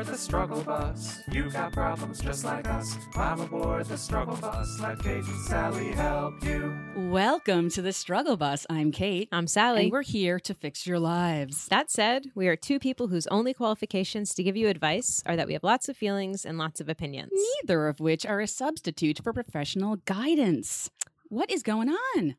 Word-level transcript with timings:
aboard 0.00 0.14
the 0.14 0.18
struggle 0.18 0.62
bus. 0.62 1.22
You 1.30 1.50
got 1.50 1.72
problems 1.72 2.20
just 2.20 2.42
like 2.44 2.66
us. 2.68 2.96
Climb 3.12 3.40
aboard 3.40 3.84
the 3.84 3.98
struggle 3.98 4.36
bus. 4.36 4.80
Let 4.80 4.98
Kate 5.00 5.24
and 5.24 5.40
Sally 5.42 5.88
help 5.88 6.42
you. 6.42 6.74
Welcome 6.96 7.68
to 7.70 7.82
the 7.82 7.92
Struggle 7.92 8.38
Bus. 8.38 8.66
I'm 8.70 8.92
Kate. 8.92 9.28
I'm 9.30 9.46
Sally. 9.46 9.84
And 9.84 9.92
we're 9.92 10.02
here 10.02 10.40
to 10.40 10.54
fix 10.54 10.86
your 10.86 10.98
lives. 10.98 11.68
that 11.68 11.90
said, 11.90 12.30
we 12.34 12.48
are 12.48 12.56
two 12.56 12.78
people 12.78 13.08
whose 13.08 13.26
only 13.26 13.52
qualifications 13.52 14.32
to 14.34 14.42
give 14.42 14.56
you 14.56 14.68
advice 14.68 15.22
are 15.26 15.36
that 15.36 15.46
we 15.46 15.52
have 15.52 15.64
lots 15.64 15.88
of 15.88 15.98
feelings 15.98 16.46
and 16.46 16.56
lots 16.56 16.80
of 16.80 16.88
opinions. 16.88 17.32
Neither 17.62 17.86
of 17.86 18.00
which 18.00 18.24
are 18.24 18.40
a 18.40 18.46
substitute 18.46 19.20
for 19.22 19.34
professional 19.34 19.96
guidance. 19.96 20.90
What 21.28 21.50
is 21.50 21.62
going 21.62 21.90
on? 22.16 22.36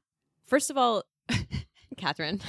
First 0.47 0.71
of 0.71 0.77
all, 0.77 1.03
Catherine, 1.97 2.41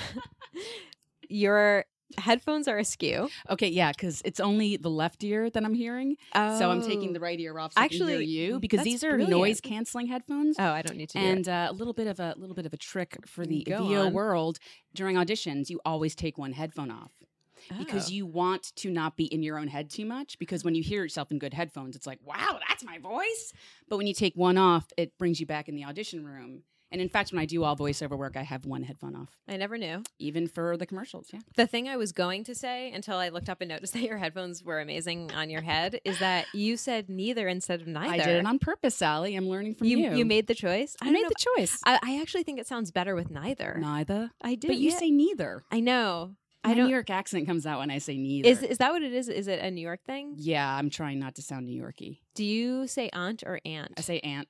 your 1.29 1.85
headphones 2.19 2.69
are 2.69 2.79
askew. 2.79 3.29
Okay, 3.51 3.69
yeah, 3.69 3.93
because 3.93 4.23
it's 4.25 4.41
only 4.41 4.77
the 4.77 4.91
left 4.91 5.23
ear 5.25 5.51
that 5.51 5.65
I'm 5.65 5.75
hearing. 5.75 6.17
So 6.35 6.71
I'm 6.71 6.83
taking 6.83 7.13
the 7.13 7.21
right 7.21 7.39
ear 7.41 7.59
off 7.59 7.73
so 7.75 7.81
Actually, 7.81 8.15
I 8.15 8.17
can 8.19 8.27
hear 8.29 8.51
you 8.53 8.61
because 8.61 8.83
these 8.83 9.03
are 9.05 9.17
noise 9.19 9.61
canceling 9.61 10.07
headphones. 10.09 10.57
Oh, 10.59 10.65
I 10.71 10.83
don't 10.83 10.97
need 10.97 11.11
to. 11.11 11.19
and 11.19 11.49
uh, 11.49 11.69
a 11.71 11.73
little 11.73 11.93
bit 11.95 12.07
of 12.07 12.21
a 12.21 12.35
little 12.37 12.55
bit 12.55 12.67
of 12.67 12.73
a 12.73 12.77
trick 12.77 13.17
for 13.27 13.45
the 13.47 13.65
Go 13.65 13.87
VO 13.87 14.07
on. 14.07 14.13
world 14.13 14.59
during 14.95 15.17
auditions, 15.17 15.71
you 15.71 15.81
always 15.85 16.15
take 16.15 16.39
one 16.39 16.53
headphone 16.53 16.91
off. 16.91 17.11
because 17.79 18.09
Oh. 18.11 18.13
you 18.15 18.27
want 18.27 18.73
to 18.77 18.91
not 18.91 19.17
be 19.17 19.25
in 19.27 19.43
your 19.43 19.57
own 19.57 19.69
head 19.69 19.89
too 19.89 20.05
much. 20.05 20.37
Because 20.39 20.65
when 20.65 20.75
you 20.75 20.83
hear 20.83 21.03
yourself 21.03 21.31
in 21.31 21.39
good 21.39 21.55
headphones, 21.55 21.95
it's 21.95 22.07
like, 22.09 22.19
wow, 22.25 22.59
that's 22.69 22.83
my 22.85 22.99
voice. 22.99 23.53
But 23.89 23.99
when 23.99 24.07
you 24.09 24.15
take 24.15 24.35
one 24.35 24.59
off, 24.59 24.87
it 24.97 25.17
brings 25.17 25.39
you 25.39 25.47
back 25.47 25.69
in 25.69 25.77
the 25.77 25.85
audition 25.85 26.25
room. 26.25 26.63
And 26.93 27.01
in 27.01 27.09
fact, 27.09 27.33
when 27.33 27.41
I 27.41 27.47
do 27.47 27.65
all 27.65 27.75
voiceover 27.75 28.17
work, 28.19 28.37
I 28.37 28.43
have 28.43 28.67
one 28.67 28.83
headphone 28.83 29.17
off, 29.17 29.31
I 29.49 29.57
never 29.57 29.79
knew. 29.79 30.03
even 30.19 30.47
for 30.47 30.77
the 30.77 30.87
commercials. 30.87 31.31
Yeah. 31.33 31.41
The 31.57 31.67
thing 31.67 31.89
I 31.89 31.97
was 31.97 32.13
going 32.13 32.45
to 32.45 32.55
say 32.55 32.93
until 32.93 33.17
I 33.17 33.31
looked 33.31 33.49
up 33.49 33.63
and 33.63 33.71
noticed 33.71 33.93
that 33.95 34.03
your 34.03 34.19
headphones 34.19 34.63
were 34.63 34.79
amazing 34.79 35.33
on 35.33 35.51
your 35.51 35.63
head 35.63 36.01
is 36.05 36.19
that 36.19 36.47
you 36.53 36.77
said 36.77 37.09
neither 37.09 37.49
instead 37.49 37.81
of 37.81 37.87
neither. 37.87 38.13
I 38.13 38.19
did 38.19 38.37
it 38.37 38.47
on 38.47 38.59
purpose, 38.59 38.95
Sally. 38.95 39.35
I'm 39.35 39.49
learning 39.49 39.75
from 39.75 39.87
you, 39.87 39.99
you. 39.99 40.17
you 40.17 40.25
made 40.25 40.47
the 40.47 40.55
choice. 40.55 40.95
I 41.01 41.07
don't 41.07 41.15
made 41.15 41.23
know 41.23 41.29
the 41.31 41.47
choice. 41.57 41.81
I, 41.85 41.99
I 42.03 42.21
actually 42.21 42.43
think 42.43 42.61
it 42.61 42.67
sounds 42.67 42.91
better 42.91 43.15
with 43.15 43.31
neither. 43.31 43.79
Neither. 43.81 44.31
I 44.43 44.55
do. 44.55 44.69
But 44.69 44.77
you 44.77 44.91
yeah. 44.91 44.99
say 44.99 45.11
neither. 45.11 45.65
I 45.71 45.81
know. 45.81 46.37
My 46.65 46.71
I 46.71 46.75
don't. 46.75 46.87
New 46.87 46.93
York 46.93 47.11
accent 47.11 47.47
comes 47.47 47.67
out 47.67 47.81
when 47.81 47.91
I 47.91 47.99
say 47.99 48.17
neither. 48.17 48.49
Is 48.49 48.63
is 48.63 48.79
that 48.79 48.93
what 48.93 49.03
it 49.03 49.13
is? 49.13 49.29
Is 49.29 49.49
it 49.49 49.61
a 49.61 49.71
New 49.71 49.81
York 49.81 50.05
thing? 50.05 50.35
yeah, 50.37 50.77
I'm 50.77 50.91
trying 50.91 51.19
not 51.19 51.35
to 51.37 51.43
sound 51.43 51.67
New 51.67 51.77
Yorky. 51.77 52.23
Do 52.35 52.45
you 52.45 52.87
say 52.87 53.09
aunt 53.13 53.43
or 53.45 53.61
aunt? 53.65 53.95
I 53.99 54.01
say 54.03 54.21
aunt. 54.21 54.47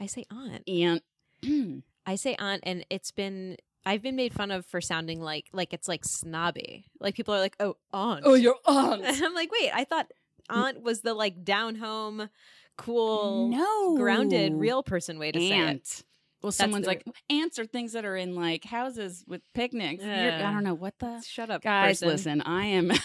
I 0.00 0.06
say 0.06 0.24
aunt. 0.30 0.62
aunt. 0.68 1.02
Mm. 1.42 1.82
I 2.06 2.16
say 2.16 2.34
aunt, 2.38 2.62
and 2.64 2.84
it's 2.90 3.10
been 3.10 3.56
I've 3.86 4.02
been 4.02 4.16
made 4.16 4.34
fun 4.34 4.50
of 4.50 4.66
for 4.66 4.80
sounding 4.80 5.20
like 5.20 5.46
like 5.52 5.72
it's 5.72 5.88
like 5.88 6.04
snobby. 6.04 6.84
Like 7.00 7.14
people 7.14 7.34
are 7.34 7.40
like, 7.40 7.56
oh, 7.60 7.76
aunt. 7.92 8.22
oh, 8.24 8.34
your 8.34 8.56
aunt. 8.66 9.04
and 9.04 9.24
I'm 9.24 9.34
like, 9.34 9.50
wait, 9.52 9.70
I 9.72 9.84
thought 9.84 10.10
aunt 10.48 10.82
was 10.82 11.00
the 11.02 11.14
like 11.14 11.44
down 11.44 11.76
home, 11.76 12.28
cool, 12.76 13.48
no. 13.48 13.96
grounded, 13.96 14.54
real 14.54 14.82
person 14.82 15.18
way 15.18 15.32
to 15.32 15.38
say 15.38 15.58
it. 15.70 16.02
Well, 16.42 16.52
someone's 16.52 16.84
the- 16.84 16.90
like 16.90 17.04
ants 17.28 17.58
are 17.58 17.66
things 17.66 17.92
that 17.92 18.04
are 18.06 18.16
in 18.16 18.34
like 18.34 18.64
houses 18.64 19.24
with 19.28 19.42
picnics. 19.54 20.02
You're- 20.02 20.16
I 20.16 20.52
don't 20.52 20.64
know 20.64 20.74
what 20.74 20.98
the 20.98 21.20
Shut 21.22 21.50
up, 21.50 21.62
guys. 21.62 21.98
person. 22.00 22.08
Listen, 22.08 22.40
I 22.42 22.64
am. 22.66 22.90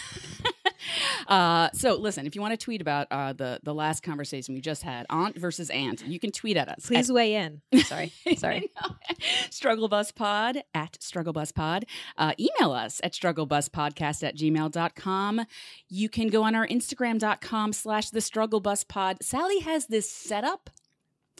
uh, 1.28 1.70
so 1.72 1.94
listen, 1.96 2.26
if 2.26 2.34
you 2.34 2.40
want 2.40 2.52
to 2.52 2.56
tweet 2.56 2.80
about 2.80 3.06
uh, 3.10 3.32
the 3.32 3.60
the 3.62 3.74
last 3.74 4.02
conversation 4.02 4.54
we 4.54 4.60
just 4.60 4.82
had, 4.82 5.06
aunt 5.10 5.38
versus 5.38 5.70
aunt, 5.70 6.04
you 6.06 6.18
can 6.18 6.32
tweet 6.32 6.56
at 6.56 6.68
us. 6.68 6.86
Please 6.86 7.10
weigh 7.10 7.34
in. 7.34 7.60
Sorry, 7.84 8.12
sorry. 8.36 8.70
Struggle 9.50 9.88
Bus 9.88 10.12
Pod 10.12 10.62
at 10.74 10.98
strugglebuspod. 11.00 11.84
Uh, 12.16 12.32
email 12.38 12.72
us 12.72 13.00
at 13.02 13.12
strugglebuspodcast 13.12 14.22
at 14.26 14.36
gmail.com. 14.36 15.46
You 15.88 16.08
can 16.08 16.28
go 16.28 16.42
on 16.42 16.54
our 16.54 16.66
Instagram.com 16.66 17.72
slash 17.72 18.10
the 18.10 18.20
Struggle 18.20 18.60
Bus 18.60 18.84
Pod. 18.84 19.18
Sally 19.22 19.60
has 19.60 19.86
this 19.86 20.10
setup. 20.10 20.70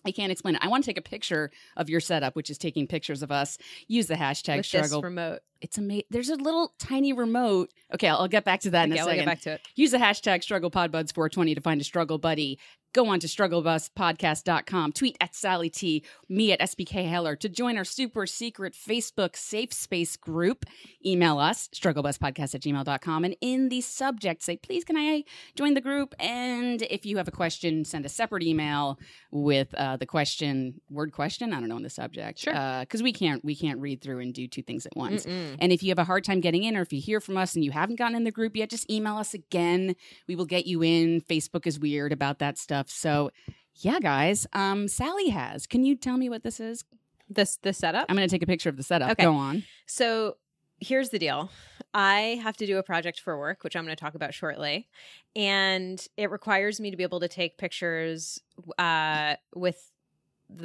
I 0.06 0.12
can't 0.12 0.30
explain 0.32 0.54
it. 0.54 0.60
I 0.64 0.68
want 0.68 0.84
to 0.84 0.88
take 0.90 0.98
a 0.98 1.02
picture 1.02 1.50
of 1.76 1.90
your 1.90 2.00
setup, 2.00 2.36
which 2.36 2.48
is 2.50 2.58
taking 2.58 2.86
pictures 2.86 3.22
of 3.22 3.32
us. 3.32 3.58
Use 3.88 4.06
the 4.06 4.14
hashtag 4.14 4.58
With 4.58 4.66
struggle. 4.66 5.02
remote. 5.02 5.40
it's 5.60 5.78
amazing. 5.78 6.04
There's 6.10 6.28
a 6.28 6.36
little 6.36 6.72
tiny 6.78 7.12
remote. 7.12 7.70
Okay, 7.94 8.08
I'll, 8.08 8.18
I'll 8.18 8.28
get 8.28 8.44
back 8.44 8.60
to 8.60 8.70
that 8.70 8.84
in 8.84 8.92
Okay, 8.92 9.00
a 9.00 9.04
we'll 9.04 9.12
second. 9.12 9.24
get 9.24 9.30
back 9.30 9.40
to 9.42 9.52
it. 9.52 9.60
Use 9.74 9.90
the 9.90 9.98
hashtag 9.98 10.42
struggle 10.42 10.70
StrugglePodBuds420 10.70 11.54
to 11.56 11.60
find 11.60 11.80
a 11.80 11.84
struggle 11.84 12.18
buddy. 12.18 12.58
Go 12.96 13.08
on 13.08 13.20
to 13.20 13.26
strugglebuspodcast.com. 13.26 14.92
Tweet 14.92 15.18
at 15.20 15.34
Sally 15.34 15.68
T, 15.68 16.02
me 16.30 16.50
at 16.52 16.60
SBK 16.60 17.06
Heller 17.06 17.36
to 17.36 17.46
join 17.46 17.76
our 17.76 17.84
super 17.84 18.26
secret 18.26 18.72
Facebook 18.72 19.36
safe 19.36 19.70
space 19.70 20.16
group. 20.16 20.64
Email 21.04 21.38
us, 21.38 21.68
strugglebuspodcast 21.74 22.54
at 22.54 22.62
gmail.com. 22.62 23.24
And 23.24 23.36
in 23.42 23.68
the 23.68 23.82
subject, 23.82 24.42
say, 24.42 24.56
please, 24.56 24.82
can 24.82 24.96
I 24.96 25.24
join 25.54 25.74
the 25.74 25.82
group? 25.82 26.14
And 26.18 26.80
if 26.80 27.04
you 27.04 27.18
have 27.18 27.28
a 27.28 27.32
question, 27.32 27.84
send 27.84 28.06
a 28.06 28.08
separate 28.08 28.42
email 28.42 28.98
with 29.30 29.74
uh, 29.74 29.98
the 29.98 30.06
question, 30.06 30.80
word 30.88 31.12
question, 31.12 31.52
I 31.52 31.60
don't 31.60 31.68
know, 31.68 31.76
in 31.76 31.82
the 31.82 31.90
subject. 31.90 32.38
Sure. 32.38 32.80
Because 32.80 33.02
we 33.02 33.12
can't 33.12 33.44
we 33.44 33.54
can't 33.54 33.78
read 33.78 34.00
through 34.00 34.20
and 34.20 34.32
do 34.32 34.48
two 34.48 34.62
things 34.62 34.86
at 34.86 34.96
once. 34.96 35.26
Mm-mm. 35.26 35.56
And 35.58 35.70
if 35.70 35.82
you 35.82 35.90
have 35.90 35.98
a 35.98 36.04
hard 36.04 36.24
time 36.24 36.40
getting 36.40 36.64
in, 36.64 36.78
or 36.78 36.80
if 36.80 36.94
you 36.94 37.00
hear 37.02 37.20
from 37.20 37.36
us 37.36 37.54
and 37.54 37.62
you 37.62 37.72
haven't 37.72 37.96
gotten 37.96 38.16
in 38.16 38.24
the 38.24 38.30
group 38.30 38.56
yet, 38.56 38.70
just 38.70 38.90
email 38.90 39.18
us 39.18 39.34
again. 39.34 39.96
We 40.26 40.34
will 40.34 40.46
get 40.46 40.66
you 40.66 40.82
in. 40.82 41.20
Facebook 41.20 41.66
is 41.66 41.78
weird 41.78 42.10
about 42.10 42.38
that 42.38 42.56
stuff. 42.56 42.85
So, 42.88 43.30
yeah, 43.76 43.98
guys. 44.00 44.46
Um, 44.52 44.88
Sally 44.88 45.28
has. 45.28 45.66
Can 45.66 45.84
you 45.84 45.96
tell 45.96 46.16
me 46.16 46.28
what 46.28 46.42
this 46.42 46.60
is? 46.60 46.84
This 47.28 47.58
the 47.62 47.72
setup. 47.72 48.06
I'm 48.08 48.16
going 48.16 48.28
to 48.28 48.32
take 48.34 48.42
a 48.42 48.46
picture 48.46 48.68
of 48.68 48.76
the 48.76 48.82
setup. 48.82 49.10
Okay. 49.12 49.24
Go 49.24 49.34
on. 49.34 49.64
So 49.86 50.36
here's 50.80 51.10
the 51.10 51.18
deal. 51.18 51.50
I 51.92 52.38
have 52.42 52.56
to 52.58 52.66
do 52.66 52.78
a 52.78 52.82
project 52.82 53.20
for 53.20 53.38
work, 53.38 53.64
which 53.64 53.74
I'm 53.74 53.84
going 53.84 53.96
to 53.96 54.00
talk 54.00 54.14
about 54.14 54.32
shortly, 54.34 54.88
and 55.34 56.04
it 56.16 56.30
requires 56.30 56.78
me 56.80 56.90
to 56.90 56.96
be 56.96 57.02
able 57.02 57.20
to 57.20 57.28
take 57.28 57.58
pictures 57.58 58.40
uh, 58.78 59.36
with 59.54 59.90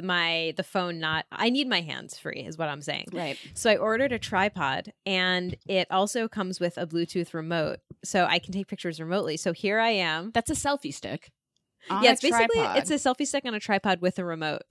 my 0.00 0.54
the 0.56 0.62
phone 0.62 1.00
not 1.00 1.26
i 1.32 1.50
need 1.50 1.68
my 1.68 1.80
hands 1.80 2.16
free 2.16 2.44
is 2.46 2.56
what 2.56 2.68
i'm 2.68 2.80
saying 2.82 3.04
Right. 3.12 3.36
so 3.52 3.68
i 3.68 3.76
ordered 3.76 4.12
a 4.12 4.18
tripod 4.20 4.92
and 5.04 5.56
it 5.66 5.88
also 5.90 6.28
comes 6.28 6.60
with 6.60 6.78
a 6.78 6.86
bluetooth 6.86 7.34
remote 7.34 7.80
so 8.04 8.24
i 8.26 8.38
can 8.38 8.52
take 8.52 8.68
pictures 8.68 9.00
remotely 9.00 9.36
so 9.36 9.52
here 9.52 9.80
i 9.80 9.88
am 9.90 10.30
That's 10.32 10.50
a 10.50 10.54
selfie 10.54 10.94
stick. 10.94 11.32
On 11.90 12.02
yeah 12.02 12.10
a 12.10 12.12
it's 12.12 12.22
basically 12.22 12.56
tripod. 12.58 12.76
it's 12.78 12.90
a 12.90 12.94
selfie 12.94 13.26
stick 13.26 13.44
on 13.44 13.54
a 13.54 13.60
tripod 13.60 14.00
with 14.00 14.18
a 14.18 14.24
remote 14.24 14.62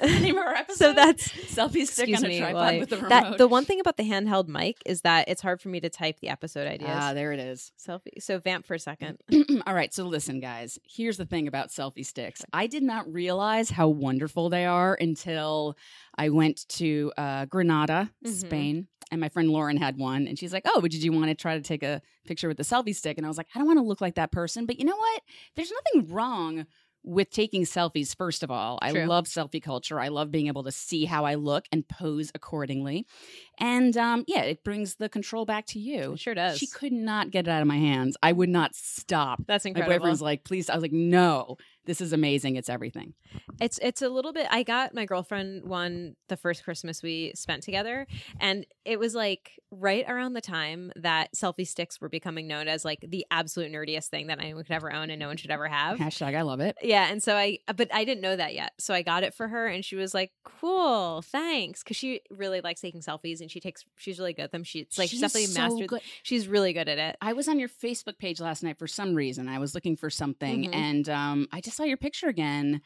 the 0.00 0.06
name 0.20 0.36
of 0.36 0.44
so 0.70 0.92
that's 0.92 1.28
selfie 1.28 1.86
stick 1.86 2.08
on 2.16 2.24
a 2.24 2.28
me 2.28 2.38
tripod 2.38 2.54
while 2.54 2.78
with 2.80 2.92
a 2.92 2.96
remote. 2.96 3.08
that 3.08 3.38
the 3.38 3.46
one 3.46 3.64
thing 3.64 3.78
about 3.78 3.96
the 3.96 4.02
handheld 4.02 4.48
mic 4.48 4.78
is 4.84 5.02
that 5.02 5.28
it's 5.28 5.40
hard 5.42 5.60
for 5.60 5.68
me 5.68 5.78
to 5.80 5.88
type 5.88 6.18
the 6.20 6.28
episode 6.28 6.66
ideas 6.66 6.90
Ah, 6.92 7.14
there 7.14 7.32
it 7.32 7.38
is. 7.38 7.70
selfie 7.78 8.20
so 8.20 8.38
vamp 8.38 8.66
for 8.66 8.74
a 8.74 8.78
second 8.78 9.18
All 9.66 9.74
right, 9.74 9.92
so 9.94 10.04
listen, 10.04 10.40
guys. 10.40 10.78
Here's 10.84 11.16
the 11.18 11.26
thing 11.26 11.46
about 11.46 11.68
selfie 11.68 12.04
sticks. 12.04 12.42
I 12.52 12.66
did 12.66 12.82
not 12.82 13.10
realize 13.12 13.70
how 13.70 13.88
wonderful 13.88 14.48
they 14.50 14.64
are 14.66 14.96
until 15.00 15.76
I 16.16 16.30
went 16.30 16.66
to 16.70 17.12
uh, 17.16 17.44
Granada, 17.46 18.10
Mhm. 18.26 18.30
Spain, 18.32 18.88
and 19.12 19.20
my 19.20 19.28
friend 19.28 19.50
Lauren 19.50 19.76
had 19.76 19.96
one, 19.98 20.26
and 20.26 20.36
she's 20.36 20.52
like, 20.52 20.64
"Oh, 20.66 20.80
but 20.80 20.90
did 20.90 21.04
you 21.04 21.12
want 21.12 21.28
to 21.28 21.36
try 21.36 21.54
to 21.54 21.62
take 21.62 21.84
a 21.84 22.02
picture 22.26 22.48
with 22.48 22.56
the 22.56 22.64
selfie 22.64 22.96
stick?" 22.96 23.16
And 23.18 23.24
I 23.24 23.28
was 23.28 23.38
like, 23.38 23.46
"I 23.54 23.58
don't 23.60 23.68
want 23.68 23.78
to 23.78 23.84
look 23.84 24.00
like 24.00 24.16
that 24.16 24.32
person, 24.32 24.66
but 24.66 24.80
you 24.80 24.84
know 24.84 24.96
what? 24.96 25.22
There's 25.54 25.70
nothing 25.70 26.12
wrong." 26.12 26.66
With 27.04 27.30
taking 27.30 27.64
selfies, 27.64 28.16
first 28.16 28.44
of 28.44 28.50
all, 28.52 28.78
I 28.80 28.92
love 28.92 29.24
selfie 29.26 29.60
culture. 29.60 29.98
I 29.98 30.06
love 30.06 30.30
being 30.30 30.46
able 30.46 30.62
to 30.62 30.70
see 30.70 31.04
how 31.04 31.24
I 31.24 31.34
look 31.34 31.64
and 31.72 31.82
pose 31.88 32.30
accordingly. 32.32 33.08
And 33.58 33.96
um, 33.96 34.22
yeah, 34.28 34.42
it 34.42 34.62
brings 34.62 34.94
the 34.94 35.08
control 35.08 35.44
back 35.44 35.66
to 35.66 35.80
you. 35.80 36.12
It 36.12 36.20
sure 36.20 36.34
does. 36.34 36.58
She 36.58 36.68
could 36.68 36.92
not 36.92 37.32
get 37.32 37.48
it 37.48 37.50
out 37.50 37.60
of 37.60 37.66
my 37.66 37.76
hands. 37.76 38.16
I 38.22 38.30
would 38.30 38.48
not 38.48 38.76
stop. 38.76 39.42
That's 39.48 39.64
incredible. 39.64 39.94
My 39.94 39.98
boyfriend's 39.98 40.22
like, 40.22 40.44
please. 40.44 40.70
I 40.70 40.76
was 40.76 40.82
like, 40.82 40.92
no, 40.92 41.56
this 41.84 42.00
is 42.00 42.12
amazing. 42.12 42.56
It's 42.56 42.68
everything. 42.68 43.14
It's 43.60 43.78
it's 43.82 44.02
a 44.02 44.08
little 44.08 44.32
bit. 44.32 44.46
I 44.50 44.62
got 44.62 44.94
my 44.94 45.04
girlfriend 45.04 45.64
one 45.64 46.16
the 46.28 46.36
first 46.36 46.64
Christmas 46.64 47.02
we 47.02 47.32
spent 47.34 47.62
together, 47.62 48.06
and 48.40 48.66
it 48.84 48.98
was 48.98 49.14
like 49.14 49.52
right 49.70 50.04
around 50.08 50.34
the 50.34 50.40
time 50.40 50.92
that 50.96 51.32
selfie 51.34 51.66
sticks 51.66 52.00
were 52.00 52.08
becoming 52.08 52.46
known 52.46 52.68
as 52.68 52.84
like 52.84 52.98
the 53.08 53.24
absolute 53.30 53.72
nerdiest 53.72 54.08
thing 54.08 54.26
that 54.26 54.38
anyone 54.38 54.62
could 54.64 54.74
ever 54.74 54.92
own 54.92 55.10
and 55.10 55.18
no 55.18 55.28
one 55.28 55.36
should 55.36 55.50
ever 55.50 55.66
have. 55.68 55.98
Hashtag 55.98 56.36
I 56.36 56.42
love 56.42 56.60
it. 56.60 56.76
Yeah, 56.82 57.10
and 57.10 57.22
so 57.22 57.36
I, 57.36 57.58
but 57.74 57.88
I 57.92 58.04
didn't 58.04 58.20
know 58.22 58.36
that 58.36 58.54
yet. 58.54 58.72
So 58.78 58.92
I 58.94 59.02
got 59.02 59.22
it 59.22 59.34
for 59.34 59.48
her, 59.48 59.66
and 59.66 59.84
she 59.84 59.96
was 59.96 60.12
like, 60.14 60.30
"Cool, 60.44 61.22
thanks," 61.22 61.82
because 61.82 61.96
she 61.96 62.20
really 62.30 62.60
likes 62.60 62.80
taking 62.80 63.00
selfies, 63.00 63.40
and 63.40 63.50
she 63.50 63.60
takes, 63.60 63.84
she's 63.96 64.18
really 64.18 64.32
good 64.32 64.42
at 64.42 64.52
them. 64.52 64.62
She's 64.64 64.86
like, 64.98 65.10
she's 65.10 65.20
definitely 65.20 65.46
so 65.46 65.60
mastered. 65.62 65.88
good. 65.88 66.00
She's 66.22 66.46
really 66.48 66.72
good 66.72 66.88
at 66.88 66.98
it. 66.98 67.16
I 67.20 67.32
was 67.32 67.48
on 67.48 67.58
your 67.58 67.68
Facebook 67.68 68.18
page 68.18 68.40
last 68.40 68.62
night 68.62 68.78
for 68.78 68.86
some 68.86 69.14
reason. 69.14 69.48
I 69.48 69.58
was 69.58 69.74
looking 69.74 69.96
for 69.96 70.10
something, 70.10 70.64
Mhm. 70.66 70.74
and 70.74 71.08
um, 71.08 71.48
I 71.52 71.60
just 71.60 71.71
saw 71.72 71.84
your 71.84 71.96
picture 71.96 72.28
again 72.28 72.80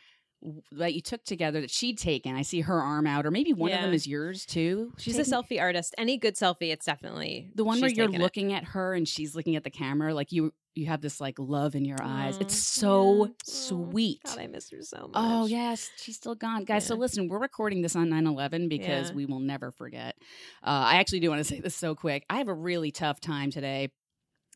that 0.72 0.94
you 0.94 1.00
took 1.00 1.24
together 1.24 1.60
that 1.62 1.70
she'd 1.70 1.98
taken. 1.98 2.36
I 2.36 2.42
see 2.42 2.60
her 2.60 2.80
arm 2.80 3.06
out, 3.06 3.24
or 3.26 3.30
maybe 3.30 3.52
one 3.54 3.72
of 3.72 3.80
them 3.80 3.92
is 3.94 4.06
yours 4.06 4.44
too. 4.44 4.92
She's 4.98 5.16
Taken- 5.16 5.32
a 5.32 5.36
selfie 5.36 5.60
artist. 5.60 5.94
Any 5.98 6.18
good 6.18 6.36
selfie, 6.36 6.70
it's 6.72 6.84
definitely 6.86 7.50
The 7.54 7.64
one 7.64 7.80
where 7.80 7.90
you're 7.90 8.06
taken 8.06 8.20
it. 8.20 8.24
looking 8.24 8.52
at 8.52 8.64
her 8.64 8.94
and 8.94 9.08
she's 9.08 9.34
looking 9.34 9.56
at 9.56 9.64
the 9.64 9.70
camera, 9.70 10.14
like 10.14 10.32
you 10.32 10.52
you 10.74 10.84
have 10.88 11.00
this 11.00 11.22
like 11.22 11.38
love 11.38 11.74
in 11.74 11.86
your 11.86 11.96
eyes. 12.02 12.36
It's 12.38 12.54
so 12.54 13.24
yeah. 13.24 13.32
Sweet. 13.46 14.20
God, 14.26 14.38
I 14.38 14.46
miss 14.46 14.68
her 14.70 14.82
so 14.82 14.98
much. 15.08 15.12
Oh 15.14 15.46
yes, 15.46 15.88
she's 15.96 16.16
still 16.16 16.34
gone, 16.34 16.64
guys. 16.64 16.84
So 16.84 16.96
listen, 16.96 17.28
we're 17.28 17.38
recording 17.40 17.80
this 17.80 17.96
on 17.96 18.10
9/11 18.10 18.68
because 18.68 19.08
Yeah. 19.08 19.16
we 19.16 19.24
will 19.24 19.40
never 19.40 19.70
forget. 19.72 20.16
Uh, 20.62 20.84
I 20.92 20.96
actually 20.96 21.20
do 21.20 21.30
want 21.30 21.38
to 21.40 21.44
say 21.44 21.60
this 21.60 21.74
so 21.74 21.94
quick. 21.94 22.26
I 22.28 22.36
have 22.36 22.48
a 22.48 22.54
really 22.54 22.90
tough 22.90 23.20
time 23.20 23.50
today. 23.50 23.88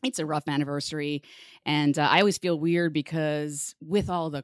It's 0.03 0.19
a 0.19 0.25
rough 0.25 0.47
anniversary. 0.47 1.21
And 1.65 1.97
uh, 1.97 2.07
I 2.09 2.19
always 2.19 2.37
feel 2.37 2.59
weird 2.59 2.93
because 2.93 3.75
with 3.81 4.09
all 4.09 4.29
the 4.29 4.43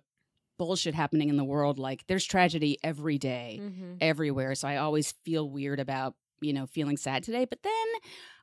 bullshit 0.59 0.93
happening 0.95 1.29
in 1.29 1.37
the 1.37 1.43
world, 1.43 1.79
like 1.79 2.05
there's 2.07 2.25
tragedy 2.25 2.77
every 2.83 3.17
day, 3.17 3.59
Mm-hmm. 3.63 3.93
everywhere. 4.01 4.55
So 4.55 4.67
I 4.67 4.77
always 4.77 5.13
feel 5.25 5.49
weird 5.49 5.79
about, 5.79 6.15
you 6.41 6.53
know, 6.53 6.65
feeling 6.67 6.97
sad 6.97 7.23
today. 7.23 7.45
But 7.45 7.63
then 7.63 7.71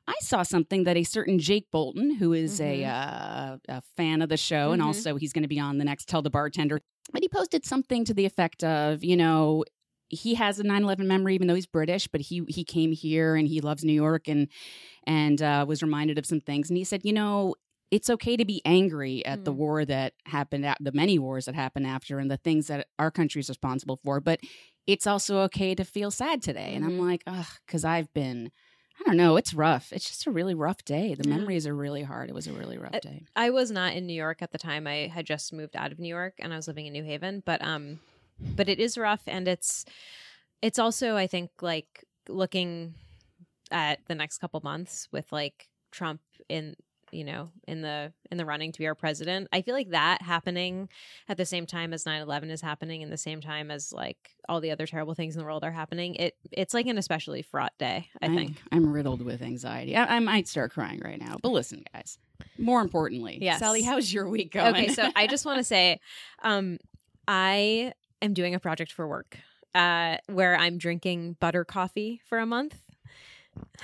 I 0.07 0.13
saw 0.21 0.43
something 0.43 0.83
that 0.83 0.97
a 0.97 1.03
certain 1.03 1.39
Jake 1.39 1.67
Bolton, 1.71 2.15
who 2.15 2.33
is 2.33 2.59
a, 2.59 2.81
Mhm. 2.83 2.89
uh, 2.89 3.57
a 3.69 3.81
fan 3.97 4.21
of 4.21 4.29
the 4.29 4.37
show, 4.37 4.71
and 4.71 4.81
Mhm. 4.81 4.85
also 4.85 5.15
he's 5.15 5.33
going 5.33 5.43
to 5.43 5.47
be 5.49 5.59
on 5.59 5.77
the 5.77 5.85
next 5.85 6.07
Tell 6.07 6.21
the 6.21 6.29
Bartender, 6.29 6.79
but 7.11 7.21
he 7.21 7.27
posted 7.29 7.65
something 7.65 8.05
to 8.05 8.13
the 8.13 8.25
effect 8.25 8.63
of, 8.63 9.03
you 9.03 9.17
know, 9.17 9.63
he 10.09 10.35
has 10.35 10.59
a 10.59 10.63
9-11 10.63 11.07
memory 11.07 11.33
even 11.35 11.47
though 11.47 11.55
he's 11.55 11.65
british 11.65 12.07
but 12.07 12.21
he 12.21 12.43
he 12.47 12.63
came 12.63 12.91
here 12.91 13.35
and 13.35 13.47
he 13.47 13.59
loves 13.61 13.83
new 13.83 13.93
york 13.93 14.27
and 14.27 14.47
and 15.07 15.41
uh, 15.41 15.65
was 15.67 15.81
reminded 15.81 16.17
of 16.17 16.25
some 16.25 16.39
things 16.39 16.69
and 16.69 16.77
he 16.77 16.83
said 16.83 17.01
you 17.03 17.13
know 17.13 17.55
it's 17.91 18.09
okay 18.09 18.35
to 18.35 18.45
be 18.45 18.61
angry 18.65 19.23
at 19.25 19.45
the 19.45 19.51
Mm. 19.53 19.57
war 19.57 19.85
that 19.85 20.13
happened 20.25 20.65
at 20.65 20.77
the 20.81 20.91
many 20.91 21.17
wars 21.19 21.45
that 21.45 21.55
happened 21.55 21.85
after 21.87 22.19
and 22.19 22.29
the 22.29 22.37
things 22.37 22.67
that 22.67 22.87
our 22.99 23.11
country 23.11 23.39
is 23.39 23.49
responsible 23.49 23.97
for 24.03 24.19
but 24.19 24.39
it's 24.87 25.07
also 25.07 25.39
okay 25.41 25.73
to 25.75 25.83
feel 25.83 26.11
sad 26.11 26.41
today 26.41 26.73
and 26.75 26.83
i'm 26.85 26.97
Mhm. 26.97 27.07
like 27.07 27.23
ugh 27.27 27.47
because 27.65 27.83
i've 27.85 28.11
been 28.13 28.51
i 28.99 29.03
don't 29.05 29.17
know 29.17 29.37
it's 29.37 29.53
rough 29.53 29.91
it's 29.93 30.07
just 30.07 30.27
a 30.27 30.31
really 30.31 30.53
rough 30.53 30.83
day 30.85 31.15
the 31.15 31.27
Yeah. 31.27 31.37
memories 31.37 31.65
are 31.67 31.75
really 31.75 32.03
hard 32.03 32.29
it 32.29 32.33
was 32.35 32.47
a 32.47 32.53
really 32.53 32.77
rough 32.77 32.95
Uh, 32.95 32.99
day 32.99 33.25
I 33.35 33.49
was 33.49 33.69
not 33.71 33.93
in 33.93 34.05
New 34.07 34.13
York 34.13 34.41
at 34.41 34.51
the 34.51 34.57
time. 34.57 34.87
I 34.87 35.07
had 35.07 35.25
just 35.25 35.51
moved 35.51 35.75
out 35.75 35.91
of 35.91 35.99
New 35.99 36.07
York 36.07 36.35
and 36.39 36.53
I 36.53 36.55
was 36.55 36.67
living 36.69 36.85
in 36.85 36.93
New 36.93 37.03
Haven, 37.03 37.43
but 37.45 37.61
um 37.61 37.99
but 38.39 38.69
it 38.69 38.79
is 38.79 38.97
rough 38.97 39.23
and 39.27 39.47
it's 39.47 39.85
it's 40.61 40.79
also 40.79 41.15
I 41.15 41.27
think 41.27 41.51
like 41.61 42.05
looking 42.27 42.95
at 43.71 43.99
the 44.07 44.15
next 44.15 44.37
couple 44.39 44.59
months 44.63 45.07
with 45.11 45.31
like 45.31 45.69
Trump 45.91 46.21
in 46.49 46.75
you 47.11 47.23
know 47.23 47.51
in 47.67 47.81
the 47.81 48.11
in 48.31 48.37
the 48.37 48.45
running 48.45 48.71
to 48.71 48.79
be 48.79 48.87
our 48.87 48.95
president. 48.95 49.47
I 49.53 49.61
feel 49.61 49.73
like 49.75 49.91
that 49.91 50.21
happening 50.21 50.89
at 51.29 51.37
the 51.37 51.45
same 51.45 51.65
time 51.65 51.93
as 51.93 52.03
9/11 52.03 52.49
is 52.49 52.61
happening 52.61 53.03
and 53.03 53.11
the 53.11 53.17
same 53.17 53.41
time 53.41 53.71
as 53.71 53.93
like 53.93 54.31
all 54.49 54.59
the 54.59 54.71
other 54.71 54.85
terrible 54.85 55.13
things 55.13 55.35
in 55.35 55.39
the 55.39 55.45
world 55.45 55.63
are 55.63 55.71
happening. 55.71 56.15
It 56.15 56.35
it's 56.51 56.73
like 56.73 56.87
an 56.87 56.97
especially 56.97 57.41
fraught 57.41 57.73
day, 57.77 58.09
I 58.21 58.27
think. 58.27 58.57
I'm 58.71 58.91
riddled 58.91 59.21
with 59.21 59.41
anxiety. 59.41 59.95
I, 59.95 60.17
I 60.17 60.19
might 60.19 60.47
start 60.47 60.71
crying 60.73 61.01
right 61.03 61.19
now. 61.19 61.37
But 61.41 61.49
listen, 61.49 61.83
guys. 61.93 62.17
More 62.57 62.81
importantly, 62.81 63.37
Yes. 63.41 63.59
Sally, 63.59 63.81
how's 63.81 64.11
your 64.11 64.27
week 64.27 64.51
going? 64.51 64.75
Okay, 64.75 64.87
so 64.89 65.09
I 65.15 65.27
just 65.27 65.45
want 65.45 65.59
to 65.59 65.63
say, 65.75 66.01
um, 66.43 66.79
I 67.29 67.93
am 68.21 68.33
doing 68.33 68.55
a 68.55 68.59
project 68.59 68.91
for 68.91 69.07
work 69.07 69.37
uh, 69.73 70.17
where 70.27 70.55
I'm 70.55 70.77
drinking 70.77 71.37
butter 71.39 71.65
coffee 71.65 72.21
for 72.27 72.39
a 72.39 72.45
month. 72.45 72.81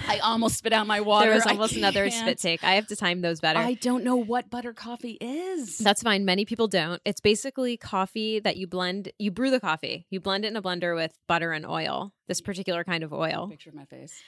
I 0.08 0.20
almost 0.20 0.58
spit 0.58 0.74
out 0.74 0.86
my 0.86 1.00
water. 1.02 1.28
there 1.28 1.36
was 1.36 1.46
almost 1.46 1.76
another 1.76 2.10
spit 2.10 2.40
take. 2.40 2.64
I 2.64 2.74
have 2.74 2.88
to 2.88 2.96
time 2.96 3.22
those 3.22 3.40
better. 3.40 3.60
I 3.60 3.76
don't 3.76 4.04
know 4.04 4.18
what 4.18 4.50
butter 4.50 4.74
coffee 4.74 5.18
is. 5.22 5.78
That's 5.78 6.04
fine. 6.04 6.26
Many 6.26 6.46
people 6.46 6.68
don't. 6.68 7.02
It's 7.06 7.22
basically 7.22 7.78
coffee 7.78 8.40
that 8.40 8.58
you 8.58 8.68
blend. 8.68 9.12
You 9.18 9.32
brew 9.32 9.50
the 9.50 9.60
coffee. 9.60 10.06
You 10.10 10.20
blend 10.20 10.46
it 10.46 10.50
in 10.50 10.58
a 10.58 10.62
blender 10.62 10.96
with 10.96 11.18
butter 11.28 11.52
and 11.54 11.66
oil. 11.66 12.14
This 12.28 12.42
particular 12.42 12.84
kind 12.84 13.04
of 13.04 13.14
oil. 13.14 13.48
picture 13.50 13.70
of 13.70 13.76
my 13.76 13.86
face. 13.86 14.22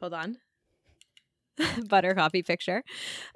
Hold 0.00 0.12
on. 0.12 0.36
butter 1.88 2.14
coffee 2.14 2.42
picture. 2.42 2.82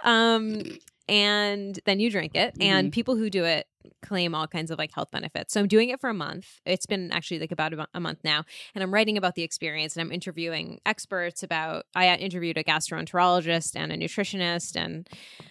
Um, 0.05 0.63
and 1.11 1.79
then 1.85 1.99
you 1.99 2.11
drink 2.11 2.35
it. 2.35 2.55
And 2.61 2.93
people 2.93 3.17
who 3.17 3.29
do 3.29 3.45
it 3.45 3.67
claim 4.01 4.35
all 4.35 4.47
kinds 4.47 4.71
of 4.71 4.79
like 4.79 4.93
health 4.95 5.11
benefits. 5.11 5.53
So 5.53 5.61
I'm 5.61 5.67
doing 5.67 5.89
it 5.89 6.01
for 6.01 6.09
a 6.09 6.15
month. 6.15 6.61
It's 6.65 6.87
been 6.87 7.11
actually 7.11 7.41
like 7.41 7.51
about 7.51 7.73
a, 7.73 7.89
a 7.93 8.01
month 8.01 8.21
now. 8.23 8.45
And 8.75 8.85
I'm 8.85 8.95
writing 8.95 9.19
about 9.19 9.35
the 9.35 9.43
experience 9.43 9.97
and 9.97 10.03
I'm 10.03 10.13
interviewing 10.13 10.81
experts 10.87 11.43
about, 11.43 11.87
I 11.97 12.15
interviewed 12.15 12.57
a 12.57 12.65
gastroenterologist 12.65 13.75
and 13.75 13.91
a 13.91 13.97
nutritionist 13.97 14.77
and 14.77 15.09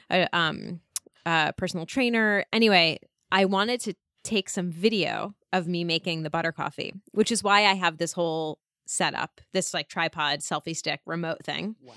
a 0.10 0.28
um, 0.36 0.80
a 1.26 1.54
personal 1.58 1.86
trainer. 1.86 2.46
Anyway, 2.54 3.00
I 3.32 3.46
wanted 3.46 3.82
to 3.82 3.94
take 4.24 4.50
some 4.50 4.72
video 4.72 5.36
of 5.52 5.68
me 5.68 5.84
making 5.84 6.24
the 6.24 6.30
butter 6.30 6.52
coffee, 6.52 6.94
which 7.12 7.32
is 7.32 7.44
why 7.44 7.66
I 7.66 7.74
have 7.74 7.98
this 7.98 8.14
whole 8.14 8.60
setup, 8.90 9.40
this 9.54 9.74
like 9.74 9.88
tripod 9.88 10.40
selfie 10.40 10.76
stick 10.76 11.00
remote 11.06 11.44
thing. 11.44 11.76
Wow. 11.82 11.96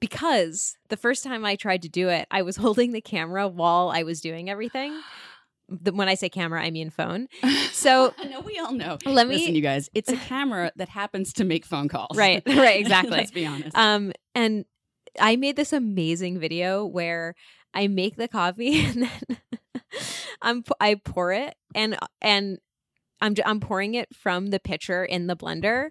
Because 0.00 0.76
the 0.88 0.96
first 0.96 1.22
time 1.22 1.44
I 1.44 1.56
tried 1.56 1.82
to 1.82 1.88
do 1.90 2.08
it, 2.08 2.26
I 2.30 2.42
was 2.42 2.56
holding 2.64 2.92
the 2.92 3.02
camera 3.02 3.46
while 3.46 3.90
I 3.90 4.02
was 4.02 4.20
doing 4.20 4.48
everything. 4.48 4.98
The, 5.68 5.92
when 5.92 6.08
I 6.08 6.14
say 6.14 6.28
camera, 6.28 6.62
I 6.62 6.70
mean 6.70 6.90
phone. 6.90 7.28
So 7.72 8.14
no, 8.28 8.40
we 8.40 8.58
all 8.58 8.72
know. 8.72 8.98
let 9.06 9.26
me 9.26 9.38
Listen, 9.38 9.54
you 9.56 9.60
guys, 9.60 9.90
it's 9.92 10.10
a 10.10 10.16
camera 10.28 10.70
that 10.76 10.88
happens 10.88 11.32
to 11.34 11.44
make 11.44 11.64
phone 11.64 11.88
calls. 11.88 12.16
Right, 12.16 12.42
right, 12.46 12.78
exactly. 12.78 13.16
Let's 13.16 13.30
be 13.30 13.44
honest. 13.44 13.76
Um, 13.76 14.12
and 14.34 14.66
I 15.18 15.36
made 15.36 15.56
this 15.56 15.72
amazing 15.72 16.38
video 16.38 16.86
where 16.86 17.34
I 17.74 17.88
make 17.88 18.16
the 18.16 18.28
coffee 18.28 18.84
and 18.84 19.02
then 19.02 19.38
I'm 20.42 20.64
I 20.80 20.94
pour 20.94 21.32
it 21.32 21.54
and 21.74 21.96
and 22.20 22.58
I'm 23.22 23.34
I'm 23.46 23.60
pouring 23.60 23.94
it 23.94 24.14
from 24.14 24.48
the 24.48 24.60
pitcher 24.60 25.04
in 25.04 25.28
the 25.28 25.36
blender, 25.36 25.88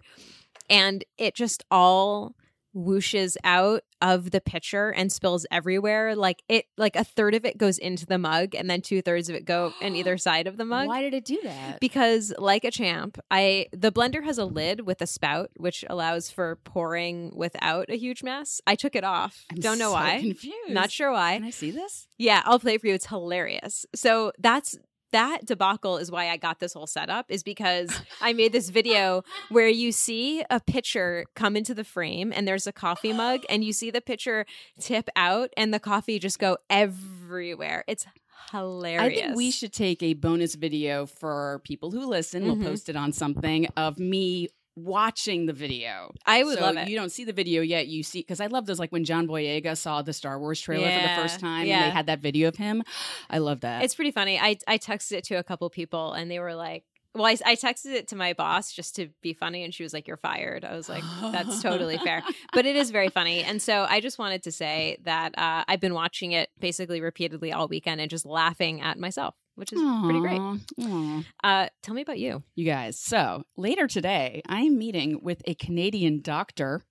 and 0.69 1.03
it 1.17 1.33
just 1.33 1.63
all 1.71 2.35
whooshes 2.73 3.35
out 3.43 3.83
of 4.01 4.31
the 4.31 4.39
pitcher 4.39 4.91
and 4.91 5.11
spills 5.11 5.45
everywhere. 5.51 6.15
Like 6.15 6.41
it, 6.47 6.67
like 6.77 6.95
a 6.95 7.03
third 7.03 7.35
of 7.35 7.43
it 7.43 7.57
goes 7.57 7.77
into 7.77 8.05
the 8.05 8.17
mug, 8.17 8.55
and 8.55 8.69
then 8.69 8.81
two 8.81 9.01
thirds 9.01 9.27
of 9.27 9.35
it 9.35 9.43
go 9.43 9.73
in 9.81 9.93
either 9.95 10.17
side 10.17 10.47
of 10.47 10.55
the 10.55 10.63
mug 10.63 10.87
Why 10.87 11.01
did 11.01 11.13
it 11.13 11.25
do 11.25 11.37
that? 11.43 11.81
because 11.81 12.33
like 12.37 12.63
a 12.63 12.71
champ 12.71 13.19
i 13.29 13.67
the 13.73 13.91
blender 13.91 14.23
has 14.23 14.37
a 14.37 14.45
lid 14.45 14.81
with 14.85 15.01
a 15.01 15.07
spout 15.07 15.49
which 15.57 15.83
allows 15.89 16.29
for 16.31 16.55
pouring 16.63 17.33
without 17.35 17.89
a 17.89 17.97
huge 17.97 18.23
mess 18.23 18.61
i 18.65 18.75
took 18.75 18.95
it 18.95 19.03
off 19.03 19.45
I'm 19.51 19.57
don't 19.59 19.77
know 19.77 19.89
so 19.89 19.93
why 19.93 20.19
Confused. 20.21 20.69
not 20.69 20.91
sure 20.91 21.11
why 21.11 21.33
Can 21.35 21.43
I 21.43 21.49
see 21.49 21.71
this? 21.71 22.07
yeah 22.17 22.41
i'll 22.45 22.59
play 22.59 22.77
for 22.77 22.87
you 22.87 22.93
it's 22.93 23.07
hilarious 23.07 23.85
so 23.93 24.31
that's 24.39 24.77
that 25.11 25.45
debacle 25.45 25.97
is 25.97 26.09
why 26.11 26.29
I 26.29 26.37
got 26.37 26.59
this 26.59 26.73
whole 26.73 26.87
setup 26.87 27.25
is 27.29 27.43
because 27.43 27.89
I 28.21 28.33
made 28.33 28.51
this 28.51 28.69
video 28.69 29.23
where 29.49 29.67
you 29.67 29.91
see 29.91 30.43
a 30.49 30.59
pitcher 30.59 31.25
come 31.35 31.55
into 31.55 31.73
the 31.73 31.83
frame 31.83 32.31
and 32.35 32.47
there's 32.47 32.67
a 32.67 32.71
coffee 32.71 33.13
mug 33.13 33.41
and 33.49 33.63
you 33.63 33.73
see 33.73 33.91
the 33.91 34.01
pitcher 34.01 34.45
tip 34.79 35.09
out 35.15 35.49
and 35.57 35.73
the 35.73 35.79
coffee 35.79 36.19
just 36.19 36.39
go 36.39 36.57
everywhere. 36.69 37.83
It's 37.87 38.05
hilarious. 38.51 39.01
I 39.01 39.09
think 39.23 39.35
we 39.35 39.51
should 39.51 39.73
take 39.73 40.01
a 40.03 40.13
bonus 40.13 40.55
video 40.55 41.05
for 41.05 41.61
people 41.63 41.91
who 41.91 42.05
listen. 42.05 42.43
Mhm. 42.43 42.45
We'll 42.45 42.69
post 42.71 42.89
it 42.89 42.95
on 42.95 43.13
something 43.13 43.67
of 43.77 43.99
me 43.99 44.49
watching 44.75 45.45
the 45.45 45.53
video. 45.53 46.13
I 46.25 46.43
would 46.43 46.57
so 46.57 46.63
love 46.63 46.77
it. 46.77 46.87
You 46.89 46.95
don't 46.95 47.11
see 47.11 47.23
the 47.23 47.33
video 47.33 47.61
yet. 47.61 47.87
You 47.87 48.03
see 48.03 48.19
because 48.19 48.39
I 48.39 48.47
love 48.47 48.65
those 48.65 48.79
like 48.79 48.91
when 48.91 49.03
John 49.03 49.27
Boyega 49.27 49.77
saw 49.77 50.01
the 50.01 50.13
Star 50.13 50.39
Wars 50.39 50.59
trailer 50.59 50.89
for 50.89 51.07
the 51.07 51.15
first 51.15 51.39
time 51.39 51.67
yeah. 51.67 51.77
and 51.77 51.85
they 51.85 51.89
had 51.89 52.05
that 52.07 52.19
video 52.19 52.47
of 52.47 52.55
him. 52.55 52.83
I 53.29 53.39
love 53.39 53.61
that. 53.61 53.83
It's 53.83 53.95
pretty 53.95 54.11
funny. 54.11 54.39
I 54.39 54.57
I 54.67 54.77
texted 54.77 55.13
it 55.13 55.23
to 55.25 55.35
a 55.35 55.43
couple 55.43 55.69
people 55.69 56.13
and 56.13 56.29
they 56.29 56.39
were 56.39 56.55
like, 56.55 56.83
well, 57.13 57.25
I, 57.25 57.37
I 57.45 57.55
texted 57.55 57.87
it 57.87 58.07
to 58.09 58.15
my 58.15 58.31
boss 58.33 58.71
just 58.71 58.95
to 58.95 59.09
be 59.21 59.33
funny, 59.33 59.63
and 59.63 59.73
she 59.73 59.83
was 59.83 59.93
like, 59.93 60.07
"You're 60.07 60.17
fired." 60.17 60.63
I 60.63 60.75
was 60.75 60.87
like, 60.87 61.03
"That's 61.21 61.61
totally 61.61 61.97
fair," 62.03 62.23
but 62.53 62.65
it 62.65 62.77
is 62.77 62.89
very 62.89 63.09
funny. 63.09 63.43
And 63.43 63.61
so 63.61 63.85
I 63.89 63.99
just 63.99 64.17
wanted 64.17 64.43
to 64.43 64.51
say 64.51 64.97
that 65.03 65.37
uh, 65.37 65.65
I've 65.67 65.81
been 65.81 65.93
watching 65.93 66.31
it 66.31 66.49
basically 66.59 67.01
repeatedly 67.01 67.51
all 67.51 67.67
weekend 67.67 67.99
and 67.99 68.09
just 68.09 68.25
laughing 68.25 68.79
at 68.81 68.97
myself, 68.97 69.35
which 69.55 69.71
is 69.73 69.79
pretty 70.03 70.19
great. 70.19 70.39
Aw, 70.39 70.57
aw. 70.81 71.23
Uh, 71.43 71.67
tell 71.83 71.93
me 71.95 72.01
about 72.01 72.19
you. 72.19 72.43
You 72.55 72.65
guys, 72.65 72.99
so 72.99 73.43
later 73.57 73.87
today, 73.87 74.41
I 74.47 74.61
am 74.61 74.77
meeting 74.77 75.19
with 75.23 75.41
a 75.45 75.53
Canadian 75.55 76.21
doctor 76.21 76.83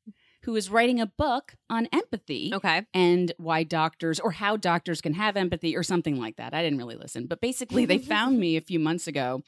who 0.44 0.56
is 0.56 0.70
writing 0.70 1.00
a 1.00 1.06
book 1.06 1.54
on 1.68 1.86
empathy 1.92 2.50
Okay. 2.54 2.86
and 2.94 3.32
why 3.36 3.62
doctors 3.62 4.18
or 4.18 4.30
how 4.32 4.56
doctors 4.56 5.00
can 5.02 5.12
have 5.12 5.36
empathy 5.36 5.76
or 5.76 5.82
something 5.82 6.18
like 6.18 6.36
that. 6.36 6.54
I 6.54 6.62
didn't 6.62 6.78
really 6.78 6.96
listen, 6.96 7.26
but 7.26 7.40
basically, 7.42 7.84
they 7.84 7.98
found 7.98 8.38
me 8.40 8.56
a 8.56 8.60
few 8.62 8.78
months 8.78 9.06
ago 9.06 9.42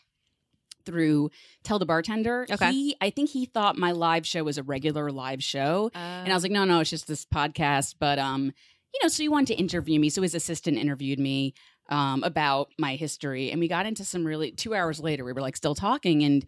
through 0.85 1.31
Tell 1.63 1.79
the 1.79 1.87
Bartender. 1.87 2.47
Okay. 2.51 2.73
He, 2.73 2.97
I 3.01 3.11
think 3.11 3.31
he 3.31 3.47
thought 3.47 3.79
my 3.79 3.93
live 3.93 4.27
show 4.27 4.43
was 4.45 4.59
a 4.59 4.63
regular 4.63 5.11
live 5.13 5.43
show. 5.43 5.91
And 5.95 6.31
I 6.31 6.35
was 6.35 6.43
like, 6.43 6.53
no, 6.53 6.65
no, 6.65 6.81
it's 6.81 6.91
just 6.91 7.07
this 7.07 7.25
podcast. 7.25 7.95
But 8.01 8.19
um, 8.19 8.53
you 8.93 9.01
know, 9.03 9.09
so 9.09 9.23
he 9.23 9.29
wanted 9.29 9.55
to 9.55 9.61
interview 9.61 9.99
me. 10.01 10.11
So 10.11 10.23
his 10.23 10.35
assistant 10.35 10.77
interviewed 10.79 11.19
me 11.21 11.55
um 11.93 12.25
about 12.25 12.71
my 12.79 12.97
history. 12.97 13.51
And 13.53 13.61
we 13.61 13.69
got 13.69 13.87
into 13.87 14.05
some 14.05 14.25
really 14.27 14.51
two 14.51 14.75
hours 14.75 14.99
later, 14.99 15.25
we 15.25 15.33
were 15.33 15.41
like 15.43 15.57
still 15.57 15.75
talking 15.77 16.25
and 16.25 16.45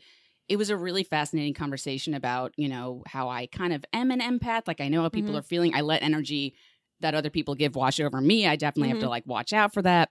it 0.49 0.57
was 0.57 0.69
a 0.71 0.77
really 0.77 1.05
fascinating 1.05 1.55
conversation 1.55 2.13
about, 2.15 2.53
you 2.57 2.69
know, 2.69 3.03
how 3.07 3.29
I 3.31 3.47
kind 3.47 3.73
of 3.73 3.85
am 3.95 4.11
an 4.11 4.21
empath. 4.21 4.67
Like 4.67 4.81
I 4.81 4.89
know 4.89 5.03
how 5.03 5.09
people 5.09 5.35
Mhm. 5.35 5.39
are 5.39 5.43
feeling. 5.43 5.75
I 5.75 5.81
let 5.83 6.03
energy 6.03 6.55
that 7.01 7.15
other 7.15 7.31
people 7.31 7.55
give 7.55 7.77
wash 7.77 7.99
over 8.01 8.21
me. 8.21 8.47
I 8.47 8.57
definitely 8.57 8.89
have 8.91 8.99
to 9.01 9.09
like 9.09 9.27
watch 9.27 9.53
out 9.53 9.73
for 9.73 9.83
that. 9.83 10.11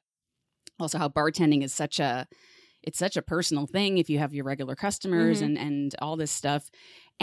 Also 0.80 0.98
how 0.98 1.10
bartending 1.10 1.64
is 1.64 1.74
such 1.74 2.00
a 2.00 2.28
it's 2.82 3.00
such 3.00 3.16
a 3.16 3.22
personal 3.22 3.66
thing 3.66 3.98
if 3.98 4.10
you 4.10 4.20
have 4.20 4.34
your 4.34 4.44
regular 4.44 4.76
customers 4.76 5.40
Mhm. 5.40 5.46
and 5.46 5.58
and 5.58 5.96
all 6.02 6.18
this 6.18 6.32
stuff. 6.32 6.70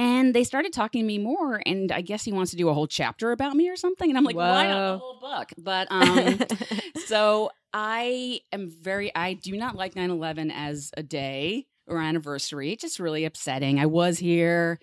And 0.00 0.34
they 0.34 0.44
started 0.44 0.72
talking 0.72 1.02
to 1.02 1.06
me 1.06 1.18
more, 1.18 1.60
and 1.66 1.92
I 1.92 2.00
guess 2.00 2.24
he 2.24 2.32
wants 2.32 2.52
to 2.52 2.56
do 2.56 2.70
a 2.70 2.72
whole 2.72 2.86
chapter 2.86 3.32
about 3.32 3.54
me 3.54 3.68
or 3.68 3.76
something. 3.76 4.08
And 4.08 4.16
I'm 4.16 4.24
like, 4.24 4.34
why 4.34 4.66
not 4.66 4.74
Whoa. 4.74 4.92
the 4.92 4.98
whole 4.98 5.20
book? 5.20 5.50
But 5.58 5.88
um, 5.90 6.38
so 7.04 7.50
I 7.74 8.40
am 8.50 8.70
very, 8.70 9.14
I 9.14 9.34
do 9.34 9.58
not 9.58 9.76
like 9.76 9.96
9 9.96 10.08
11 10.08 10.52
as 10.52 10.90
a 10.96 11.02
day 11.02 11.66
or 11.86 11.98
anniversary. 11.98 12.72
It's 12.72 12.80
just 12.80 12.98
really 12.98 13.26
upsetting. 13.26 13.78
I 13.78 13.84
was 13.84 14.18
here. 14.18 14.78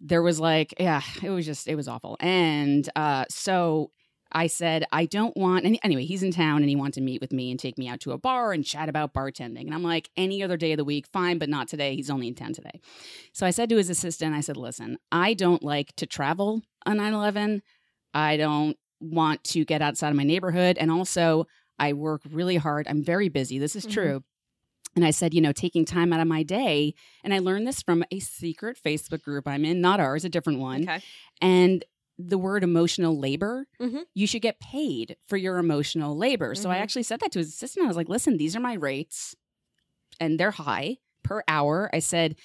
There 0.00 0.22
was 0.22 0.40
like, 0.40 0.72
yeah, 0.80 1.02
it 1.22 1.28
was 1.28 1.44
just, 1.44 1.68
it 1.68 1.74
was 1.74 1.86
awful. 1.86 2.16
And 2.18 2.88
uh, 2.96 3.26
so 3.28 3.90
I 4.32 4.46
said, 4.46 4.84
I 4.92 5.06
don't 5.06 5.36
want, 5.36 5.64
and 5.64 5.78
anyway, 5.82 6.04
he's 6.04 6.22
in 6.22 6.30
town 6.30 6.58
and 6.58 6.68
he 6.68 6.76
wanted 6.76 6.94
to 6.94 7.00
meet 7.00 7.20
with 7.20 7.32
me 7.32 7.50
and 7.50 7.58
take 7.58 7.78
me 7.78 7.88
out 7.88 8.00
to 8.00 8.12
a 8.12 8.18
bar 8.18 8.52
and 8.52 8.64
chat 8.64 8.88
about 8.88 9.12
bartending. 9.12 9.62
And 9.66 9.74
I'm 9.74 9.82
like, 9.82 10.10
any 10.16 10.42
other 10.42 10.56
day 10.56 10.72
of 10.72 10.76
the 10.78 10.84
week, 10.84 11.06
fine, 11.06 11.38
but 11.38 11.48
not 11.48 11.68
today. 11.68 11.96
He's 11.96 12.10
only 12.10 12.28
in 12.28 12.34
town 12.34 12.52
today. 12.52 12.80
So 13.32 13.46
I 13.46 13.50
said 13.50 13.68
to 13.70 13.76
his 13.76 13.90
assistant, 13.90 14.34
I 14.34 14.40
said, 14.40 14.56
listen, 14.56 14.98
I 15.10 15.34
don't 15.34 15.62
like 15.62 15.94
to 15.96 16.06
travel 16.06 16.62
on 16.86 16.98
9 16.98 17.12
11. 17.12 17.62
I 18.14 18.36
don't 18.36 18.76
want 19.00 19.42
to 19.44 19.64
get 19.64 19.82
outside 19.82 20.10
of 20.10 20.16
my 20.16 20.24
neighborhood. 20.24 20.78
And 20.78 20.90
also, 20.90 21.46
I 21.78 21.92
work 21.94 22.22
really 22.30 22.56
hard. 22.56 22.86
I'm 22.88 23.02
very 23.02 23.28
busy. 23.28 23.58
This 23.58 23.74
is 23.74 23.86
Mhm. 23.86 23.92
true. 23.92 24.24
And 24.96 25.04
I 25.04 25.12
said, 25.12 25.32
you 25.34 25.40
know, 25.40 25.52
taking 25.52 25.84
time 25.84 26.12
out 26.12 26.20
of 26.20 26.26
my 26.26 26.42
day. 26.42 26.94
And 27.22 27.32
I 27.32 27.38
learned 27.38 27.66
this 27.66 27.80
from 27.80 28.04
a 28.10 28.18
secret 28.18 28.76
Facebook 28.84 29.22
group 29.22 29.46
I'm 29.46 29.64
in, 29.64 29.80
not 29.80 30.00
ours, 30.00 30.24
a 30.24 30.28
different 30.28 30.58
one. 30.58 30.82
Okay. 30.82 31.00
And 31.40 31.84
the 32.28 32.38
word 32.38 32.62
emotional 32.64 33.18
labor, 33.18 33.66
Mhm. 33.80 34.04
you 34.14 34.26
should 34.26 34.42
get 34.42 34.60
paid 34.60 35.16
for 35.26 35.36
your 35.36 35.58
emotional 35.58 36.16
labor. 36.16 36.54
So 36.54 36.70
I 36.70 36.76
Mhm. 36.76 36.80
actually 36.82 37.02
said 37.04 37.20
that 37.20 37.32
to 37.32 37.38
his 37.38 37.48
assistant. 37.48 37.84
I 37.84 37.88
was 37.88 37.96
like, 37.96 38.08
listen, 38.08 38.36
these 38.36 38.54
are 38.56 38.60
my 38.60 38.74
rates 38.74 39.34
and 40.18 40.38
they're 40.38 40.50
high 40.50 40.98
per 41.22 41.42
hour. 41.48 41.90
I 41.92 41.98
said, 42.00 42.36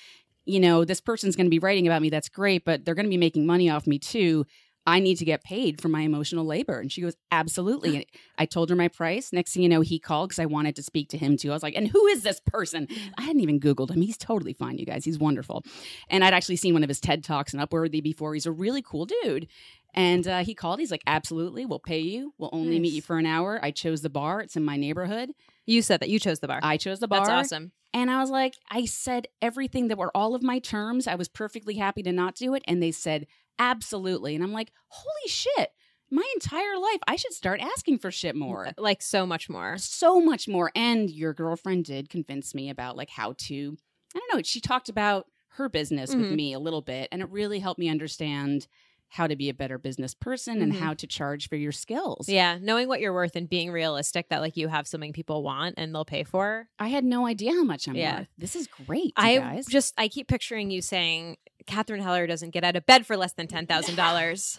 you 0.46 0.60
know, 0.60 0.86
this 0.86 1.02
person's 1.02 1.36
going 1.36 1.48
to 1.48 1.50
be 1.52 1.60
writing 1.60 1.88
about 1.88 2.02
me. 2.02 2.10
That's 2.10 2.30
great, 2.30 2.66
but 2.66 2.86
they're 2.86 2.96
going 2.96 3.06
to 3.08 3.10
be 3.10 3.18
making 3.18 3.46
money 3.46 3.70
off 3.70 3.88
me 3.88 3.98
too. 4.00 4.46
I 4.88 5.00
need 5.00 5.16
to 5.18 5.26
get 5.26 5.44
paid 5.44 5.82
for 5.82 5.90
my 5.90 6.02
emotional 6.02 6.46
labor. 6.46 6.80
And 6.80 6.92
she 6.92 7.02
goes, 7.02 7.16
absolutely. 7.32 7.96
And 7.96 8.06
I 8.38 8.46
told 8.46 8.70
her 8.70 8.76
my 8.76 8.88
price. 8.88 9.34
Next 9.34 9.54
thing 9.54 9.64
you 9.64 9.70
know, 9.70 9.82
he 9.82 9.98
called 10.00 10.30
because 10.30 10.40
I 10.40 10.46
wanted 10.46 10.76
to 10.76 10.84
speak 10.84 11.10
to 11.10 11.18
him 11.18 11.38
too. 11.38 11.50
I 11.50 11.54
was 11.54 11.64
like, 11.64 11.76
and 11.76 11.88
who 11.88 12.06
is 12.08 12.22
this 12.22 12.40
person? 12.40 12.88
I 13.18 13.24
hadn't 13.24 13.42
even 13.42 13.60
Googled 13.60 13.90
him. 13.90 14.02
He's 14.02 14.18
totally 14.18 14.54
fine, 14.54 14.78
you 14.78 14.86
guys. 14.86 15.04
He's 15.04 15.18
wonderful. 15.18 15.64
And 16.10 16.24
I'd 16.24 16.34
actually 16.34 16.58
seen 16.58 16.74
one 16.74 16.84
of 16.84 16.90
his 16.90 17.00
TED 17.00 17.24
Talks 17.24 17.54
in 17.54 17.60
Upworthy 17.60 18.02
before. 18.02 18.36
He's 18.36 18.46
a 18.46 18.52
really 18.52 18.84
cool 18.84 19.06
dude. 19.06 19.48
And 19.96 20.28
uh, 20.28 20.44
he 20.44 20.54
called. 20.54 20.80
He's 20.80 20.92
like, 20.92 21.04
absolutely. 21.08 21.66
We'll 21.66 21.80
pay 21.80 22.00
you. 22.00 22.34
We'll 22.38 22.50
only 22.54 22.80
meet 22.80 22.94
you 22.94 23.02
for 23.02 23.18
an 23.18 23.26
hour. 23.26 23.60
I 23.64 23.72
chose 23.72 24.02
the 24.02 24.10
bar. 24.10 24.42
It's 24.42 24.58
in 24.58 24.66
my 24.66 24.78
neighborhood. 24.78 25.32
You 25.66 25.82
said 25.82 26.02
that 26.02 26.10
you 26.10 26.20
chose 26.20 26.42
the 26.42 26.48
bar. 26.48 26.60
I 26.62 26.78
chose 26.78 27.00
the 27.00 27.08
bar. 27.08 27.26
That's 27.26 27.48
awesome. 27.54 27.72
And 27.94 28.12
I 28.12 28.20
was 28.20 28.30
like, 28.30 28.56
I 28.70 28.86
said 28.86 29.28
everything 29.42 29.88
that 29.88 29.98
were 29.98 30.12
all 30.14 30.36
of 30.36 30.44
my 30.44 30.60
terms. 30.60 31.08
I 31.08 31.16
was 31.16 31.30
perfectly 31.30 31.76
happy 31.76 32.04
to 32.04 32.12
not 32.12 32.36
do 32.36 32.54
it. 32.54 32.62
And 32.68 32.84
they 32.84 32.92
said, 32.92 33.26
absolutely. 33.60 34.36
And 34.36 34.44
I'm 34.44 34.52
like, 34.54 34.72
holy 34.88 35.28
shit, 35.28 35.70
my 36.12 36.24
entire 36.36 36.78
life, 36.78 37.00
I 37.08 37.16
should 37.16 37.34
start 37.34 37.60
asking 37.62 38.00
for 38.00 38.12
shit 38.12 38.36
more. 38.36 38.70
Like 38.78 39.02
so 39.02 39.26
much 39.26 39.50
more. 39.50 39.78
So 39.78 40.22
much 40.22 40.48
more. 40.48 40.72
And 40.76 41.10
your 41.10 41.34
girlfriend 41.34 41.86
did 41.86 42.10
convince 42.10 42.54
me 42.54 42.70
about 42.70 42.96
like 42.96 43.10
how 43.10 43.34
to, 43.38 43.78
I 44.16 44.20
don't 44.20 44.34
know, 44.38 44.42
she 44.44 44.60
talked 44.62 44.90
about 44.90 45.26
her 45.58 45.70
business 45.70 46.14
with 46.14 46.28
Mhm. 46.28 46.36
me 46.36 46.54
a 46.54 46.60
little 46.60 46.82
bit. 46.82 47.08
And 47.12 47.22
it 47.22 47.30
really 47.30 47.60
helped 47.60 47.80
me 47.80 47.90
understand 47.90 48.68
how 49.10 49.28
to 49.28 49.36
be 49.36 49.48
a 49.50 49.54
better 49.54 49.78
business 49.78 50.14
person 50.14 50.62
and 50.62 50.74
Mhm. 50.74 50.80
how 50.80 50.94
to 50.94 51.08
charge 51.08 51.48
for 51.48 51.56
your 51.56 51.72
skills. 51.72 52.28
Yeah, 52.28 52.58
knowing 52.62 52.88
what 52.90 53.00
you're 53.00 53.14
worth 53.14 53.36
and 53.36 53.48
being 53.50 53.72
realistic 53.72 54.28
that 54.30 54.42
like 54.42 54.58
you 54.58 54.68
have 54.68 54.88
something 54.88 55.14
people 55.14 55.42
want 55.44 55.76
and 55.78 55.94
they'll 55.96 56.04
pay 56.06 56.24
for. 56.24 56.68
I 56.80 56.90
had 56.90 57.06
no 57.06 57.26
idea 57.26 57.52
how 57.52 57.64
much 57.64 57.88
I'm 57.88 57.96
Yeah. 57.96 58.20
worth. 58.20 58.28
This 58.38 58.56
is 58.56 58.68
great, 58.68 59.14
I 59.16 59.38
guys. 59.38 59.66
just 59.68 59.94
I 59.98 60.08
keep 60.10 60.28
picturing 60.28 60.70
you 60.72 60.82
saying 60.82 61.38
Catherine 61.66 62.02
Heller 62.02 62.28
doesn't 62.28 62.52
get 62.52 62.64
out 62.64 62.76
of 62.76 62.86
bed 62.86 63.06
for 63.06 63.18
less 63.18 63.34
than 63.34 63.48
ten 63.48 63.66
thousand 63.68 63.96
dollars. 64.04 64.58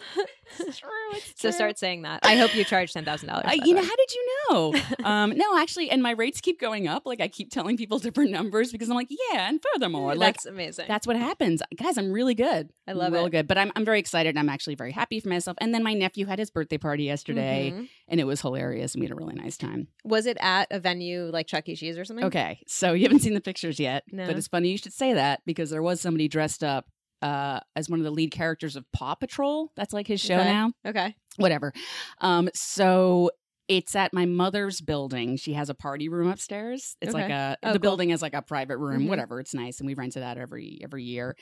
It's 0.59 0.79
true. 0.79 0.89
So 1.35 1.51
start 1.51 1.77
saying 1.77 2.01
that. 2.03 2.19
I 2.23 2.35
hope 2.35 2.55
you 2.55 2.63
charge 2.63 2.93
ten 2.93 3.05
thousand 3.05 3.29
dollars. 3.29 3.45
Uh, 3.47 3.53
you 3.63 3.73
know, 3.73 3.81
how 3.83 3.95
did 3.95 4.13
you 4.13 4.27
know? 4.49 4.73
um, 5.05 5.29
no, 5.37 5.57
actually, 5.57 5.89
and 5.89 6.01
my 6.03 6.11
rates 6.11 6.41
keep 6.41 6.59
going 6.59 6.87
up. 6.87 7.03
Like 7.05 7.21
I 7.21 7.27
keep 7.27 7.49
telling 7.51 7.77
people 7.77 7.97
different 8.07 8.31
numbers 8.31 8.71
because 8.71 8.89
I'm 8.89 8.95
like, 8.95 9.09
yeah, 9.31 9.47
and 9.49 9.59
furthermore, 9.73 10.15
like 10.15 10.35
that's 10.35 10.45
amazing. 10.45 10.85
that's 10.87 11.07
what 11.07 11.15
happens, 11.15 11.61
guys. 11.77 11.97
I'm 11.97 12.11
really 12.11 12.35
good. 12.35 12.69
I 12.87 12.93
love 12.93 13.13
real 13.13 13.25
it. 13.27 13.31
good. 13.31 13.47
But 13.47 13.57
I'm 13.57 13.71
I'm 13.75 13.85
very 13.85 13.99
excited. 13.99 14.37
I'm 14.37 14.49
actually 14.49 14.75
very 14.75 14.91
happy 14.91 15.19
for 15.19 15.29
myself. 15.29 15.57
And 15.61 15.73
then 15.73 15.83
my 15.83 15.93
nephew 15.93 16.25
had 16.25 16.39
his 16.39 16.49
birthday 16.49 16.77
party 16.77 17.03
yesterday, 17.03 17.71
Mhm. 17.75 17.87
and 18.09 18.19
it 18.19 18.25
was 18.25 18.41
hilarious. 18.41 18.95
We 18.95 19.03
had 19.03 19.11
a 19.11 19.15
really 19.15 19.35
nice 19.35 19.57
time. 19.57 19.87
Was 20.03 20.25
it 20.25 20.37
at 20.41 20.67
a 20.71 20.79
venue 20.79 21.29
like 21.31 21.47
Chuck 21.47 21.67
E. 21.69 21.75
Cheese 21.75 21.97
or 21.97 22.05
something? 22.05 22.25
Okay, 22.25 22.59
so 22.67 22.93
you 22.93 23.03
haven't 23.03 23.19
seen 23.19 23.33
the 23.33 23.41
pictures 23.41 23.79
yet, 23.79 24.03
No. 24.11 24.25
but 24.25 24.35
it's 24.37 24.47
funny 24.47 24.69
you 24.69 24.77
should 24.77 24.93
say 24.93 25.13
that 25.13 25.41
because 25.45 25.69
there 25.69 25.81
was 25.83 26.01
somebody 26.01 26.27
dressed 26.27 26.63
up 26.63 26.85
uh, 27.21 27.59
as 27.75 27.89
one 27.89 27.99
of 27.99 28.03
the 28.05 28.11
lead 28.11 28.31
characters 28.31 28.75
of 28.75 28.85
Paw 28.93 29.15
Patrol. 29.15 29.71
That's 29.75 29.93
like 29.93 30.07
his 30.07 30.21
show 30.21 30.35
Okay. 30.39 30.51
now. 30.51 30.71
Okay. 30.85 31.15
whatever. 31.37 31.71
Um, 32.19 32.49
so 32.55 33.29
it's 33.67 33.95
at 33.95 34.11
my 34.13 34.25
mother's 34.25 34.81
building. 34.81 35.35
She 35.37 35.53
has 35.53 35.69
a 35.69 35.73
party 35.75 36.09
room 36.09 36.29
upstairs. 36.29 36.95
It's 37.01 37.13
like 37.13 37.29
a 37.29 37.57
Oh, 37.61 37.67
the 37.67 37.79
cool. 37.79 37.79
building 37.81 38.09
is 38.11 38.21
like 38.21 38.33
a 38.33 38.41
private 38.41 38.77
room, 38.77 39.03
Mhm. 39.03 39.09
whatever. 39.09 39.39
It's 39.39 39.53
nice, 39.53 39.79
and 39.79 39.85
we 39.87 39.93
rent 39.93 40.15
it 40.17 40.23
out 40.23 40.37
every 40.37 40.79
every 40.83 41.03
year. 41.03 41.35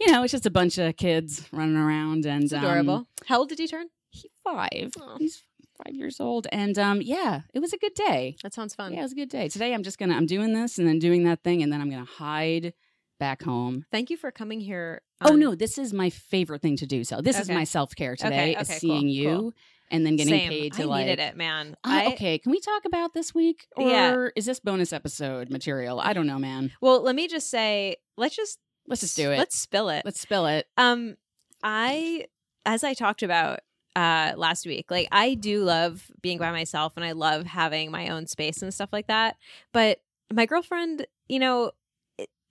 You 0.00 0.10
know, 0.10 0.22
it's 0.24 0.32
just 0.32 0.46
a 0.46 0.50
bunch 0.50 0.78
of 0.78 0.96
kids 0.96 1.46
running 1.52 1.76
around 1.76 2.26
and 2.26 2.44
It's 2.44 2.52
um, 2.52 2.58
adorable. 2.64 3.06
How 3.26 3.38
old 3.40 3.50
did 3.50 3.58
he 3.58 3.66
turn? 3.68 3.86
he 4.10 4.30
five. 4.42 4.92
Aw. 5.00 5.16
He's 5.18 5.42
five 5.84 5.94
years 5.94 6.18
old, 6.18 6.46
and 6.50 6.78
um, 6.78 7.02
yeah, 7.02 7.42
it 7.54 7.60
was 7.60 7.72
a 7.74 7.78
good 7.78 7.94
day. 7.94 8.34
That 8.42 8.54
sounds 8.54 8.74
fun. 8.74 8.92
Yeah, 8.94 9.00
it 9.00 9.02
was 9.02 9.12
a 9.12 9.16
good 9.16 9.28
day. 9.28 9.48
Today, 9.48 9.74
I'm 9.74 9.82
just 9.82 9.98
gonna 9.98 10.16
I'm 10.16 10.26
doing 10.26 10.54
this 10.54 10.78
and 10.78 10.88
then 10.88 10.98
doing 10.98 11.24
that 11.24 11.42
thing, 11.44 11.62
and 11.62 11.70
then 11.72 11.80
I'm 11.82 11.90
gonna 11.90 12.04
hide 12.04 12.72
back 13.20 13.42
home. 13.42 13.84
Thank 13.92 14.08
you 14.10 14.16
for 14.16 14.30
coming 14.30 14.60
here. 14.60 15.02
Oh 15.24 15.34
no, 15.36 15.54
this 15.54 15.78
is 15.78 15.92
my 15.92 16.10
favorite 16.10 16.62
thing 16.62 16.76
to 16.76 16.86
do. 16.86 17.04
So 17.04 17.20
this 17.20 17.38
is 17.38 17.48
my 17.48 17.64
self 17.64 17.94
care 17.94 18.16
today. 18.16 18.52
Okay, 18.52 18.60
is 18.60 18.70
okay, 18.70 18.78
seeing 18.78 19.02
cool, 19.02 19.10
you. 19.10 19.36
cool. 19.38 19.54
And 19.88 20.04
then 20.04 20.16
getting 20.16 20.32
Same. 20.32 20.48
paid 20.50 20.72
to 20.74 20.82
I 20.82 20.86
like 20.86 21.06
needed 21.06 21.20
it, 21.20 21.36
man. 21.36 21.76
Uh, 21.84 22.02
I, 22.04 22.06
okay, 22.08 22.38
can 22.38 22.50
we 22.50 22.58
talk 22.58 22.84
about 22.86 23.14
this 23.14 23.32
week, 23.32 23.68
or 23.76 23.88
Yeah. 23.88 24.26
is 24.34 24.44
this 24.44 24.58
bonus 24.58 24.92
episode 24.92 25.48
material? 25.48 26.00
I 26.00 26.12
don't 26.12 26.26
know, 26.26 26.40
man. 26.40 26.72
Well, 26.80 27.02
let 27.02 27.14
me 27.14 27.28
just 27.28 27.48
say, 27.50 27.96
let's 28.16 28.34
just 28.34 28.58
Let's 28.88 29.00
just 29.00 29.16
do 29.16 29.30
it. 29.30 29.38
Let's 29.38 29.56
spill 29.58 29.88
it. 29.88 30.04
Let's 30.04 30.20
spill 30.20 30.46
it. 30.46 30.66
Um, 30.76 31.16
I, 31.62 32.26
as 32.64 32.84
I 32.84 32.94
talked 32.94 33.22
about 33.22 33.60
uh 33.94 34.32
last 34.36 34.66
week, 34.66 34.90
like 34.90 35.08
I 35.10 35.34
do 35.34 35.62
love 35.64 36.10
being 36.20 36.38
by 36.38 36.50
myself 36.50 36.92
and 36.96 37.04
I 37.04 37.12
love 37.12 37.46
having 37.46 37.90
my 37.90 38.08
own 38.08 38.26
space 38.26 38.62
and 38.62 38.74
stuff 38.74 38.90
like 38.92 39.06
that. 39.06 39.36
But 39.72 40.00
my 40.32 40.46
girlfriend, 40.46 41.06
you 41.28 41.38
know, 41.38 41.72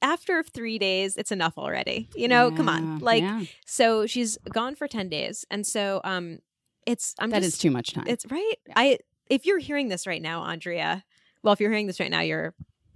after 0.05 0.43
three 0.43 0.77
days, 0.77 1.17
it's 1.17 1.31
enough 1.31 1.57
already. 1.57 2.07
You 2.15 2.27
know, 2.27 2.51
come 2.51 2.69
on, 2.69 2.99
like 2.99 3.23
yeah. 3.23 3.41
so 3.65 4.05
she's 4.05 4.37
gone 4.53 4.75
for 4.75 4.87
ten 4.87 5.09
days, 5.09 5.45
and 5.49 5.65
so 5.65 5.99
um, 6.03 6.39
it's 6.85 7.15
I'm 7.19 7.31
that 7.31 7.41
just 7.41 7.55
is 7.55 7.59
too 7.59 7.71
much 7.71 7.93
time. 7.93 8.05
it's 8.07 8.25
right. 8.31 8.53
Yeah. 8.67 8.73
I 8.75 8.99
if 9.29 9.47
you're 9.47 9.57
hearing 9.57 9.89
this 9.89 10.05
right 10.05 10.21
now, 10.21 10.43
Andrea. 10.43 11.03
Well, 11.41 11.53
if 11.53 11.59
you're 11.59 11.71
hearing 11.71 11.87
this 11.87 11.99
right 11.99 12.11
now, 12.11 12.21
you're 12.21 12.53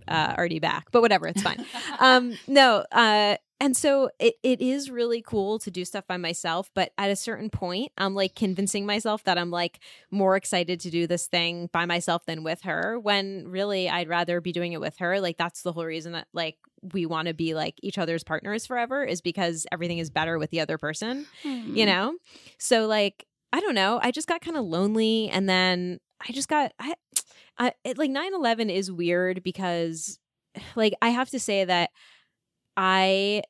uh, 0.07 0.35
already 0.37 0.59
back. 0.59 0.91
But 0.91 1.01
whatever, 1.01 1.27
it's 1.27 1.41
fine. 1.41 1.65
um, 1.99 2.37
no. 2.47 2.85
Uh, 2.91 3.37
and 3.59 3.75
so 3.75 4.09
it 4.19 4.35
it 4.43 4.61
is 4.61 4.89
really 4.89 5.21
cool 5.21 5.59
to 5.59 5.71
do 5.71 5.85
stuff 5.85 6.05
by 6.07 6.17
myself. 6.17 6.69
But 6.73 6.91
at 6.97 7.09
a 7.09 7.15
certain 7.15 7.49
point, 7.49 7.91
I'm 7.97 8.15
like 8.15 8.35
convincing 8.35 8.85
myself 8.85 9.23
that 9.25 9.37
I'm 9.37 9.51
like 9.51 9.79
more 10.11 10.35
excited 10.35 10.79
to 10.81 10.89
do 10.89 11.07
this 11.07 11.27
thing 11.27 11.69
by 11.71 11.85
myself 11.85 12.25
than 12.25 12.43
with 12.43 12.61
her. 12.61 12.99
When 12.99 13.47
really, 13.47 13.89
I'd 13.89 14.09
rather 14.09 14.41
be 14.41 14.51
doing 14.51 14.73
it 14.73 14.81
with 14.81 14.97
her. 14.99 15.19
Like 15.19 15.37
that's 15.37 15.61
the 15.61 15.73
whole 15.73 15.85
reason 15.85 16.13
that 16.13 16.27
like 16.33 16.57
we 16.93 17.05
want 17.05 17.27
to 17.27 17.33
be 17.33 17.53
like 17.53 17.75
each 17.83 17.97
other's 17.97 18.23
partners 18.23 18.65
forever 18.65 19.03
is 19.03 19.19
because 19.21 19.67
everything 19.71 19.97
is 19.97 20.09
better 20.09 20.39
with 20.39 20.49
the 20.49 20.61
other 20.61 20.77
person 20.77 21.25
Hmm. 21.43 21.75
you 21.75 21.85
know 21.85 22.15
so 22.57 22.87
like 22.87 23.25
i 23.51 23.59
don't 23.59 23.75
know 23.75 23.99
i 24.01 24.11
just 24.11 24.29
got 24.29 24.39
kind 24.39 24.55
of 24.55 24.63
lonely 24.63 25.27
and 25.27 25.49
then 25.49 25.99
i 26.25 26.31
just 26.31 26.47
got 26.47 26.71
i, 26.79 26.93
I 27.57 27.73
it, 27.83 27.97
like 27.97 28.09
9-11 28.11 28.71
is 28.73 28.89
weird 28.89 29.43
because 29.43 30.19
like 30.77 30.93
i 31.01 31.09
have 31.09 31.29
to 31.31 31.39
say 31.39 31.65
that 31.65 31.89
i 32.77 33.41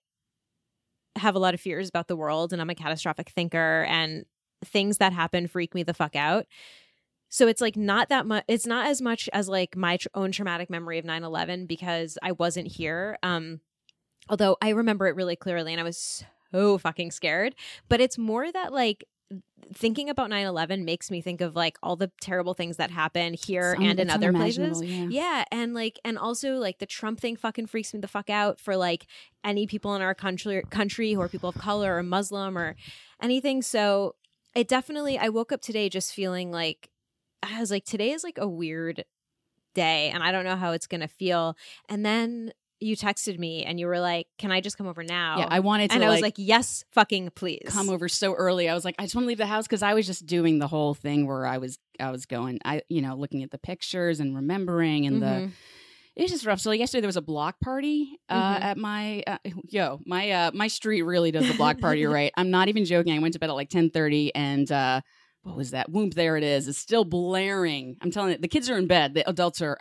have 1.15 1.35
a 1.35 1.39
lot 1.39 1.53
of 1.53 1.59
fears 1.59 1.89
about 1.89 2.07
the 2.07 2.15
world 2.15 2.53
and 2.53 2.61
i'm 2.61 2.69
a 2.69 2.75
catastrophic 2.75 3.29
thinker 3.29 3.85
and 3.89 4.25
things 4.63 4.97
that 4.97 5.13
happen 5.13 5.47
freak 5.47 5.73
me 5.73 5.83
the 5.83 5.93
fuck 5.93 6.15
out. 6.15 6.45
So 7.29 7.47
it's 7.47 7.61
like 7.61 7.77
not 7.77 8.09
that 8.09 8.25
much 8.25 8.43
it's 8.47 8.65
not 8.65 8.87
as 8.87 9.01
much 9.01 9.29
as 9.33 9.47
like 9.47 9.77
my 9.77 9.97
tr- 9.97 10.07
own 10.15 10.31
traumatic 10.31 10.69
memory 10.69 10.97
of 10.97 11.05
9-11 11.05 11.67
because 11.67 12.17
i 12.23 12.31
wasn't 12.31 12.67
here 12.67 13.19
um 13.21 13.61
although 14.29 14.57
i 14.61 14.69
remember 14.69 15.07
it 15.07 15.15
really 15.15 15.35
clearly 15.35 15.71
and 15.71 15.79
i 15.79 15.83
was 15.83 16.23
so 16.51 16.77
fucking 16.77 17.11
scared. 17.11 17.55
But 17.87 18.01
it's 18.01 18.17
more 18.17 18.51
that 18.51 18.73
like 18.73 19.05
thinking 19.73 20.09
about 20.09 20.29
9-11 20.29 20.83
makes 20.83 21.11
me 21.11 21.21
think 21.21 21.41
of 21.41 21.55
like 21.55 21.77
all 21.83 21.95
the 21.95 22.11
terrible 22.21 22.53
things 22.53 22.77
that 22.77 22.89
happen 22.89 23.33
here 23.33 23.75
and 23.79 23.99
in 23.99 24.09
other 24.09 24.33
places. 24.33 24.81
Yeah. 24.81 25.07
yeah 25.09 25.43
and 25.51 25.73
like 25.73 25.99
and 26.03 26.17
also 26.17 26.55
like 26.55 26.79
the 26.79 26.85
trump 26.85 27.19
thing 27.19 27.35
fucking 27.35 27.67
freaks 27.67 27.93
me 27.93 27.99
the 27.99 28.07
fuck 28.07 28.29
out 28.29 28.59
for 28.59 28.75
like 28.75 29.05
any 29.43 29.67
people 29.67 29.95
in 29.95 30.01
our 30.01 30.15
country 30.15 30.63
country 30.69 31.13
who 31.13 31.21
are 31.21 31.29
people 31.29 31.49
of 31.49 31.55
color 31.55 31.97
or 31.97 32.03
muslim 32.03 32.57
or 32.57 32.75
anything. 33.21 33.61
So 33.61 34.15
it 34.55 34.67
definitely 34.67 35.17
i 35.19 35.29
woke 35.29 35.51
up 35.51 35.61
today 35.61 35.89
just 35.89 36.13
feeling 36.13 36.51
like 36.51 36.89
i 37.43 37.59
was 37.59 37.69
like 37.69 37.85
today 37.85 38.11
is 38.11 38.23
like 38.23 38.39
a 38.39 38.47
weird 38.47 39.05
day 39.75 40.09
and 40.09 40.23
i 40.23 40.31
don't 40.31 40.45
know 40.45 40.55
how 40.55 40.71
it's 40.71 40.87
gonna 40.87 41.07
feel. 41.07 41.55
And 41.87 42.03
then 42.05 42.53
you 42.79 42.95
texted 42.95 43.37
me 43.37 43.63
and 43.65 43.79
you 43.79 43.87
were 43.87 43.99
like 43.99 44.27
can 44.37 44.51
i 44.51 44.61
just 44.61 44.77
come 44.77 44.87
over 44.87 45.03
now 45.03 45.39
Yeah, 45.39 45.47
I 45.49 45.59
wanted 45.59 45.89
to 45.89 45.95
and 45.95 46.03
i 46.03 46.07
like, 46.07 46.15
was 46.15 46.21
like 46.21 46.35
yes 46.37 46.85
fucking 46.91 47.31
please 47.35 47.61
come 47.67 47.89
over 47.89 48.07
so 48.07 48.33
early. 48.33 48.69
I 48.69 48.73
was 48.73 48.85
like, 48.85 48.95
I 48.97 49.03
just 49.03 49.15
want 49.15 49.23
to 49.25 49.27
leave 49.27 49.37
the 49.37 49.45
house 49.45 49.65
because 49.67 49.83
I 49.83 49.93
was 49.93 50.05
just 50.07 50.25
doing 50.25 50.59
the 50.59 50.67
whole 50.67 50.93
thing 50.93 51.27
where 51.27 51.45
I 51.45 51.57
was 51.57 51.77
I 51.99 52.11
was 52.11 52.25
going, 52.25 52.59
I 52.63 52.81
you 52.89 53.01
know, 53.01 53.15
looking 53.15 53.43
at 53.43 53.51
the 53.51 53.57
pictures 53.57 54.19
and 54.19 54.35
remembering 54.35 55.05
and 55.05 55.21
the 55.21 55.25
Mhm. 55.25 55.51
it 56.15 56.21
was 56.23 56.31
just 56.31 56.45
rough. 56.45 56.59
So 56.59 56.71
yesterday 56.71 57.01
there 57.01 57.07
was 57.07 57.17
a 57.17 57.21
block 57.21 57.59
party 57.59 58.19
uh, 58.29 58.57
Mhm. 58.57 58.61
at 58.61 58.77
my 58.77 59.23
uh, 59.27 59.37
yo 59.69 59.99
my 60.05 60.31
uh, 60.31 60.51
my 60.53 60.67
street 60.67 61.01
really 61.03 61.31
does 61.31 61.47
the 61.47 61.53
block 61.53 61.79
party 61.79 62.05
right. 62.17 62.31
I'm 62.37 62.49
not 62.49 62.67
even 62.69 62.85
joking. 62.85 63.13
I 63.13 63.19
went 63.19 63.33
to 63.33 63.39
bed 63.39 63.49
at 63.49 63.55
like 63.55 63.69
10:30 63.69 64.31
and 64.35 64.71
uh, 64.71 65.01
what 65.43 65.55
was 65.55 65.71
that? 65.71 65.89
Whoop, 65.89 66.13
there 66.15 66.35
it 66.37 66.43
is. 66.43 66.67
It's 66.67 66.77
still 66.77 67.05
blaring. 67.05 67.97
I'm 68.01 68.11
telling 68.11 68.31
you, 68.31 68.37
the 68.37 68.47
kids 68.49 68.69
are 68.69 68.77
in 68.77 68.87
bed. 68.87 69.13
The 69.13 69.27
adults 69.29 69.61
are 69.61 69.77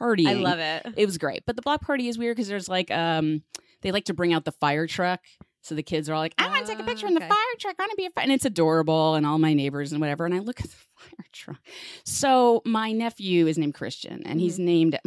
partying. 0.00 0.28
I 0.28 0.32
love 0.34 0.58
it. 0.58 0.86
It 0.96 1.06
was 1.06 1.18
great. 1.18 1.44
But 1.46 1.56
the 1.56 1.62
block 1.62 1.82
party 1.82 2.08
is 2.08 2.18
weird 2.18 2.36
because 2.36 2.48
there's 2.48 2.68
like 2.68 2.90
um 2.90 3.42
they 3.82 3.92
like 3.92 4.04
to 4.06 4.14
bring 4.14 4.32
out 4.32 4.44
the 4.44 4.52
fire 4.52 4.86
truck. 4.86 5.20
So 5.62 5.74
the 5.74 5.82
kids 5.82 6.08
are 6.08 6.14
all 6.14 6.20
like, 6.20 6.34
I 6.38 6.48
want 6.48 6.64
to 6.64 6.72
take 6.72 6.80
a 6.80 6.84
picture 6.84 7.06
in 7.06 7.12
the 7.14 7.20
Okay. 7.20 7.28
fire 7.28 7.54
truck. 7.58 7.76
I 7.78 7.82
want 7.82 7.90
to 7.90 7.96
be 7.96 8.06
a 8.06 8.10
fire. 8.10 8.22
And 8.22 8.32
it's 8.32 8.46
adorable 8.46 9.14
and 9.14 9.26
all 9.26 9.38
my 9.38 9.52
neighbors 9.52 9.92
and 9.92 10.00
whatever. 10.00 10.24
And 10.24 10.34
I 10.34 10.38
look 10.38 10.60
at 10.60 10.70
the 10.70 10.76
fire 10.96 11.26
truck. 11.32 11.58
So 12.04 12.62
my 12.64 12.92
nephew 12.92 13.46
is 13.46 13.58
named 13.58 13.74
Christian 13.74 14.22
and 14.24 14.40
he's 14.40 14.58
named 14.58 14.98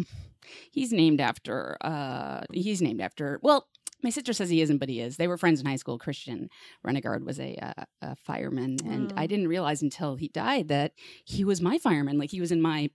he's 0.72 0.92
named 0.94 1.20
after 1.22 1.78
uh 1.82 2.42
he's 2.54 2.82
named 2.82 3.02
after 3.02 3.40
well 3.42 3.68
my 4.04 4.10
sister 4.10 4.34
says 4.34 4.50
he 4.50 4.60
isn't, 4.60 4.80
but 4.80 4.90
he 4.90 5.00
is. 5.00 5.16
They 5.16 5.30
were 5.30 5.38
friends 5.38 5.62
in 5.62 5.66
high 5.66 5.78
school. 5.78 5.98
Christian 5.98 6.50
Regenhard 6.86 7.24
was 7.24 7.40
a, 7.40 7.56
uh, 7.56 7.84
a 8.02 8.16
fireman, 8.18 8.76
and 8.86 9.14
Oh. 9.14 9.16
I 9.16 9.28
didn't 9.28 9.48
realize 9.48 9.82
until 9.82 10.18
he 10.18 10.28
died 10.28 10.68
that 10.68 10.92
he 11.24 11.46
was 11.46 11.62
my 11.62 11.78
fireman. 11.78 12.18
Like 12.18 12.30
he 12.30 12.42
was 12.42 12.52
in 12.52 12.62
my 12.62 12.90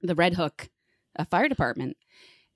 the 0.00 0.14
Red 0.14 0.32
Hook 0.34 0.70
uh, 1.18 1.24
fire 1.24 1.48
department. 1.48 1.96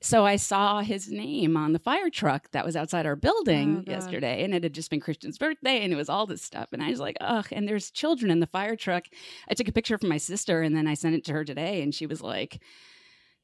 So 0.04 0.26
I 0.26 0.34
saw 0.34 0.80
his 0.80 1.08
name 1.12 1.56
on 1.56 1.72
the 1.72 1.78
fire 1.78 2.10
truck 2.10 2.50
that 2.50 2.64
was 2.64 2.74
outside 2.74 3.06
our 3.06 3.12
Oh, 3.12 3.16
building 3.16 3.76
God. 3.76 3.88
yesterday, 3.88 4.42
and 4.42 4.52
it 4.52 4.64
had 4.64 4.72
just 4.74 4.90
been 4.90 4.98
Christian's 5.00 5.38
birthday, 5.38 5.82
and 5.84 5.92
it 5.92 5.96
was 5.96 6.08
all 6.08 6.26
this 6.26 6.42
stuff. 6.42 6.70
And 6.72 6.82
I 6.82 6.90
was 6.90 6.98
like, 6.98 7.16
ugh. 7.20 7.46
And 7.52 7.68
there's 7.68 7.90
children 7.92 8.30
in 8.32 8.40
the 8.40 8.48
fire 8.48 8.74
truck. 8.74 9.04
I 9.48 9.54
took 9.54 9.68
a 9.68 9.72
picture 9.72 9.96
from 9.98 10.08
my 10.08 10.16
sister, 10.18 10.62
and 10.62 10.76
then 10.76 10.88
I 10.88 10.94
sent 10.94 11.14
it 11.14 11.24
to 11.26 11.32
her 11.32 11.44
today, 11.44 11.82
and 11.82 11.94
she 11.94 12.06
was 12.06 12.20
like, 12.20 12.60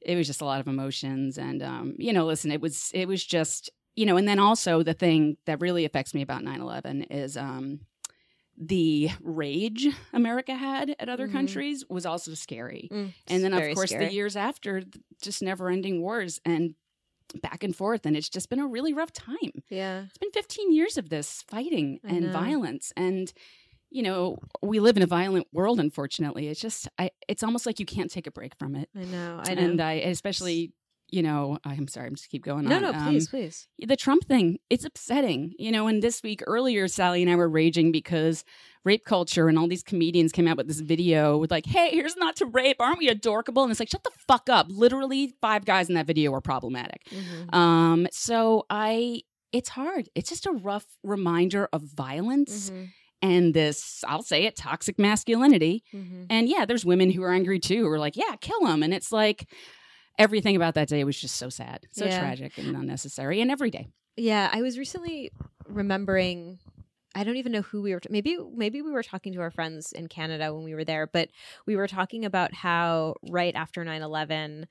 it 0.01 0.15
was 0.15 0.27
just 0.27 0.41
a 0.41 0.45
lot 0.45 0.59
of 0.59 0.67
emotions, 0.67 1.37
and 1.37 1.63
um, 1.63 1.95
you 1.97 2.11
know, 2.13 2.25
listen, 2.25 2.51
it 2.51 2.61
was 2.61 2.91
it 2.93 3.07
was 3.07 3.25
just 3.25 3.69
you 3.95 4.05
know, 4.05 4.17
and 4.17 4.27
then 4.27 4.39
also 4.39 4.81
the 4.83 4.93
thing 4.93 5.35
that 5.45 5.59
really 5.61 5.83
affects 5.85 6.13
me 6.13 6.21
about 6.21 6.43
9-11 6.43 7.07
is 7.11 7.35
um 7.37 7.81
the 8.61 9.09
rage 9.21 9.87
America 10.13 10.53
had 10.53 10.93
at 10.99 11.07
other 11.07 11.27
Mhm. 11.27 11.31
countries 11.31 11.85
was 11.89 12.05
also 12.05 12.33
scary. 12.33 12.89
Mm, 12.91 13.13
And 13.27 13.43
then, 13.43 13.53
of 13.53 13.73
course, 13.73 13.89
scary. 13.91 14.07
the 14.07 14.13
years 14.13 14.35
after, 14.35 14.83
just 15.21 15.41
never 15.41 15.69
ending 15.69 16.01
wars 16.01 16.41
and 16.43 16.75
back 17.41 17.63
and 17.63 17.73
forth. 17.75 18.05
And 18.05 18.17
it's 18.17 18.27
just 18.29 18.49
been 18.49 18.59
a 18.59 18.67
really 18.67 18.93
rough 18.93 19.13
time. 19.13 19.63
Yeah. 19.69 20.05
It's 20.05 20.17
been 20.17 20.31
15 20.31 20.73
years 20.73 20.97
of 20.97 21.09
this 21.09 21.43
fighting 21.43 21.99
I 22.03 22.09
and 22.09 22.21
know. 22.27 22.31
violence. 22.33 22.91
And, 22.97 23.31
you 23.91 24.01
know, 24.03 24.37
we 24.61 24.79
live 24.79 24.97
in 24.97 25.03
a 25.03 25.07
violent 25.07 25.47
world, 25.53 25.79
unfortunately. 25.79 26.47
It's 26.49 26.59
just, 26.59 26.89
I, 26.97 27.11
it's 27.27 27.43
almost 27.43 27.65
like 27.65 27.79
you 27.79 27.85
can't 27.85 28.11
take 28.11 28.27
a 28.27 28.31
break 28.31 28.55
from 28.57 28.75
it. 28.75 28.89
I 28.95 29.05
know. 29.05 29.41
I 29.45 29.53
know. 29.53 29.61
And 29.61 29.79
I, 29.81 29.93
especially, 29.93 30.73
you 31.11 31.21
know, 31.21 31.57
I'm 31.65 31.87
sorry, 31.87 32.07
I'm 32.07 32.15
just 32.15 32.29
keep 32.29 32.43
going 32.43 32.65
no, 32.65 32.75
on. 32.77 32.81
no, 32.81 32.89
Um, 32.93 33.07
please, 33.07 33.27
please. 33.27 33.67
the 33.79 33.95
Trump 33.95 34.25
thing, 34.25 34.59
it's 34.69 34.85
upsetting. 34.85 35.53
You 35.57 35.71
know, 35.71 35.87
and 35.87 36.01
this 36.01 36.21
week 36.23 36.41
earlier, 36.47 36.87
Sally 36.87 37.21
and 37.21 37.31
I 37.31 37.35
were 37.35 37.49
raging 37.49 37.91
because 37.91 38.43
rape 38.85 39.03
culture 39.05 39.47
and 39.49 39.59
all 39.59 39.67
these 39.67 39.83
comedians 39.83 40.31
came 40.31 40.47
out 40.47 40.57
with 40.57 40.67
this 40.67 40.79
video 40.79 41.37
with 41.37 41.51
like, 41.51 41.65
hey, 41.65 41.89
here's 41.91 42.15
not 42.15 42.35
to 42.37 42.45
rape. 42.45 42.77
Aren't 42.79 42.99
we 42.99 43.09
adorable? 43.09 43.63
And 43.63 43.71
it's 43.71 43.79
like, 43.79 43.89
shut 43.89 44.03
the 44.03 44.11
fuck 44.27 44.49
up. 44.49 44.67
Literally 44.69 45.33
five 45.41 45.65
guys 45.65 45.89
in 45.89 45.95
that 45.95 46.07
video 46.07 46.31
were 46.31 46.41
problematic. 46.41 47.01
Mhm. 47.11 47.53
Um, 47.53 48.07
so 48.11 48.65
I 48.69 49.21
it's 49.51 49.69
hard. 49.69 50.07
It's 50.13 50.29
just 50.29 50.45
a 50.45 50.51
rough 50.51 50.85
reminder 51.03 51.67
of 51.73 51.81
violence 51.81 52.69
Mhm. 52.69 52.89
and 53.23 53.53
this, 53.55 54.03
I'll 54.07 54.21
say 54.21 54.45
it, 54.45 54.55
toxic 54.55 54.99
masculinity. 54.99 55.83
Mhm. 55.91 56.27
And 56.29 56.47
yeah, 56.47 56.65
there's 56.65 56.85
women 56.85 57.09
who 57.11 57.23
are 57.23 57.33
angry 57.33 57.59
too, 57.59 57.83
who 57.83 57.89
are 57.89 57.97
like, 57.99 58.15
yeah, 58.15 58.35
kill 58.39 58.65
him. 58.67 58.83
And 58.83 58.93
it's 58.93 59.11
like 59.11 59.49
everything 60.19 60.55
about 60.55 60.75
that 60.75 60.87
day 60.89 61.03
was 61.03 61.19
just 61.19 61.37
so 61.37 61.49
sad, 61.49 61.87
so 61.91 62.05
Yeah. 62.05 62.19
tragic 62.19 62.57
and 62.57 62.75
unnecessary. 62.75 63.41
And 63.41 63.49
every 63.49 63.71
day. 63.71 63.87
Yeah, 64.17 64.49
I 64.51 64.61
was 64.61 64.77
recently 64.77 65.31
remembering. 65.67 66.59
I 67.15 67.23
don't 67.23 67.37
even 67.37 67.51
know 67.51 67.63
who 67.63 67.81
we 67.81 67.93
were. 67.93 68.01
maybe 68.09 68.37
maybe 68.53 68.81
we 68.83 68.91
were 68.91 69.01
talking 69.01 69.33
to 69.33 69.39
our 69.41 69.49
friends 69.49 69.91
in 69.91 70.07
Canada 70.07 70.53
when 70.53 70.63
we 70.63 70.75
were 70.75 70.83
there, 70.83 71.07
but 71.07 71.29
we 71.65 71.75
were 71.75 71.87
talking 71.87 72.23
about 72.25 72.53
how 72.53 73.15
right 73.23 73.55
after 73.55 73.83
9-11, 73.83 74.67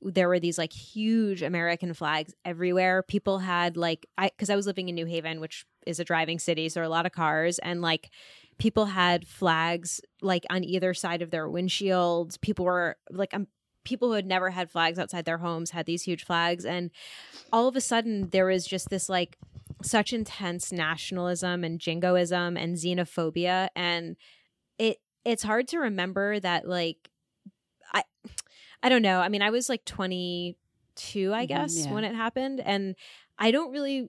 there 0.00 0.28
were 0.28 0.40
these 0.40 0.58
like 0.58 0.72
huge 0.72 1.42
American 1.42 1.94
flags 1.94 2.34
everywhere. 2.44 3.02
People 3.02 3.38
had 3.38 3.76
like 3.76 4.06
I 4.18 4.30
because 4.30 4.50
I 4.50 4.56
was 4.56 4.66
living 4.66 4.88
in 4.88 4.94
New 4.94 5.06
Haven, 5.06 5.38
which 5.40 5.64
is 5.86 6.00
a 6.00 6.04
driving 6.04 6.38
city, 6.38 6.68
so 6.68 6.74
there 6.74 6.82
are 6.82 6.86
a 6.86 6.90
lot 6.90 7.06
of 7.06 7.12
cars, 7.12 7.58
and 7.60 7.80
like 7.82 8.10
people 8.58 8.86
had 8.86 9.26
flags 9.26 10.00
like 10.20 10.44
on 10.50 10.64
either 10.64 10.94
side 10.94 11.22
of 11.22 11.30
their 11.30 11.48
windshields. 11.48 12.40
People 12.40 12.64
were 12.64 12.96
like 13.10 13.34
um, 13.34 13.46
people 13.84 14.08
who 14.08 14.14
had 14.14 14.26
never 14.26 14.50
had 14.50 14.70
flags 14.70 14.98
outside 14.98 15.24
their 15.24 15.38
homes 15.38 15.70
had 15.70 15.86
these 15.86 16.02
huge 16.02 16.24
flags, 16.24 16.64
and 16.64 16.90
all 17.52 17.68
of 17.68 17.76
a 17.76 17.80
sudden 17.80 18.30
there 18.30 18.46
was 18.46 18.66
just 18.66 18.88
this 18.90 19.08
like 19.08 19.38
such 19.82 20.12
intense 20.12 20.70
nationalism 20.72 21.64
and 21.64 21.80
jingoism 21.80 22.56
and 22.56 22.76
xenophobia 22.76 23.68
and 23.74 24.16
it 24.78 24.98
it's 25.24 25.42
hard 25.42 25.66
to 25.66 25.78
remember 25.78 26.38
that 26.38 26.68
like 26.68 27.10
i 27.92 28.02
i 28.82 28.88
don't 28.88 29.02
know 29.02 29.18
i 29.20 29.28
mean 29.28 29.42
i 29.42 29.50
was 29.50 29.68
like 29.68 29.84
22 29.84 31.32
i 31.34 31.44
Mhm, 31.44 31.48
guess 31.48 31.76
yeah. 31.76 31.92
when 31.92 32.04
it 32.04 32.14
happened 32.14 32.60
and 32.60 32.94
i 33.38 33.50
don't 33.50 33.72
really 33.72 34.08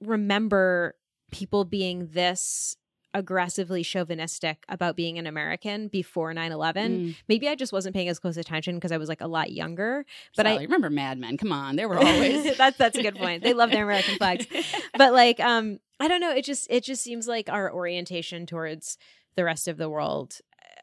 remember 0.00 0.94
people 1.32 1.64
being 1.64 2.08
this 2.12 2.76
aggressively 3.18 3.82
chauvinistic 3.82 4.64
about 4.68 4.96
being 4.96 5.18
an 5.18 5.26
american 5.26 5.88
before 5.88 6.32
9-11 6.32 6.74
Mm. 6.78 7.16
maybe 7.28 7.48
i 7.48 7.54
just 7.54 7.72
wasn't 7.72 7.94
paying 7.94 8.08
as 8.08 8.18
close 8.18 8.36
attention 8.38 8.76
because 8.76 8.92
i 8.92 8.96
was 8.96 9.08
like 9.08 9.20
a 9.20 9.26
lot 9.26 9.52
younger 9.52 10.06
but 10.36 10.46
Sally, 10.46 10.58
i 10.60 10.62
remember 10.62 10.88
Mad 10.88 11.18
Men. 11.18 11.36
Come 11.36 11.52
on, 11.52 11.76
they 11.76 11.84
were 11.84 11.98
always. 12.06 12.56
that's 12.62 12.78
that's 12.78 12.96
a 12.96 13.02
good 13.02 13.16
point. 13.16 13.42
They 13.42 13.52
love 13.52 13.70
their 13.70 13.82
American 13.84 14.16
flags. 14.16 14.46
But 14.96 15.12
like 15.12 15.38
um 15.40 15.78
I 16.00 16.08
don't 16.08 16.20
know, 16.20 16.30
it 16.32 16.44
just 16.44 16.66
it 16.70 16.84
just 16.84 17.02
seems 17.02 17.26
like 17.28 17.48
our 17.50 17.72
orientation 17.72 18.46
towards 18.46 18.96
the 19.36 19.44
rest 19.44 19.68
of 19.68 19.76
the 19.76 19.88
world 19.88 20.38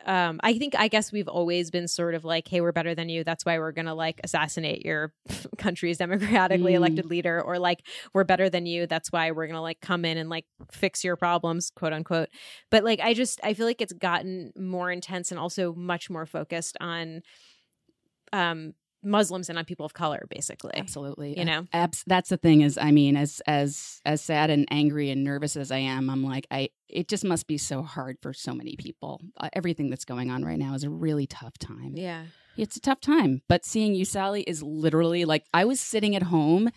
um 0.05 0.39
I 0.43 0.57
think 0.57 0.75
I 0.77 0.87
guess 0.87 1.11
we've 1.11 1.27
always 1.27 1.71
been 1.71 1.87
sort 1.87 2.13
of 2.15 2.23
like 2.23 2.47
hey 2.47 2.61
we're 2.61 2.71
better 2.71 2.93
than 2.95 3.09
you. 3.09 3.23
That's 3.23 3.45
why 3.45 3.57
we're 3.59 3.71
going 3.71 3.85
to 3.87 3.93
like 3.93 4.21
assassinate 4.23 4.85
your 4.85 5.13
country's 5.57 5.97
democratically 5.97 6.73
Mm. 6.73 6.75
elected 6.75 7.05
leader 7.05 7.41
or 7.41 7.57
like 7.59 7.81
we're 8.13 8.23
better 8.23 8.49
than 8.49 8.65
you. 8.65 8.87
That's 8.87 9.11
why 9.11 9.31
we're 9.31 9.47
going 9.47 9.55
to 9.55 9.61
like 9.61 9.81
come 9.81 10.05
in 10.05 10.17
and 10.17 10.29
like 10.29 10.45
fix 10.71 11.03
your 11.03 11.15
problems 11.15 11.71
quote 11.75 11.93
unquote. 11.93 12.29
But 12.71 12.83
like 12.83 12.99
I 12.99 13.13
just 13.13 13.39
I 13.43 13.53
feel 13.53 13.65
like 13.65 13.81
it's 13.81 13.93
gotten 13.93 14.51
more 14.57 14.91
intense 14.91 15.31
and 15.31 15.39
also 15.39 15.73
much 15.73 16.09
more 16.09 16.25
focused 16.25 16.77
on 16.79 17.21
um 18.33 18.73
Muslims 19.05 19.49
and 19.49 19.57
on 19.57 19.65
people 19.65 19.85
of 19.85 19.93
color 19.93 20.25
basically 20.29 20.71
Absolutely, 20.75 21.37
You 21.37 21.45
know? 21.45 21.67
Abs- 21.71 22.03
that's 22.07 22.29
the 22.29 22.37
thing. 22.37 22.61
Is 22.61 22.77
I 22.77 22.91
mean, 22.91 23.15
as 23.15 23.41
as 23.47 24.01
as 24.05 24.21
sad 24.21 24.49
and 24.49 24.67
angry 24.71 25.09
and 25.11 25.23
nervous 25.23 25.55
as 25.55 25.71
I 25.71 25.77
am, 25.77 26.09
I'm 26.09 26.23
like, 26.23 26.47
I. 26.51 26.69
It 26.87 27.07
just 27.07 27.25
must 27.25 27.47
be 27.47 27.57
so 27.57 27.81
hard 27.81 28.17
for 28.21 28.31
so 28.31 28.53
many 28.53 28.75
people. 28.77 29.19
Uh, 29.37 29.49
everything 29.53 29.89
that's 29.89 30.05
going 30.05 30.29
on 30.31 30.45
right 30.45 30.57
now 30.59 30.75
is 30.75 30.83
a 30.83 30.89
really 30.89 31.27
tough 31.27 31.57
time. 31.57 31.93
yeah 31.95 32.25
It's 32.57 32.77
a 32.77 32.79
tough 32.79 33.01
time. 33.01 33.41
But 33.49 33.65
seeing 33.65 33.95
you, 33.95 34.05
Sally, 34.05 34.43
is 34.43 34.61
literally 34.63 35.25
like 35.25 35.43
I 35.53 35.65
was 35.65 35.79
sitting 35.81 36.15
at 36.15 36.23
home 36.23 36.69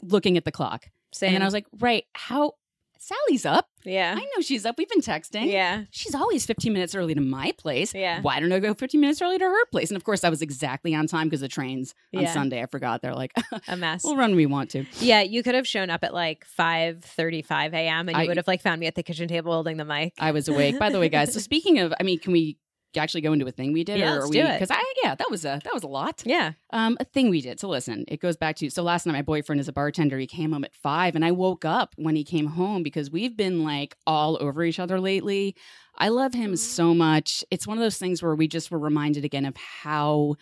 looking 0.00 0.36
at 0.36 0.44
the 0.44 0.52
clock, 0.52 0.86
Same. 1.12 1.34
and 1.34 1.42
I 1.42 1.46
was 1.46 1.52
like, 1.54 1.66
right, 1.80 2.04
how 2.14 2.52
Sally's 3.00 3.46
up. 3.46 3.68
yeah. 3.84 4.14
I 4.16 4.20
know 4.20 4.40
she's 4.42 4.66
up. 4.66 4.76
We've 4.76 4.88
been 4.88 5.00
texting. 5.00 5.50
Yeah. 5.50 5.84
She's 5.90 6.14
always 6.14 6.44
15 6.44 6.72
minutes 6.72 6.94
early 6.94 7.14
to 7.14 7.20
my 7.20 7.52
place. 7.56 7.94
Yeah. 7.94 8.20
Why 8.22 8.40
don't 8.40 8.52
I 8.52 8.58
go 8.58 8.74
15 8.74 9.00
minutes 9.00 9.22
early 9.22 9.38
to 9.38 9.44
her 9.44 9.66
place? 9.66 9.88
And 9.90 9.96
of 9.96 10.04
course, 10.04 10.24
I 10.24 10.28
was 10.30 10.42
exactly 10.42 10.94
on 10.94 11.06
time 11.06 11.28
because 11.28 11.40
the 11.40 11.48
trains 11.48 11.94
on 12.14 12.22
Yeah. 12.22 12.32
Sunday, 12.34 12.60
I 12.62 12.66
forgot. 12.66 13.00
They're 13.00 13.14
like, 13.14 13.32
A 13.68 13.76
mess. 13.76 14.02
we'll 14.04 14.16
run 14.16 14.30
when 14.30 14.36
we 14.36 14.46
want 14.46 14.70
to. 14.70 14.84
Yeah, 15.00 15.22
you 15.22 15.42
could 15.42 15.54
have 15.54 15.66
shown 15.66 15.90
up 15.90 16.02
at 16.04 16.12
like 16.12 16.44
5:35 16.58 17.72
a.m. 17.74 18.08
and 18.08 18.16
you 18.16 18.24
I- 18.24 18.26
would 18.26 18.36
have 18.36 18.48
like 18.48 18.62
found 18.62 18.80
me 18.80 18.86
at 18.86 18.94
the 18.94 19.02
kitchen 19.02 19.28
table 19.28 19.52
holding 19.52 19.76
the 19.76 19.84
mic. 19.84 20.14
I 20.18 20.32
was 20.32 20.48
awake. 20.48 20.78
By 20.78 20.90
the 20.90 20.98
way, 20.98 21.08
guys, 21.08 21.32
so 21.32 21.40
speaking 21.50 21.78
of, 21.78 21.94
I 21.98 22.02
mean, 22.02 22.18
can 22.18 22.32
we 22.32 22.58
actually 22.96 23.20
go 23.20 23.32
into 23.32 23.46
a 23.46 23.50
thing 23.50 23.72
we 23.72 23.84
did? 23.84 23.98
Yeah, 23.98 24.12
or 24.12 24.14
let's 24.20 24.30
are 24.30 24.32
do 24.32 24.38
we, 24.38 24.44
it. 24.46 24.52
Because 24.54 24.70
I, 24.70 24.82
yeah, 25.02 25.14
that 25.14 25.30
was 25.30 25.44
a, 25.44 25.60
that 25.64 25.74
was 25.74 25.82
a 25.82 25.88
lot. 25.88 26.22
yeah. 26.24 26.52
Um, 26.70 26.96
a 27.00 27.04
thing 27.04 27.28
we 27.30 27.40
did. 27.40 27.60
So 27.60 27.68
listen, 27.68 28.04
it 28.08 28.20
goes 28.20 28.36
back 28.36 28.56
to 28.56 28.70
so 28.70 28.82
last 28.82 29.04
night 29.06 29.12
my 29.12 29.22
boyfriend 29.22 29.60
is 29.60 29.68
a 29.68 29.72
bartender. 29.72 30.18
He 30.18 30.26
came 30.26 30.52
home 30.52 30.64
at 30.64 30.74
five, 30.74 31.14
and 31.14 31.24
I 31.24 31.32
woke 31.32 31.64
up 31.64 31.94
when 31.96 32.16
he 32.16 32.24
came 32.24 32.46
home 32.46 32.82
because 32.82 33.10
we've 33.10 33.36
been 33.36 33.62
like 33.64 33.96
all 34.06 34.38
over 34.40 34.64
each 34.64 34.78
other 34.78 35.00
lately. 35.00 35.54
I 35.96 36.08
love 36.08 36.32
him 36.32 36.56
so 36.56 36.94
much. 36.94 37.44
It's 37.50 37.66
one 37.66 37.76
of 37.76 37.82
those 37.82 37.98
things 37.98 38.22
where 38.22 38.34
we 38.34 38.46
just 38.48 38.70
were 38.70 38.78
reminded 38.78 39.24
again 39.24 39.44
of 39.44 39.56
how 39.56 40.36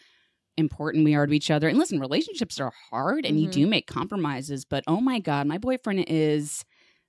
important 0.58 1.04
we 1.04 1.14
are 1.14 1.26
to 1.26 1.32
each 1.32 1.50
other. 1.50 1.68
And 1.68 1.78
listen, 1.78 2.00
relationships 2.00 2.58
are 2.60 2.72
hard, 2.90 3.26
and 3.26 3.38
you 3.40 3.48
Mhm. 3.48 3.52
do 3.52 3.66
make 3.66 3.86
compromises. 3.86 4.64
But 4.64 4.84
oh 4.86 5.00
my 5.00 5.18
god, 5.18 5.46
my 5.46 5.58
boyfriend 5.58 6.04
is. 6.08 6.64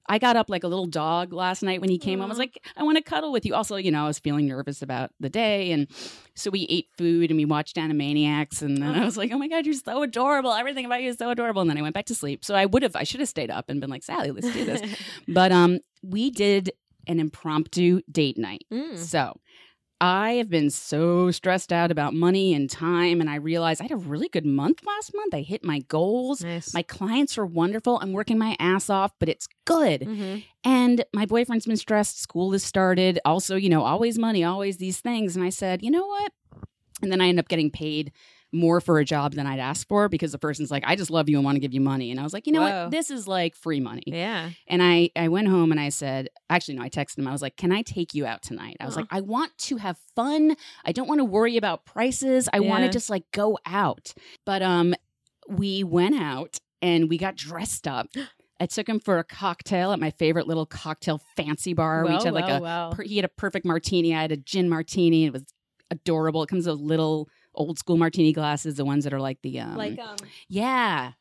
I 0.10 0.20
got 0.20 0.36
up 0.36 0.50
like 0.50 0.64
a 0.64 0.68
little 0.68 0.86
dog 0.86 1.34
last 1.34 1.62
night 1.64 1.82
when 1.82 1.90
he 1.90 1.98
came 1.98 2.20
home. 2.20 2.28
I 2.28 2.30
was 2.30 2.38
like, 2.38 2.66
I 2.78 2.84
want 2.84 2.98
to 2.98 3.04
cuddle 3.04 3.32
with 3.32 3.46
you. 3.46 3.54
Also, 3.54 3.76
you 3.76 3.92
know, 3.92 4.04
I 4.04 4.08
was 4.08 4.20
feeling 4.20 4.48
nervous 4.48 4.82
about 4.82 5.12
the 5.20 5.30
day. 5.30 5.72
And 5.72 5.88
so 6.36 6.50
we 6.50 6.66
ate 6.70 6.88
food 6.98 7.30
and 7.30 7.38
we 7.38 7.46
watched 7.46 7.76
Animaniacs. 7.76 8.62
And 8.62 8.78
then 8.82 8.96
I 8.96 9.04
was 9.04 9.18
like, 9.18 9.32
oh 9.32 9.38
my 9.38 9.48
God, 9.48 9.66
you're 9.66 9.76
so 9.76 10.04
adorable. 10.04 10.54
Everything 10.54 10.86
about 10.86 11.02
you 11.02 11.10
is 11.10 11.18
so 11.18 11.30
adorable. 11.30 11.62
And 11.62 11.70
then 11.70 11.78
I 11.78 11.82
went 11.82 11.94
back 11.94 12.06
to 12.06 12.16
sleep. 12.16 12.46
So 12.46 12.56
I 12.56 12.66
would 12.66 12.84
have, 12.84 12.96
I 12.96 13.04
should 13.04 13.20
have 13.20 13.30
stayed 13.30 13.52
up 13.52 13.70
and 13.70 13.82
been 13.82 13.90
like, 13.90 14.04
Sally, 14.04 14.32
let's 14.32 14.52
do 14.54 14.66
this. 14.66 14.82
but 15.28 15.52
um, 15.52 15.80
we 16.02 16.32
did 16.32 16.72
an 17.08 17.20
impromptu 17.20 18.02
date 18.12 18.38
night. 18.38 18.66
Mm. 18.72 18.98
So 18.98 19.40
I 20.00 20.34
have 20.34 20.50
been 20.50 20.70
so 20.70 21.32
stressed 21.32 21.74
out 21.74 21.90
about 21.90 22.14
money 22.14 22.54
and 22.54 22.70
time, 22.70 23.20
and 23.20 23.30
I 23.30 23.36
realized 23.36 23.82
I 23.82 23.86
had 23.86 23.92
a 23.92 23.98
really 23.98 24.30
good 24.30 24.46
month 24.46 24.86
last 24.86 25.12
month. 25.16 25.34
I 25.34 25.42
hit 25.42 25.64
my 25.64 25.80
goals. 25.80 26.44
Nice. 26.44 26.74
My 26.74 26.84
clients 26.84 27.38
are 27.38 27.46
wonderful. 27.46 27.98
I'm 28.00 28.14
working 28.14 28.38
my 28.38 28.56
ass 28.60 28.90
off, 28.90 29.12
but 29.20 29.28
it's 29.28 29.48
good. 29.66 30.02
Mhm. 30.02 30.44
And 30.64 31.04
my 31.14 31.26
boyfriend's 31.26 31.66
been 31.66 31.78
stressed. 31.78 32.22
School 32.22 32.52
has 32.52 32.64
started. 32.64 33.20
Also, 33.26 33.56
you 33.56 33.70
know, 33.70 33.84
always 33.84 34.20
money, 34.20 34.44
always 34.44 34.78
these 34.78 35.00
things. 35.00 35.36
And 35.36 35.44
I 35.44 35.50
said, 35.50 35.82
you 35.82 35.90
know 35.90 36.06
what? 36.06 36.32
And 37.02 37.12
then 37.12 37.22
I 37.22 37.28
end 37.28 37.40
up 37.40 37.48
getting 37.48 37.72
paid 37.72 38.12
more 38.52 38.80
for 38.80 39.00
a 39.00 39.06
job 39.06 39.34
than 39.34 39.46
I'd 39.46 39.60
asked 39.60 39.88
for 39.88 40.08
because 40.08 40.32
the 40.32 40.40
person's 40.40 40.72
like, 40.72 40.84
I 40.86 40.96
just 40.96 41.12
love 41.12 41.28
you 41.30 41.38
and 41.38 41.46
want 41.46 41.56
to 41.56 41.60
give 41.60 41.74
you 41.74 41.82
money. 41.82 42.12
And 42.12 42.20
I 42.20 42.24
was 42.24 42.34
like, 42.34 42.48
you 42.48 42.54
know 42.54 42.62
Whoa. 42.62 42.84
what? 42.84 42.92
This 42.92 43.12
is 43.12 43.28
like 43.28 43.56
free 43.56 43.80
money. 43.80 44.04
Yeah. 44.06 44.52
And 44.68 44.82
I, 44.82 45.10
I 45.16 45.28
went 45.28 45.48
home 45.48 45.72
and 45.72 45.80
I 45.80 45.90
said, 45.90 46.30
actually, 46.50 46.76
no, 46.76 46.84
I 46.84 46.90
texted 46.90 47.20
him. 47.20 47.28
I 47.28 47.32
was 47.32 47.42
like, 47.42 47.58
can 47.58 47.72
I 47.72 47.82
take 47.82 48.14
you 48.14 48.26
out 48.26 48.42
tonight? 48.42 48.78
I 48.80 48.86
was 48.86 48.96
like, 48.96 49.08
I 49.12 49.22
want 49.22 49.58
to 49.60 49.78
have 49.78 49.98
fun. 50.16 50.56
I 50.86 50.92
don't 50.92 51.08
want 51.08 51.20
to 51.20 51.26
worry 51.26 51.58
about 51.58 51.86
prices. 51.86 52.48
I 52.54 52.62
want 52.62 52.86
to 52.86 52.90
just 52.90 53.10
like 53.10 53.24
go 53.32 53.58
out. 53.66 54.14
But 54.46 54.62
um, 54.62 54.96
we 55.50 55.84
went 55.84 56.16
out 56.16 56.58
and 56.82 57.10
we 57.10 57.18
got 57.18 57.36
dressed 57.36 57.88
up. 57.88 58.08
I 58.60 58.66
took 58.66 58.90
him 58.90 59.00
for 59.00 59.20
a 59.20 59.24
cocktail 59.24 59.92
at 59.92 60.00
my 60.00 60.10
favorite 60.10 60.48
little 60.48 60.66
cocktail 60.66 61.22
fancy 61.36 61.76
bar. 61.76 62.04
we 62.08 62.16
each 62.16 62.24
had 62.24 62.34
like 62.34 62.50
a 62.50 62.60
well. 62.60 62.92
per- 62.92 63.04
he 63.04 63.18
had 63.18 63.26
a 63.26 63.30
perfect 63.30 63.68
martini. 63.68 64.16
I 64.16 64.22
had 64.24 64.32
a 64.32 64.38
gin 64.38 64.68
martini. 64.68 65.26
It 65.26 65.34
was 65.34 65.44
adorable. 65.92 66.42
It 66.42 66.50
comes 66.50 66.66
with 66.66 66.80
little 66.80 67.30
old 67.58 67.78
school 67.80 67.98
martini 67.98 68.32
glasses, 68.34 68.76
the 68.76 68.86
ones 68.86 69.04
that 69.04 69.14
are 69.14 69.20
like 69.20 69.42
the 69.42 69.60
um, 69.60 69.76
like 69.76 70.00
um 70.00 70.16
yeah, 70.48 71.12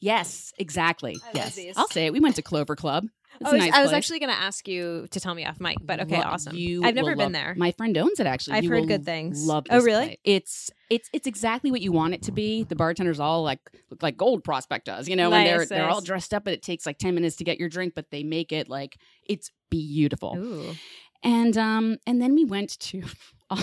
yes, 0.00 0.52
exactly. 0.58 1.16
I 1.22 1.26
love 1.26 1.34
yes, 1.34 1.54
these. 1.54 1.74
I'll 1.76 1.88
say 1.88 2.06
it. 2.06 2.12
We 2.12 2.20
went 2.20 2.36
to 2.36 2.42
Clover 2.42 2.74
Club. 2.76 3.06
It's 3.40 3.50
was, 3.50 3.60
nice 3.60 3.72
I 3.72 3.80
was 3.80 3.90
place. 3.90 3.96
actually 3.96 4.18
going 4.18 4.32
to 4.32 4.38
ask 4.38 4.68
you 4.68 5.06
to 5.10 5.18
tell 5.18 5.34
me 5.34 5.46
off 5.46 5.58
mic, 5.58 5.78
but 5.82 6.00
okay, 6.00 6.20
awesome. 6.20 6.54
You 6.54 6.84
I've 6.84 6.94
never 6.94 7.12
been 7.16 7.18
love- 7.18 7.32
there. 7.32 7.54
My 7.56 7.72
friend 7.72 7.96
owns 7.96 8.20
it. 8.20 8.26
Actually, 8.26 8.58
I've 8.58 8.64
You 8.64 8.70
heard 8.70 8.86
good 8.88 9.06
things. 9.06 9.46
Love. 9.46 9.64
Oh, 9.70 9.80
really? 9.80 10.04
place. 10.04 10.18
It's 10.24 10.70
it's 10.90 11.08
it's 11.14 11.26
exactly 11.26 11.70
what 11.70 11.80
you 11.80 11.92
want 11.92 12.12
it 12.12 12.22
to 12.24 12.32
be. 12.32 12.64
The 12.64 12.76
bartenders 12.76 13.18
all 13.18 13.42
like 13.42 13.60
look 13.90 14.02
like 14.02 14.18
Gold 14.18 14.44
Prospect 14.44 14.84
does. 14.84 15.08
You 15.08 15.16
know, 15.16 15.32
and 15.32 15.46
they're 15.46 15.58
Nice, 15.60 15.68
they're 15.70 15.88
all 15.88 16.02
dressed 16.02 16.34
up, 16.34 16.44
but 16.44 16.52
it 16.52 16.62
takes 16.62 16.84
like 16.84 16.98
ten 16.98 17.14
minutes 17.14 17.36
to 17.36 17.44
get 17.44 17.58
your 17.58 17.70
drink. 17.70 17.94
But 17.94 18.10
they 18.10 18.22
make 18.22 18.52
it 18.52 18.68
like 18.68 18.98
it's 19.26 19.50
beautiful. 19.70 20.36
Ooh. 20.36 20.74
And 21.24 21.56
um 21.56 21.96
and 22.06 22.20
then 22.20 22.34
we 22.34 22.44
went 22.44 22.78
to 22.80 23.02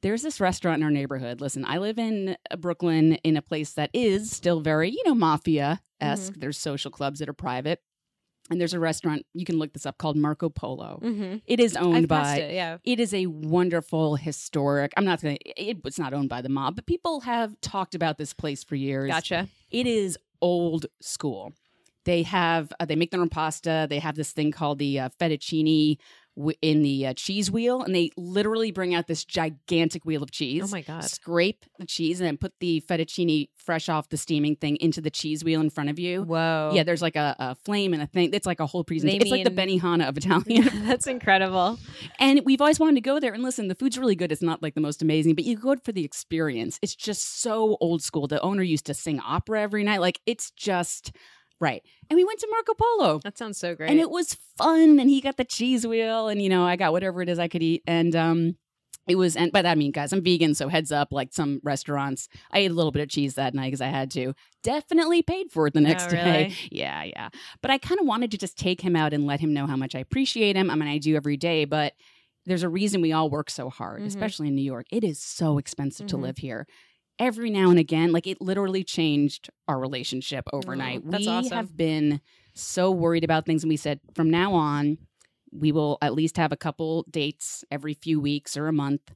there's 0.00 0.22
this 0.22 0.40
restaurant 0.40 0.78
in 0.78 0.84
our 0.84 0.90
neighborhood. 0.90 1.40
Listen, 1.40 1.64
I 1.64 1.78
live 1.78 1.98
in 1.98 2.36
uh, 2.50 2.56
Brooklyn 2.56 3.14
in 3.24 3.36
a 3.36 3.42
place 3.42 3.72
that 3.74 3.90
is 3.92 4.30
still 4.30 4.60
very, 4.60 4.90
you 4.90 5.02
know, 5.04 5.14
mafia 5.14 5.80
esque. 6.00 6.34
There's 6.36 6.58
social 6.58 6.90
clubs 6.90 7.20
that 7.20 7.28
are 7.28 7.34
private. 7.34 7.80
And 8.50 8.60
there's 8.60 8.74
a 8.74 8.80
restaurant, 8.80 9.24
you 9.34 9.44
can 9.44 9.58
look 9.58 9.72
this 9.72 9.86
up 9.86 9.98
called 9.98 10.16
Marco 10.16 10.48
Polo. 10.48 10.98
Mm-hmm. 11.02 11.36
It 11.46 11.60
is 11.60 11.76
owned 11.76 11.96
I've 11.96 12.08
by 12.08 12.36
it, 12.38 12.54
yeah. 12.54 12.78
it 12.82 12.98
is 12.98 13.14
a 13.14 13.26
wonderful 13.26 14.16
historic. 14.16 14.92
I'm 14.96 15.04
not 15.04 15.22
going 15.22 15.36
to 15.36 15.62
it, 15.62 15.78
it's 15.84 15.98
not 15.98 16.12
owned 16.12 16.28
by 16.28 16.42
the 16.42 16.48
mob, 16.48 16.74
but 16.74 16.84
people 16.84 17.20
have 17.20 17.58
talked 17.60 17.94
about 17.94 18.18
this 18.18 18.34
place 18.34 18.64
for 18.64 18.74
years. 18.74 19.08
Gotcha. 19.08 19.48
It 19.70 19.86
is 19.86 20.18
old 20.40 20.86
school. 21.00 21.52
They 22.04 22.24
have 22.24 22.72
uh, 22.80 22.84
they 22.84 22.96
make 22.96 23.12
their 23.12 23.20
own 23.20 23.28
pasta. 23.28 23.86
They 23.88 24.00
have 24.00 24.16
this 24.16 24.32
thing 24.32 24.50
called 24.50 24.80
the 24.80 24.98
uh, 24.98 25.08
fettuccine 25.20 25.98
w- 26.36 26.56
in 26.62 26.82
the 26.82 27.06
uh, 27.08 27.14
cheese 27.14 27.50
wheel, 27.50 27.82
and 27.82 27.94
they 27.94 28.10
literally 28.16 28.70
bring 28.72 28.94
out 28.94 29.06
this 29.06 29.24
gigantic 29.24 30.04
wheel 30.04 30.22
of 30.22 30.30
cheese. 30.30 30.62
Oh 30.64 30.68
my 30.68 30.82
god. 30.82 31.04
Scrape 31.04 31.64
the 31.78 31.86
cheese 31.86 32.20
and 32.20 32.26
then 32.26 32.36
put 32.36 32.52
the 32.60 32.82
fettuccine 32.88 33.48
fresh 33.56 33.88
off 33.88 34.08
the 34.08 34.16
steaming 34.16 34.56
thing 34.56 34.76
into 34.76 35.00
the 35.00 35.10
cheese 35.10 35.44
wheel 35.44 35.60
in 35.60 35.70
front 35.70 35.90
of 35.90 35.98
you. 35.98 36.22
Whoa. 36.22 36.72
Yeah, 36.74 36.82
there's 36.82 37.02
like 37.02 37.16
a, 37.16 37.36
a 37.38 37.54
flame 37.54 37.92
and 37.94 38.02
a 38.02 38.06
thing. 38.06 38.30
It's 38.32 38.46
like 38.46 38.60
a 38.60 38.66
whole 38.66 38.84
presentation. 38.84 39.22
It's 39.22 39.30
like 39.30 39.44
the 39.44 39.50
Benihana 39.50 40.08
of 40.08 40.16
Italian. 40.22 40.86
That's 40.86 41.06
incredible. 41.06 41.78
And 42.18 42.40
we've 42.44 42.60
always 42.60 42.80
wanted 42.80 42.96
to 42.96 43.00
go 43.02 43.20
there. 43.20 43.32
And 43.32 43.42
listen, 43.42 43.68
the 43.68 43.74
food's 43.74 43.98
really 43.98 44.16
good. 44.16 44.32
It's 44.32 44.42
not 44.42 44.62
like 44.62 44.74
the 44.74 44.80
most 44.80 45.02
amazing, 45.02 45.34
but 45.34 45.44
you 45.44 45.56
go 45.56 45.76
for 45.84 45.92
the 45.92 46.04
experience. 46.04 46.78
It's 46.82 46.94
just 46.94 47.40
so 47.40 47.76
old 47.80 48.02
school. 48.02 48.26
The 48.26 48.40
owner 48.40 48.62
used 48.62 48.86
to 48.86 48.94
sing 48.94 49.20
opera 49.20 49.60
every 49.60 49.84
night. 49.84 50.00
Like 50.00 50.20
it's 50.26 50.50
just 50.52 51.12
right. 51.62 51.82
And 52.10 52.16
we 52.18 52.24
went 52.24 52.40
to 52.40 52.48
Marco 52.50 52.74
Polo. 52.74 53.20
That 53.24 53.38
sounds 53.38 53.56
so 53.58 53.74
great. 53.74 53.90
And 53.90 53.98
it 54.00 54.10
was 54.10 54.34
fun. 54.58 54.98
And 55.00 55.08
he 55.08 55.20
got 55.22 55.36
the 55.38 55.44
cheese 55.44 55.86
wheel, 55.86 56.28
and 56.28 56.42
you 56.42 56.48
know, 56.50 56.64
I 56.64 56.76
got 56.76 56.92
whatever 56.92 57.22
it 57.22 57.28
is 57.28 57.38
I 57.38 57.48
could 57.48 57.62
eat. 57.62 57.82
And 57.86 58.14
um 58.14 58.56
it 59.08 59.16
was, 59.16 59.34
and 59.34 59.50
by 59.50 59.62
that 59.62 59.72
I 59.72 59.74
mean, 59.74 59.90
guys, 59.90 60.12
I'm 60.12 60.22
vegan, 60.22 60.54
so 60.54 60.68
heads 60.68 60.92
up. 60.92 61.08
Like 61.10 61.32
some 61.32 61.60
restaurants, 61.64 62.28
I 62.52 62.58
ate 62.60 62.70
a 62.70 62.74
little 62.74 62.92
bit 62.92 63.02
of 63.02 63.08
cheese 63.08 63.34
that 63.34 63.52
night 63.52 63.66
because 63.68 63.80
I 63.80 63.88
had 63.88 64.12
to. 64.12 64.32
Definitely 64.62 65.22
paid 65.22 65.50
for 65.50 65.66
it 65.66 65.74
the 65.74 65.80
next 65.80 66.06
Oh, 66.06 66.10
day. 66.10 66.54
Yeah, 66.70 67.02
yeah. 67.02 67.28
But 67.62 67.72
I 67.72 67.78
kind 67.78 67.98
of 68.00 68.06
wanted 68.06 68.30
to 68.30 68.38
just 68.38 68.56
take 68.56 68.80
him 68.80 68.94
out 68.94 69.12
and 69.12 69.26
let 69.26 69.40
him 69.40 69.52
know 69.52 69.66
how 69.66 69.74
much 69.76 69.96
I 69.96 69.98
appreciate 69.98 70.54
him. 70.54 70.70
I 70.70 70.76
mean, 70.76 70.88
I 70.88 70.98
do 70.98 71.16
every 71.16 71.36
day, 71.36 71.64
but 71.64 71.94
there's 72.46 72.62
a 72.62 72.68
reason 72.68 73.00
we 73.00 73.12
all 73.12 73.28
work 73.28 73.50
so 73.50 73.70
hard, 73.70 74.02
Mhm. 74.02 74.06
especially 74.06 74.46
in 74.48 74.54
New 74.54 74.62
York. 74.64 74.86
It 74.92 75.02
is 75.02 75.20
so 75.20 75.58
expensive 75.58 76.06
to 76.08 76.16
Mhm. 76.16 76.22
live 76.22 76.38
here. 76.38 76.66
Every 77.22 77.50
now 77.50 77.70
and 77.70 77.78
again, 77.78 78.10
like 78.10 78.26
it 78.26 78.40
literally 78.40 78.82
changed 78.82 79.48
our 79.68 79.78
relationship 79.78 80.44
overnight. 80.52 81.02
Oh, 81.06 81.10
that's 81.12 81.24
we 81.24 81.28
awesome. 81.28 81.56
have 81.56 81.76
been 81.76 82.20
so 82.52 82.90
worried 82.90 83.22
about 83.22 83.46
things, 83.46 83.62
and 83.62 83.70
we 83.70 83.76
said 83.76 84.00
from 84.16 84.28
now 84.28 84.52
on, 84.54 84.98
we 85.52 85.70
will 85.70 85.98
at 86.02 86.14
least 86.14 86.36
have 86.36 86.50
a 86.50 86.56
couple 86.56 87.04
dates 87.08 87.64
every 87.70 87.94
few 87.94 88.20
weeks 88.20 88.56
or 88.56 88.66
a 88.66 88.72
month. 88.72 89.14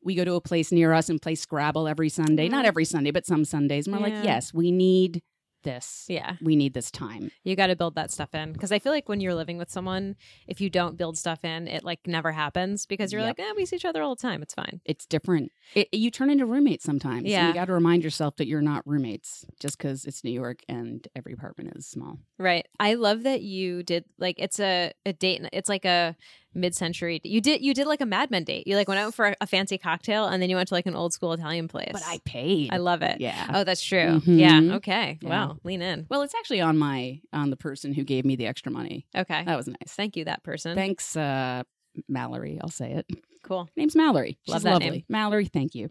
We 0.00 0.14
go 0.14 0.24
to 0.24 0.34
a 0.34 0.40
place 0.40 0.70
near 0.70 0.92
us 0.92 1.08
and 1.08 1.20
play 1.20 1.34
Scrabble 1.34 1.88
every 1.88 2.08
Sunday. 2.08 2.48
Not 2.48 2.64
Mhm. 2.64 2.68
every 2.68 2.84
Sunday, 2.84 3.10
but 3.10 3.26
some 3.26 3.44
Sundays. 3.44 3.88
And 3.88 3.94
we're 3.96 4.06
Yeah. 4.08 4.14
like, 4.14 4.24
yes, 4.24 4.54
we 4.54 4.70
need 4.70 5.20
this. 5.62 6.06
yeah. 6.08 6.36
We 6.42 6.56
need 6.56 6.74
this 6.74 6.90
time. 6.90 7.30
You 7.44 7.56
got 7.56 7.68
to 7.68 7.76
build 7.76 7.94
that 7.96 8.10
stuff 8.10 8.34
in 8.34 8.52
because 8.52 8.72
I 8.72 8.78
feel 8.78 8.92
like 8.92 9.08
when 9.08 9.20
you're 9.20 9.34
living 9.34 9.58
with 9.58 9.70
someone, 9.70 10.16
if 10.46 10.60
you 10.60 10.70
don't 10.70 10.96
build 10.96 11.18
stuff 11.18 11.44
in, 11.44 11.68
it 11.68 11.84
like 11.84 12.00
never 12.06 12.32
happens 12.32 12.86
because 12.86 13.12
you're 13.12 13.20
Yep. 13.22 13.38
like, 13.38 13.46
eh, 13.48 13.52
we 13.56 13.66
see 13.66 13.76
each 13.76 13.84
other 13.84 14.02
all 14.02 14.14
the 14.14 14.22
time. 14.22 14.42
It's 14.42 14.54
fine. 14.54 14.80
It's 14.84 15.06
different. 15.06 15.52
It, 15.74 15.88
you 15.92 16.10
turn 16.10 16.30
into 16.30 16.46
roommates 16.46 16.84
sometimes. 16.84 17.24
Yeah. 17.26 17.48
You 17.48 17.54
got 17.54 17.66
to 17.66 17.72
remind 17.72 18.02
yourself 18.04 18.36
that 18.36 18.46
you're 18.46 18.62
not 18.62 18.86
roommates 18.86 19.44
just 19.60 19.78
because 19.78 20.04
it's 20.04 20.24
New 20.24 20.32
York 20.32 20.60
and 20.68 21.06
every 21.14 21.32
apartment 21.32 21.72
is 21.76 21.86
small. 21.86 22.18
Right. 22.38 22.66
I 22.78 22.94
love 22.94 23.22
that 23.24 23.42
you 23.42 23.82
did 23.82 24.04
like 24.18 24.36
it's 24.38 24.58
a 24.60 24.92
a 25.06 25.12
date. 25.12 25.42
It's 25.52 25.68
like 25.68 25.84
a 25.84 26.16
mid-century. 26.54 27.20
You 27.24 27.40
did 27.40 27.62
you 27.62 27.74
did 27.74 27.86
like 27.86 28.00
a 28.00 28.06
Mad 28.06 28.30
Men 28.30 28.44
date. 28.44 28.66
You 28.66 28.76
like 28.76 28.88
went 28.88 29.00
out 29.00 29.14
for 29.14 29.26
a, 29.28 29.36
a 29.40 29.46
fancy 29.46 29.78
cocktail 29.78 30.26
and 30.26 30.42
then 30.42 30.50
you 30.50 30.56
went 30.56 30.68
to 30.68 30.74
like 30.74 30.86
an 30.86 30.96
old 30.96 31.12
school 31.12 31.32
Italian 31.32 31.68
place. 31.68 31.90
But 31.92 32.02
I 32.06 32.18
paid. 32.24 32.72
I 32.72 32.78
love 32.78 33.02
it. 33.02 33.20
Yeah. 33.20 33.50
Oh, 33.54 33.64
that's 33.64 33.82
true. 33.82 34.20
Mhm. 34.20 34.38
Yeah. 34.38 34.76
Okay. 34.76 35.18
Yeah. 35.20 35.28
Wow. 35.28 35.56
Lean 35.64 35.82
in. 35.82 36.06
well, 36.08 36.22
it's 36.22 36.34
actually 36.34 36.60
on 36.60 36.76
my 36.78 37.20
on 37.32 37.50
the 37.50 37.56
person 37.56 37.92
who 37.94 38.04
gave 38.04 38.24
me 38.24 38.36
the 38.36 38.46
extra 38.46 38.72
money. 38.72 39.06
Okay. 39.16 39.44
That 39.44 39.56
was 39.56 39.66
nice. 39.68 39.76
Thank 39.94 40.16
you, 40.16 40.24
that 40.24 40.42
person. 40.42 40.74
Thanks, 40.74 41.16
uh, 41.16 41.62
Mallory. 42.08 42.58
I'll 42.62 42.68
say 42.70 42.92
it. 42.92 43.06
cool. 43.42 43.68
Name's 43.76 43.96
Mallory. 43.96 44.38
She's 44.44 44.52
Love 44.54 44.62
that 44.62 44.72
lovely. 44.74 44.90
name. 44.90 45.04
Mallory, 45.08 45.46
thank 45.46 45.74
you. 45.74 45.90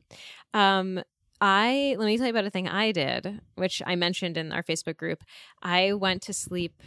Um, 0.54 1.02
I 1.42 1.96
let 1.98 2.06
me 2.06 2.18
tell 2.18 2.26
you 2.26 2.32
about 2.32 2.46
a 2.46 2.50
thing 2.50 2.68
I 2.68 2.92
did, 2.92 3.40
which 3.56 3.82
I 3.86 3.96
mentioned 3.96 4.36
in 4.38 4.52
our 4.52 4.64
Facebook 4.64 4.98
group. 4.98 5.24
I 5.62 5.94
went 5.94 6.22
to 6.24 6.34
sleep 6.34 6.82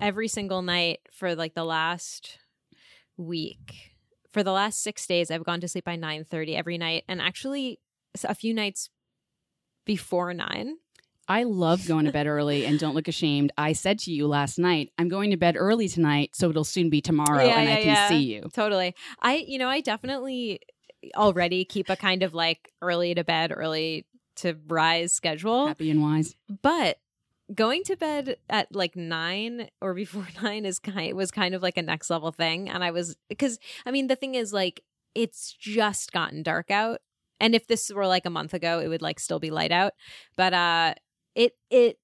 every 0.00 0.26
single 0.28 0.62
night 0.62 1.00
for 1.12 1.34
like 1.36 1.54
the 1.54 1.64
last 1.64 2.38
week. 3.16 3.92
For 4.32 4.42
the 4.42 4.52
last 4.52 4.82
six 4.82 5.06
days, 5.06 5.30
I've 5.30 5.44
gone 5.44 5.60
to 5.60 5.68
sleep 5.68 5.84
by 5.84 5.96
nine 5.96 6.24
thirty 6.24 6.56
every 6.56 6.78
night, 6.78 7.04
and 7.08 7.20
actually 7.20 7.78
a 8.24 8.34
few 8.34 8.52
nights 8.54 8.90
before 9.84 10.32
nine. 10.34 10.76
I 11.26 11.44
love 11.44 11.86
going 11.88 12.04
to 12.04 12.12
bed 12.12 12.26
early 12.26 12.66
and 12.66 12.78
don't 12.78 12.94
look 12.94 13.08
ashamed. 13.08 13.50
I 13.56 13.72
said 13.72 13.98
to 14.00 14.12
you 14.12 14.26
last 14.26 14.58
night, 14.58 14.90
I'm 14.98 15.08
going 15.08 15.30
to 15.30 15.38
bed 15.38 15.56
early 15.58 15.88
tonight, 15.88 16.30
so 16.34 16.50
it'll 16.50 16.64
soon 16.64 16.90
be 16.90 17.00
tomorrow 17.00 17.46
Yeah, 17.46 17.60
and 17.60 17.68
I 17.70 17.76
can 17.76 17.86
yeah. 17.86 18.08
see 18.08 18.22
you. 18.24 18.50
Totally. 18.52 18.94
I, 19.22 19.36
you 19.36 19.58
know, 19.58 19.68
I 19.68 19.80
definitely 19.80 20.60
already 21.16 21.64
keep 21.64 21.88
a 21.88 21.96
kind 21.96 22.22
of 22.22 22.34
like 22.34 22.70
early 22.82 23.14
to 23.14 23.24
bed, 23.24 23.52
early 23.56 24.04
to 24.36 24.54
rise 24.66 25.12
schedule. 25.14 25.66
Happy 25.66 25.90
and 25.90 26.02
wise. 26.02 26.34
but 26.62 26.98
going 27.54 27.82
to 27.84 27.96
bed 27.96 28.36
at 28.48 28.74
like 28.74 28.96
nine 28.96 29.68
or 29.80 29.94
before 29.94 30.26
nine 30.42 30.64
is 30.64 30.78
kind 30.78 31.14
was 31.16 31.30
kind 31.30 31.54
of 31.54 31.62
like 31.62 31.76
a 31.76 31.82
next 31.82 32.10
level 32.10 32.32
thing. 32.32 32.68
And 32.68 32.82
i 32.84 32.90
was 32.90 33.16
because 33.28 33.58
i 33.86 33.90
mean 33.90 34.06
the 34.06 34.16
thing 34.16 34.34
is 34.34 34.52
like 34.52 34.82
it's 35.14 35.52
just 35.52 36.12
gotten 36.12 36.42
dark 36.42 36.70
out. 36.70 37.00
And 37.40 37.54
if 37.54 37.66
this 37.66 37.90
were 37.94 38.06
like 38.06 38.26
a 38.26 38.30
month 38.30 38.54
ago 38.54 38.80
it 38.80 38.88
would 38.88 39.02
like 39.02 39.20
still 39.20 39.38
be 39.38 39.50
light 39.50 39.72
out. 39.72 39.92
But 40.36 40.54
uh 40.54 40.94
it 41.34 41.52
it 41.70 41.98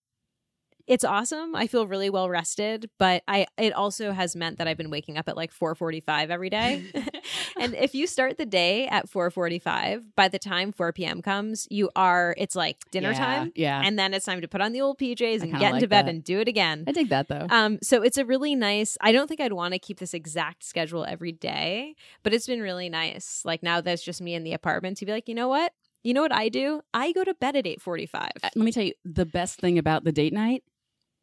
it's 0.90 1.05
awesome 1.05 1.55
i 1.55 1.66
feel 1.66 1.87
really 1.87 2.11
well 2.11 2.29
rested 2.29 2.90
but 2.98 3.22
i 3.29 3.46
it 3.57 3.72
also 3.72 4.11
has 4.12 4.35
meant 4.35 4.59
that 4.59 4.66
i've 4.68 4.76
been 4.76 4.90
waking 4.90 5.16
up 5.16 5.29
at 5.29 5.37
like 5.37 5.53
4.45 5.55 6.29
every 6.31 6.50
day 6.50 6.83
and 7.61 7.74
if 7.74 7.94
you 7.94 8.07
start 8.07 8.37
the 8.38 8.44
day 8.46 8.87
at 8.88 9.09
4.45 9.09 10.03
by 10.16 10.29
the 10.29 10.38
time 10.38 10.72
4 10.72 10.92
p.m 10.92 11.22
comes 11.22 11.66
you 11.70 11.90
are 11.96 12.35
it's 12.37 12.57
like 12.57 12.79
dinner 12.90 13.11
Yeah, 13.12 13.18
time 13.18 13.53
Yeah. 13.55 13.83
and 13.85 13.98
then 13.98 14.14
it's 14.14 14.26
time 14.26 14.40
to 14.40 14.48
put 14.48 14.61
on 14.61 14.72
the 14.72 14.81
old 14.81 14.98
PJs 14.98 15.42
and 15.42 15.53
get 15.53 15.74
into 15.74 15.83
like 15.83 15.88
bed 15.88 16.07
that. 16.07 16.09
and 16.11 16.24
do 16.24 16.40
it 16.40 16.48
again. 16.48 16.85
I 16.87 16.92
dig 16.92 17.09
that 17.11 17.29
though. 17.29 17.46
Um, 17.48 17.79
so 17.83 18.03
it's 18.03 18.18
a 18.18 18.24
really 18.24 18.55
nice. 18.55 18.98
I 19.00 19.12
don't 19.12 19.29
think 19.29 19.40
I'd 19.40 19.53
want 19.53 19.72
to 19.74 19.79
keep 19.79 19.98
this 19.98 20.12
exact 20.14 20.64
schedule 20.64 21.05
every 21.05 21.33
day, 21.33 21.94
but 22.22 22.35
it's 22.35 22.46
been 22.46 22.61
really 22.61 22.88
nice. 22.88 23.42
Like 23.44 23.62
now 23.62 23.81
that's 23.81 24.03
just 24.03 24.20
me 24.20 24.35
in 24.35 24.42
the 24.44 24.53
apartment 24.53 24.96
to 24.98 25.07
be 25.07 25.12
like, 25.12 25.29
you 25.29 25.35
know 25.35 25.48
what? 25.48 25.72
You 26.03 26.14
know 26.14 26.22
what 26.22 26.33
I 26.33 26.48
do? 26.48 26.81
I 26.94 27.12
go 27.12 27.24
to 27.24 27.35
bed 27.35 27.57
at 27.57 27.66
eight 27.66 27.81
forty-five. 27.81 28.33
Uh, 28.42 28.48
Let 28.55 28.64
me 28.64 28.72
tell 28.72 28.83
you 28.85 28.94
the 29.05 29.26
best 29.26 29.61
thing 29.61 29.79
about 29.79 30.05
the 30.05 30.12
date 30.12 30.33
night. 30.33 30.64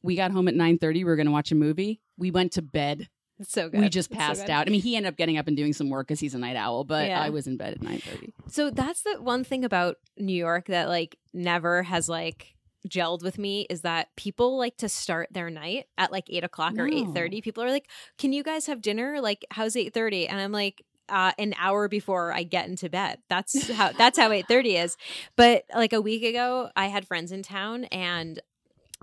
We 0.07 0.15
got 0.15 0.31
home 0.31 0.47
at 0.47 0.55
9:30. 0.55 0.93
We 0.95 1.03
were 1.03 1.15
going 1.15 1.27
to 1.27 1.31
watch 1.31 1.51
a 1.51 1.55
movie. 1.55 2.01
We 2.17 2.31
went 2.31 2.53
to 2.53 2.61
bed 2.63 3.09
It's 3.39 3.51
so 3.51 3.69
good. 3.69 3.79
we 3.81 3.89
just 3.89 4.09
It's 4.09 4.17
so 4.19 4.25
passed 4.25 4.49
out. 4.49 4.67
I 4.67 4.71
mean, 4.71 4.81
he 4.81 4.95
ended 4.95 5.11
up 5.13 5.17
getting 5.17 5.37
up 5.37 5.47
and 5.47 5.55
doing 5.55 5.73
some 5.73 5.89
work 5.89 6.07
because 6.07 6.19
he's 6.19 6.33
a 6.33 6.39
night 6.39 6.55
owl, 6.55 6.83
but 6.83 7.07
Yeah. 7.07 7.21
I 7.21 7.29
was 7.29 7.45
in 7.45 7.57
bed 7.57 7.73
at 7.73 7.81
nine 7.83 7.99
thirty. 7.99 8.33
So 8.47 8.71
that's 8.71 9.01
the 9.03 9.21
one 9.21 9.43
thing 9.43 9.63
about 9.63 9.97
New 10.17 10.33
York 10.33 10.65
that 10.67 10.87
like 10.89 11.17
never 11.33 11.83
has 11.83 12.09
like 12.09 12.55
gelled 12.87 13.21
with 13.21 13.37
me 13.37 13.67
is 13.69 13.81
that 13.81 14.07
people 14.15 14.57
like 14.57 14.77
to 14.77 14.87
start 14.87 15.27
their 15.31 15.49
night 15.49 15.85
at 15.97 16.11
like 16.11 16.25
eight 16.29 16.43
o'clock 16.45 16.73
or 16.77 16.87
No. 16.87 16.97
eight 16.97 17.13
thirty. 17.13 17.41
People 17.41 17.61
are 17.63 17.69
like, 17.69 17.89
"Can 18.17 18.31
you 18.33 18.43
guys 18.43 18.65
have 18.67 18.81
dinner? 18.81 19.19
Like, 19.19 19.43
how's 19.51 19.75
eight 19.75 19.93
30? 19.93 20.27
And 20.27 20.39
I'm 20.39 20.51
like. 20.51 20.83
Uh, 21.09 21.31
an 21.39 21.55
hour 21.57 21.87
before 21.87 22.33
I 22.33 22.43
get 22.43 22.67
into 22.67 22.89
bed. 22.89 23.19
That's 23.29 23.69
how 23.71 23.93
that's 23.93 24.19
how 24.19 24.29
eight 24.33 24.45
thirty 24.49 24.75
is. 24.75 24.97
But 25.37 25.63
like 25.73 25.93
a 25.93 26.01
week 26.01 26.21
ago, 26.21 26.69
I 26.75 26.87
had 26.87 27.07
friends 27.07 27.31
in 27.31 27.43
town 27.43 27.85
and 27.85 28.41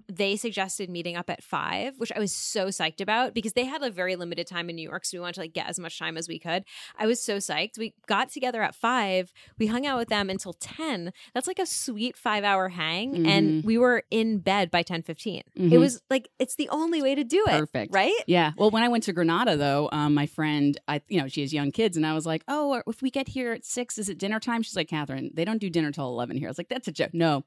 they 0.09 0.37
suggested 0.37 0.90
meeting 0.90 1.17
up 1.17 1.31
at 1.31 1.43
five, 1.43 1.95
which 1.99 2.12
I 2.14 2.19
was 2.19 2.33
so 2.33 2.67
psyched 2.69 3.01
about 3.01 3.35
because 3.35 3.55
they 3.55 3.64
had 3.64 3.83
a 3.83 3.90
very 3.90 4.17
limited 4.17 4.47
time 4.47 4.69
in 4.71 4.77
New 4.77 4.88
York, 4.88 5.05
so 5.05 5.17
we 5.17 5.21
wanted 5.21 5.35
to 5.35 5.40
like 5.40 5.53
get 5.55 5.69
as 5.69 5.79
much 5.79 5.99
time 5.99 6.17
as 6.17 6.29
we 6.29 6.38
could. 6.38 6.64
I 6.99 7.07
was 7.07 7.21
so 7.23 7.38
psyched. 7.38 7.79
We 7.79 7.95
got 8.07 8.29
together 8.31 8.62
at 8.62 8.75
five. 8.75 9.33
We 9.59 9.67
hung 9.67 9.87
out 9.87 9.99
with 9.99 10.09
them 10.09 10.31
until 10.31 10.53
ten. 10.55 11.12
That's 11.35 11.47
like 11.47 11.59
a 11.59 11.67
sweet 11.67 12.17
five 12.17 12.45
hour 12.45 12.69
hang, 12.71 13.27
and 13.27 13.62
Mhm. 13.62 13.64
we 13.64 13.79
were 13.79 14.05
in 14.11 14.38
bed 14.38 14.71
by 14.71 14.83
ten 14.83 15.03
It 15.07 15.45
Mhm. 15.59 15.79
was 15.81 16.03
like 16.11 16.29
it's 16.38 16.57
the 16.57 16.69
only 16.69 17.03
way 17.03 17.14
to 17.14 17.25
do 17.25 17.45
it. 17.49 17.59
Perfect. 17.59 17.95
right? 17.95 18.14
Yeah. 18.27 18.53
Well, 18.57 18.71
when 18.71 18.83
I 18.83 18.88
went 18.88 19.05
to 19.05 19.12
Granada, 19.12 19.57
though, 19.57 19.88
um, 19.93 20.14
my 20.14 20.27
friend, 20.27 20.79
I, 20.88 21.01
you 21.09 21.21
know, 21.21 21.29
she 21.29 21.40
has 21.43 21.53
young 21.53 21.71
kids, 21.73 21.97
and 21.97 22.07
I 22.07 22.14
was 22.14 22.27
like, 22.27 22.43
"Oh, 22.49 22.83
if 22.87 23.03
we 23.03 23.11
get 23.11 23.29
here 23.29 23.53
at 23.53 23.64
six, 23.64 23.99
is 23.99 24.09
it 24.09 24.19
dinner 24.19 24.40
time?" 24.40 24.62
She's 24.62 24.77
like, 24.77 24.88
"Catherine, 24.88 25.31
they 25.35 25.45
don't 25.45 25.59
do 25.59 25.71
dinner 25.71 25.90
till 25.93 26.09
eleven 26.09 26.37
here." 26.37 26.49
I 26.49 26.51
was 26.51 26.59
like, 26.59 26.69
"That's 26.69 26.88
a 26.88 26.93
joke." 26.93 27.11
No, 27.14 27.45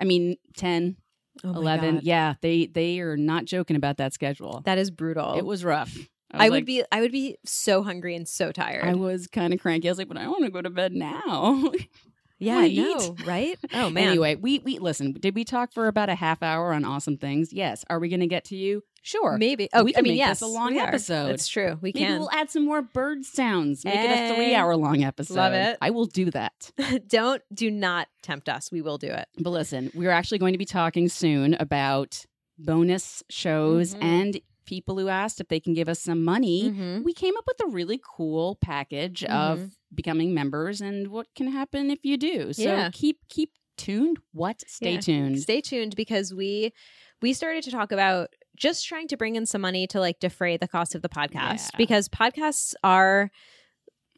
I 0.00 0.04
mean 0.04 0.36
10, 0.56 0.96
Oh 1.42 1.50
11. 1.54 1.96
God. 1.96 2.02
Yeah, 2.04 2.34
they 2.40 2.66
they 2.66 3.00
are 3.00 3.16
not 3.16 3.44
joking 3.44 3.76
about 3.76 3.96
that 3.96 4.12
schedule. 4.12 4.62
that 4.64 4.78
is 4.78 4.90
brutal. 4.90 5.34
It 5.36 5.44
was 5.44 5.64
rough. 5.64 5.96
I, 6.30 6.48
was 6.48 6.58
would 6.58 6.66
be 6.66 6.82
I 6.90 7.00
would 7.00 7.12
be 7.12 7.36
so 7.44 7.82
hungry 7.82 8.16
and 8.16 8.26
so 8.28 8.50
tired. 8.52 8.84
I 8.84 8.94
was 8.94 9.26
kind 9.26 9.52
of 9.54 9.60
cranky. 9.60 9.88
I 9.88 9.90
was 9.90 9.98
like, 9.98 10.08
"But 10.08 10.16
I 10.16 10.26
want 10.28 10.44
to 10.44 10.50
go 10.50 10.60
to 10.60 10.70
bed 10.70 10.92
now." 10.92 11.70
yeah, 12.38 12.58
I 12.58 12.68
know, 12.68 13.16
right? 13.24 13.56
Oh 13.72 13.90
man. 13.90 14.08
Anyway, 14.08 14.34
we 14.34 14.58
we 14.60 14.78
listen. 14.78 15.12
Did 15.12 15.34
we 15.34 15.44
talk 15.44 15.72
for 15.72 15.86
about 15.86 16.08
a 16.08 16.14
half 16.14 16.42
hour 16.42 16.72
on 16.72 16.84
awesome 16.84 17.16
things? 17.18 17.52
Yes. 17.52 17.84
Are 17.88 17.98
we 17.98 18.08
going 18.08 18.20
to 18.20 18.26
get 18.26 18.44
to 18.46 18.56
you? 18.56 18.82
Sure. 19.06 19.36
maybe. 19.38 19.68
Oh, 19.74 19.84
We 19.84 19.92
can 19.92 20.00
I 20.00 20.02
mean, 20.02 20.12
make 20.14 20.18
yes, 20.18 20.40
this 20.40 20.48
a 20.48 20.50
long 20.50 20.78
episode. 20.78 21.30
It's 21.30 21.46
true. 21.46 21.78
We 21.82 21.88
Maybe 21.94 22.00
can. 22.06 22.18
we'll 22.18 22.30
add 22.32 22.50
some 22.50 22.64
more 22.64 22.80
bird 22.82 23.24
sounds. 23.24 23.84
Make 23.84 23.94
it 23.96 24.10
a 24.30 24.34
three 24.34 24.54
hour 24.54 24.74
long 24.76 25.04
episode. 25.04 25.34
Love 25.34 25.52
it. 25.52 25.76
I 25.82 25.90
will 25.90 26.06
do 26.06 26.30
that. 26.30 26.72
Don't 27.08 27.42
do 27.52 27.70
not 27.70 28.08
tempt 28.22 28.48
us. 28.48 28.72
We 28.72 28.80
will 28.80 28.96
do 28.98 29.08
it. 29.08 29.26
But 29.38 29.50
listen, 29.50 29.90
we're 29.94 30.10
actually 30.10 30.38
going 30.38 30.52
to 30.54 30.58
be 30.58 30.64
talking 30.64 31.08
soon 31.10 31.54
about 31.60 32.24
bonus 32.58 33.22
shows 33.28 33.94
Mhm. 33.94 34.02
and 34.02 34.40
people 34.66 34.98
who 34.98 35.08
asked 35.08 35.40
if 35.40 35.48
they 35.48 35.60
can 35.60 35.74
give 35.74 35.88
us 35.90 36.00
some 36.00 36.24
money. 36.24 36.70
Mhm. 36.70 37.04
We 37.04 37.12
came 37.12 37.36
up 37.36 37.44
with 37.46 37.60
a 37.60 37.66
really 37.70 38.00
cool 38.16 38.56
package 38.62 39.22
of 39.24 39.58
Mhm. 39.58 39.70
becoming 39.94 40.32
members 40.32 40.80
and 40.80 41.08
what 41.08 41.26
can 41.34 41.48
happen 41.48 41.90
if 41.90 41.98
you 42.04 42.16
do. 42.16 42.54
So 42.54 42.62
Yeah. 42.62 42.88
keep 42.90 43.18
keep 43.28 43.50
tuned. 43.76 44.18
What? 44.32 44.62
Stay 44.66 44.94
Yeah. 44.94 45.00
tuned. 45.00 45.40
Stay 45.42 45.60
tuned 45.60 45.94
because 45.96 46.32
we 46.32 46.72
we 47.20 47.32
started 47.32 47.62
to 47.64 47.70
talk 47.70 47.90
about 47.92 48.28
just 48.56 48.86
trying 48.86 49.08
to 49.08 49.16
bring 49.16 49.36
in 49.36 49.46
some 49.46 49.60
money 49.60 49.86
to 49.88 50.00
like 50.00 50.20
defray 50.20 50.56
the 50.56 50.68
cost 50.68 50.94
of 50.94 51.02
the 51.02 51.08
podcast 51.08 51.70
Yeah. 51.72 51.76
because 51.78 52.08
podcasts 52.08 52.74
are 52.84 53.30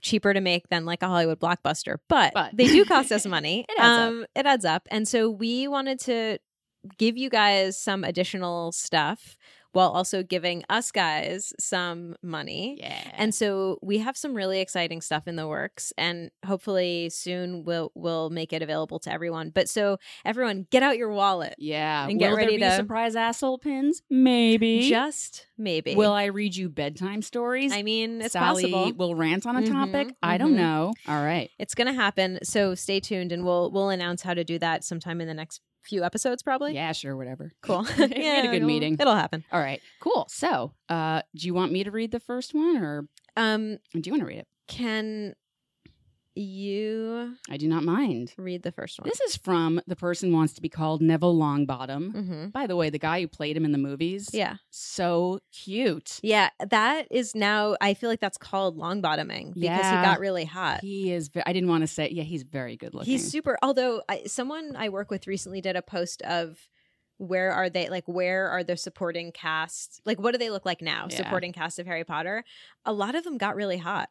cheaper 0.03 0.33
to 0.35 0.41
make 0.41 0.69
than 0.69 0.85
like 0.85 1.03
a 1.03 1.07
Hollywood 1.09 1.41
blockbuster, 1.41 1.97
but, 2.09 2.33
But- 2.35 2.57
they 2.57 2.67
do 2.67 2.85
cost 2.85 3.11
us 3.13 3.27
money. 3.27 3.65
It 3.69 3.79
adds 3.79 3.99
up. 4.01 4.09
um, 4.09 4.27
It 4.35 4.47
adds 4.47 4.65
up, 4.65 4.87
and 4.91 5.09
so 5.09 5.31
we 5.31 5.67
wanted 5.69 5.99
to 6.01 6.39
give 6.99 7.17
you 7.17 7.29
guys 7.31 7.77
some 7.81 8.05
additional 8.05 8.71
stuff 8.73 9.37
while 9.77 9.91
also 9.91 10.23
giving 10.23 10.65
us 10.71 10.91
guys 10.91 11.53
some 11.61 12.17
money. 12.23 12.77
yeah. 12.81 13.11
And 13.15 13.35
so 13.35 13.79
we 13.83 13.99
have 13.99 14.17
some 14.17 14.33
really 14.35 14.61
exciting 14.61 15.03
stuff 15.03 15.29
in 15.29 15.37
the 15.37 15.47
works 15.47 15.93
and 15.99 16.31
hopefully 16.47 17.11
soon 17.11 17.63
we'll 17.65 17.93
we'll 17.95 18.31
make 18.31 18.55
it 18.55 18.63
available 18.63 18.99
to 19.01 19.13
everyone. 19.13 19.51
But 19.51 19.69
so 19.69 19.99
everyone 20.25 20.67
get 20.71 20.83
out 20.83 20.97
your 20.97 21.11
wallet. 21.11 21.55
yeah. 21.59 22.09
and 22.09 22.19
get 22.19 22.31
Will 22.31 22.37
ready 22.39 22.57
there 22.57 22.71
be 22.71 22.73
to- 22.73 22.77
surprise 22.77 23.15
asshole 23.17 23.59
pins? 23.59 24.03
Maybe. 24.09 24.89
Just 24.89 25.47
maybe. 25.59 25.95
Will 25.95 26.13
I 26.13 26.25
read 26.27 26.57
you 26.57 26.69
bedtime 26.71 27.21
stories? 27.21 27.73
I 27.73 27.83
mean, 27.83 28.23
it's 28.23 28.33
Sally 28.33 28.71
possible. 28.73 28.93
will 28.97 29.15
rant 29.15 29.47
on 29.47 29.57
a 29.57 29.63
Mhm, 29.63 29.73
topic. 29.73 30.15
I 30.23 30.39
don't 30.39 30.53
mhm. 30.55 30.57
know. 30.65 30.95
All 31.07 31.23
right. 31.23 31.51
It's 31.59 31.75
going 31.75 31.89
to 31.89 31.93
happen. 31.93 32.39
So 32.43 32.75
stay 32.75 33.01
tuned 33.01 33.31
and 33.31 33.45
we'll 33.45 33.71
we'll 33.71 33.91
announce 33.91 34.23
how 34.23 34.33
to 34.33 34.43
do 34.43 34.59
that 34.61 34.85
sometime 34.85 35.21
in 35.21 35.29
the 35.29 35.35
next 35.35 35.61
few 35.87 36.05
episodes 36.05 36.43
probably. 36.43 36.75
Yeah, 36.75 36.93
sure, 36.93 37.17
whatever. 37.17 37.53
Cool. 37.63 37.87
We 37.99 38.25
had 38.25 38.45
a 38.45 38.49
good 38.49 38.57
it'll- 38.57 38.67
meeting. 38.67 38.97
It'll 39.01 39.15
happen. 39.15 39.45
All 39.53 39.61
right, 39.61 39.81
cool. 40.01 40.27
So, 40.29 40.73
uh, 40.89 41.23
do 41.35 41.47
you 41.47 41.55
want 41.55 41.73
me 41.73 41.85
to 41.85 41.91
read 41.91 42.11
the 42.11 42.21
first 42.21 42.55
one, 42.55 42.77
or 42.77 43.07
Um 43.37 43.79
do 43.93 44.01
you 44.05 44.13
want 44.13 44.21
to 44.23 44.27
read 44.27 44.39
it? 44.39 44.49
can 44.69 45.35
you 46.37 47.37
I 47.51 47.57
do 47.57 47.69
not 47.69 47.83
mind. 47.83 48.33
read 48.37 48.63
the 48.63 48.73
first 48.73 48.99
one? 49.01 49.09
This 49.09 49.21
is 49.23 49.37
from 49.37 49.81
the 49.87 49.97
person 49.97 50.33
wants 50.33 50.53
to 50.55 50.63
be 50.63 50.69
called 50.69 51.01
Neville 51.03 51.35
Longbottom. 51.37 52.13
Mhm. 52.13 52.53
By 52.53 52.67
the 52.67 52.77
way, 52.77 52.91
the 52.91 52.99
guy 52.99 53.21
who 53.21 53.29
played 53.29 53.57
him 53.57 53.65
in 53.65 53.73
the 53.73 53.79
movies, 53.79 54.31
Yeah. 54.33 54.57
so 54.71 55.41
cute. 55.53 56.21
Yeah, 56.23 56.51
that 56.69 57.07
is 57.11 57.35
now 57.35 57.77
I 57.81 57.95
feel 57.95 58.11
like 58.11 58.21
that's 58.21 58.39
called 58.39 58.77
long 58.77 59.01
bottoming 59.01 59.49
because 59.53 59.65
Yeah. 59.65 60.01
he 60.01 60.05
got 60.07 60.21
really 60.21 60.45
hot. 60.45 60.81
He 60.81 61.13
is. 61.13 61.31
I 61.47 61.53
didn't 61.53 61.69
want 61.69 61.83
to 61.83 61.87
say. 61.89 62.11
Yeah, 62.11 62.23
he's 62.25 62.43
very 62.43 62.77
good 62.77 62.95
looking. 62.95 63.11
He's 63.13 63.31
super. 63.31 63.59
Although 63.63 64.03
I, 64.09 64.25
someone 64.27 64.77
I 64.77 64.89
work 64.89 65.11
with 65.11 65.27
recently 65.27 65.61
did 65.61 65.77
a 65.77 65.83
post 65.83 66.23
of 66.23 66.69
where 67.19 67.51
are 67.51 67.71
they 67.71 67.89
like 67.89 68.07
where 68.07 68.47
are 68.51 68.63
the 68.63 68.77
supporting 68.77 69.33
cast 69.33 70.03
like 70.05 70.21
what 70.21 70.33
do 70.33 70.39
they 70.39 70.51
look 70.51 70.67
like 70.67 70.83
now 70.83 71.07
Yeah. 71.09 71.17
supporting 71.17 71.51
cast 71.51 71.79
of 71.79 71.87
Harry 71.87 72.05
Potter 72.05 72.45
a 72.85 72.93
lot 72.93 73.15
of 73.15 73.25
them 73.25 73.39
got 73.39 73.57
really 73.57 73.79
hot 73.79 74.11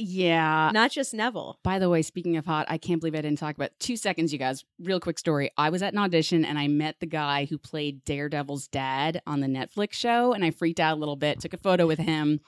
yeah. 0.00 0.70
not 0.72 0.90
just 0.90 1.14
Neville 1.14 1.58
By 1.62 1.78
the 1.78 1.88
way, 1.88 2.02
speaking 2.02 2.36
of 2.36 2.46
hot, 2.46 2.66
I 2.68 2.78
can't 2.78 3.00
believe 3.00 3.14
I 3.14 3.20
didn't 3.20 3.38
talk 3.38 3.54
about 3.54 3.70
two 3.78 3.96
seconds, 3.96 4.32
you 4.32 4.38
guys. 4.38 4.64
Real 4.78 5.00
quick 5.00 5.18
story. 5.18 5.50
I 5.56 5.70
was 5.70 5.82
at 5.82 5.92
an 5.92 5.98
audition 5.98 6.44
and 6.44 6.58
I 6.58 6.68
met 6.68 6.96
the 7.00 7.06
guy 7.06 7.44
who 7.44 7.58
played 7.58 8.04
Daredevil's 8.04 8.68
dad 8.68 9.22
on 9.26 9.40
the 9.40 9.46
Netflix 9.46 9.92
show, 9.92 10.32
and 10.32 10.44
I 10.44 10.50
freaked 10.50 10.80
out 10.80 10.96
a 10.96 11.00
little 11.00 11.16
bit. 11.16 11.40
Took 11.40 11.54
a 11.54 11.58
photo 11.58 11.86
with 11.86 11.98
him. 11.98 12.40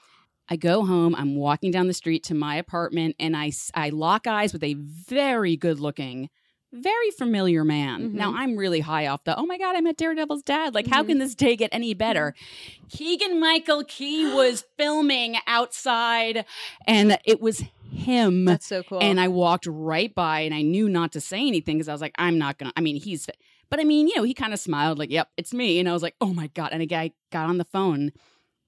I 0.49 0.55
go 0.57 0.85
home. 0.85 1.15
I'm 1.15 1.35
walking 1.35 1.71
down 1.71 1.87
the 1.87 1.93
street 1.93 2.23
to 2.25 2.33
my 2.33 2.55
apartment, 2.55 3.15
and 3.19 3.35
I, 3.35 3.51
I 3.73 3.89
lock 3.89 4.27
eyes 4.27 4.51
with 4.51 4.63
a 4.63 4.73
very 4.73 5.55
good 5.55 5.79
looking. 5.79 6.29
Very 6.73 7.11
familiar 7.11 7.63
man. 7.63 8.09
Mhm. 8.09 8.13
Now 8.13 8.33
I'm 8.35 8.57
really 8.57 8.79
high 8.79 9.05
off 9.07 9.23
the. 9.25 9.37
Oh 9.37 9.45
my 9.45 9.57
god! 9.59 9.75
I 9.75 9.81
met 9.81 9.95
Daredevil's 9.95 10.41
dad. 10.41 10.73
Like, 10.73 10.87
how 10.87 11.03
Mhm. 11.03 11.07
can 11.07 11.17
this 11.19 11.35
day 11.35 11.55
get 11.55 11.69
any 11.71 11.93
better? 11.93 12.33
Keegan 12.89 13.39
Michael 13.39 13.83
Key 13.83 14.25
was 14.33 14.65
filming 14.77 15.35
outside, 15.45 16.45
and 16.87 17.17
it 17.25 17.39
was 17.41 17.63
him. 17.91 18.45
that's 18.45 18.65
so 18.65 18.81
cool 18.83 18.99
And 19.03 19.19
I 19.19 19.27
walked 19.27 19.67
right 19.67 20.13
by 20.13 20.39
and 20.41 20.53
I 20.53 20.63
knew 20.63 20.89
not 20.89 21.11
to 21.11 21.21
say 21.21 21.45
anything 21.47 21.77
because 21.77 21.87
I 21.87 21.91
was 21.91 22.01
like, 22.01 22.15
I'm 22.17 22.39
not 22.39 22.57
going 22.57 22.71
to. 22.71 22.73
I 22.77 22.81
mean, 22.81 22.95
he's, 22.95 23.29
but 23.69 23.79
I 23.79 23.83
mean, 23.83 24.07
you 24.07 24.15
know, 24.15 24.23
he 24.23 24.33
kind 24.33 24.51
of 24.51 24.59
smiled 24.59 24.97
like, 24.97 25.11
yep, 25.11 25.29
it's 25.37 25.53
me. 25.53 25.79
And 25.79 25.87
I 25.87 25.93
was 25.93 26.01
like, 26.01 26.15
oh 26.19 26.33
my 26.33 26.47
God. 26.55 26.69
And 26.71 26.81
a 26.81 26.87
guy 26.87 27.11
got 27.31 27.47
on 27.47 27.59
the 27.59 27.65
phone 27.65 28.11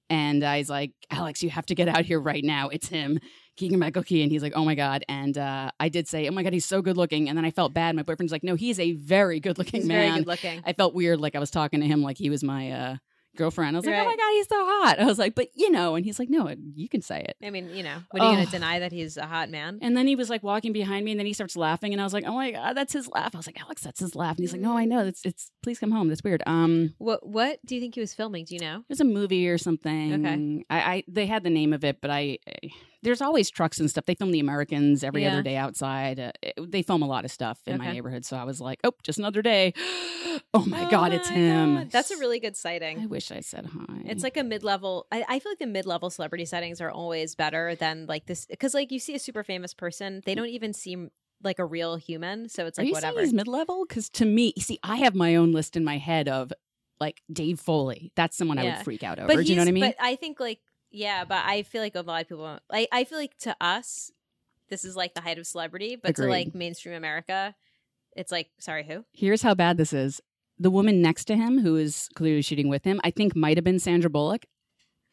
and 0.08 0.44
I 0.44 0.58
was 0.58 0.70
like, 0.70 0.92
Alex, 1.10 1.42
you 1.42 1.50
have 1.50 1.66
to 1.66 1.74
get 1.74 1.88
out 1.88 2.04
here 2.04 2.20
right 2.20 2.44
now. 2.44 2.68
It's 2.68 2.86
him, 2.88 3.18
Keegan 3.56 3.78
Michael 3.78 4.02
Key. 4.02 4.22
And 4.22 4.30
he's 4.30 4.42
like, 4.42 4.52
oh 4.54 4.64
my 4.64 4.74
God. 4.74 5.04
And 5.08 5.36
uh, 5.38 5.70
I 5.80 5.88
did 5.88 6.06
say, 6.08 6.28
oh 6.28 6.32
my 6.32 6.42
God, 6.42 6.52
he's 6.52 6.64
so 6.66 6.82
good 6.82 6.96
looking. 6.96 7.28
And 7.28 7.36
then 7.36 7.44
I 7.44 7.50
felt 7.50 7.72
bad. 7.74 7.96
My 7.96 8.02
boyfriend's 8.02 8.32
like, 8.32 8.44
no, 8.44 8.54
he's 8.54 8.78
a 8.78 8.92
very 8.92 9.40
good 9.40 9.58
looking 9.58 9.86
man. 9.86 9.96
very 10.08 10.18
good 10.18 10.26
looking 10.26 10.62
I 10.64 10.72
felt 10.72 10.94
weird. 10.94 11.20
Like 11.20 11.34
I 11.34 11.38
was 11.38 11.50
talking 11.50 11.80
to 11.80 11.86
him 11.86 12.02
like 12.02 12.18
he 12.18 12.30
was 12.30 12.42
my 12.44 12.70
uh, 12.70 12.96
girlfriend. 13.36 13.76
I 13.76 13.78
was 13.78 13.84
like, 13.86 13.94
oh 13.94 14.04
my 14.04 14.16
God, 14.16 14.30
he's 14.32 14.48
so 14.48 14.64
hot. 14.66 14.98
I 14.98 15.04
was 15.04 15.18
like, 15.18 15.34
but 15.34 15.48
you 15.54 15.70
know, 15.70 15.94
and 15.94 16.04
he's 16.06 16.18
like, 16.18 16.30
no, 16.30 16.54
you 16.74 16.88
can 16.88 17.02
say 17.02 17.20
it. 17.20 17.36
I 17.44 17.50
mean 17.50 17.68
you 17.68 17.82
know 17.82 17.98
what 18.10 18.22
are 18.22 18.30
you 18.30 18.36
going 18.36 18.42
Oh. 18.42 18.44
to 18.46 18.50
deny 18.50 18.78
that 18.78 18.92
he's 18.92 19.16
a 19.18 19.26
hot 19.26 19.50
man 19.50 19.78
And 19.82 19.94
then 19.96 20.06
he 20.06 20.16
was 20.16 20.30
like 20.30 20.42
walking 20.42 20.72
behind 20.72 21.04
me, 21.04 21.10
and 21.10 21.20
then 21.20 21.26
he 21.26 21.34
starts 21.34 21.54
laughing, 21.54 21.92
and 21.92 22.00
I 22.00 22.04
was 22.04 22.14
like, 22.14 22.24
"Oh 22.26 22.32
my 22.34 22.50
god, 22.52 22.74
that's 22.74 22.94
his 22.94 23.08
laugh!" 23.08 23.34
I 23.34 23.38
was 23.38 23.46
like, 23.46 23.60
"Alex, 23.60 23.82
that's 23.82 24.00
his 24.00 24.14
laugh," 24.14 24.36
and 24.38 24.42
he's 24.42 24.52
like, 24.52 24.62
"No, 24.62 24.74
I 24.76 24.86
know. 24.86 25.00
It's 25.06 25.20
it's. 25.26 25.50
Please 25.62 25.78
come 25.78 25.90
home. 25.90 26.08
That's 26.08 26.24
weird." 26.24 26.42
Um, 26.46 26.94
what 26.98 27.26
what 27.28 27.58
do 27.66 27.74
you 27.74 27.80
think 27.82 27.94
he 27.94 28.00
was 28.00 28.14
filming 28.14 28.44
do 28.46 28.54
you 28.54 28.60
know 28.60 28.78
it 28.78 28.84
was 28.88 29.00
a 29.00 29.04
movie 29.04 29.48
or 29.48 29.58
something. 29.58 30.14
Okay. 30.26 30.64
I, 30.70 30.94
I 30.94 31.04
they 31.06 31.26
had 31.26 31.42
the 31.44 31.50
name 31.50 31.72
of 31.74 31.84
it, 31.84 32.00
but 32.00 32.10
I, 32.10 32.38
I 32.48 32.70
there's 33.06 33.22
always 33.22 33.48
trucks 33.50 33.78
and 33.78 33.88
stuff. 33.88 34.04
They 34.04 34.14
film 34.16 34.32
the 34.32 34.40
Americans 34.40 35.04
every 35.04 35.22
Yeah. 35.22 35.32
other 35.32 35.42
day 35.42 35.56
outside. 35.56 36.18
Uh, 36.18 36.32
it- 36.42 36.70
they 36.72 36.82
film 36.82 37.02
a 37.02 37.06
lot 37.06 37.24
of 37.24 37.30
stuff 37.30 37.60
in 37.66 37.78
my 37.78 37.92
neighborhood, 37.92 38.24
so 38.24 38.36
I 38.36 38.42
was 38.44 38.60
like, 38.60 38.80
"Oh, 38.84 38.92
just 39.04 39.18
another 39.18 39.42
day." 39.42 39.72
oh 40.54 40.64
my 40.66 40.90
god, 40.90 41.12
it's 41.14 41.30
my 41.30 41.36
him. 41.36 41.74
God. 41.76 41.90
that's 41.90 42.10
a 42.10 42.16
really 42.18 42.40
good 42.40 42.56
sighting 42.56 43.00
I 43.00 43.06
wish 43.06 43.30
I 43.30 43.40
said 43.40 43.66
hi. 43.66 44.02
It's 44.04 44.22
like 44.22 44.36
a 44.36 44.42
mid-level. 44.42 45.06
I, 45.12 45.24
I 45.28 45.38
feel 45.38 45.52
like 45.52 45.58
the 45.60 45.66
mid-level 45.66 46.10
celebrity 46.10 46.44
settings 46.44 46.80
are 46.80 46.90
always 46.90 47.34
better 47.34 47.74
than 47.76 48.06
like 48.06 48.26
this 48.26 48.44
because 48.46 48.74
like 48.74 48.90
you 48.92 48.98
see 48.98 49.14
a 49.14 49.18
super 49.20 49.42
famous 49.44 49.72
person, 49.72 50.20
they 50.26 50.34
don't 50.34 50.48
even 50.48 50.72
seem 50.72 51.10
like 51.44 51.58
a 51.58 51.64
real 51.64 51.96
human. 51.96 52.48
So 52.48 52.66
it's 52.66 52.76
like 52.78 52.88
you 52.88 52.92
whatever. 52.92 53.20
he's 53.20 53.32
mid 53.32 53.46
level? 53.46 53.84
Because 53.88 54.08
to 54.10 54.24
me, 54.24 54.52
see, 54.58 54.78
I 54.82 54.96
have 54.96 55.14
my 55.14 55.36
own 55.36 55.52
list 55.52 55.76
in 55.76 55.84
my 55.84 55.98
head 55.98 56.28
of 56.28 56.52
like 57.00 57.22
Dave 57.32 57.60
Foley. 57.60 58.10
That's 58.16 58.36
someone 58.36 58.58
I 58.58 58.64
would 58.64 58.78
freak 58.84 59.02
out 59.04 59.18
over. 59.18 59.28
but 59.28 59.36
Do 59.36 59.42
you 59.44 59.54
know 59.56 59.62
what 59.62 59.68
I 59.68 59.72
mean? 59.72 59.84
But 59.84 59.96
I 60.00 60.16
think 60.16 60.40
like 60.40 60.60
yeah, 60.96 61.24
but 61.24 61.42
I 61.44 61.62
feel 61.62 61.82
like 61.82 61.94
a 61.94 62.00
lot 62.00 62.22
of 62.22 62.28
people. 62.28 62.58
I 62.72 62.88
I 62.92 63.04
feel 63.04 63.18
like 63.18 63.36
to 63.38 63.56
us, 63.60 64.10
this 64.70 64.84
is 64.84 64.96
like 64.96 65.14
the 65.14 65.20
height 65.20 65.38
of 65.38 65.46
celebrity, 65.46 65.96
but 65.96 66.16
to 66.16 66.26
like 66.26 66.54
mainstream 66.54 66.94
America, 66.94 67.54
it's 68.16 68.32
like 68.32 68.48
sorry 68.58 68.84
who? 68.84 69.04
Here's 69.12 69.42
how 69.42 69.54
bad 69.54 69.76
this 69.76 69.92
is. 69.92 70.20
The 70.58 70.70
woman 70.70 71.02
next 71.02 71.26
to 71.26 71.36
him, 71.36 71.60
who 71.60 71.76
is 71.76 72.08
clearly 72.14 72.40
shooting 72.42 72.68
with 72.68 72.84
him, 72.84 72.98
I 73.04 73.10
think 73.10 73.36
might 73.36 73.58
have 73.58 73.64
been 73.64 73.78
Sandra 73.78 74.08
Bullock. 74.08 74.46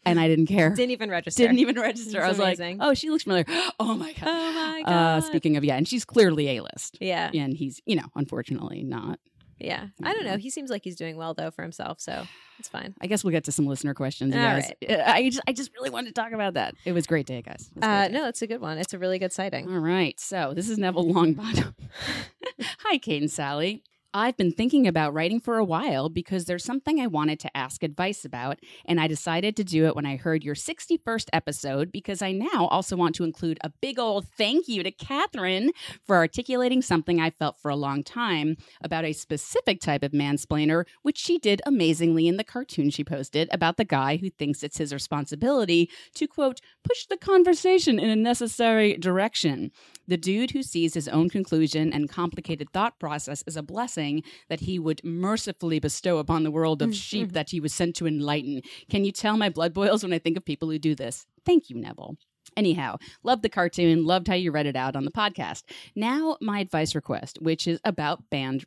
and 0.06 0.20
I 0.20 0.28
didn't 0.28 0.48
care. 0.48 0.70
Didn't 0.76 0.92
even 0.92 1.10
register. 1.10 1.44
Didn't 1.44 1.60
even 1.60 1.76
register. 1.80 2.22
I 2.24 2.28
was 2.30 2.40
amazing. 2.40 2.78
like, 2.78 2.88
oh, 2.90 2.94
she 2.94 3.10
looks 3.10 3.24
familiar. 3.24 3.46
Oh 3.80 3.94
my 3.96 4.12
god. 4.14 4.28
Oh 4.28 4.54
my 4.54 4.82
Uh, 4.86 4.90
god. 5.20 5.24
speaking 5.26 5.58
of 5.58 5.64
yeah, 5.64 5.76
and 5.76 5.88
she's 5.88 6.06
clearly 6.06 6.58
a 6.58 6.64
list, 6.64 6.98
yeah. 7.02 7.30
and 7.34 7.54
he's 7.54 7.82
you 7.86 7.96
know 7.98 8.08
unfortunately 8.16 8.84
not. 8.84 9.20
Yeah. 9.60 9.88
I 10.04 10.14
don't 10.14 10.26
know. 10.26 10.38
He 10.38 10.50
seems 10.50 10.70
like 10.70 10.84
he's 10.84 10.96
doing 10.96 11.16
well 11.16 11.34
though 11.34 11.52
for 11.52 11.62
himself, 11.62 12.00
so 12.02 12.26
it's 12.60 12.68
fine. 12.68 12.94
I 13.02 13.08
guess 13.08 13.24
we'll 13.24 13.32
get 13.32 13.44
to 13.46 13.52
some 13.52 13.66
listener 13.66 13.94
questions, 13.94 14.34
you 14.34 14.42
All 14.42 14.48
guys. 14.48 14.72
I 14.90 15.30
just 15.30 15.42
I 15.48 15.54
just 15.54 15.72
really 15.74 15.90
wanted 15.90 16.14
to 16.16 16.22
talk 16.22 16.32
about 16.34 16.56
that. 16.56 16.76
It 16.86 16.92
was 16.92 17.06
a 17.06 17.08
great 17.08 17.26
day, 17.26 17.42
guys. 17.42 17.70
It 17.76 17.78
was 17.78 17.84
a 17.84 17.88
great 17.88 17.88
Uh, 17.90 18.08
day. 18.08 18.14
no, 18.14 18.28
it's 18.28 18.42
a 18.42 18.48
good 18.48 18.62
one. 18.62 18.78
It's 18.78 18.94
a 18.94 19.00
really 19.00 19.20
good 19.20 19.32
sighting. 19.32 19.70
All 19.70 19.80
right. 19.80 20.20
So 20.20 20.54
this 20.56 20.70
is 20.70 20.78
Neville 20.78 21.06
Longbottom. 21.06 21.74
Hi, 22.80 22.98
Kate 22.98 23.22
and 23.22 23.32
Sally. 23.32 23.84
I've 24.16 24.38
been 24.38 24.52
thinking 24.52 24.86
about 24.86 25.16
writing 25.16 25.40
for 25.40 25.58
a 25.58 25.66
while 25.66 26.08
because 26.08 26.46
there's 26.46 26.64
something 26.64 27.00
I 27.00 27.08
wanted 27.08 27.40
to 27.40 27.58
ask 27.58 27.82
advice 27.82 28.24
about, 28.24 28.60
and 28.86 29.00
I 29.00 29.08
decided 29.08 29.56
to 29.56 29.64
do 29.64 29.88
it 29.88 29.96
when 29.96 30.06
I 30.06 30.18
heard 30.18 30.44
your 30.44 30.54
61st 30.54 31.30
episode 31.34 31.92
because 31.92 32.22
I 32.22 32.32
now 32.32 32.68
also 32.68 32.96
want 32.96 33.16
to 33.16 33.24
include 33.24 33.58
a 33.64 33.72
big 33.82 33.98
old 33.98 34.28
thank 34.38 34.68
you 34.68 34.84
to 34.84 34.92
Catherine 34.92 35.72
for 36.06 36.16
articulating 36.16 36.84
something 36.84 37.20
I 37.20 37.32
felt 37.32 37.60
for 37.60 37.72
a 37.72 37.76
long 37.76 38.04
time 38.04 38.56
about 38.84 39.04
a 39.04 39.14
specific 39.14 39.82
type 39.82 40.04
of 40.04 40.12
mansplainer, 40.12 40.86
which 41.02 41.18
she 41.18 41.40
did 41.40 41.64
amazingly 41.66 42.28
in 42.28 42.38
the 42.38 42.44
cartoon 42.44 42.92
she 42.92 43.04
posted 43.04 43.50
about 43.52 43.78
the 43.78 43.86
guy 43.86 44.18
who 44.18 44.30
thinks 44.30 44.62
it's 44.62 44.78
his 44.78 44.94
responsibility 44.94 45.90
to, 46.14 46.28
quote, 46.28 46.62
push 46.84 47.08
the 47.08 47.18
conversation 47.18 47.98
in 47.98 48.12
a 48.12 48.16
necessary 48.16 48.96
direction. 48.96 49.72
The 50.08 50.18
dude 50.18 50.52
who 50.52 50.62
sees 50.62 50.94
his 50.94 51.08
own 51.08 51.30
conclusion 51.30 51.92
and 51.92 52.10
complicated 52.10 52.70
thought 52.72 53.00
process 53.00 53.42
as 53.48 53.56
a 53.56 53.64
blessing 53.64 54.03
that 54.50 54.62
he 54.62 54.80
would 54.80 55.02
mercifully 55.04 55.80
bestow 55.80 56.18
upon 56.18 56.44
the 56.44 56.52
world 56.52 56.82
of 56.82 56.90
mm-hmm. 56.90 56.96
sheep 56.96 57.32
that 57.34 57.50
he 57.50 57.60
was 57.60 57.74
sent 57.74 57.96
to 57.98 58.08
enlighten. 58.08 58.62
Can 58.90 59.06
you 59.06 59.12
tell 59.12 59.38
my 59.38 59.50
blood 59.50 59.74
boils 59.74 60.04
when 60.04 60.14
I 60.14 60.20
think 60.20 60.38
of 60.38 60.46
people 60.46 60.70
who 60.70 60.80
do 60.80 60.96
this? 60.96 61.26
Thank 61.46 61.70
you, 61.70 61.78
Neville. 61.78 62.18
Anyhow, 62.56 62.98
loved 63.24 63.42
the 63.42 63.50
cartoon, 63.50 64.06
loved 64.06 64.28
how 64.28 64.36
you 64.36 64.52
read 64.52 64.66
it 64.66 64.76
out 64.76 64.96
on 64.96 65.06
the 65.06 65.12
podcast. 65.12 65.64
Now, 65.96 66.38
my 66.42 66.60
advice 66.60 66.94
request, 66.94 67.40
which 67.42 67.68
is 67.68 67.80
about 67.84 68.30
band 68.30 68.66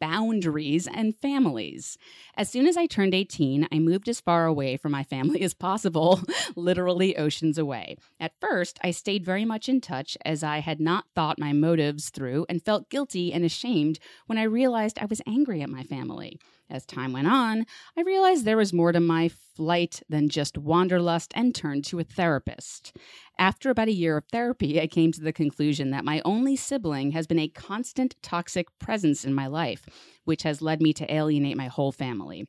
boundaries 0.00 0.86
and 0.86 1.16
families. 1.16 1.96
As 2.36 2.50
soon 2.50 2.66
as 2.66 2.76
I 2.76 2.86
turned 2.86 3.14
18, 3.14 3.68
I 3.70 3.78
moved 3.78 4.08
as 4.08 4.20
far 4.20 4.46
away 4.46 4.76
from 4.76 4.92
my 4.92 5.02
family 5.02 5.42
as 5.42 5.54
possible, 5.54 6.20
literally 6.56 7.16
oceans 7.16 7.58
away. 7.58 7.96
At 8.20 8.38
first, 8.40 8.78
I 8.82 8.90
stayed 8.90 9.24
very 9.24 9.44
much 9.44 9.68
in 9.68 9.80
touch 9.80 10.16
as 10.24 10.42
I 10.42 10.58
had 10.58 10.80
not 10.80 11.06
thought 11.14 11.38
my 11.38 11.52
motives 11.52 12.10
through 12.10 12.46
and 12.48 12.62
felt 12.62 12.90
guilty 12.90 13.32
and 13.32 13.44
ashamed 13.44 13.98
when 14.26 14.38
I 14.38 14.44
realized 14.44 14.98
I 14.98 15.06
was 15.06 15.22
angry 15.26 15.62
at 15.62 15.70
my 15.70 15.82
family. 15.82 16.38
As 16.74 16.84
time 16.84 17.12
went 17.12 17.28
on, 17.28 17.66
I 17.96 18.00
realized 18.00 18.44
there 18.44 18.56
was 18.56 18.72
more 18.72 18.90
to 18.90 18.98
my 18.98 19.28
flight 19.28 20.02
than 20.08 20.28
just 20.28 20.58
wanderlust 20.58 21.30
and 21.36 21.54
turned 21.54 21.84
to 21.84 22.00
a 22.00 22.02
therapist. 22.02 22.96
After 23.38 23.70
about 23.70 23.86
a 23.86 23.92
year 23.92 24.16
of 24.16 24.24
therapy, 24.32 24.80
I 24.80 24.88
came 24.88 25.12
to 25.12 25.20
the 25.20 25.32
conclusion 25.32 25.90
that 25.90 26.04
my 26.04 26.20
only 26.24 26.56
sibling 26.56 27.12
has 27.12 27.28
been 27.28 27.38
a 27.38 27.46
constant 27.46 28.16
toxic 28.22 28.76
presence 28.80 29.24
in 29.24 29.32
my 29.32 29.46
life, 29.46 29.86
which 30.24 30.42
has 30.42 30.60
led 30.60 30.82
me 30.82 30.92
to 30.94 31.14
alienate 31.14 31.56
my 31.56 31.68
whole 31.68 31.92
family. 31.92 32.48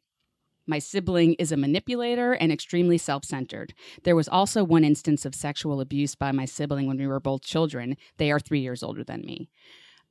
My 0.65 0.79
sibling 0.79 1.35
is 1.35 1.51
a 1.51 1.57
manipulator 1.57 2.33
and 2.33 2.51
extremely 2.51 2.97
self 2.97 3.25
centered. 3.25 3.75
There 4.05 4.15
was 4.15 4.27
also 4.27 4.63
one 4.63 4.83
instance 4.83 5.23
of 5.25 5.35
sexual 5.35 5.81
abuse 5.81 6.15
by 6.15 6.31
my 6.31 6.45
sibling 6.45 6.87
when 6.87 6.97
we 6.97 7.05
were 7.05 7.19
both 7.19 7.43
children. 7.43 7.95
They 8.17 8.31
are 8.31 8.39
three 8.39 8.61
years 8.61 8.81
older 8.81 9.03
than 9.03 9.21
me. 9.21 9.51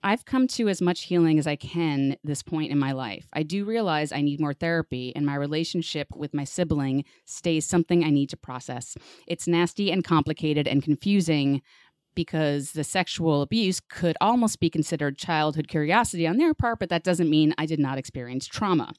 I've 0.07 0.27
come 0.27 0.47
to 0.49 0.69
as 0.69 0.83
much 0.83 1.05
healing 1.05 1.39
as 1.39 1.47
I 1.47 1.57
can 1.57 2.19
this 2.23 2.43
point 2.43 2.71
in 2.71 2.79
my 2.79 2.93
life. 2.93 3.27
I 3.33 3.43
do 3.43 3.65
realize 3.65 4.13
I 4.13 4.21
need 4.21 4.39
more 4.39 4.53
therapy, 4.53 5.17
and 5.17 5.25
my 5.25 5.35
relationship 5.35 6.09
with 6.15 6.35
my 6.35 6.45
sibling 6.45 7.07
stays 7.25 7.65
something 7.65 8.05
I 8.05 8.11
need 8.11 8.29
to 8.29 8.37
process. 8.37 8.99
It's 9.27 9.49
nasty 9.49 9.91
and 9.91 10.05
complicated 10.05 10.69
and 10.69 10.83
confusing 10.83 11.63
because 12.15 12.73
the 12.73 12.85
sexual 12.85 13.43
abuse 13.43 13.81
could 13.81 14.17
almost 14.21 14.61
be 14.61 14.71
considered 14.71 15.19
childhood 15.19 15.69
curiosity 15.69 16.27
on 16.27 16.37
their 16.37 16.55
part, 16.55 16.79
but 16.79 16.89
that 16.89 17.05
doesn't 17.05 17.29
mean 17.29 17.55
I 17.59 17.67
did 17.67 17.81
not 17.81 17.99
experience 17.99 18.47
trauma. 18.47 18.93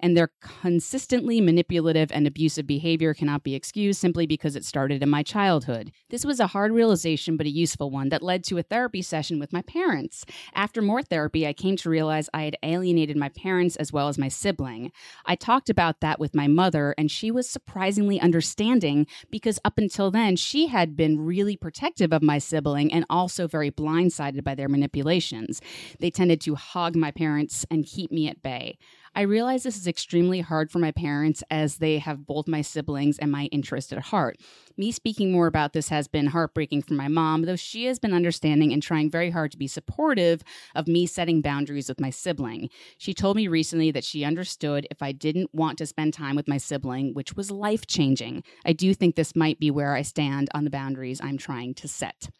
And 0.00 0.16
their 0.16 0.30
consistently 0.40 1.40
manipulative 1.40 2.10
and 2.12 2.26
abusive 2.26 2.66
behavior 2.66 3.14
cannot 3.14 3.44
be 3.44 3.54
excused 3.54 4.00
simply 4.00 4.26
because 4.26 4.56
it 4.56 4.64
started 4.64 5.02
in 5.02 5.10
my 5.10 5.22
childhood. 5.22 5.92
This 6.10 6.24
was 6.24 6.40
a 6.40 6.48
hard 6.48 6.72
realization, 6.72 7.36
but 7.36 7.46
a 7.46 7.50
useful 7.50 7.90
one 7.90 8.08
that 8.08 8.22
led 8.22 8.44
to 8.44 8.58
a 8.58 8.62
therapy 8.62 9.02
session 9.02 9.38
with 9.38 9.52
my 9.52 9.62
parents. 9.62 10.24
After 10.54 10.82
more 10.82 11.02
therapy, 11.02 11.46
I 11.46 11.52
came 11.52 11.76
to 11.76 11.90
realize 11.90 12.30
I 12.32 12.42
had 12.42 12.56
alienated 12.62 13.16
my 13.16 13.28
parents 13.28 13.76
as 13.76 13.92
well 13.92 14.08
as 14.08 14.18
my 14.18 14.28
sibling. 14.28 14.90
I 15.26 15.36
talked 15.36 15.70
about 15.70 16.00
that 16.00 16.18
with 16.18 16.34
my 16.34 16.48
mother, 16.48 16.94
and 16.96 17.10
she 17.10 17.30
was 17.30 17.48
surprisingly 17.48 18.20
understanding 18.20 19.06
because 19.30 19.58
up 19.64 19.78
until 19.78 20.10
then, 20.10 20.36
she 20.36 20.68
had 20.68 20.96
been 20.96 21.20
really 21.20 21.56
protective 21.56 22.12
of 22.12 22.22
my 22.22 22.38
sibling 22.38 22.53
and 22.92 23.04
also 23.10 23.46
very 23.46 23.70
blindsided 23.70 24.44
by 24.44 24.54
their 24.54 24.68
manipulations. 24.68 25.60
They 25.98 26.10
tended 26.10 26.40
to 26.42 26.54
hog 26.54 26.96
my 26.96 27.10
parents 27.10 27.66
and 27.70 27.86
keep 27.86 28.10
me 28.10 28.28
at 28.28 28.42
bay. 28.42 28.78
I 29.16 29.22
realize 29.22 29.62
this 29.62 29.76
is 29.76 29.86
extremely 29.86 30.40
hard 30.40 30.72
for 30.72 30.80
my 30.80 30.90
parents 30.90 31.44
as 31.48 31.76
they 31.76 31.98
have 31.98 32.26
both 32.26 32.48
my 32.48 32.62
siblings 32.62 33.16
and 33.18 33.30
my 33.30 33.44
interest 33.52 33.92
at 33.92 34.00
heart. 34.06 34.38
Me 34.76 34.90
speaking 34.90 35.30
more 35.30 35.46
about 35.46 35.72
this 35.72 35.88
has 35.88 36.08
been 36.08 36.26
heartbreaking 36.26 36.82
for 36.82 36.94
my 36.94 37.06
mom, 37.06 37.42
though 37.42 37.54
she 37.54 37.84
has 37.84 38.00
been 38.00 38.12
understanding 38.12 38.72
and 38.72 38.82
trying 38.82 39.08
very 39.08 39.30
hard 39.30 39.52
to 39.52 39.56
be 39.56 39.68
supportive 39.68 40.42
of 40.74 40.88
me 40.88 41.06
setting 41.06 41.40
boundaries 41.40 41.88
with 41.88 42.00
my 42.00 42.10
sibling. 42.10 42.68
She 42.98 43.14
told 43.14 43.36
me 43.36 43.46
recently 43.46 43.92
that 43.92 44.02
she 44.02 44.24
understood 44.24 44.84
if 44.90 45.00
I 45.00 45.12
didn't 45.12 45.54
want 45.54 45.78
to 45.78 45.86
spend 45.86 46.12
time 46.12 46.34
with 46.34 46.48
my 46.48 46.58
sibling, 46.58 47.14
which 47.14 47.34
was 47.34 47.52
life 47.52 47.86
changing. 47.86 48.42
I 48.66 48.72
do 48.72 48.94
think 48.94 49.14
this 49.14 49.36
might 49.36 49.60
be 49.60 49.70
where 49.70 49.94
I 49.94 50.02
stand 50.02 50.48
on 50.54 50.64
the 50.64 50.70
boundaries 50.70 51.20
I'm 51.22 51.38
trying 51.38 51.74
to 51.74 51.86
set. 51.86 52.30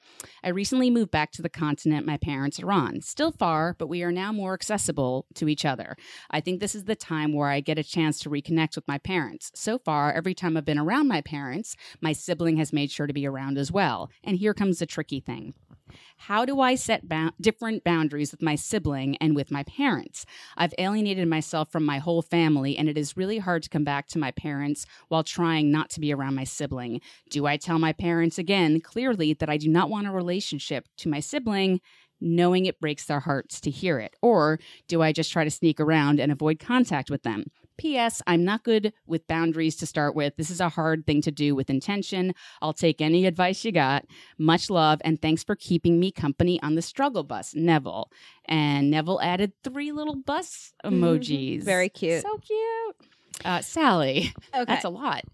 I 0.43 0.49
recently 0.49 0.91
moved 0.91 1.13
back 1.13 1.31
to 1.33 1.43
the 1.43 1.49
continent 1.49 2.05
my 2.05 2.17
parents 2.17 2.61
are 2.61 2.73
on. 2.73 3.01
Still 3.01 3.31
far, 3.31 3.77
but 3.79 3.87
we 3.87 4.03
are 4.03 4.13
now 4.13 4.33
more 4.33 4.55
accessible 4.55 5.27
to 5.35 5.49
each 5.49 5.65
other. 5.65 5.97
I 6.31 6.41
think 6.41 6.61
this 6.65 6.75
is 6.75 6.85
the 6.85 6.97
time 6.97 7.35
where 7.35 7.51
I 7.51 7.61
get 7.61 7.79
a 7.79 7.85
chance 7.85 8.19
to 8.21 8.31
reconnect 8.31 8.75
with 8.75 8.89
my 8.89 8.97
parents. 8.97 9.53
So 9.55 9.77
far, 9.77 10.11
every 10.11 10.33
time 10.33 10.57
I've 10.57 10.65
been 10.65 10.79
around 10.79 11.09
my 11.09 11.21
parents, 11.21 11.77
my 12.01 12.15
sibling 12.15 12.57
has 12.57 12.73
made 12.73 12.91
sure 12.91 13.07
to 13.07 13.13
be 13.13 13.27
around 13.27 13.59
as 13.59 13.71
well. 13.71 14.09
And 14.25 14.39
here 14.39 14.55
comes 14.55 14.79
the 14.79 14.87
tricky 14.87 15.21
thing. 15.21 15.53
How 16.17 16.47
do 16.47 16.61
I 16.61 16.75
set 16.75 17.07
bou- 17.07 17.33
different 17.39 17.85
boundaries 17.85 18.31
with 18.31 18.41
my 18.41 18.55
sibling 18.55 19.19
and 19.19 19.37
with 19.37 19.51
my 19.51 19.63
parents? 19.65 20.25
I've 20.57 20.73
alienated 20.79 21.29
myself 21.29 21.71
from 21.71 21.85
my 21.85 21.99
whole 21.99 22.23
family, 22.23 22.79
and 22.79 22.89
it 22.89 22.97
is 22.97 23.15
really 23.15 23.41
hard 23.41 23.63
to 23.65 23.69
come 23.69 23.85
back 23.85 24.07
to 24.09 24.19
my 24.19 24.31
parents 24.31 24.87
while 25.09 25.23
trying 25.23 25.71
not 25.71 25.91
to 25.91 26.01
be 26.01 26.15
around 26.15 26.35
my 26.35 26.45
sibling. 26.45 27.03
Do 27.29 27.45
I 27.45 27.59
tell 27.59 27.79
my 27.79 27.93
parents 27.93 28.39
again 28.39 28.81
clearly 28.81 29.35
that 29.35 29.51
I 29.51 29.59
do 29.59 29.69
not 29.69 29.91
want 29.91 30.07
a 30.07 30.13
relationship 30.13 30.89
to 30.97 31.11
my 31.11 31.21
sibling? 31.21 31.83
Knowing 32.21 32.67
it 32.67 32.81
breaks 32.81 33.05
their 33.07 33.21
hearts 33.21 33.61
to 33.61 33.71
hear 33.71 33.99
it? 33.99 34.17
Or 34.23 34.59
do 34.89 35.03
I 35.03 35.13
just 35.13 35.33
try 35.33 35.45
to 35.45 35.51
sneak 35.51 35.81
around 35.81 36.21
and 36.21 36.31
avoid 36.33 36.59
contact 36.59 37.11
with 37.11 37.23
them? 37.23 37.45
P.S. 37.77 38.23
I'm 38.29 38.45
not 38.45 38.63
good 38.63 38.93
with 39.05 39.27
boundaries 39.27 39.75
to 39.77 39.87
start 39.87 40.15
with. 40.15 40.37
This 40.37 40.49
is 40.49 40.61
a 40.61 40.69
hard 40.69 41.07
thing 41.07 41.21
to 41.23 41.33
do 41.33 41.57
with 41.57 41.69
intention. 41.69 42.33
I'll 42.63 42.73
take 42.73 43.01
any 43.01 43.27
advice 43.27 43.65
you 43.65 43.73
got. 43.73 44.05
Much 44.39 44.71
love, 44.71 45.01
and 45.05 45.21
thanks 45.21 45.43
for 45.43 45.57
keeping 45.57 45.99
me 45.99 46.13
company 46.13 46.63
on 46.63 46.77
the 46.77 46.83
struggle 46.83 47.25
bus, 47.25 47.53
Neville. 47.53 48.11
And 48.45 48.93
Neville 48.93 49.21
added 49.21 49.53
three 49.65 49.91
little 49.91 50.15
bus 50.15 50.73
emojis. 50.85 51.65
Very 51.65 51.89
cute. 51.89 52.23
So 52.23 52.39
cute. 52.39 52.97
Uh, 53.45 53.61
Sally, 53.61 54.33
Okay. 54.55 54.65
that's 54.67 54.85
a 54.85 54.89
lot. 54.89 55.25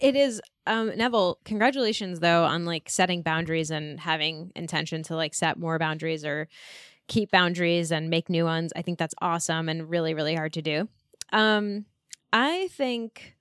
It 0.00 0.16
is 0.16 0.40
um 0.66 0.96
Neville, 0.96 1.38
congratulations 1.44 2.20
though 2.20 2.44
on 2.44 2.64
like 2.64 2.90
setting 2.90 3.22
boundaries 3.22 3.70
and 3.70 4.00
having 4.00 4.52
intention 4.54 5.02
to 5.04 5.16
like 5.16 5.34
set 5.34 5.58
more 5.58 5.78
boundaries 5.78 6.24
or 6.24 6.48
keep 7.08 7.30
boundaries 7.30 7.92
and 7.92 8.10
make 8.10 8.28
new 8.28 8.44
ones. 8.44 8.72
I 8.76 8.82
think 8.82 8.98
that's 8.98 9.14
awesome 9.20 9.68
and 9.68 9.88
really 9.88 10.14
really 10.14 10.34
hard 10.34 10.52
to 10.54 10.62
do. 10.62 10.88
Um 11.32 11.86
I 12.32 12.68
think 12.72 13.34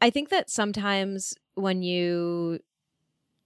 I 0.00 0.10
think 0.10 0.28
that 0.30 0.50
sometimes 0.50 1.34
when 1.54 1.82
you 1.82 2.60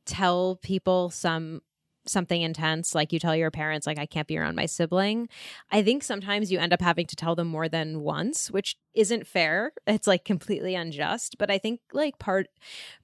tell 0.07 0.57
people 0.63 1.11
some 1.11 1.63
something 2.09 2.43
intense 2.43 2.95
like 2.95 3.13
you 3.13 3.19
tell 3.19 3.37
your 3.37 3.51
parents 3.51 3.87
like 3.87 3.99
I 3.99 4.07
can't 4.07 4.29
be 4.29 4.39
around 4.39 4.55
my 4.55 4.67
sibling 4.67 5.29
I 5.71 5.83
think 5.83 6.03
sometimes 6.03 6.51
you 6.51 6.59
end 6.59 6.73
up 6.73 6.81
having 6.81 7.07
to 7.07 7.17
tell 7.17 7.35
them 7.35 7.49
more 7.49 7.69
than 7.69 8.01
once, 8.01 8.51
which 8.51 8.77
isn't 8.95 9.27
fair. 9.27 9.73
It's 9.87 10.07
like 10.07 10.25
completely 10.25 10.75
unjust. 10.75 11.37
But 11.39 11.51
I 11.51 11.59
think 11.59 11.81
like 11.93 12.19
part 12.19 12.49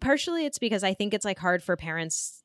partially 0.00 0.46
it's 0.46 0.58
because 0.58 0.84
I 0.84 0.94
think 0.94 1.14
it's 1.14 1.24
like 1.24 1.38
hard 1.38 1.62
for 1.62 1.76
parents 1.76 2.42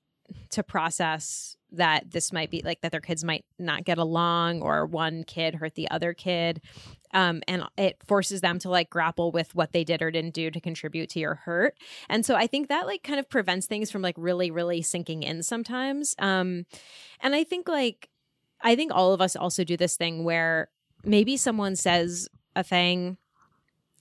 to 0.52 0.64
process 0.64 1.58
that 1.72 2.12
this 2.12 2.34
might 2.34 2.50
be 2.50 2.62
like 2.64 2.82
that 2.82 2.92
their 2.92 3.02
kids 3.02 3.24
might 3.24 3.46
not 3.58 3.84
get 3.84 3.98
along 3.98 4.62
or 4.62 4.86
one 4.86 5.24
kid 5.24 5.56
hurt 5.56 5.76
the 5.76 5.90
other 5.90 6.14
kid. 6.14 6.62
Um, 7.14 7.42
and 7.48 7.64
it 7.78 7.98
forces 8.06 8.42
them 8.42 8.60
to 8.60 8.70
like 8.70 8.90
grapple 8.90 9.32
with 9.32 9.56
what 9.56 9.72
they 9.72 9.84
did 9.84 10.02
or 10.02 10.12
didn't 10.12 10.34
do 10.34 10.52
to 10.52 10.62
contribute 10.62 11.10
to 11.12 11.20
your 11.20 11.36
hurt. 11.36 11.76
And 12.08 12.26
so 12.26 12.36
I 12.36 12.48
think 12.48 12.68
that 12.68 12.86
like 12.86 13.04
kind 13.04 13.20
of 13.20 13.30
prevents 13.30 13.66
things 13.66 13.90
from 13.90 14.02
like 14.02 14.16
really, 14.18 14.52
really 14.52 14.82
sinking 14.82 15.24
in 15.24 15.42
sometimes. 15.44 16.16
Um, 16.20 16.66
and 17.22 17.36
I 17.36 17.44
think 17.44 17.68
like 17.68 18.10
I 18.62 18.76
think 18.76 18.92
all 18.94 19.14
of 19.14 19.22
us 19.22 19.36
also 19.36 19.64
do 19.64 19.78
this 19.78 19.96
thing 19.96 20.24
where 20.24 20.70
maybe 21.04 21.38
someone 21.38 21.76
says 21.76 22.28
a 22.56 22.64
thing 22.64 23.18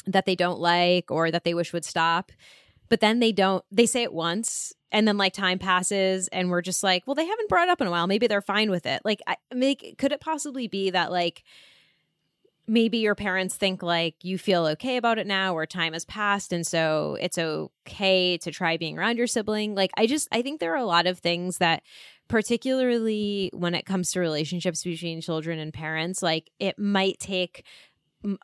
that 0.06 0.26
they 0.26 0.34
don't 0.34 0.58
like 0.58 1.10
or 1.10 1.30
that 1.30 1.44
they 1.44 1.54
wish 1.54 1.72
would 1.72 1.84
stop. 1.84 2.32
But 2.88 3.00
then 3.00 3.20
they 3.20 3.32
don't, 3.32 3.64
they 3.70 3.86
say 3.86 4.02
it 4.02 4.12
once 4.12 4.72
and 4.90 5.06
then 5.06 5.16
like 5.16 5.32
time 5.32 5.58
passes 5.58 6.28
and 6.28 6.50
we're 6.50 6.62
just 6.62 6.82
like, 6.82 7.06
well, 7.06 7.14
they 7.14 7.26
haven't 7.26 7.48
brought 7.48 7.68
it 7.68 7.70
up 7.70 7.80
in 7.80 7.86
a 7.86 7.90
while. 7.90 8.06
Maybe 8.06 8.26
they're 8.26 8.40
fine 8.40 8.70
with 8.70 8.86
it. 8.86 9.02
Like, 9.04 9.20
I 9.26 9.36
make, 9.54 9.96
could 9.98 10.12
it 10.12 10.20
possibly 10.20 10.66
be 10.68 10.90
that 10.90 11.12
like, 11.12 11.44
maybe 12.68 12.98
your 12.98 13.14
parents 13.14 13.56
think 13.56 13.82
like 13.82 14.14
you 14.22 14.36
feel 14.36 14.66
okay 14.66 14.98
about 14.98 15.18
it 15.18 15.26
now 15.26 15.54
or 15.54 15.64
time 15.64 15.94
has 15.94 16.04
passed 16.04 16.52
and 16.52 16.66
so 16.66 17.16
it's 17.18 17.38
okay 17.38 18.36
to 18.36 18.50
try 18.50 18.76
being 18.76 18.98
around 18.98 19.16
your 19.16 19.26
sibling 19.26 19.74
like 19.74 19.90
i 19.96 20.06
just 20.06 20.28
i 20.32 20.42
think 20.42 20.60
there 20.60 20.74
are 20.74 20.76
a 20.76 20.84
lot 20.84 21.06
of 21.06 21.18
things 21.18 21.56
that 21.58 21.82
particularly 22.28 23.50
when 23.54 23.74
it 23.74 23.86
comes 23.86 24.12
to 24.12 24.20
relationships 24.20 24.84
between 24.84 25.22
children 25.22 25.58
and 25.58 25.72
parents 25.72 26.22
like 26.22 26.50
it 26.60 26.78
might 26.78 27.18
take 27.18 27.64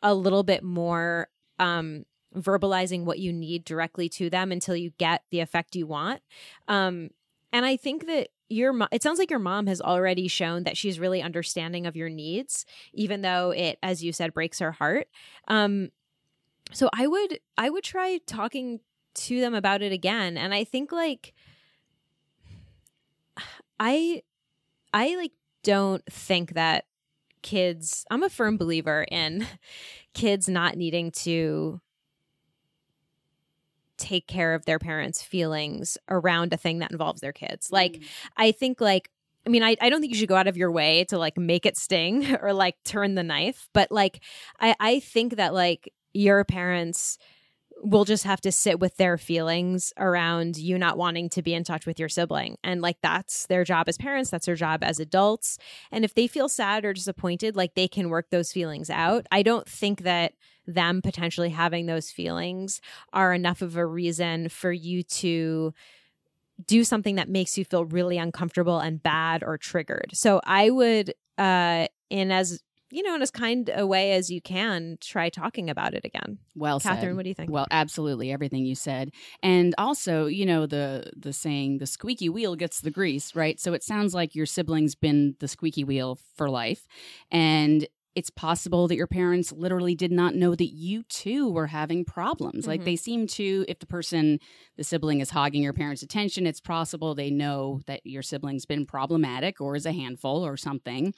a 0.01 0.15
little 0.15 0.43
bit 0.43 0.63
more 0.63 1.27
um 1.59 2.03
verbalizing 2.35 3.05
what 3.05 3.19
you 3.19 3.31
need 3.33 3.63
directly 3.63 4.09
to 4.09 4.29
them 4.29 4.51
until 4.51 4.75
you 4.75 4.91
get 4.97 5.23
the 5.31 5.39
effect 5.39 5.75
you 5.75 5.87
want. 5.87 6.21
Um 6.67 7.09
and 7.51 7.65
i 7.65 7.77
think 7.77 8.05
that 8.07 8.29
your 8.49 8.75
it 8.91 9.01
sounds 9.01 9.17
like 9.17 9.29
your 9.29 9.39
mom 9.39 9.65
has 9.67 9.81
already 9.81 10.27
shown 10.27 10.63
that 10.63 10.77
she's 10.77 10.99
really 10.99 11.21
understanding 11.21 11.87
of 11.87 11.95
your 11.95 12.09
needs 12.09 12.65
even 12.93 13.21
though 13.21 13.51
it 13.51 13.79
as 13.81 14.03
you 14.03 14.11
said 14.11 14.33
breaks 14.33 14.59
her 14.59 14.71
heart. 14.71 15.07
Um 15.47 15.89
so 16.71 16.89
i 16.93 17.07
would 17.07 17.39
i 17.57 17.69
would 17.69 17.83
try 17.83 18.19
talking 18.27 18.79
to 19.15 19.39
them 19.39 19.55
about 19.55 19.81
it 19.81 19.91
again. 19.91 20.37
And 20.37 20.53
i 20.53 20.63
think 20.63 20.91
like 20.91 21.33
i 23.79 24.21
i 24.93 25.15
like 25.15 25.31
don't 25.63 26.03
think 26.05 26.53
that 26.53 26.85
kids 27.41 28.05
i'm 28.09 28.23
a 28.23 28.29
firm 28.29 28.57
believer 28.57 29.05
in 29.11 29.45
kids 30.13 30.49
not 30.49 30.77
needing 30.77 31.11
to 31.11 31.79
take 33.97 34.27
care 34.27 34.53
of 34.53 34.65
their 34.65 34.79
parents' 34.79 35.21
feelings 35.21 35.97
around 36.09 36.53
a 36.53 36.57
thing 36.57 36.79
that 36.79 36.91
involves 36.91 37.21
their 37.21 37.33
kids. 37.33 37.71
Like, 37.71 37.93
Mm. 37.93 38.03
I 38.37 38.51
think, 38.51 38.81
like, 38.81 39.09
I 39.45 39.49
mean, 39.49 39.63
I, 39.63 39.75
I 39.79 39.89
don't 39.89 40.01
think 40.01 40.11
you 40.11 40.19
should 40.19 40.29
go 40.29 40.35
out 40.35 40.47
of 40.47 40.57
your 40.57 40.71
way 40.71 41.05
to 41.05 41.17
like 41.17 41.37
make 41.37 41.65
it 41.65 41.77
sting 41.77 42.35
or 42.41 42.51
like 42.53 42.75
turn 42.83 43.15
the 43.15 43.23
knife, 43.23 43.69
but 43.73 43.91
like, 43.91 44.21
I, 44.59 44.75
I 44.79 44.99
think 44.99 45.35
that 45.35 45.53
like 45.53 45.93
your 46.13 46.43
parents 46.43 47.17
will 47.83 48.05
just 48.05 48.23
have 48.23 48.41
to 48.41 48.51
sit 48.51 48.79
with 48.79 48.97
their 48.97 49.17
feelings 49.17 49.93
around 49.97 50.57
you 50.57 50.77
not 50.77 50.97
wanting 50.97 51.29
to 51.29 51.43
be 51.43 51.53
in 51.53 51.63
touch 51.63 51.85
with 51.85 51.99
your 51.99 52.09
sibling. 52.09 52.57
And 52.63 52.81
like, 52.81 52.97
that's 53.03 53.45
their 53.47 53.63
job 53.63 53.87
as 53.87 53.97
parents, 53.97 54.31
that's 54.31 54.45
their 54.47 54.55
job 54.55 54.83
as 54.83 54.99
adults. 54.99 55.59
And 55.91 56.03
if 56.03 56.15
they 56.15 56.25
feel 56.25 56.49
sad 56.49 56.83
or 56.85 56.93
disappointed, 56.93 57.55
like 57.55 57.75
they 57.75 57.87
can 57.87 58.09
work 58.09 58.29
those 58.31 58.51
feelings 58.51 58.89
out. 58.89 59.27
I 59.31 59.43
don't 59.43 59.67
think 59.69 60.01
that 60.01 60.33
them 60.67 61.01
potentially 61.01 61.49
having 61.49 61.85
those 61.85 62.11
feelings 62.11 62.81
are 63.13 63.33
enough 63.33 63.61
of 63.61 63.77
a 63.77 63.85
reason 63.85 64.49
for 64.49 64.71
you 64.71 65.03
to 65.03 65.73
do 66.65 66.83
something 66.83 67.15
that 67.15 67.29
makes 67.29 67.57
you 67.57 67.65
feel 67.65 67.85
really 67.85 68.17
uncomfortable 68.17 68.79
and 68.79 69.03
bad 69.03 69.43
or 69.43 69.57
triggered. 69.57 70.11
So 70.13 70.41
I 70.45 70.69
would 70.69 71.13
uh 71.37 71.87
in 72.09 72.31
as 72.31 72.61
you 72.91 73.03
know, 73.03 73.15
in 73.15 73.21
as 73.21 73.31
kind 73.31 73.69
a 73.75 73.85
way 73.85 74.13
as 74.13 74.29
you 74.29 74.39
can, 74.39 74.97
try 75.01 75.29
talking 75.29 75.69
about 75.69 75.93
it 75.93 76.05
again. 76.05 76.37
Well, 76.55 76.79
Catherine, 76.79 77.11
said. 77.11 77.15
what 77.15 77.23
do 77.23 77.29
you 77.29 77.35
think? 77.35 77.51
Well, 77.51 77.67
absolutely 77.69 78.31
everything 78.31 78.65
you 78.65 78.75
said, 78.75 79.11
and 79.43 79.75
also, 79.77 80.27
you 80.27 80.45
know, 80.45 80.65
the 80.65 81.11
the 81.17 81.33
saying, 81.33 81.79
"the 81.79 81.87
squeaky 81.87 82.29
wheel 82.29 82.55
gets 82.55 82.79
the 82.79 82.91
grease," 82.91 83.35
right? 83.35 83.59
So 83.59 83.73
it 83.73 83.83
sounds 83.83 84.13
like 84.13 84.35
your 84.35 84.45
sibling's 84.45 84.95
been 84.95 85.35
the 85.39 85.47
squeaky 85.47 85.83
wheel 85.83 86.19
for 86.35 86.49
life, 86.49 86.87
and 87.31 87.85
it's 88.15 88.29
possible 88.29 88.87
that 88.87 88.95
your 88.95 89.07
parents 89.07 89.51
literally 89.51 89.93
did 89.93 90.11
not 90.11 90.35
know 90.35 90.55
that 90.55 90.73
you 90.73 91.03
too 91.03 91.51
were 91.51 91.67
having 91.67 92.05
problems. 92.05 92.65
Like 92.65 92.81
Mhm. 92.81 92.85
they 92.85 92.95
seem 92.95 93.27
to, 93.27 93.65
if 93.67 93.79
the 93.79 93.85
person, 93.85 94.39
the 94.77 94.83
sibling 94.85 95.19
is 95.19 95.31
hogging 95.31 95.61
your 95.63 95.73
parents' 95.73 96.01
attention, 96.01 96.47
it's 96.47 96.61
possible 96.61 97.13
they 97.13 97.29
know 97.29 97.81
that 97.87 98.05
your 98.05 98.21
sibling's 98.23 98.65
been 98.65 98.85
problematic 98.85 99.59
or 99.59 99.75
is 99.75 99.85
a 99.85 99.91
handful 99.91 100.45
or 100.45 100.55
something. 100.55 101.13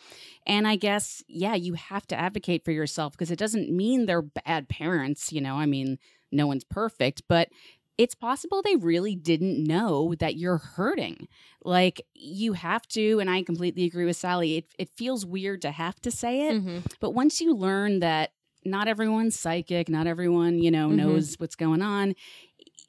And 0.45 0.67
I 0.67 0.75
guess, 0.75 1.23
yeah, 1.27 1.55
you 1.55 1.73
have 1.75 2.07
to 2.07 2.15
advocate 2.19 2.65
for 2.65 2.71
yourself 2.71 3.13
because 3.13 3.31
it 3.31 3.39
doesn't 3.39 3.69
mean 3.71 4.05
they're 4.05 4.21
bad 4.23 4.67
parents. 4.67 5.31
You 5.31 5.41
know, 5.41 5.55
I 5.55 5.65
mean, 5.65 5.99
no 6.31 6.47
one's 6.47 6.63
perfect, 6.65 7.21
but 7.29 7.49
it's 7.97 8.15
possible 8.15 8.61
they 8.61 8.75
really 8.75 9.15
didn't 9.15 9.63
know 9.63 10.13
that 10.19 10.35
you're 10.35 10.57
hurting. 10.59 11.27
Like 11.63 12.01
you 12.13 12.53
have 12.53 12.87
to, 12.89 13.19
and 13.19 13.29
I 13.29 13.43
completely 13.43 13.85
agree 13.85 14.05
with 14.05 14.17
Sally. 14.17 14.57
It 14.57 14.65
it 14.77 14.89
feels 14.95 15.25
weird 15.25 15.61
to 15.63 15.71
have 15.71 15.99
to 16.01 16.11
say 16.11 16.47
it, 16.49 16.55
Mhm. 16.63 16.83
but 16.99 17.11
once 17.11 17.41
you 17.41 17.53
learn 17.55 17.99
that 17.99 18.31
not 18.65 18.87
everyone's 18.87 19.39
psychic, 19.39 19.87
not 19.87 20.07
everyone, 20.07 20.59
you 20.59 20.69
know, 20.71 20.89
Mhm. 20.89 20.95
knows 20.95 21.35
what's 21.39 21.55
going 21.55 21.81
on, 21.81 22.15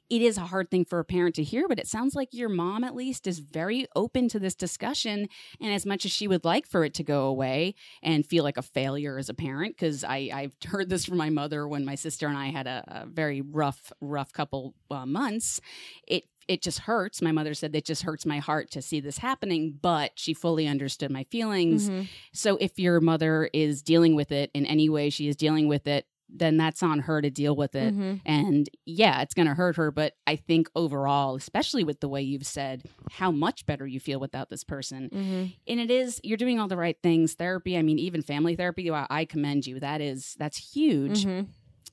it 0.09 0.21
is 0.21 0.37
a 0.37 0.41
hard 0.47 0.71
thing 0.71 0.85
for 0.85 0.99
a 0.99 1.05
parent 1.05 1.35
to 1.35 1.43
hear, 1.43 1.67
but 1.67 1.77
it 1.79 1.87
sounds 1.87 2.15
like 2.15 2.29
your 2.33 2.49
mom 2.49 2.83
at 2.83 2.95
least 2.95 3.27
is 3.27 3.39
very 3.39 3.87
open 3.95 4.27
to 4.29 4.39
this 4.39 4.55
discussion. 4.55 5.27
And 5.61 5.71
as 5.73 5.85
much 5.85 6.03
as 6.05 6.11
she 6.11 6.27
would 6.27 6.43
like 6.45 6.65
for 6.65 6.83
it 6.83 6.93
to 6.95 7.03
go 7.03 7.25
away 7.25 7.75
and 8.01 8.25
feel 8.25 8.43
like 8.43 8.57
a 8.57 8.61
failure 8.63 9.17
as 9.17 9.29
a 9.29 9.33
parent, 9.33 9.75
because 9.75 10.03
I 10.03 10.29
I've 10.33 10.55
heard 10.65 10.89
this 10.89 11.05
from 11.05 11.17
my 11.17 11.29
mother 11.29 11.67
when 11.67 11.85
my 11.85 11.95
sister 11.95 12.27
and 12.27 12.37
I 12.37 12.47
had 12.47 12.67
a, 12.67 12.83
a 12.87 13.05
very 13.05 13.41
rough 13.41 13.91
rough 14.01 14.33
couple 14.33 14.73
uh, 14.89 15.05
months. 15.05 15.61
It 16.07 16.23
it 16.47 16.63
just 16.63 16.79
hurts. 16.79 17.21
My 17.21 17.31
mother 17.31 17.53
said 17.53 17.75
it 17.75 17.85
just 17.85 18.01
hurts 18.01 18.25
my 18.25 18.39
heart 18.39 18.71
to 18.71 18.81
see 18.81 18.99
this 18.99 19.19
happening, 19.19 19.77
but 19.79 20.13
she 20.15 20.33
fully 20.33 20.67
understood 20.67 21.11
my 21.11 21.23
feelings. 21.25 21.91
Mhm. 21.91 22.07
So 22.33 22.57
if 22.57 22.79
your 22.79 22.99
mother 22.99 23.51
is 23.53 23.83
dealing 23.83 24.15
with 24.15 24.31
it 24.31 24.49
in 24.55 24.65
any 24.65 24.89
way 24.89 25.11
she 25.11 25.27
is 25.27 25.35
dealing 25.35 25.67
with 25.67 25.85
it, 25.85 26.07
then 26.31 26.57
that's 26.57 26.83
on 26.83 26.99
her 26.99 27.21
to 27.21 27.29
deal 27.29 27.55
with 27.55 27.73
it. 27.75 27.93
Mhm. 27.95 28.21
And 28.25 28.69
yeah, 28.85 29.21
it's 29.21 29.33
going 29.33 29.47
to 29.47 29.53
hurt 29.55 29.75
her. 29.77 29.91
But 29.91 30.13
I 30.27 30.35
think 30.35 30.69
overall, 30.75 31.35
especially 31.35 31.83
with 31.83 31.99
the 31.99 32.07
way 32.09 32.21
you've 32.21 32.45
said 32.45 32.83
how 33.11 33.31
much 33.31 33.65
better 33.65 33.87
you 33.87 33.99
feel 33.99 34.19
without 34.19 34.49
this 34.49 34.63
person, 34.63 35.09
Mhm. 35.09 35.53
and 35.67 35.79
it 35.79 35.89
is 35.91 36.21
you're 36.23 36.37
doing 36.37 36.59
all 36.59 36.67
the 36.67 36.77
right 36.77 36.97
things. 37.01 37.33
Therapy, 37.33 37.77
I 37.77 37.81
mean, 37.81 37.97
even 37.99 38.21
family 38.21 38.55
therapy, 38.55 38.89
I 38.91 39.07
I 39.09 39.25
commend 39.25 39.65
you. 39.67 39.79
That 39.79 40.01
is 40.01 40.35
that's 40.37 40.73
huge. 40.73 41.25
Mhm. 41.25 41.47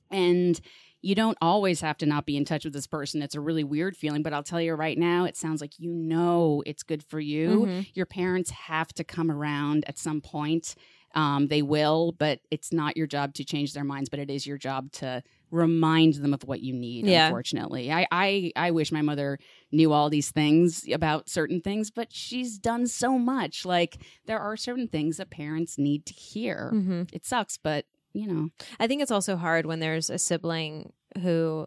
And 0.09 0.59
you 1.01 1.13
don't 1.15 1.37
always 1.41 1.81
have 1.81 1.97
to 1.97 2.05
not 2.05 2.25
be 2.25 2.35
in 2.37 2.43
touch 2.45 2.63
with 2.65 2.73
this 2.73 2.87
person. 2.87 3.21
It's 3.21 3.35
a 3.35 3.39
really 3.41 3.63
weird 3.63 3.95
feeling, 3.95 4.23
but 4.23 4.33
I'll 4.33 4.43
tell 4.43 4.59
you 4.61 4.73
right 4.73 4.97
now, 4.97 5.25
it 5.25 5.37
sounds 5.37 5.61
like 5.61 5.77
you 5.79 5.91
know 5.91 6.63
it's 6.65 6.81
good 6.83 7.03
for 7.03 7.19
you. 7.19 7.65
Mhm. 7.67 7.87
Your 7.93 8.05
parents 8.07 8.49
have 8.49 8.87
to 8.93 9.03
come 9.03 9.29
around 9.29 9.85
at 9.87 9.97
some 9.99 10.21
point. 10.21 10.75
Um, 11.17 11.47
they 11.47 11.63
will, 11.63 12.13
but 12.19 12.41
it's 12.51 12.71
not 12.71 12.95
your 12.95 13.07
job 13.07 13.33
to 13.33 13.43
change 13.43 13.73
their 13.73 13.83
minds, 13.83 14.07
but 14.07 14.19
it 14.19 14.29
is 14.29 14.45
your 14.45 14.59
job 14.59 14.91
to 14.93 15.23
remind 15.49 16.13
them 16.13 16.31
of 16.33 16.43
what 16.43 16.61
you 16.61 16.73
need. 16.73 17.07
Yeah. 17.07 17.25
Unfortunately, 17.25 17.91
I, 17.91 18.05
I 18.11 18.51
I 18.55 18.69
wish 18.71 18.91
my 18.91 19.01
mother 19.01 19.39
knew 19.71 19.91
all 19.93 20.09
these 20.11 20.29
things 20.29 20.85
about 20.91 21.27
certain 21.27 21.59
things, 21.59 21.89
but 21.89 22.13
she's 22.13 22.59
done 22.59 22.85
so 22.85 23.17
much. 23.17 23.65
Like 23.65 23.97
there 24.27 24.39
are 24.39 24.55
certain 24.55 24.87
things 24.87 25.17
that 25.17 25.31
parents 25.31 25.77
need 25.79 26.05
to 26.05 26.13
hear. 26.13 26.71
Mhm. 26.75 27.09
It 27.11 27.25
sucks, 27.25 27.57
but 27.57 27.85
you 28.13 28.27
know, 28.27 28.49
I 28.79 28.85
think 28.87 29.01
it's 29.01 29.11
also 29.11 29.37
hard 29.37 29.65
when 29.65 29.79
there's 29.79 30.09
a 30.11 30.19
sibling 30.19 30.93
who 31.23 31.65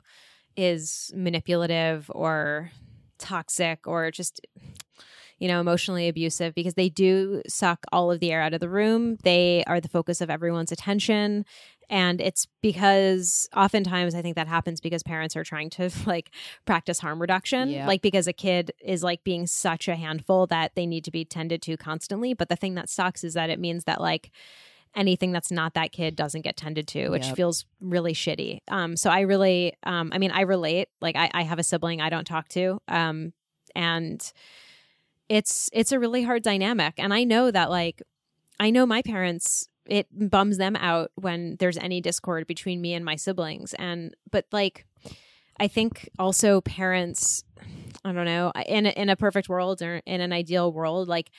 is 0.56 1.10
manipulative 1.14 2.08
or 2.14 2.70
toxic 3.18 3.86
or 3.86 4.10
just 4.12 4.40
you 5.40 5.48
know 5.48 5.58
emotionally 5.60 6.06
abusive 6.06 6.54
because 6.54 6.74
they 6.74 6.88
do 6.88 7.42
suck 7.48 7.84
all 7.90 8.12
of 8.12 8.20
the 8.20 8.30
air 8.30 8.40
out 8.42 8.54
of 8.54 8.60
the 8.60 8.68
room. 8.68 9.16
They 9.24 9.64
are 9.66 9.80
the 9.80 9.88
focus 9.88 10.20
of 10.20 10.30
everyone's 10.30 10.70
attention 10.70 11.44
and 11.92 12.20
it's 12.20 12.46
because 12.62 13.48
oftentimes 13.56 14.14
I 14.14 14.22
think 14.22 14.36
that 14.36 14.46
happens 14.46 14.80
because 14.80 15.02
parents 15.02 15.34
are 15.34 15.42
trying 15.42 15.70
to 15.70 15.90
like 16.06 16.30
practice 16.64 17.00
harm 17.00 17.20
reduction 17.20 17.70
Yeah. 17.70 17.86
like 17.86 18.00
because 18.00 18.28
a 18.28 18.32
kid 18.32 18.70
is 18.80 19.02
like 19.02 19.24
being 19.24 19.46
such 19.48 19.88
a 19.88 19.96
handful 19.96 20.46
that 20.46 20.76
they 20.76 20.86
need 20.86 21.04
to 21.04 21.10
be 21.10 21.24
tended 21.24 21.60
to 21.62 21.76
constantly 21.76 22.32
but 22.32 22.48
the 22.48 22.54
thing 22.56 22.76
that 22.76 22.88
sucks 22.88 23.24
is 23.24 23.34
that 23.34 23.50
it 23.50 23.58
means 23.58 23.84
that 23.84 24.00
like 24.00 24.30
anything 24.94 25.32
that's 25.32 25.50
not 25.52 25.74
that 25.74 25.92
kid 25.92 26.16
doesn't 26.16 26.42
get 26.42 26.56
tended 26.56 26.86
to 26.88 27.08
which 27.10 27.26
Yep. 27.26 27.36
feels 27.36 27.64
really 27.80 28.12
shitty 28.14 28.58
um 28.68 28.96
so 28.96 29.10
i 29.10 29.20
really 29.20 29.74
um 29.84 30.10
i 30.12 30.18
mean 30.18 30.30
i 30.30 30.42
relate 30.42 30.88
like 31.00 31.16
i, 31.16 31.30
I 31.34 31.42
have 31.42 31.58
a 31.58 31.62
sibling 31.64 32.00
i 32.00 32.08
don't 32.10 32.26
talk 32.26 32.48
to 32.50 32.80
um 32.88 33.32
and 33.74 34.32
it's 35.30 35.70
it's 35.72 35.92
a 35.92 35.98
really 35.98 36.24
hard 36.24 36.42
dynamic. 36.42 36.94
And 36.98 37.14
i 37.14 37.24
know 37.24 37.50
that 37.50 37.70
like 37.70 38.02
i 38.58 38.68
know 38.68 38.84
my 38.84 39.00
parents 39.00 39.68
it 39.86 40.06
bums 40.12 40.58
them 40.58 40.76
out 40.76 41.10
when 41.14 41.56
there's 41.58 41.78
any 41.78 42.00
discord 42.00 42.46
between 42.46 42.80
me 42.80 42.92
and 42.92 43.04
my 43.04 43.16
siblings. 43.16 43.72
And 43.74 44.14
but 44.30 44.44
like 44.52 44.84
i 45.58 45.68
think 45.68 46.10
also 46.18 46.60
parents 46.60 47.44
i 48.04 48.12
don't 48.12 48.24
know 48.24 48.52
in 48.66 48.86
a, 48.86 48.90
in 48.90 49.08
a 49.08 49.16
perfect 49.16 49.48
world 49.48 49.82
or 49.82 50.02
in 50.06 50.20
an 50.20 50.32
ideal 50.32 50.72
world 50.72 51.06
like 51.06 51.30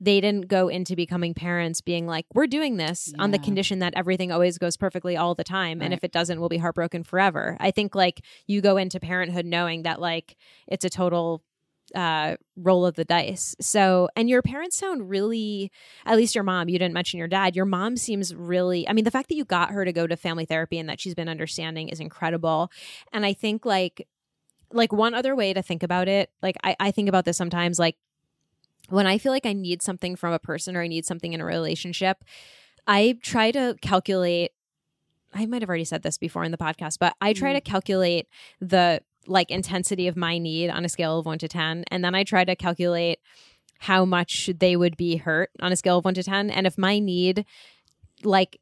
they 0.00 0.20
didn't 0.20 0.48
go 0.48 0.68
into 0.68 0.94
becoming 0.94 1.32
parents 1.32 1.80
being 1.80 2.06
like 2.06 2.26
we're 2.34 2.46
doing 2.46 2.76
this 2.76 3.14
on 3.18 3.30
the 3.30 3.38
condition 3.38 3.78
that 3.78 3.94
everything 3.96 4.30
always 4.30 4.58
goes 4.58 4.76
perfectly 4.76 5.16
all 5.16 5.34
the 5.34 5.44
time. 5.44 5.80
And 5.80 5.94
if 5.94 6.04
it 6.04 6.12
doesn't 6.12 6.38
we'll 6.38 6.50
be 6.50 6.58
heartbroken 6.58 7.02
forever. 7.02 7.56
I 7.60 7.70
think 7.70 7.94
like 7.94 8.20
you 8.46 8.60
go 8.60 8.76
into 8.76 9.00
parenthood 9.00 9.46
knowing 9.46 9.84
that 9.84 9.98
like 10.00 10.36
it's 10.66 10.84
a 10.84 10.90
total 10.90 11.42
uh, 11.94 12.36
roll 12.56 12.84
of 12.84 12.94
the 12.94 13.04
dice. 13.04 13.54
So, 13.60 14.08
and 14.16 14.28
your 14.28 14.42
parents 14.42 14.76
sound 14.76 15.08
really, 15.08 15.70
at 16.04 16.16
least 16.16 16.34
your 16.34 16.44
mom, 16.44 16.68
you 16.68 16.78
didn't 16.78 16.94
mention 16.94 17.18
your 17.18 17.28
dad. 17.28 17.54
Your 17.54 17.64
mom 17.64 17.96
seems 17.96 18.34
really, 18.34 18.88
I 18.88 18.92
mean, 18.92 19.04
the 19.04 19.10
fact 19.10 19.28
that 19.28 19.36
you 19.36 19.44
got 19.44 19.70
her 19.70 19.84
to 19.84 19.92
go 19.92 20.06
to 20.06 20.16
family 20.16 20.44
therapy 20.44 20.78
and 20.78 20.88
that 20.88 21.00
she's 21.00 21.14
been 21.14 21.28
understanding 21.28 21.88
is 21.88 22.00
incredible. 22.00 22.70
And 23.12 23.24
I 23.24 23.32
think 23.32 23.64
like, 23.64 24.06
like 24.72 24.92
one 24.92 25.14
other 25.14 25.36
way 25.36 25.52
to 25.52 25.62
think 25.62 25.82
about 25.82 26.08
it, 26.08 26.30
like 26.42 26.56
I, 26.64 26.76
I 26.80 26.90
think 26.90 27.08
about 27.08 27.24
this 27.24 27.36
sometimes, 27.36 27.78
like 27.78 27.96
when 28.88 29.06
I 29.06 29.18
feel 29.18 29.32
like 29.32 29.46
I 29.46 29.52
need 29.52 29.82
something 29.82 30.16
from 30.16 30.32
a 30.32 30.38
person 30.38 30.76
or 30.76 30.82
I 30.82 30.88
need 30.88 31.06
something 31.06 31.32
in 31.32 31.40
a 31.40 31.44
relationship, 31.44 32.24
I 32.86 33.18
try 33.22 33.50
to 33.52 33.76
calculate. 33.80 34.52
I 35.34 35.44
might 35.46 35.60
have 35.60 35.68
already 35.68 35.84
said 35.84 36.02
this 36.02 36.18
before 36.18 36.44
in 36.44 36.50
the 36.50 36.56
podcast, 36.58 36.98
but 36.98 37.14
I 37.20 37.32
try 37.32 37.52
Mm. 37.52 37.56
to 37.56 37.60
calculate 37.60 38.26
the 38.60 39.02
like 39.26 39.50
intensity 39.50 40.08
of 40.08 40.16
my 40.16 40.38
need 40.38 40.70
on 40.70 40.84
a 40.84 40.88
scale 40.88 41.18
of 41.18 41.26
one 41.26 41.38
to 41.38 41.48
10. 41.48 41.84
And 41.90 42.04
then 42.04 42.14
I 42.14 42.24
try 42.24 42.44
to 42.44 42.56
calculate 42.56 43.18
how 43.78 44.04
much 44.04 44.50
they 44.58 44.76
would 44.76 44.96
be 44.96 45.16
hurt 45.16 45.50
on 45.60 45.72
a 45.72 45.76
scale 45.76 45.98
of 45.98 46.04
one 46.04 46.14
to 46.14 46.22
10. 46.22 46.50
And 46.50 46.66
if 46.66 46.78
my 46.78 46.98
need, 46.98 47.44
like, 48.22 48.58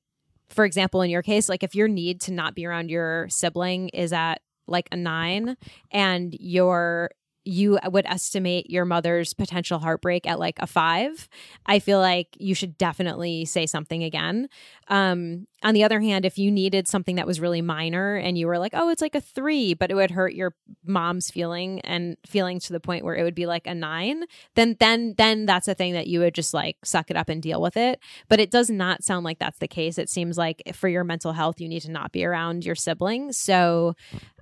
for 0.49 0.65
example, 0.65 1.03
in 1.03 1.11
your 1.11 1.23
case, 1.23 1.49
like 1.49 1.63
if 1.63 1.75
your 1.75 1.89
need 1.89 2.21
to 2.23 2.33
not 2.33 2.55
be 2.55 2.67
around 2.67 2.91
your 2.91 3.29
sibling 3.29 3.89
is 3.91 4.13
at 4.13 4.41
like 4.67 4.89
a 4.93 4.97
nine 4.97 5.57
and 5.91 6.35
your 6.39 7.11
you 7.45 7.79
would 7.87 8.07
estimate 8.07 8.71
your 8.71 8.85
mother's 8.85 9.35
potential 9.35 9.79
heartbreak 9.79 10.27
at 10.27 10.39
like 10.39 10.59
a 10.59 10.67
five 10.67 11.29
i 11.67 11.79
feel 11.79 11.99
like 11.99 12.29
you 12.39 12.55
should 12.55 12.77
definitely 12.79 13.45
say 13.45 13.67
something 13.67 14.03
again. 14.03 14.49
Um 14.89 15.47
on 15.63 15.73
the 15.73 15.85
other 15.85 16.01
hand 16.01 16.27
if 16.27 16.37
you 16.37 16.51
needed 16.51 16.87
something 16.87 17.17
that 17.17 17.27
was 17.27 17.41
really 17.41 17.63
minor 17.63 18.17
and 18.17 18.37
you 18.37 18.47
were 18.47 18.59
like 18.59 18.73
oh 18.75 18.91
it's 18.91 19.01
like 19.01 19.15
a 19.15 19.21
three 19.21 19.73
but 19.73 19.91
it 19.91 19.95
would 19.95 20.11
hurt 20.11 20.35
your 20.35 20.55
mom's 20.85 21.31
feeling 21.31 21.81
and 21.81 22.19
feeling 22.27 22.61
to 22.61 22.73
the 22.73 22.81
point 22.81 23.03
where 23.03 23.15
it 23.15 23.23
would 23.23 23.35
be 23.35 23.47
like 23.47 23.67
a 23.67 23.75
nine 23.75 24.25
then 24.55 24.77
then 24.79 25.15
then 25.17 25.47
that's 25.47 25.69
a 25.69 25.75
thing 25.75 25.95
that 25.95 26.07
you 26.07 26.21
would 26.21 26.35
just 26.35 26.53
like 26.55 26.77
suck 26.85 27.11
it 27.11 27.17
up 27.17 27.29
and 27.29 27.43
deal 27.43 27.61
with 27.61 27.77
it. 27.77 28.01
But 28.29 28.41
it 28.41 28.51
does 28.51 28.71
not 28.71 29.05
sound 29.05 29.25
like 29.25 29.39
that's 29.39 29.59
the 29.59 29.69
case. 29.69 29.99
It 29.99 30.11
seems 30.11 30.37
like 30.37 30.63
for 30.75 30.89
your 30.89 31.05
mental 31.05 31.33
health 31.33 31.61
you 31.61 31.69
need 31.69 31.81
to 31.81 31.91
not 31.91 32.13
be 32.13 32.25
around 32.25 32.65
your 32.65 32.75
siblings. 32.75 33.37
So 33.37 33.95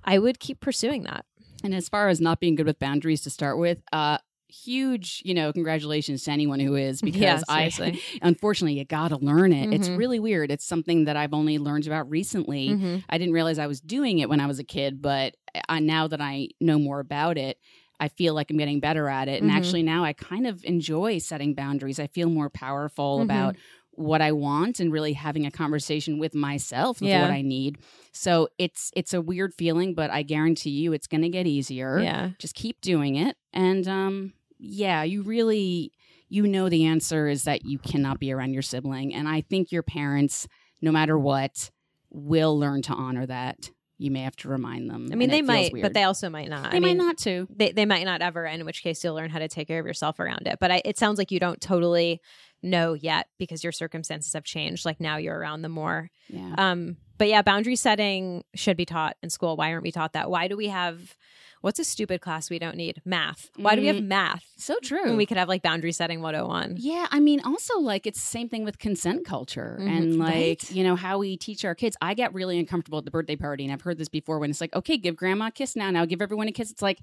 i 0.05 0.19
would 0.19 0.37
keep 0.37 0.59
pursuing 0.59 1.03
that 1.03 1.25
And 1.63 1.73
as 1.73 1.89
far 1.89 2.09
as 2.09 2.19
not 2.21 2.39
being 2.39 2.55
good 2.55 2.65
with 2.65 2.79
boundaries 2.79 3.21
to 3.21 3.29
start 3.29 3.57
with, 3.57 3.81
uh, 3.91 4.17
huge, 4.49 5.21
you 5.25 5.33
know, 5.33 5.51
congratulations 5.51 6.23
to 6.23 6.31
anyone 6.31 6.59
who 6.59 6.75
is 6.75 7.01
because 7.01 7.43
Yeah, 7.43 7.43
I, 7.47 7.99
unfortunately, 8.21 8.77
you 8.77 8.85
got 8.85 9.07
to 9.09 9.17
learn 9.17 9.51
it. 9.53 9.69
It's 9.71 9.87
Mhm. 9.89 9.97
really 9.97 10.19
weird. 10.19 10.51
It's 10.51 10.65
something 10.65 11.05
that 11.05 11.15
I've 11.17 11.33
only 11.33 11.57
learned 11.57 11.87
about 11.87 12.09
recently. 12.09 12.67
Mhm. 12.69 13.03
I 13.09 13.17
didn't 13.17 13.33
realize 13.33 13.57
I 13.57 13.67
was 13.67 13.81
doing 13.81 14.19
it 14.19 14.29
when 14.29 14.39
I 14.39 14.45
was 14.45 14.59
a 14.59 14.63
kid, 14.63 15.01
but 15.01 15.35
I, 15.69 15.79
now 15.79 16.07
that 16.07 16.21
I 16.21 16.49
know 16.61 16.77
more 16.77 16.99
about 16.99 17.37
it, 17.37 17.57
I 17.99 18.09
feel 18.09 18.33
like 18.33 18.49
I'm 18.51 18.57
getting 18.57 18.79
better 18.79 19.07
at 19.07 19.27
it. 19.27 19.41
And 19.41 19.49
Mhm. 19.49 19.55
actually, 19.55 19.83
now 19.83 20.03
I 20.03 20.13
kind 20.13 20.45
of 20.45 20.63
enjoy 20.65 21.19
setting 21.19 21.53
boundaries. 21.55 21.99
I 21.99 22.07
feel 22.07 22.29
more 22.29 22.49
powerful 22.49 23.21
Mhm. 23.21 23.23
about 23.23 23.55
what 23.95 24.21
I 24.21 24.31
want 24.31 24.79
and 24.79 24.91
really 24.91 25.13
having 25.13 25.45
a 25.45 25.51
conversation 25.51 26.17
with 26.17 26.33
myself 26.33 27.01
of 27.01 27.07
Yeah. 27.07 27.21
what 27.21 27.31
I 27.31 27.41
need. 27.41 27.77
So 28.11 28.49
it's 28.57 28.91
it's 28.95 29.13
a 29.13 29.21
weird 29.21 29.53
feeling, 29.53 29.93
but 29.93 30.09
I 30.09 30.23
guarantee 30.23 30.71
you 30.71 30.93
it's 30.93 31.07
going 31.07 31.21
to 31.21 31.29
get 31.29 31.45
easier. 31.47 31.99
yeah 31.99 32.29
Just 32.39 32.55
keep 32.55 32.81
doing 32.81 33.15
it, 33.15 33.37
and 33.53 33.87
um, 33.87 34.33
yeah, 34.59 35.03
you 35.03 35.21
really 35.23 35.91
you 36.29 36.47
know 36.47 36.69
the 36.69 36.85
answer 36.85 37.27
is 37.27 37.43
that 37.43 37.63
you 37.65 37.77
cannot 37.77 38.19
be 38.19 38.31
around 38.31 38.53
your 38.53 38.61
sibling, 38.63 39.13
and 39.13 39.27
I 39.27 39.41
think 39.41 39.71
your 39.71 39.83
parents, 39.83 40.47
no 40.81 40.91
matter 40.91 41.17
what, 41.17 41.69
will 42.09 42.57
learn 42.57 42.81
to 42.83 42.93
honor 42.93 43.25
that. 43.27 43.69
You 44.03 44.11
may 44.11 44.23
have 44.23 44.35
to 44.37 44.49
remind 44.49 44.89
them. 44.89 45.07
I 45.13 45.15
mean, 45.15 45.29
they 45.29 45.41
might, 45.41 45.71
but 45.81 45.93
they 45.93 46.03
also 46.03 46.29
might 46.29 46.49
not. 46.49 46.71
they 46.71 46.77
I 46.77 46.79
mean, 46.81 46.97
might 46.97 47.05
not 47.05 47.17
too. 47.17 47.47
They, 47.49 47.71
they 47.71 47.85
might 47.85 48.03
not 48.03 48.21
ever, 48.21 48.45
in 48.45 48.65
which 48.65 48.83
case 48.83 49.01
you'll 49.01 49.15
learn 49.15 49.29
how 49.29 49.39
to 49.39 49.47
take 49.47 49.69
care 49.69 49.79
of 49.79 49.85
yourself 49.85 50.19
around 50.19 50.45
it. 50.45 50.57
But 50.59 50.71
I, 50.71 50.81
it 50.83 50.97
sounds 50.97 51.17
like 51.17 51.31
you 51.31 51.39
don't 51.39 51.61
totally 51.61 52.19
know 52.61 52.95
yet 52.95 53.27
because 53.39 53.63
your 53.63 53.71
circumstances 53.71 54.33
have 54.33 54.43
changed. 54.43 54.83
Like 54.83 54.99
now 54.99 55.15
you're 55.15 55.39
around 55.39 55.61
them 55.61 55.71
more. 55.71 56.09
Yeah. 56.27 56.53
Um, 56.57 56.97
but 57.17 57.29
yeah, 57.29 57.43
boundary 57.43 57.77
setting 57.77 58.43
should 58.55 58.75
be 58.75 58.83
taught 58.83 59.15
in 59.23 59.29
school. 59.29 59.55
Why 59.55 59.71
aren't 59.71 59.83
we 59.83 59.91
taught 59.93 60.11
that? 60.13 60.29
Why 60.29 60.49
do 60.49 60.57
we 60.57 60.67
have 60.67 61.15
what's 61.63 61.79
a 61.79 61.83
stupid 61.83 62.21
class 62.21 62.49
we 62.49 62.59
don't 62.59 62.75
need? 62.75 63.01
Math. 63.05 63.49
Why 63.55 63.75
do 63.75 63.81
we 63.81 63.87
have 63.87 63.95
Mm. 63.95 64.07
math 64.07 64.43
so 64.57 64.75
true. 64.83 65.03
when 65.05 65.17
we 65.17 65.25
could 65.25 65.37
have 65.37 65.47
like 65.47 65.61
boundary 65.63 65.91
setting 65.93 66.21
101? 66.21 66.75
Yeah, 66.77 67.07
I 67.09 67.19
mean, 67.19 67.39
also 67.43 67.79
like 67.79 68.05
it's 68.05 68.19
the 68.19 68.27
same 68.27 68.49
thing 68.49 68.63
with 68.65 68.77
consent 68.79 69.25
culture 69.25 69.77
Mhm. 69.81 69.87
and 69.89 70.17
like 70.19 70.29
Right. 70.29 70.71
you 70.71 70.83
know 70.83 70.95
how 70.95 71.17
we 71.17 71.37
teach 71.37 71.63
our 71.65 71.73
kids. 71.73 71.95
I 72.01 72.13
get 72.13 72.33
really 72.33 72.59
uncomfortable 72.59 72.99
at 72.99 73.05
the 73.05 73.11
birthday 73.11 73.35
party, 73.37 73.63
and 73.63 73.73
I've 73.73 73.81
heard 73.81 73.97
this 73.97 74.09
before 74.09 74.39
when 74.39 74.49
it's 74.51 74.61
like, 74.61 74.75
okay, 74.75 74.97
give 74.97 75.15
grandma 75.15 75.47
a 75.47 75.51
kiss 75.51 75.75
now. 75.75 75.89
Now 75.89 76.05
give 76.05 76.21
everyone 76.21 76.47
a 76.47 76.51
kiss. 76.51 76.69
It's 76.69 76.81
like 76.81 76.99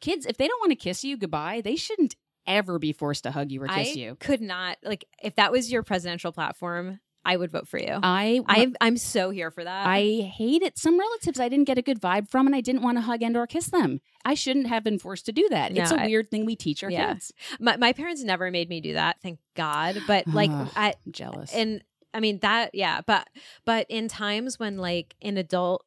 kids, 0.00 0.26
if 0.26 0.36
they 0.36 0.48
don't 0.48 0.60
want 0.60 0.72
to 0.72 0.76
kiss 0.76 1.04
you 1.04 1.16
goodbye, 1.16 1.60
they 1.62 1.76
shouldn't 1.76 2.16
ever 2.46 2.78
be 2.78 2.92
forced 2.92 3.22
to 3.22 3.30
hug 3.30 3.50
you 3.50 3.62
or 3.62 3.68
kiss 3.68 3.96
I 3.96 3.98
you. 3.98 4.16
could 4.20 4.42
not 4.42 4.76
like 4.82 5.06
if 5.22 5.34
that 5.36 5.50
was 5.50 5.72
your 5.72 5.82
presidential 5.82 6.30
platform, 6.30 7.00
I 7.24 7.36
would 7.36 7.50
vote 7.50 7.66
for 7.68 7.78
you. 7.78 7.98
I 8.02 8.40
I'm 8.46 8.74
I'm 8.80 8.96
so 8.96 9.30
here 9.30 9.50
for 9.50 9.64
that. 9.64 9.86
I 9.86 10.20
hate 10.36 10.62
it. 10.62 10.78
Some 10.78 10.98
relatives 10.98 11.40
I 11.40 11.48
didn't 11.48 11.66
get 11.66 11.78
a 11.78 11.82
good 11.82 12.00
vibe 12.00 12.28
from, 12.28 12.46
and 12.46 12.54
I 12.54 12.60
didn't 12.60 12.82
want 12.82 12.98
to 12.98 13.02
hug 13.02 13.22
and 13.22 13.36
or 13.36 13.46
kiss 13.46 13.66
them. 13.68 14.00
I 14.24 14.34
shouldn't 14.34 14.66
have 14.66 14.84
been 14.84 14.98
forced 14.98 15.26
to 15.26 15.32
do 15.32 15.48
that. 15.50 15.72
No, 15.72 15.82
it's 15.82 15.92
a 15.92 16.00
I- 16.02 16.06
weird 16.06 16.30
thing 16.30 16.44
we 16.44 16.56
teach 16.56 16.82
our 16.84 16.90
Yeah. 16.90 17.14
kids. 17.14 17.32
my 17.60 17.76
my 17.76 17.92
parents 17.92 18.22
never 18.22 18.50
made 18.50 18.68
me 18.68 18.80
do 18.80 18.92
that, 18.94 19.16
thank 19.22 19.38
God. 19.54 19.98
But 20.06 20.26
like 20.26 20.50
I 20.50 20.88
I'm 21.06 21.12
jealous. 21.12 21.52
and 21.54 21.82
I 22.12 22.20
mean 22.20 22.38
that 22.40 22.74
yeah, 22.74 23.00
but 23.06 23.28
but 23.64 23.86
in 23.88 24.08
times 24.08 24.58
when 24.58 24.76
like 24.78 25.14
an 25.22 25.36
adult 25.36 25.84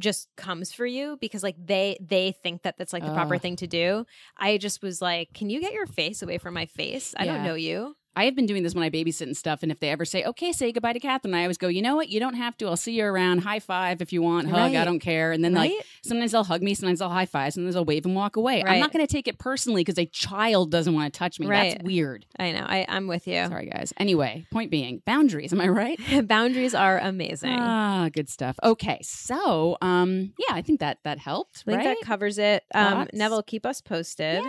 just 0.00 0.28
comes 0.36 0.72
for 0.72 0.84
you 0.84 1.16
because 1.20 1.42
like 1.44 1.54
they 1.64 1.96
they 2.00 2.32
think 2.42 2.62
that 2.62 2.76
that's 2.76 2.92
like 2.92 3.04
the 3.04 3.12
proper 3.14 3.38
thing 3.38 3.54
to 3.56 3.66
do. 3.68 4.04
I 4.36 4.58
just 4.58 4.82
was 4.82 5.00
like, 5.00 5.32
"Can 5.32 5.50
you 5.50 5.60
get 5.60 5.72
your 5.72 5.86
face 5.86 6.20
away 6.20 6.38
from 6.38 6.52
my 6.54 6.66
face? 6.66 7.14
I 7.16 7.26
don't 7.26 7.44
know 7.44 7.54
you." 7.54 7.96
I 8.16 8.24
have 8.24 8.36
been 8.36 8.46
doing 8.46 8.62
this 8.62 8.74
when 8.74 8.84
I 8.84 8.90
babysit 8.90 9.22
and 9.22 9.36
stuff. 9.36 9.62
And 9.62 9.72
if 9.72 9.80
they 9.80 9.90
ever 9.90 10.04
say, 10.04 10.24
okay, 10.24 10.52
say 10.52 10.72
goodbye 10.72 10.92
to 10.92 11.00
Catherine, 11.00 11.34
I 11.34 11.42
always 11.42 11.58
go, 11.58 11.68
you 11.68 11.82
know 11.82 11.96
what? 11.96 12.08
You 12.08 12.20
don't 12.20 12.34
have 12.34 12.56
to. 12.58 12.66
I'll 12.66 12.76
see 12.76 12.92
you 12.98 13.04
around. 13.04 13.38
High 13.38 13.60
five 13.60 14.00
if 14.00 14.12
you 14.12 14.22
want. 14.22 14.48
Hug. 14.48 14.74
I 14.74 14.84
don't 14.84 15.00
care. 15.00 15.32
And 15.32 15.44
then, 15.44 15.54
right? 15.54 15.72
like, 15.72 15.86
sometimes 16.02 16.32
they'll 16.32 16.44
hug 16.44 16.62
me. 16.62 16.74
Sometimes 16.74 17.00
they'll 17.00 17.08
high 17.08 17.26
five. 17.26 17.52
Sometimes 17.52 17.74
they'll 17.74 17.84
wave 17.84 18.06
and 18.06 18.14
walk 18.14 18.36
away. 18.36 18.62
I'm 18.64 18.80
not 18.80 18.92
going 18.92 19.04
to 19.04 19.12
take 19.12 19.28
it 19.28 19.38
personally 19.38 19.82
because 19.82 19.98
a 19.98 20.06
child 20.06 20.70
doesn't 20.70 20.94
want 20.94 21.12
to 21.12 21.18
touch 21.18 21.40
me. 21.40 21.46
Right. 21.46 21.72
That's 21.72 21.84
weird. 21.84 22.26
I 22.38 22.52
know. 22.52 22.64
I 22.66 22.86
I'm 22.88 23.06
with 23.06 23.26
you. 23.26 23.44
Sorry, 23.46 23.66
guys. 23.66 23.92
Anyway, 23.96 24.46
point 24.50 24.70
being, 24.70 25.02
boundaries. 25.04 25.52
Am 25.52 25.60
I 25.60 25.68
right? 25.68 25.98
Boundaries 26.26 26.74
are 26.74 26.98
amazing. 26.98 27.56
Ah, 27.58 28.08
good 28.12 28.28
stuff. 28.28 28.58
Okay. 28.62 29.00
So, 29.02 29.76
um, 29.82 30.32
yeah, 30.38 30.54
I 30.54 30.62
think 30.62 30.80
that 30.80 30.98
that 31.04 31.18
helped. 31.18 31.64
I 31.66 31.70
think 31.70 31.78
right? 31.78 31.96
that 32.00 32.06
covers 32.06 32.38
it. 32.38 32.64
Um, 32.74 33.08
Neville, 33.12 33.42
keep 33.42 33.66
us 33.66 33.80
posted. 33.80 34.42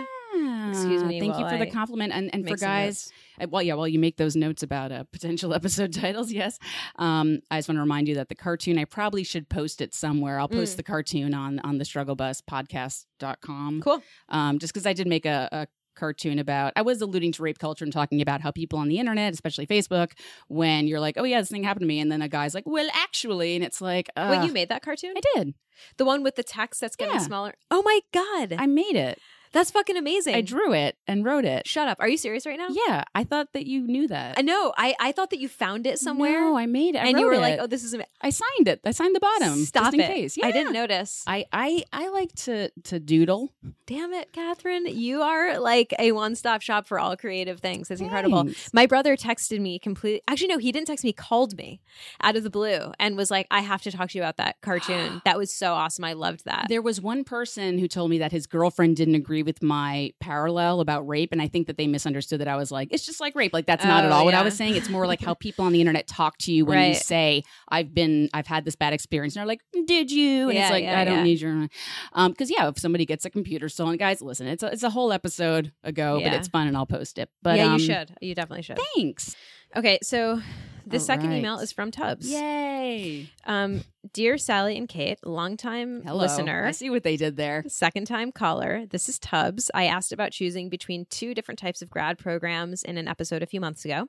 Excuse 0.70 1.02
me 1.04 1.20
Thank 1.20 1.38
you 1.38 1.48
for 1.48 1.58
the 1.58 1.66
compliment. 1.70 2.12
And, 2.12 2.30
and 2.34 2.48
for 2.48 2.56
guys. 2.56 3.10
Uh, 3.40 3.46
well, 3.50 3.62
yeah, 3.62 3.74
while 3.74 3.88
you 3.88 3.98
make 3.98 4.16
those 4.16 4.36
notes 4.36 4.62
about 4.62 4.92
uh, 4.92 5.04
potential 5.12 5.52
episode 5.60 5.92
titles, 5.92 6.32
yes. 6.32 6.58
Um, 6.96 7.40
I 7.50 7.58
just 7.58 7.68
want 7.68 7.76
to 7.76 7.80
remind 7.82 8.08
you 8.08 8.14
that 8.16 8.28
the 8.28 8.34
cartoon, 8.34 8.78
I 8.78 8.84
probably 8.84 9.24
should 9.24 9.48
post 9.48 9.80
it 9.80 9.94
somewhere. 9.94 10.38
I'll 10.40 10.48
post 10.48 10.74
Mm. 10.74 10.76
the 10.78 10.82
cartoon 10.82 11.34
on 11.34 11.58
on 11.60 11.78
the 11.78 11.84
struggle 11.84 12.16
bus 12.16 12.40
podcast.com. 12.40 13.80
Cool. 13.82 14.02
Um, 14.28 14.58
just 14.58 14.72
because 14.72 14.86
I 14.86 14.92
did 14.92 15.06
make 15.06 15.26
a, 15.26 15.48
a 15.52 15.66
cartoon 15.94 16.38
about, 16.38 16.72
I 16.76 16.82
was 16.82 17.00
alluding 17.00 17.32
to 17.32 17.42
rape 17.42 17.58
culture 17.58 17.84
and 17.84 17.92
talking 17.92 18.20
about 18.20 18.40
how 18.40 18.50
people 18.50 18.78
on 18.78 18.88
the 18.88 18.98
internet, 18.98 19.32
especially 19.32 19.66
Facebook, 19.66 20.12
when 20.48 20.86
you're 20.86 21.00
like, 21.00 21.16
oh, 21.18 21.24
yeah, 21.24 21.40
this 21.40 21.50
thing 21.50 21.64
happened 21.64 21.82
to 21.82 21.86
me. 21.86 22.00
And 22.00 22.10
then 22.12 22.22
a 22.22 22.28
guy's 22.28 22.54
like, 22.54 22.64
well, 22.66 22.88
actually. 22.94 23.54
And 23.54 23.64
it's 23.64 23.80
like, 23.80 24.10
Wait, 24.16 24.22
ugh. 24.38 24.46
you 24.46 24.52
made 24.52 24.68
that 24.68 24.82
cartoon? 24.82 25.14
I 25.16 25.20
did. 25.36 25.54
The 25.98 26.04
one 26.04 26.22
with 26.22 26.36
the 26.36 26.42
text 26.42 26.80
that's 26.80 26.96
getting 26.96 27.14
Yeah. 27.14 27.20
smaller. 27.20 27.54
Oh 27.70 27.82
my 27.82 28.00
god, 28.12 28.54
I 28.58 28.66
made 28.66 28.96
it. 28.96 29.18
That's 29.56 29.70
fucking 29.70 29.96
amazing. 29.96 30.34
I 30.34 30.42
drew 30.42 30.72
it 30.72 30.96
and 31.06 31.24
wrote 31.24 31.44
it. 31.44 31.66
Shut 31.66 31.88
up. 31.88 31.98
Are 32.00 32.08
you 32.08 32.18
serious 32.18 32.44
right 32.44 32.58
now? 32.58 32.68
Yeah, 32.70 33.04
I 33.14 33.24
thought 33.24 33.52
that 33.54 33.66
you 33.66 33.86
knew 33.86 34.06
that. 34.08 34.38
I 34.38 34.42
know. 34.42 34.74
I 34.76 34.94
I 35.00 35.12
thought 35.12 35.30
that 35.30 35.38
you 35.38 35.48
found 35.48 35.86
it 35.86 35.98
somewhere, 35.98 36.40
No, 36.40 36.58
I 36.58 36.66
made 36.66 36.94
it. 36.94 36.98
I 36.98 37.06
and 37.06 37.18
you 37.18 37.26
were 37.26 37.38
like, 37.38 37.58
"Oh, 37.58 37.66
this 37.66 37.82
is." 37.82 37.94
Am- 37.94 38.02
I 38.20 38.30
signed 38.30 38.68
it. 38.68 38.80
I 38.84 38.90
signed 38.90 39.14
the 39.16 39.20
bottom. 39.20 39.64
Stop 39.64 39.84
just 39.84 39.94
in 39.94 40.00
it. 40.00 40.06
case. 40.08 40.36
I 40.42 40.50
didn't 40.50 40.72
notice. 40.72 41.24
I, 41.26 41.46
I 41.52 41.84
I 41.92 42.08
like 42.08 42.32
to 42.44 42.70
to 42.84 43.00
doodle. 43.00 43.54
Damn 43.86 44.12
it, 44.12 44.32
Catherine! 44.32 44.86
You 44.86 45.22
are 45.22 45.58
like 45.58 45.94
a 45.98 46.12
one-stop 46.12 46.60
shop 46.60 46.86
for 46.86 46.98
all 46.98 47.16
creative 47.16 47.60
things. 47.60 47.90
It's 47.90 48.00
incredible. 48.00 48.50
My 48.72 48.86
brother 48.86 49.16
texted 49.16 49.60
me 49.60 49.78
completely. 49.78 50.22
Actually, 50.28 50.48
no, 50.48 50.58
he 50.58 50.72
didn't 50.72 50.88
text 50.88 51.04
me. 51.04 51.12
Called 51.12 51.56
me 51.56 51.80
out 52.20 52.36
of 52.36 52.42
the 52.42 52.50
blue 52.50 52.92
and 52.98 53.16
was 53.16 53.30
like, 53.30 53.46
"I 53.50 53.60
have 53.60 53.80
to 53.82 53.92
talk 53.92 54.10
to 54.10 54.18
you 54.18 54.22
about 54.22 54.36
that 54.36 54.60
cartoon. 54.60 55.22
that 55.24 55.38
was 55.38 55.50
so 55.50 55.72
awesome. 55.72 56.04
I 56.04 56.12
loved 56.12 56.44
that." 56.44 56.66
There 56.68 56.82
was 56.82 57.00
one 57.00 57.24
person 57.24 57.78
who 57.78 57.88
told 57.88 58.10
me 58.10 58.18
that 58.18 58.32
his 58.32 58.46
girlfriend 58.46 58.96
didn't 58.96 59.14
agree 59.14 59.42
with 59.46 59.62
my 59.62 60.12
parallel 60.20 60.80
about 60.80 61.08
rape, 61.08 61.30
and 61.32 61.40
I 61.40 61.48
think 61.48 61.68
that 61.68 61.78
they 61.78 61.86
misunderstood 61.86 62.40
that 62.40 62.48
I 62.48 62.56
was 62.56 62.70
like, 62.70 62.88
"It's 62.92 63.06
just 63.06 63.20
like 63.20 63.34
rape." 63.34 63.52
Like 63.54 63.64
that's 63.66 63.84
not 63.84 64.04
at 64.04 64.10
Oh, 64.12 64.14
all 64.16 64.24
what 64.26 64.34
I 64.34 64.42
was 64.42 64.54
saying. 64.54 64.74
It's 64.76 64.90
more 64.90 65.06
like 65.06 65.22
how 65.22 65.32
people 65.34 65.64
on 65.64 65.72
the 65.72 65.80
internet 65.80 66.06
talk 66.06 66.36
to 66.38 66.52
you 66.52 66.66
when 66.66 66.88
you 66.90 66.94
say, 66.96 67.44
"I've 67.68 67.94
been, 67.94 68.28
I've 68.34 68.46
had 68.46 68.64
this 68.66 68.76
bad 68.76 68.92
experience," 68.92 69.34
and 69.36 69.40
they're 69.40 69.46
like, 69.46 69.60
"Did 69.86 70.10
you?" 70.10 70.48
And 70.48 70.54
Yeah, 70.58 70.64
it's 70.64 70.70
like, 70.72 70.84
yeah, 70.84 71.00
"I 71.00 71.04
don't 71.04 71.16
yeah. 71.18 71.22
need 71.22 71.40
your," 71.40 71.68
um, 72.12 72.32
because 72.32 72.50
yeah, 72.50 72.68
if 72.68 72.78
somebody 72.78 73.06
gets 73.06 73.24
a 73.24 73.30
computer 73.30 73.68
stolen, 73.70 73.96
guys, 73.96 74.20
listen, 74.20 74.46
it's 74.46 74.62
a, 74.62 74.66
it's 74.66 74.82
a 74.82 74.90
whole 74.90 75.12
episode 75.12 75.72
ago, 75.82 76.20
but 76.22 76.34
it's 76.34 76.48
fun, 76.48 76.66
and 76.66 76.76
I'll 76.76 76.84
post 76.86 77.16
it. 77.18 77.30
But 77.42 77.56
yeah, 77.56 77.66
um, 77.66 77.72
you 77.74 77.78
should. 77.86 78.14
You 78.20 78.34
definitely 78.34 78.62
should. 78.62 78.78
Thanks. 78.96 79.34
Okay, 79.76 79.98
so 80.02 80.40
the 80.86 80.96
All 80.98 81.00
second 81.00 81.32
email 81.32 81.58
is 81.58 81.72
from 81.72 81.90
Tubbs. 81.90 82.30
Yay! 82.30 83.28
Um, 83.44 83.82
dear 84.12 84.38
Sally 84.38 84.78
and 84.78 84.88
Kate, 84.88 85.18
longtime 85.26 86.02
Hello. 86.04 86.18
listener, 86.18 86.64
I 86.64 86.70
see 86.70 86.90
what 86.90 87.02
they 87.02 87.16
did 87.16 87.36
there. 87.36 87.64
second 87.66 88.06
time 88.06 88.30
caller. 88.32 88.86
This 88.88 89.08
is 89.08 89.18
Tubbs. 89.18 89.70
I 89.74 89.86
asked 89.86 90.12
about 90.12 90.30
choosing 90.32 90.68
between 90.68 91.06
two 91.10 91.34
different 91.34 91.58
types 91.58 91.82
of 91.82 91.90
grad 91.90 92.18
programs 92.18 92.82
in 92.82 92.96
an 92.98 93.08
episode 93.08 93.42
a 93.42 93.46
few 93.46 93.60
months 93.60 93.84
ago. 93.84 94.06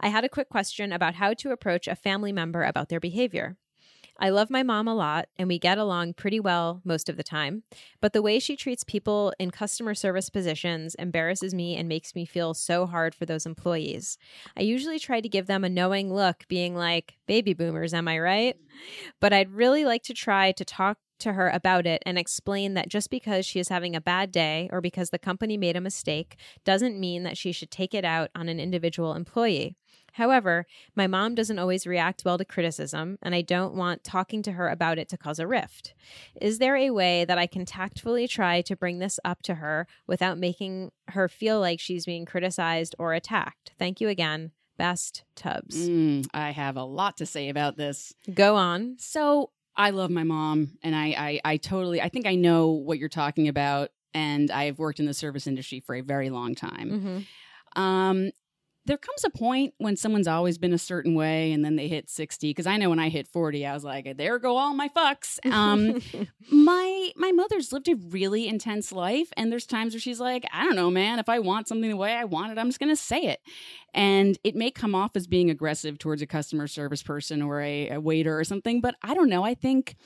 I 0.00 0.08
had 0.08 0.24
a 0.24 0.28
quick 0.28 0.48
question 0.48 0.92
about 0.92 1.14
how 1.14 1.34
to 1.34 1.52
approach 1.52 1.88
a 1.88 1.94
family 1.94 2.32
member 2.32 2.62
about 2.64 2.88
their 2.88 3.00
behavior. 3.00 3.56
I 4.18 4.30
love 4.30 4.48
my 4.48 4.62
mom 4.62 4.86
a 4.86 4.94
lot 4.94 5.26
and 5.36 5.48
we 5.48 5.58
get 5.58 5.76
along 5.76 6.14
pretty 6.14 6.38
well 6.38 6.80
most 6.84 7.08
of 7.08 7.16
the 7.16 7.22
time, 7.24 7.64
but 8.00 8.12
the 8.12 8.22
way 8.22 8.38
she 8.38 8.56
treats 8.56 8.84
people 8.84 9.32
in 9.38 9.50
customer 9.50 9.94
service 9.94 10.30
positions 10.30 10.94
embarrasses 10.94 11.52
me 11.52 11.76
and 11.76 11.88
makes 11.88 12.14
me 12.14 12.24
feel 12.24 12.54
so 12.54 12.86
hard 12.86 13.14
for 13.14 13.26
those 13.26 13.44
employees. 13.44 14.16
I 14.56 14.62
usually 14.62 14.98
try 14.98 15.20
to 15.20 15.28
give 15.28 15.46
them 15.46 15.64
a 15.64 15.68
knowing 15.68 16.12
look, 16.12 16.44
being 16.48 16.76
like, 16.76 17.16
baby 17.26 17.54
boomers, 17.54 17.92
am 17.92 18.06
I 18.06 18.18
right? 18.20 18.56
But 19.20 19.32
I'd 19.32 19.50
really 19.50 19.84
like 19.84 20.02
to 20.04 20.14
try 20.14 20.52
to 20.52 20.64
talk 20.64 20.98
to 21.20 21.34
her 21.34 21.48
about 21.50 21.86
it 21.86 22.02
and 22.06 22.18
explain 22.18 22.74
that 22.74 22.88
just 22.88 23.10
because 23.10 23.46
she 23.46 23.60
is 23.60 23.68
having 23.68 23.94
a 23.94 24.00
bad 24.00 24.30
day 24.32 24.68
or 24.72 24.80
because 24.80 25.10
the 25.10 25.18
company 25.18 25.56
made 25.56 25.76
a 25.76 25.80
mistake 25.80 26.36
doesn't 26.64 26.98
mean 26.98 27.22
that 27.22 27.36
she 27.36 27.52
should 27.52 27.70
take 27.70 27.94
it 27.94 28.04
out 28.04 28.30
on 28.34 28.48
an 28.48 28.60
individual 28.60 29.14
employee. 29.14 29.76
However, 30.14 30.66
my 30.94 31.08
mom 31.08 31.34
doesn't 31.34 31.58
always 31.58 31.88
react 31.88 32.22
well 32.24 32.38
to 32.38 32.44
criticism, 32.44 33.18
and 33.20 33.34
I 33.34 33.42
don't 33.42 33.74
want 33.74 34.04
talking 34.04 34.42
to 34.42 34.52
her 34.52 34.68
about 34.68 34.96
it 34.96 35.08
to 35.08 35.18
cause 35.18 35.40
a 35.40 35.46
rift. 35.46 35.92
Is 36.40 36.58
there 36.58 36.76
a 36.76 36.90
way 36.90 37.24
that 37.24 37.36
I 37.36 37.48
can 37.48 37.64
tactfully 37.64 38.28
try 38.28 38.62
to 38.62 38.76
bring 38.76 39.00
this 39.00 39.18
up 39.24 39.42
to 39.42 39.56
her 39.56 39.88
without 40.06 40.38
making 40.38 40.92
her 41.08 41.26
feel 41.26 41.58
like 41.58 41.80
she's 41.80 42.06
being 42.06 42.26
criticized 42.26 42.94
or 42.96 43.12
attacked? 43.12 43.72
Thank 43.76 44.00
you 44.00 44.08
again. 44.08 44.52
Best 44.76 45.24
Tubbs. 45.34 45.88
Mm, 45.88 46.26
I 46.32 46.50
have 46.50 46.76
a 46.76 46.84
lot 46.84 47.16
to 47.16 47.26
say 47.26 47.48
about 47.48 47.76
this. 47.76 48.14
Go 48.32 48.54
on. 48.54 48.96
So 48.98 49.50
I 49.76 49.90
love 49.90 50.10
my 50.10 50.24
mom, 50.24 50.78
and 50.82 50.94
I, 50.94 51.06
I, 51.06 51.40
I 51.44 51.56
totally, 51.56 52.00
I 52.00 52.08
think 52.08 52.26
I 52.26 52.36
know 52.36 52.68
what 52.70 52.98
you're 52.98 53.08
talking 53.08 53.48
about, 53.48 53.90
and 54.12 54.50
I've 54.50 54.78
worked 54.78 55.00
in 55.00 55.06
the 55.06 55.14
service 55.14 55.46
industry 55.46 55.80
for 55.80 55.94
a 55.94 56.00
very 56.00 56.30
long 56.30 56.54
time. 56.54 56.90
Mm-hmm. 56.90 57.82
Um, 57.82 58.30
there 58.86 58.98
comes 58.98 59.24
a 59.24 59.30
point 59.30 59.74
when 59.78 59.96
someone's 59.96 60.28
always 60.28 60.58
been 60.58 60.72
a 60.72 60.78
certain 60.78 61.14
way, 61.14 61.52
and 61.52 61.64
then 61.64 61.76
they 61.76 61.88
hit 61.88 62.10
sixty. 62.10 62.50
Because 62.50 62.66
I 62.66 62.76
know 62.76 62.90
when 62.90 62.98
I 62.98 63.08
hit 63.08 63.26
forty, 63.26 63.64
I 63.64 63.72
was 63.72 63.84
like, 63.84 64.16
"There 64.16 64.38
go 64.38 64.56
all 64.56 64.74
my 64.74 64.88
fucks." 64.88 65.38
Um, 65.50 66.00
my 66.50 67.10
my 67.16 67.32
mother's 67.32 67.72
lived 67.72 67.88
a 67.88 67.94
really 67.94 68.46
intense 68.48 68.92
life, 68.92 69.28
and 69.36 69.50
there's 69.50 69.66
times 69.66 69.94
where 69.94 70.00
she's 70.00 70.20
like, 70.20 70.44
"I 70.52 70.64
don't 70.64 70.76
know, 70.76 70.90
man. 70.90 71.18
If 71.18 71.28
I 71.28 71.38
want 71.38 71.68
something 71.68 71.88
the 71.88 71.96
way 71.96 72.12
I 72.12 72.24
want 72.24 72.52
it, 72.52 72.58
I'm 72.58 72.68
just 72.68 72.80
gonna 72.80 72.96
say 72.96 73.22
it." 73.22 73.40
And 73.94 74.38
it 74.44 74.54
may 74.54 74.70
come 74.70 74.94
off 74.94 75.16
as 75.16 75.26
being 75.26 75.50
aggressive 75.50 75.98
towards 75.98 76.20
a 76.20 76.26
customer 76.26 76.66
service 76.66 77.02
person 77.02 77.42
or 77.42 77.60
a, 77.60 77.90
a 77.90 78.00
waiter 78.00 78.38
or 78.38 78.44
something, 78.44 78.80
but 78.80 78.96
I 79.02 79.14
don't 79.14 79.28
know. 79.30 79.44
I 79.44 79.54
think 79.54 79.96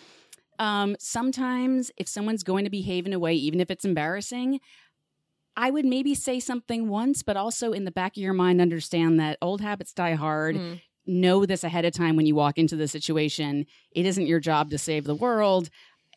um, 0.59 0.97
sometimes 0.99 1.91
if 1.97 2.09
someone's 2.09 2.43
going 2.43 2.65
to 2.65 2.71
behave 2.71 3.07
in 3.07 3.13
a 3.13 3.19
way, 3.19 3.35
even 3.35 3.61
if 3.61 3.71
it's 3.71 3.85
embarrassing, 3.85 4.61
I 5.59 5.73
would 5.73 5.85
maybe 5.85 6.15
say 6.15 6.39
something 6.39 6.89
once, 6.89 7.25
but 7.25 7.37
also 7.37 7.73
in 7.73 7.85
the 7.85 7.91
back 7.91 8.17
of 8.17 8.23
your 8.23 8.33
mind, 8.33 8.61
understand 8.61 9.19
that 9.19 9.39
old 9.43 9.61
habits 9.61 9.93
die 9.93 10.15
hard. 10.15 10.55
Mm. 10.55 10.81
Know 11.05 11.45
this 11.45 11.65
ahead 11.65 11.85
of 11.85 11.93
time 11.93 12.15
when 12.15 12.27
you 12.27 12.37
walk 12.37 12.59
into 12.59 12.77
the 12.77 12.87
situation. 12.87 13.67
It 13.91 14.07
isn't 14.07 14.29
your 14.29 14.39
job 14.39 14.71
to 14.71 14.79
save 14.79 15.03
the 15.03 15.17
world. 15.17 15.69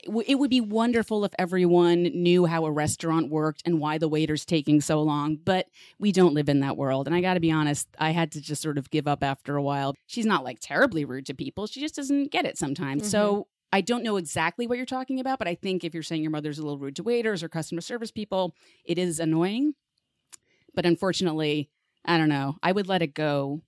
It 0.03 0.11
It 0.27 0.35
would 0.35 0.51
be 0.51 0.61
wonderful 0.61 1.25
if 1.25 1.31
everyone 1.39 2.03
knew 2.03 2.45
how 2.45 2.65
a 2.65 2.71
restaurant 2.71 3.31
worked 3.31 3.63
and 3.65 3.79
why 3.79 3.97
the 3.97 4.07
waiter's 4.07 4.45
taking 4.45 4.79
so 4.79 5.01
long, 5.01 5.37
but 5.43 5.65
we 5.97 6.11
don't 6.11 6.35
live 6.35 6.47
in 6.47 6.59
that 6.59 6.77
world. 6.77 7.07
And 7.07 7.15
I 7.15 7.21
got 7.21 7.33
to 7.33 7.39
be 7.39 7.51
honest, 7.51 7.87
I 7.97 8.11
had 8.11 8.31
to 8.33 8.41
just 8.41 8.61
sort 8.61 8.77
of 8.77 8.91
give 8.91 9.07
up 9.07 9.23
after 9.23 9.55
a 9.55 9.63
while. 9.63 9.95
She's 10.05 10.25
not 10.27 10.43
like 10.43 10.59
terribly 10.61 11.03
rude 11.03 11.25
to 11.27 11.33
people, 11.33 11.65
she 11.65 11.79
just 11.79 11.95
doesn't 11.95 12.31
get 12.31 12.45
it 12.45 12.59
sometimes. 12.59 13.09
So 13.09 13.47
I 13.71 13.81
don't 13.81 14.03
know 14.03 14.17
exactly 14.17 14.67
what 14.67 14.77
you're 14.77 14.85
talking 14.85 15.19
about, 15.19 15.39
but 15.39 15.47
I 15.47 15.55
think 15.55 15.83
if 15.83 15.93
you're 15.93 16.03
saying 16.03 16.21
your 16.21 16.31
mother's 16.31 16.59
a 16.59 16.63
little 16.63 16.77
rude 16.79 16.95
to 16.97 17.03
waiters 17.03 17.41
or 17.43 17.49
customer 17.49 17.81
service 17.81 18.11
people, 18.11 18.55
it 18.83 18.97
is 18.97 19.19
annoying. 19.19 19.73
But 20.75 20.85
unfortunately, 20.85 21.69
I 22.05 22.17
don't 22.17 22.29
know. 22.29 22.57
I 22.63 22.71
would 22.71 22.87
let 22.87 23.01
it 23.01 23.13
go. 23.13 23.61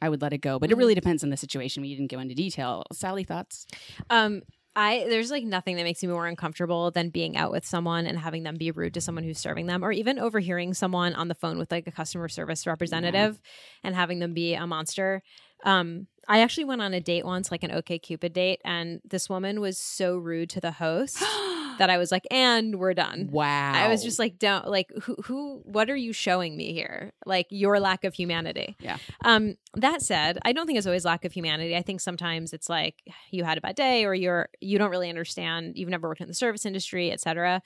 I 0.00 0.08
would 0.08 0.20
let 0.20 0.32
it 0.32 0.38
go, 0.38 0.58
but 0.58 0.70
it 0.70 0.74
Mhm. 0.74 0.78
really 0.78 0.94
depends 0.94 1.24
on 1.24 1.30
the 1.30 1.36
situation. 1.36 1.82
We 1.82 1.94
didn't 1.94 2.10
go 2.10 2.18
into 2.18 2.34
detail. 2.34 2.84
Sally, 2.92 3.24
thoughts? 3.24 3.66
Um, 4.10 4.42
I 4.78 5.06
there's 5.08 5.30
like 5.30 5.44
nothing 5.44 5.76
that 5.76 5.84
makes 5.84 6.02
me 6.02 6.08
more 6.10 6.26
uncomfortable 6.26 6.90
than 6.90 7.08
being 7.08 7.34
out 7.34 7.50
with 7.50 7.64
someone 7.64 8.06
and 8.06 8.18
having 8.18 8.42
them 8.42 8.56
be 8.56 8.70
rude 8.70 8.92
to 8.94 9.00
someone 9.00 9.24
who's 9.24 9.38
serving 9.38 9.66
them, 9.66 9.82
or 9.82 9.90
even 9.90 10.18
overhearing 10.18 10.74
someone 10.74 11.14
on 11.14 11.28
the 11.28 11.34
phone 11.34 11.56
with 11.56 11.72
like 11.72 11.86
a 11.86 11.92
customer 11.92 12.28
service 12.28 12.66
representative 12.66 13.40
and 13.82 13.94
having 13.94 14.18
them 14.18 14.34
be 14.34 14.52
a 14.52 14.66
monster. 14.66 15.22
Um, 15.64 16.08
I 16.28 16.40
actually 16.40 16.64
went 16.64 16.82
on 16.82 16.94
a 16.94 17.00
date 17.00 17.24
once, 17.24 17.50
like 17.50 17.62
an 17.62 17.70
OK 17.70 17.98
Cupid 17.98 18.32
date, 18.32 18.60
and 18.64 19.00
this 19.08 19.28
woman 19.28 19.60
was 19.60 19.78
so 19.78 20.16
rude 20.16 20.50
to 20.50 20.60
the 20.60 20.72
host 20.72 21.18
that 21.78 21.88
I 21.90 21.98
was 21.98 22.10
like, 22.10 22.26
"And 22.30 22.78
we're 22.78 22.94
done." 22.94 23.28
wow. 23.30 23.72
I 23.72 23.88
was 23.88 24.02
just 24.02 24.18
like, 24.18 24.38
don't 24.38 24.66
like 24.66 24.90
who 25.02 25.16
who 25.24 25.62
what 25.64 25.90
are 25.90 25.96
you 25.96 26.12
showing 26.12 26.56
me 26.56 26.72
here? 26.72 27.12
Like 27.24 27.46
your 27.50 27.78
lack 27.80 28.04
of 28.04 28.14
humanity. 28.14 28.76
Yeah. 28.80 28.98
Um 29.24 29.56
that 29.74 30.02
said, 30.02 30.38
I 30.42 30.52
don't 30.52 30.66
think 30.66 30.78
it's 30.78 30.86
always 30.86 31.04
lack 31.04 31.24
of 31.24 31.32
humanity. 31.32 31.76
I 31.76 31.82
think 31.82 32.00
sometimes 32.00 32.52
it's 32.52 32.68
like 32.68 33.02
you 33.30 33.44
had 33.44 33.58
a 33.58 33.60
bad 33.60 33.76
day 33.76 34.04
or 34.04 34.14
you're 34.14 34.48
you 34.60 34.78
don't 34.78 34.90
really 34.90 35.10
understand, 35.10 35.76
you've 35.76 35.88
never 35.88 36.08
worked 36.08 36.20
in 36.20 36.28
the 36.28 36.34
service 36.34 36.64
industry, 36.66 37.12
etc. 37.12 37.62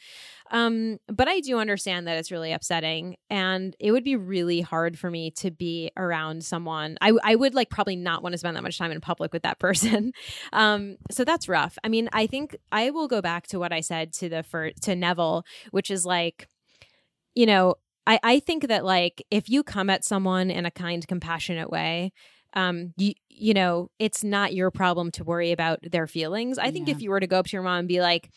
Um 0.51 0.99
but 1.09 1.29
I 1.29 1.41
do 1.41 1.59
understand 1.59 2.07
that 2.07 2.17
it's 2.19 2.31
really 2.31 2.53
upsetting 2.53 3.17
and 3.29 3.75
it 3.79 3.93
would 3.93 4.05
be 4.05 4.17
really 4.17 4.61
hard 4.61 4.99
for 4.99 5.11
me 5.11 5.31
to 5.33 5.51
be 5.51 5.91
around 5.97 6.45
someone. 6.45 6.97
I 7.01 7.13
I 7.23 7.35
would 7.37 7.55
like 7.55 7.71
probably 7.71 7.97
not 7.97 8.23
want 8.23 8.33
to 8.33 8.39
spend 8.39 8.57
that 8.57 8.63
much 8.63 8.79
time 8.79 8.91
in 8.91 9.01
public 9.01 9.33
with 9.33 9.43
that 9.43 9.59
person. 9.67 10.13
Um 10.53 10.97
so 11.11 11.25
that's 11.25 11.49
rough. 11.49 11.79
I 11.85 11.89
mean, 11.89 12.09
I 12.13 12.27
think 12.27 12.57
I 12.73 12.91
will 12.91 13.09
go 13.09 13.21
back 13.23 13.47
to 13.49 13.59
what 13.59 13.73
I 13.73 13.81
said 13.81 14.13
to 14.15 14.29
the 14.29 14.73
to 14.83 14.97
Neville, 14.97 15.45
which 15.71 15.91
is 15.91 16.05
like 16.05 16.49
you 17.35 17.47
know, 17.47 17.77
I, 18.07 18.19
I 18.23 18.41
think 18.41 18.67
that 18.69 18.85
like 18.85 19.25
if 19.31 19.49
you 19.49 19.63
come 19.63 19.89
at 19.89 20.05
someone 20.05 20.51
in 20.51 20.67
a 20.67 20.71
kind, 20.71 21.07
compassionate 21.07 21.71
way, 21.71 22.13
um, 22.55 22.93
you 22.97 23.13
you 23.29 23.55
know, 23.55 23.89
it's 23.99 24.25
not 24.25 24.53
your 24.53 24.71
problem 24.71 25.11
to 25.13 25.25
worry 25.25 25.53
about 25.53 25.79
their 25.83 26.07
feelings. 26.09 26.59
I 26.59 26.71
think 26.73 26.89
Yeah. 26.89 26.95
if 26.97 27.03
you 27.03 27.11
were 27.11 27.21
to 27.21 27.27
go 27.29 27.39
up 27.39 27.47
to 27.47 27.53
your 27.53 27.63
mom 27.63 27.79
and 27.81 27.89
be 27.89 28.01
like, 28.01 28.31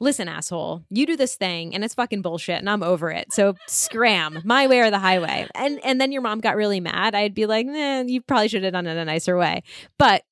listen, 0.00 0.28
asshole, 0.28 0.82
you 0.90 1.06
do 1.06 1.16
this 1.16 1.36
thing 1.36 1.74
and 1.74 1.84
it's 1.84 1.94
fucking 1.94 2.22
bullshit 2.22 2.58
and 2.58 2.68
I'm 2.68 2.82
over 2.82 3.10
it. 3.10 3.32
So 3.32 3.54
scram, 3.68 4.40
my 4.44 4.66
way 4.66 4.80
or 4.80 4.90
the 4.90 4.98
highway. 4.98 5.46
And 5.54 5.78
and 5.84 6.00
then 6.00 6.10
your 6.10 6.22
mom 6.22 6.40
got 6.40 6.56
really 6.56 6.80
mad, 6.80 7.14
I'd 7.14 7.34
be 7.34 7.46
like, 7.46 7.66
nah, 7.66 8.02
you 8.02 8.20
probably 8.22 8.48
should 8.48 8.64
have 8.64 8.72
done 8.72 8.86
it 8.86 8.96
a 8.96 9.04
nicer 9.04 9.36
way. 9.36 9.62
But 9.98 10.24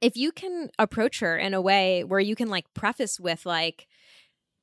if 0.00 0.16
you 0.16 0.32
can 0.32 0.70
approach 0.78 1.20
her 1.20 1.36
in 1.36 1.54
a 1.54 1.60
way 1.60 2.04
where 2.04 2.20
you 2.20 2.34
can 2.34 2.48
like 2.48 2.66
preface 2.74 3.20
with 3.20 3.46
like, 3.46 3.86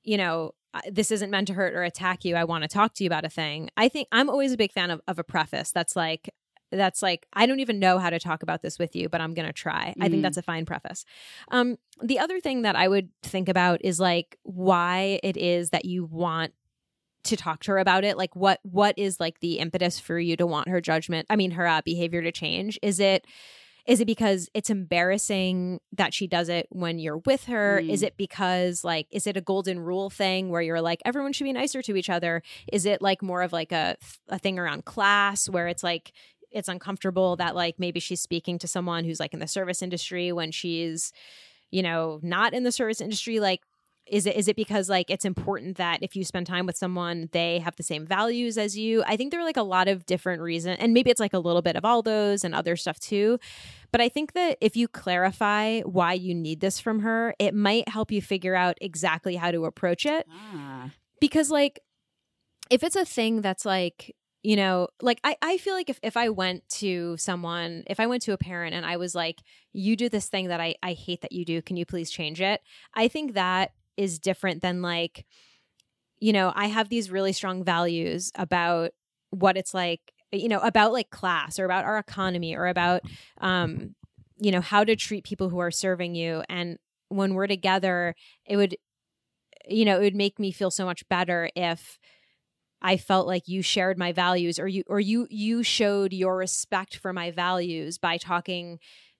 you 0.03 0.17
know, 0.17 0.51
this 0.91 1.11
isn't 1.11 1.31
meant 1.31 1.47
to 1.47 1.53
hurt 1.53 1.73
or 1.73 1.83
attack 1.83 2.25
you. 2.25 2.35
I 2.35 2.43
want 2.43 2.63
to 2.63 2.67
talk 2.67 2.93
to 2.95 3.03
you 3.03 3.07
about 3.07 3.25
a 3.25 3.29
thing. 3.29 3.69
I 3.77 3.89
think 3.89 4.07
I'm 4.11 4.29
always 4.29 4.51
a 4.51 4.57
big 4.57 4.71
fan 4.71 4.91
of, 4.91 5.01
of 5.07 5.17
a 5.19 5.23
preface 5.23 5.71
that's 5.71 5.95
like, 5.95 6.29
that's 6.71 7.01
like, 7.01 7.25
I 7.33 7.45
don't 7.45 7.59
even 7.59 7.79
know 7.79 7.97
how 7.99 8.09
to 8.09 8.19
talk 8.19 8.43
about 8.43 8.61
this 8.61 8.77
with 8.79 8.95
you, 8.95 9.09
but 9.09 9.21
I'm 9.21 9.33
going 9.33 9.47
to 9.47 9.53
try. 9.53 9.93
I 10.01 10.09
think 10.09 10.19
Mhm. 10.19 10.21
that's 10.23 10.37
a 10.37 10.41
fine 10.41 10.65
preface. 10.65 11.05
Um, 11.49 11.77
the 12.01 12.19
other 12.19 12.39
thing 12.39 12.63
that 12.63 12.75
I 12.75 12.87
would 12.87 13.09
think 13.23 13.47
about 13.49 13.79
is 13.83 13.99
like 13.99 14.37
why 14.43 15.19
it 15.23 15.37
is 15.37 15.69
that 15.71 15.85
you 15.85 16.05
want 16.05 16.53
to 17.23 17.35
talk 17.35 17.61
to 17.63 17.71
her 17.71 17.77
about 17.77 18.05
it 18.05 18.15
like 18.15 18.33
what 18.37 18.59
what 18.63 18.93
is 18.97 19.19
like 19.19 19.39
the 19.41 19.59
impetus 19.59 19.99
for 19.99 20.17
you 20.17 20.37
to 20.37 20.47
want 20.47 20.69
her 20.69 20.79
judgment 20.79 21.25
i 21.29 21.35
mean 21.35 21.51
her 21.51 21.67
uh, 21.67 21.81
behavior 21.83 22.21
to 22.21 22.31
change 22.31 22.79
is 22.81 23.01
it 23.01 23.25
is 23.85 23.99
it 23.99 24.05
because 24.05 24.49
it's 24.53 24.69
embarrassing 24.69 25.79
that 25.91 26.13
she 26.13 26.27
does 26.27 26.47
it 26.47 26.67
when 26.69 26.99
you're 26.99 27.17
with 27.25 27.45
her 27.45 27.81
Mm. 27.83 27.89
is 27.89 28.01
it 28.03 28.15
because 28.17 28.83
like 28.85 29.07
is 29.11 29.27
it 29.27 29.35
a 29.35 29.41
golden 29.41 29.79
rule 29.79 30.09
thing 30.09 30.49
where 30.49 30.61
you're 30.61 30.79
like 30.81 31.01
everyone 31.05 31.33
should 31.33 31.43
be 31.45 31.53
nicer 31.53 31.81
to 31.81 31.95
each 31.97 32.09
other 32.09 32.41
is 32.71 32.85
it 32.85 33.01
like 33.01 33.21
more 33.21 33.41
of 33.41 33.51
like 33.51 33.71
a 33.73 33.97
a 34.29 34.39
thing 34.39 34.57
around 34.57 34.85
class 34.85 35.49
where 35.49 35.67
it's 35.67 35.83
like 35.83 36.13
it's 36.51 36.67
uncomfortable 36.69 37.35
that 37.37 37.55
like 37.55 37.75
maybe 37.79 37.99
she's 37.99 38.21
speaking 38.21 38.57
to 38.59 38.67
someone 38.67 39.03
who's 39.05 39.19
like 39.19 39.33
in 39.33 39.39
the 39.39 39.47
service 39.47 39.81
industry 39.81 40.31
when 40.31 40.51
she's 40.51 41.11
you 41.71 41.83
know 41.83 42.19
not 42.23 42.53
in 42.53 42.63
the 42.63 42.71
service 42.71 43.01
industry 43.01 43.39
like 43.39 43.61
is 44.05 44.25
it 44.25 44.37
is 44.37 44.47
it 44.47 44.55
because 44.55 44.89
like 44.89 45.09
it's 45.09 45.25
important 45.25 45.75
that 45.75 46.01
if 46.01 46.15
you 46.15 46.23
spend 46.23 46.47
time 46.47 46.65
with 46.65 46.77
someone 46.77 47.27
they 47.33 47.59
have 47.59 47.75
the 47.75 47.83
same 47.83 48.05
values 48.05 48.57
as 48.57 48.77
you 48.77 49.03
i 49.05 49.17
think 49.17 49.31
there 49.31 49.41
are 49.41 49.43
like 49.43 49.57
a 49.57 49.61
lot 49.61 49.89
of 49.89 50.05
different 50.05 50.41
reasons 50.41 50.77
and 50.79 50.93
maybe 50.93 51.09
it's 51.09 51.19
like 51.19 51.33
a 51.33 51.39
little 51.39 51.61
bit 51.61 51.75
of 51.75 51.83
all 51.83 52.01
those 52.01 52.45
and 52.45 52.55
other 52.55 52.77
stuff 52.77 52.97
too 53.01 53.37
but 53.91 53.99
i 53.99 54.07
think 54.07 54.31
that 54.31 54.57
if 54.61 54.77
you 54.77 54.87
clarify 54.87 55.81
why 55.81 56.13
you 56.13 56.33
need 56.33 56.61
this 56.61 56.79
from 56.79 57.01
her 57.01 57.35
it 57.37 57.53
might 57.53 57.89
help 57.89 58.09
you 58.09 58.21
figure 58.21 58.55
out 58.55 58.77
exactly 58.79 59.35
how 59.35 59.51
to 59.51 59.65
approach 59.65 60.05
it 60.05 60.25
Ah. 60.31 60.91
because 61.19 61.51
like 61.51 61.81
if 62.69 62.83
it's 62.83 62.95
a 62.95 63.03
thing 63.03 63.41
that's 63.41 63.65
like 63.65 64.15
you 64.47 64.55
know 64.55 64.87
like 65.01 65.19
I, 65.25 65.35
I 65.41 65.57
feel 65.57 65.73
like 65.73 65.89
if, 65.89 65.99
if 66.01 66.15
i 66.15 66.29
went 66.29 66.67
to 66.79 67.17
someone 67.17 67.83
if 67.87 67.99
i 67.99 68.07
went 68.07 68.21
to 68.23 68.31
a 68.31 68.37
parent 68.37 68.73
and 68.73 68.85
i 68.85 68.95
was 68.95 69.13
like 69.13 69.41
you 69.73 69.97
do 69.97 70.07
this 70.07 70.29
thing 70.29 70.47
that 70.47 70.61
I, 70.61 70.75
I 70.81 70.93
hate 70.93 71.21
that 71.21 71.33
you 71.33 71.45
do. 71.45 71.61
Can 71.61 71.77
you 71.77 71.85
please 71.85 72.09
change 72.09 72.41
it? 72.41 72.61
I 72.95 73.09
think 73.09 73.33
that 73.33 73.73
is 73.97 74.19
different 74.19 74.61
than 74.61 74.81
like 74.81 75.25
you 76.19 76.31
know 76.31 76.53
i 76.55 76.67
have 76.67 76.87
these 76.87 77.11
really 77.11 77.33
strong 77.33 77.61
values 77.61 78.31
about 78.35 78.91
what 79.31 79.57
it's 79.57 79.73
like 79.73 79.99
you 80.31 80.47
know 80.47 80.59
about 80.61 80.93
like 80.93 81.09
class 81.09 81.59
or 81.59 81.65
about 81.65 81.83
our 81.83 81.97
economy 81.97 82.55
or 82.55 82.67
about 82.67 83.01
um 83.41 83.95
you 84.39 84.51
know 84.51 84.61
how 84.61 84.85
to 84.85 84.95
treat 84.95 85.25
people 85.25 85.49
who 85.49 85.59
are 85.59 85.71
serving 85.71 86.13
you. 86.13 86.43
And 86.47 86.77
when 87.09 87.33
we're 87.33 87.47
together 87.47 88.15
it 88.45 88.55
would 88.55 88.77
you 89.67 89.83
know 89.83 89.97
it 89.97 90.03
would 90.03 90.15
make 90.15 90.39
me 90.39 90.51
feel 90.51 90.71
so 90.71 90.85
much 90.85 91.07
better 91.09 91.49
if 91.53 91.99
I 92.81 92.97
felt 92.97 93.27
like 93.27 93.47
you 93.47 93.61
shared 93.61 93.97
my 93.97 94.11
values 94.11 94.59
or 94.59 94.67
you 94.67 94.83
or 94.87 94.99
you 94.99 95.27
you 95.29 95.63
showed 95.63 96.13
your 96.13 96.37
respect 96.37 96.95
for 96.97 97.11
my 97.13 97.31
values 97.31 97.97
by 97.97 98.17
talking 98.17 98.79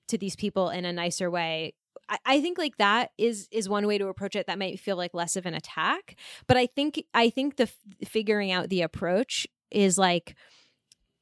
to 0.09 0.17
these 0.17 0.35
people 0.35 0.69
in 0.69 0.85
a 0.85 0.93
nicer 0.93 1.29
way. 1.29 1.73
I, 2.09 2.17
I 2.25 2.41
think 2.41 2.57
like 2.57 2.77
that 2.77 3.11
is 3.17 3.47
is 3.51 3.67
one 3.67 3.87
way 3.87 3.97
to 3.97 4.07
approach 4.07 4.35
it 4.35 4.47
that 4.47 4.59
might 4.59 4.79
feel 4.79 4.95
like 4.95 5.13
less 5.13 5.35
of 5.35 5.45
an 5.45 5.53
attack. 5.53 6.15
But 6.47 6.57
I 6.57 6.67
think 6.67 7.03
I 7.13 7.29
think 7.29 7.55
the 7.57 7.63
f- 7.63 7.75
figuring 8.07 8.51
out 8.51 8.69
the 8.69 8.83
approach 8.83 9.47
is 9.71 9.97
like 9.97 10.35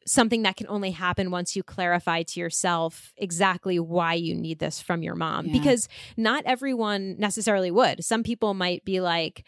something 0.08 0.44
that 0.44 0.56
can 0.56 0.68
only 0.68 0.92
happen 0.92 1.32
once 1.32 1.56
you 1.56 1.64
clarify 1.64 2.22
to 2.22 2.40
yourself 2.40 3.12
exactly 3.18 3.80
why 3.80 4.14
you 4.14 4.36
need 4.36 4.60
this 4.60 4.80
from 4.80 5.02
your 5.02 5.16
mom 5.16 5.48
Yeah. 5.48 5.54
because 5.54 5.90
not 6.16 6.44
everyone 6.46 7.16
necessarily 7.18 7.72
would 7.72 8.06
some 8.06 8.22
people 8.22 8.54
might 8.54 8.86
be 8.86 9.02
like 9.02 9.44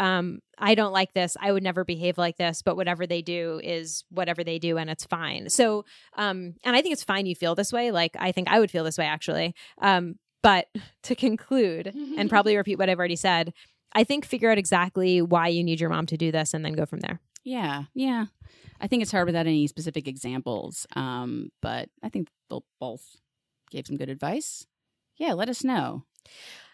um 0.00 0.40
i 0.58 0.74
don't 0.74 0.92
like 0.92 1.12
this 1.14 1.36
i 1.40 1.52
would 1.52 1.62
never 1.62 1.84
behave 1.84 2.18
like 2.18 2.36
this 2.36 2.62
but 2.62 2.76
whatever 2.76 3.06
they 3.06 3.22
do 3.22 3.60
is 3.62 4.04
whatever 4.10 4.42
they 4.42 4.58
do 4.58 4.76
and 4.76 4.90
it's 4.90 5.04
fine 5.04 5.48
so 5.48 5.84
um 6.16 6.54
and 6.64 6.74
i 6.76 6.82
think 6.82 6.92
it's 6.92 7.04
fine 7.04 7.26
you 7.26 7.34
feel 7.34 7.54
this 7.54 7.72
way 7.72 7.90
like 7.90 8.14
i 8.18 8.32
think 8.32 8.48
i 8.48 8.58
would 8.58 8.70
feel 8.70 8.84
this 8.84 8.98
way 8.98 9.06
actually 9.06 9.54
um 9.80 10.16
but 10.42 10.66
to 11.02 11.14
conclude 11.14 11.94
and 12.18 12.28
probably 12.28 12.56
repeat 12.62 12.78
what 12.78 12.90
i've 12.90 12.98
already 12.98 13.16
said 13.16 13.52
i 13.92 14.02
think 14.04 14.24
figure 14.24 14.50
out 14.50 14.58
exactly 14.58 15.22
why 15.22 15.46
you 15.48 15.62
need 15.62 15.80
your 15.80 15.90
mom 15.90 16.06
to 16.06 16.16
do 16.16 16.32
this 16.32 16.54
and 16.54 16.64
then 16.64 16.72
go 16.72 16.86
from 16.86 17.00
there 17.00 17.20
Yeah, 17.44 17.84
yeah. 17.94 18.26
I 18.80 18.86
think 18.88 19.02
it's 19.02 19.12
hard 19.12 19.26
without 19.26 19.46
any 19.46 19.66
specific 19.68 20.08
examples. 20.08 20.86
Um, 20.96 21.50
but 21.62 21.88
I 22.02 22.08
think 22.08 22.28
both 22.80 23.04
gave 23.70 23.86
some 23.86 23.96
good 23.98 24.08
advice. 24.08 24.66
Yeah, 25.16 25.32
let 25.34 25.48
us 25.48 25.62
know. 25.62 26.04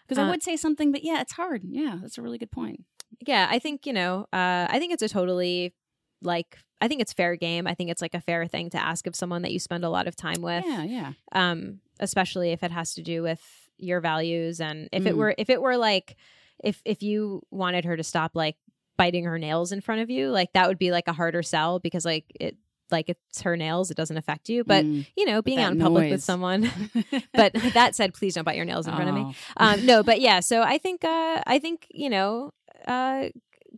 Because 0.07 0.17
I 0.17 0.23
Uh, 0.27 0.29
would 0.31 0.43
say 0.43 0.57
something, 0.57 0.91
but 0.91 1.03
yeah, 1.03 1.21
it's 1.21 1.33
hard. 1.33 1.61
Yeah, 1.63 1.99
that's 2.01 2.17
a 2.17 2.21
really 2.21 2.37
good 2.39 2.51
point. 2.51 2.85
Yeah 3.19 3.47
i 3.49 3.59
think 3.59 3.85
you 3.85 3.93
know 3.93 4.21
uh 4.33 4.67
i 4.69 4.77
think 4.79 4.93
it's 4.93 5.03
a 5.03 5.09
totally 5.09 5.73
like 6.21 6.57
i 6.79 6.87
think 6.87 7.01
it's 7.01 7.13
fair 7.13 7.35
game 7.35 7.67
i 7.67 7.73
think 7.73 7.89
it's 7.89 8.01
like 8.01 8.13
a 8.13 8.21
fair 8.21 8.47
thing 8.47 8.69
to 8.69 8.77
ask 8.77 9.07
of 9.07 9.15
someone 9.15 9.41
that 9.41 9.51
you 9.51 9.59
spend 9.59 9.83
a 9.83 9.89
lot 9.89 10.07
of 10.07 10.15
time 10.15 10.41
with 10.41 10.63
Yeah, 10.65 10.83
yeah. 10.83 11.11
um 11.31 11.79
especially 11.99 12.51
if 12.51 12.63
it 12.63 12.71
has 12.71 12.93
to 12.95 13.01
do 13.03 13.21
with 13.21 13.41
your 13.77 13.99
values 14.01 14.59
and 14.61 14.89
if 14.91 15.05
it 15.05 15.13
Mm. 15.15 15.17
were 15.17 15.35
if 15.37 15.49
it 15.49 15.61
were 15.61 15.77
like 15.77 16.15
if 16.63 16.81
if 16.85 17.01
you 17.03 17.41
wanted 17.51 17.85
her 17.85 17.97
to 17.97 18.03
stop 18.03 18.31
like 18.35 18.55
biting 18.97 19.23
her 19.25 19.39
nails 19.39 19.71
in 19.71 19.81
front 19.81 20.01
of 20.01 20.09
you 20.09 20.29
like 20.29 20.53
that 20.53 20.67
would 20.67 20.77
be 20.77 20.91
like 20.91 21.07
a 21.07 21.13
harder 21.13 21.41
sell 21.41 21.79
because 21.79 22.05
like 22.05 22.25
it 22.39 22.55
like 22.91 23.07
it's 23.09 23.41
her 23.41 23.55
nails 23.55 23.89
it 23.89 23.95
doesn't 23.97 24.17
affect 24.17 24.49
you 24.49 24.63
but 24.63 24.83
Mm. 24.85 25.07
you 25.15 25.25
know 25.25 25.41
being 25.41 25.59
out 25.59 25.71
in 25.71 25.79
public 25.79 26.11
with 26.11 26.21
someone 26.21 26.69
but 27.33 27.53
that 27.73 27.95
said 27.95 28.13
please 28.13 28.35
don't 28.35 28.43
bite 28.43 28.57
your 28.57 28.65
nails 28.65 28.85
in 28.87 28.93
front 28.93 29.09
of 29.09 29.15
me 29.15 29.21
Oh. 29.25 29.33
um, 29.65 29.85
no, 29.85 30.03
but 30.03 30.19
yeah. 30.21 30.39
So 30.41 30.61
I 30.61 30.77
think 30.77 31.03
uh, 31.03 31.41
I 31.47 31.57
think 31.59 31.87
you 31.89 32.09
know, 32.09 32.51
uh, 32.87 33.29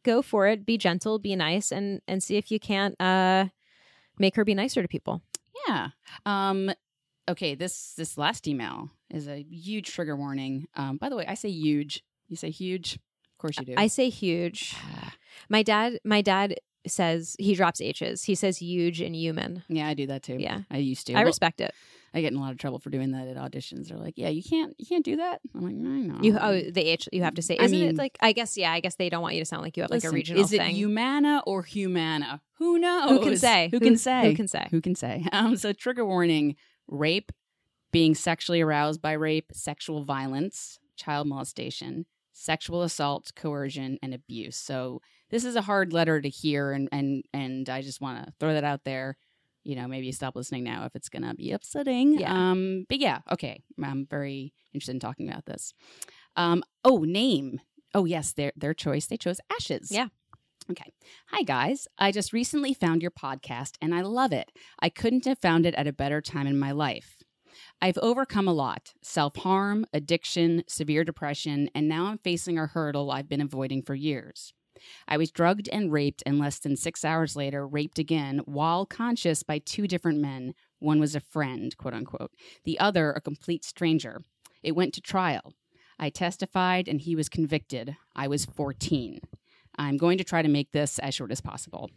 go 0.03 0.21
for 0.21 0.47
it. 0.47 0.65
Be 0.65 0.77
gentle. 0.77 1.19
Be 1.19 1.35
nice, 1.35 1.71
and 1.71 2.01
and 2.07 2.21
see 2.21 2.37
if 2.37 2.51
you 2.51 2.59
can't 2.59 2.99
uh, 3.01 3.45
make 4.19 4.35
her 4.35 4.45
be 4.45 4.53
nicer 4.53 4.81
to 4.81 4.87
people. 4.87 5.21
Yeah. 5.67 5.89
Um 6.25 6.71
okay, 7.29 7.55
this 7.55 7.93
this 7.95 8.17
last 8.17 8.47
email 8.47 8.89
is 9.09 9.27
a 9.27 9.43
huge 9.49 9.91
trigger 9.91 10.15
warning. 10.15 10.67
Um 10.75 10.97
by 10.97 11.09
the 11.09 11.15
way, 11.15 11.25
I 11.27 11.35
say 11.35 11.49
huge. 11.49 12.03
You 12.27 12.35
say 12.35 12.49
huge? 12.49 12.95
Of 12.95 13.37
course 13.37 13.59
you 13.59 13.65
do. 13.65 13.73
I 13.77 13.87
say 13.87 14.09
huge. 14.09 14.75
My 15.49 15.63
dad. 15.63 15.99
My 16.03 16.21
dad 16.21 16.55
says 16.85 17.35
he 17.39 17.55
drops 17.55 17.79
h's. 17.79 18.23
He 18.23 18.35
says 18.35 18.57
huge 18.57 18.99
and 19.01 19.15
human. 19.15 19.63
yeah, 19.69 19.87
I 19.87 19.93
do 19.93 20.07
that 20.07 20.23
too. 20.23 20.37
Yeah. 20.39 20.61
I 20.69 20.77
used 20.77 21.07
to. 21.07 21.13
I 21.13 21.21
respect 21.21 21.61
it. 21.61 21.73
I 22.13 22.21
get 22.21 22.31
in 22.31 22.37
a 22.37 22.41
lot 22.41 22.51
of 22.51 22.57
trouble 22.57 22.79
for 22.79 22.89
doing 22.89 23.11
that 23.11 23.27
at 23.27 23.37
auditions. 23.37 23.87
They're 23.87 23.97
like, 23.97 24.13
"Yeah, 24.17 24.29
you 24.29 24.43
can't 24.43 24.75
you 24.77 24.85
can't 24.85 25.03
do 25.03 25.15
that." 25.17 25.41
I'm 25.55 25.61
like, 25.61 25.73
"I 25.73 25.77
know." 25.77 26.19
You 26.21 26.37
oh 26.39 26.61
the 26.71 26.81
h 26.81 27.09
you 27.11 27.23
have 27.23 27.33
to 27.35 27.41
say. 27.41 27.57
I 27.57 27.63
Isn't 27.65 27.77
mean- 27.79 27.89
it 27.89 27.97
like 27.97 28.17
I 28.21 28.31
guess 28.33 28.55
yeah 28.57 28.71
I 28.71 28.79
guess 28.79 28.95
they 28.95 29.09
don't 29.09 29.21
want 29.21 29.35
you 29.35 29.41
to 29.41 29.45
sound 29.45 29.63
like 29.63 29.75
you 29.77 29.83
have 29.83 29.89
like 29.91 30.01
a 30.03 30.07
Listen, 30.07 30.15
regional 30.15 30.41
is 30.43 30.53
it 30.53 30.57
thing. 30.59 30.75
humana 30.75 31.41
or 31.47 31.63
humana? 31.63 32.41
Who 32.59 32.77
knows? 32.79 33.09
Who 33.09 33.19
can 33.21 33.37
say? 33.37 33.69
Who 33.71 33.79
can 33.79 33.97
say? 33.97 34.29
Who 34.29 34.35
can 34.35 34.47
say? 34.47 34.67
Who 34.71 34.81
can 34.81 34.95
say? 34.95 35.25
Um, 35.31 35.55
so 35.57 35.73
trigger 35.73 36.05
warning: 36.05 36.55
rape, 36.87 37.31
being 37.91 38.15
sexually 38.15 38.61
aroused 38.61 39.01
by 39.01 39.13
rape, 39.13 39.51
sexual 39.53 40.03
violence, 40.03 40.79
child 40.95 41.27
molestation, 41.27 42.05
sexual 42.31 42.83
assault, 42.83 43.31
coercion, 43.35 43.97
and 44.03 44.13
abuse. 44.13 44.55
So 44.57 45.01
this 45.31 45.43
is 45.45 45.55
a 45.55 45.61
hard 45.61 45.93
letter 45.93 46.21
to 46.21 46.29
hear, 46.29 46.71
and 46.71 46.87
and 46.91 47.23
and 47.33 47.69
I 47.69 47.81
just 47.81 48.01
want 48.01 48.23
to 48.25 48.33
throw 48.39 48.53
that 48.53 48.63
out 48.63 48.83
there. 48.83 49.17
You 49.63 49.75
know, 49.75 49.87
maybe 49.87 50.11
stop 50.11 50.35
listening 50.35 50.63
now 50.63 50.85
if 50.85 50.95
it's 50.95 51.09
gonna 51.09 51.33
be 51.33 51.51
upsetting. 51.51 52.19
Yeah. 52.19 52.33
Um, 52.33 52.85
but 52.89 52.99
yeah, 52.99 53.19
okay. 53.31 53.61
I'm 53.83 54.05
very 54.09 54.53
interested 54.73 54.93
in 54.93 54.99
talking 54.99 55.29
about 55.29 55.45
this. 55.45 55.73
Um, 56.35 56.63
oh, 56.83 56.99
name. 56.99 57.59
Oh 57.93 58.05
yes, 58.05 58.33
their 58.33 58.51
their 58.55 58.73
choice. 58.73 59.07
They 59.07 59.17
chose 59.17 59.39
ashes. 59.51 59.89
Yeah. 59.91 60.07
Okay. 60.71 60.91
Hi, 61.27 61.43
guys. 61.43 61.87
I 61.97 62.11
just 62.11 62.31
recently 62.31 62.73
found 62.73 63.01
your 63.01 63.11
podcast 63.11 63.75
and 63.81 63.93
I 63.93 64.01
love 64.01 64.31
it. 64.31 64.49
I 64.79 64.89
couldn't 64.89 65.25
have 65.25 65.39
found 65.39 65.65
it 65.65 65.75
at 65.75 65.87
a 65.87 65.93
better 65.93 66.21
time 66.21 66.47
in 66.47 66.57
my 66.57 66.71
life. 66.71 67.17
I've 67.81 67.97
overcome 67.97 68.47
a 68.47 68.53
lot 68.53 68.93
self 69.01 69.35
harm, 69.35 69.85
addiction, 69.93 70.63
severe 70.67 71.03
depression, 71.03 71.69
and 71.75 71.87
now 71.87 72.05
I'm 72.05 72.17
facing 72.17 72.57
a 72.57 72.67
hurdle 72.67 73.11
I've 73.11 73.29
been 73.29 73.41
avoiding 73.41 73.83
for 73.83 73.93
years. 73.93 74.53
I 75.07 75.17
was 75.17 75.31
drugged 75.31 75.69
and 75.69 75.91
raped, 75.91 76.23
and 76.25 76.39
less 76.39 76.59
than 76.59 76.75
six 76.75 77.03
hours 77.03 77.35
later, 77.35 77.67
raped 77.67 77.99
again 77.99 78.41
while 78.45 78.85
conscious 78.85 79.43
by 79.43 79.59
two 79.59 79.87
different 79.87 80.19
men. 80.19 80.53
One 80.79 80.99
was 80.99 81.15
a 81.15 81.19
friend, 81.19 81.75
quote 81.77 81.93
unquote, 81.93 82.31
the 82.63 82.79
other 82.79 83.11
a 83.11 83.21
complete 83.21 83.63
stranger. 83.63 84.23
It 84.61 84.75
went 84.75 84.93
to 84.93 85.01
trial. 85.01 85.53
I 85.99 86.09
testified 86.09 86.87
and 86.87 87.01
he 87.01 87.15
was 87.15 87.29
convicted. 87.29 87.95
I 88.15 88.27
was 88.27 88.45
14. 88.45 89.19
I'm 89.77 89.97
going 89.97 90.17
to 90.17 90.23
try 90.23 90.41
to 90.41 90.49
make 90.49 90.71
this 90.71 90.99
as 90.99 91.13
short 91.13 91.31
as 91.31 91.41
possible. 91.41 91.89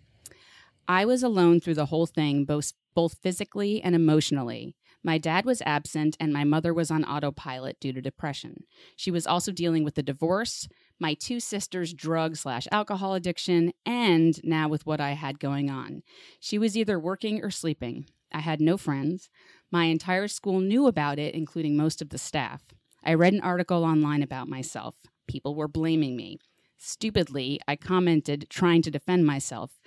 I 0.89 1.05
was 1.05 1.23
alone 1.23 1.61
through 1.61 1.75
the 1.75 1.87
whole 1.87 2.07
thing, 2.07 2.45
both, 2.45 2.73
both 2.95 3.19
physically 3.19 3.83
and 3.83 3.95
emotionally. 3.95 4.77
My 5.03 5.19
dad 5.19 5.45
was 5.45 5.63
absent, 5.65 6.17
and 6.19 6.33
my 6.33 6.45
mother 6.45 6.73
was 6.73 6.91
on 6.91 7.05
autopilot 7.05 7.79
due 7.81 7.93
to 7.93 8.01
depression. 8.01 8.65
She 8.97 9.11
was 9.11 9.27
also 9.27 9.53
dealing 9.53 9.85
with 9.85 9.95
the 9.95 10.03
divorce, 10.03 10.69
my 10.99 11.15
two 11.15 11.41
sisters' 11.41 11.93
drug 11.93 12.37
slash 12.37 12.67
alcohol 12.73 13.15
addiction, 13.15 13.73
and 13.85 14.43
now 14.45 14.69
with 14.69 14.87
what 14.87 15.01
I 15.01 15.13
had 15.13 15.39
going 15.39 15.71
on. 15.71 16.03
She 16.41 16.59
was 16.59 16.77
either 16.77 16.99
working 16.99 17.43
or 17.43 17.51
sleeping. 17.51 18.07
I 18.33 18.41
had 18.41 18.61
no 18.61 18.77
friends. 18.77 19.31
My 19.71 19.85
entire 19.85 20.29
school 20.29 20.61
knew 20.61 20.87
about 20.87 21.19
it, 21.19 21.35
including 21.35 21.77
most 21.77 22.01
of 22.01 22.11
the 22.11 22.19
staff. 22.19 22.63
I 23.05 23.15
read 23.15 23.33
an 23.33 23.41
article 23.41 23.85
online 23.85 24.23
about 24.23 24.49
myself. 24.49 24.97
People 25.29 25.55
were 25.55 25.69
blaming 25.69 26.17
me. 26.17 26.39
Stupidly, 26.79 27.61
I 27.67 27.77
commented, 27.77 28.47
trying 28.51 28.83
to 28.83 28.91
defend 28.91 29.27
myself. 29.27 29.79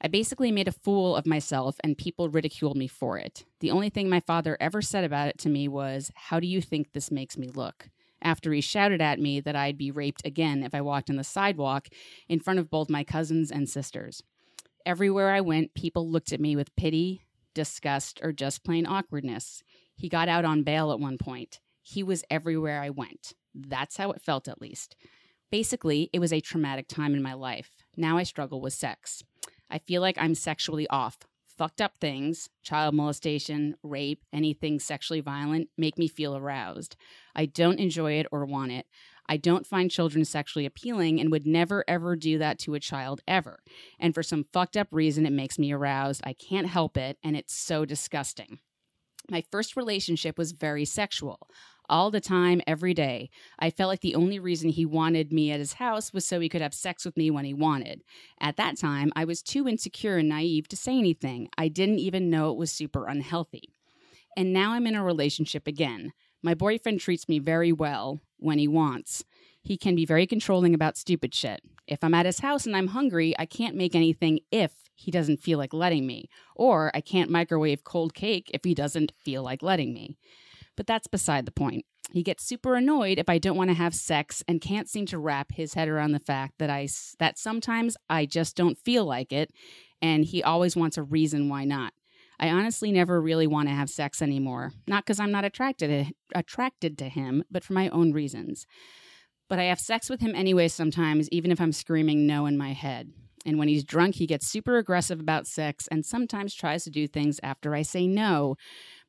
I 0.00 0.08
basically 0.08 0.50
made 0.50 0.66
a 0.66 0.72
fool 0.72 1.14
of 1.14 1.26
myself, 1.26 1.76
and 1.84 1.96
people 1.96 2.28
ridiculed 2.28 2.76
me 2.76 2.88
for 2.88 3.18
it. 3.18 3.44
The 3.60 3.70
only 3.70 3.88
thing 3.88 4.08
my 4.08 4.20
father 4.20 4.56
ever 4.60 4.82
said 4.82 5.04
about 5.04 5.28
it 5.28 5.38
to 5.38 5.48
me 5.48 5.68
was, 5.68 6.10
How 6.14 6.40
do 6.40 6.46
you 6.46 6.60
think 6.60 6.92
this 6.92 7.10
makes 7.10 7.38
me 7.38 7.48
look? 7.48 7.88
After 8.22 8.52
he 8.52 8.60
shouted 8.60 9.00
at 9.00 9.18
me 9.18 9.40
that 9.40 9.56
I'd 9.56 9.76
be 9.76 9.90
raped 9.90 10.24
again 10.24 10.62
if 10.62 10.74
I 10.74 10.80
walked 10.80 11.10
on 11.10 11.16
the 11.16 11.24
sidewalk 11.24 11.88
in 12.28 12.40
front 12.40 12.58
of 12.60 12.70
both 12.70 12.88
my 12.88 13.04
cousins 13.04 13.50
and 13.50 13.68
sisters. 13.68 14.22
Everywhere 14.86 15.30
I 15.30 15.40
went, 15.40 15.74
people 15.74 16.08
looked 16.08 16.32
at 16.32 16.40
me 16.40 16.56
with 16.56 16.74
pity, 16.76 17.22
disgust, 17.54 18.20
or 18.22 18.32
just 18.32 18.64
plain 18.64 18.86
awkwardness. 18.86 19.62
He 19.96 20.08
got 20.08 20.28
out 20.28 20.44
on 20.44 20.62
bail 20.62 20.92
at 20.92 21.00
one 21.00 21.18
point. 21.18 21.60
He 21.82 22.02
was 22.02 22.24
everywhere 22.30 22.80
I 22.80 22.90
went. 22.90 23.34
That's 23.54 23.96
how 23.96 24.12
it 24.12 24.22
felt, 24.22 24.48
at 24.48 24.62
least. 24.62 24.96
Basically, 25.50 26.08
it 26.12 26.18
was 26.18 26.32
a 26.32 26.40
traumatic 26.40 26.88
time 26.88 27.14
in 27.14 27.22
my 27.22 27.34
life. 27.34 27.70
Now 27.96 28.16
I 28.16 28.22
struggle 28.22 28.60
with 28.60 28.72
sex. 28.72 29.22
I 29.70 29.78
feel 29.78 30.00
like 30.00 30.16
I'm 30.18 30.34
sexually 30.34 30.86
off. 30.88 31.18
Fucked 31.58 31.80
up 31.80 31.98
things, 32.00 32.48
child 32.62 32.94
molestation, 32.94 33.76
rape, 33.82 34.24
anything 34.32 34.80
sexually 34.80 35.20
violent, 35.20 35.68
make 35.76 35.98
me 35.98 36.08
feel 36.08 36.36
aroused. 36.36 36.96
I 37.34 37.46
don't 37.46 37.78
enjoy 37.78 38.12
it 38.12 38.26
or 38.32 38.44
want 38.46 38.72
it. 38.72 38.86
I 39.28 39.36
don't 39.36 39.66
find 39.66 39.90
children 39.90 40.24
sexually 40.24 40.66
appealing 40.66 41.20
and 41.20 41.30
would 41.30 41.46
never 41.46 41.84
ever 41.86 42.16
do 42.16 42.38
that 42.38 42.58
to 42.60 42.74
a 42.74 42.80
child 42.80 43.20
ever. 43.28 43.60
And 44.00 44.14
for 44.14 44.22
some 44.22 44.46
fucked 44.52 44.76
up 44.76 44.88
reason, 44.90 45.26
it 45.26 45.32
makes 45.32 45.58
me 45.58 45.72
aroused. 45.72 46.22
I 46.24 46.32
can't 46.32 46.66
help 46.66 46.96
it, 46.96 47.18
and 47.22 47.36
it's 47.36 47.54
so 47.54 47.84
disgusting. 47.84 48.58
My 49.30 49.44
first 49.52 49.76
relationship 49.76 50.36
was 50.36 50.52
very 50.52 50.84
sexual. 50.84 51.48
All 51.92 52.10
the 52.10 52.22
time, 52.22 52.62
every 52.66 52.94
day. 52.94 53.28
I 53.58 53.68
felt 53.68 53.90
like 53.90 54.00
the 54.00 54.14
only 54.14 54.38
reason 54.38 54.70
he 54.70 54.86
wanted 54.86 55.30
me 55.30 55.50
at 55.50 55.60
his 55.60 55.74
house 55.74 56.10
was 56.10 56.24
so 56.24 56.40
he 56.40 56.48
could 56.48 56.62
have 56.62 56.72
sex 56.72 57.04
with 57.04 57.18
me 57.18 57.30
when 57.30 57.44
he 57.44 57.52
wanted. 57.52 58.00
At 58.40 58.56
that 58.56 58.78
time, 58.78 59.12
I 59.14 59.26
was 59.26 59.42
too 59.42 59.68
insecure 59.68 60.16
and 60.16 60.26
naive 60.26 60.68
to 60.68 60.76
say 60.76 60.96
anything. 60.96 61.50
I 61.58 61.68
didn't 61.68 61.98
even 61.98 62.30
know 62.30 62.50
it 62.50 62.56
was 62.56 62.72
super 62.72 63.06
unhealthy. 63.06 63.74
And 64.38 64.54
now 64.54 64.72
I'm 64.72 64.86
in 64.86 64.94
a 64.94 65.04
relationship 65.04 65.66
again. 65.66 66.14
My 66.42 66.54
boyfriend 66.54 67.00
treats 67.00 67.28
me 67.28 67.38
very 67.38 67.72
well 67.72 68.20
when 68.38 68.58
he 68.58 68.66
wants. 68.66 69.22
He 69.60 69.76
can 69.76 69.94
be 69.94 70.06
very 70.06 70.26
controlling 70.26 70.72
about 70.74 70.96
stupid 70.96 71.34
shit. 71.34 71.60
If 71.86 72.02
I'm 72.02 72.14
at 72.14 72.24
his 72.24 72.38
house 72.38 72.64
and 72.64 72.74
I'm 72.74 72.88
hungry, 72.88 73.34
I 73.38 73.44
can't 73.44 73.76
make 73.76 73.94
anything 73.94 74.40
if 74.50 74.72
he 74.94 75.10
doesn't 75.10 75.40
feel 75.40 75.58
like 75.58 75.74
letting 75.74 76.06
me, 76.06 76.30
or 76.56 76.90
I 76.94 77.02
can't 77.02 77.30
microwave 77.30 77.84
cold 77.84 78.14
cake 78.14 78.50
if 78.54 78.64
he 78.64 78.74
doesn't 78.74 79.12
feel 79.22 79.42
like 79.42 79.62
letting 79.62 79.92
me. 79.92 80.16
But 80.76 80.86
that's 80.86 81.06
beside 81.06 81.46
the 81.46 81.52
point. 81.52 81.84
He 82.12 82.22
gets 82.22 82.44
super 82.44 82.74
annoyed 82.74 83.18
if 83.18 83.28
I 83.28 83.38
don't 83.38 83.56
want 83.56 83.70
to 83.70 83.74
have 83.74 83.94
sex 83.94 84.42
and 84.46 84.60
can't 84.60 84.88
seem 84.88 85.06
to 85.06 85.18
wrap 85.18 85.52
his 85.52 85.74
head 85.74 85.88
around 85.88 86.12
the 86.12 86.20
fact 86.20 86.54
that 86.58 86.70
I 86.70 86.88
that 87.18 87.38
sometimes 87.38 87.96
I 88.10 88.26
just 88.26 88.56
don't 88.56 88.78
feel 88.78 89.04
like 89.04 89.32
it 89.32 89.50
and 90.00 90.24
he 90.24 90.42
always 90.42 90.76
wants 90.76 90.98
a 90.98 91.02
reason 91.02 91.48
why 91.48 91.64
not. 91.64 91.92
I 92.38 92.50
honestly 92.50 92.90
never 92.90 93.20
really 93.20 93.46
want 93.46 93.68
to 93.68 93.74
have 93.74 93.88
sex 93.88 94.20
anymore, 94.20 94.72
not 94.86 95.06
cuz 95.06 95.20
I'm 95.20 95.30
not 95.30 95.44
attracted 95.44 96.12
attracted 96.34 96.98
to 96.98 97.08
him, 97.08 97.44
but 97.50 97.64
for 97.64 97.72
my 97.72 97.88
own 97.88 98.12
reasons. 98.12 98.66
But 99.48 99.58
I 99.58 99.64
have 99.64 99.80
sex 99.80 100.10
with 100.10 100.20
him 100.20 100.34
anyway 100.34 100.68
sometimes 100.68 101.28
even 101.30 101.50
if 101.50 101.60
I'm 101.60 101.72
screaming 101.72 102.26
no 102.26 102.46
in 102.46 102.58
my 102.58 102.72
head. 102.72 103.12
And 103.46 103.58
when 103.58 103.68
he's 103.68 103.84
drunk, 103.84 104.16
he 104.16 104.26
gets 104.26 104.46
super 104.46 104.76
aggressive 104.76 105.18
about 105.18 105.46
sex 105.46 105.88
and 105.88 106.04
sometimes 106.04 106.54
tries 106.54 106.84
to 106.84 106.90
do 106.90 107.06
things 107.06 107.40
after 107.42 107.74
I 107.74 107.82
say 107.82 108.06
no, 108.06 108.56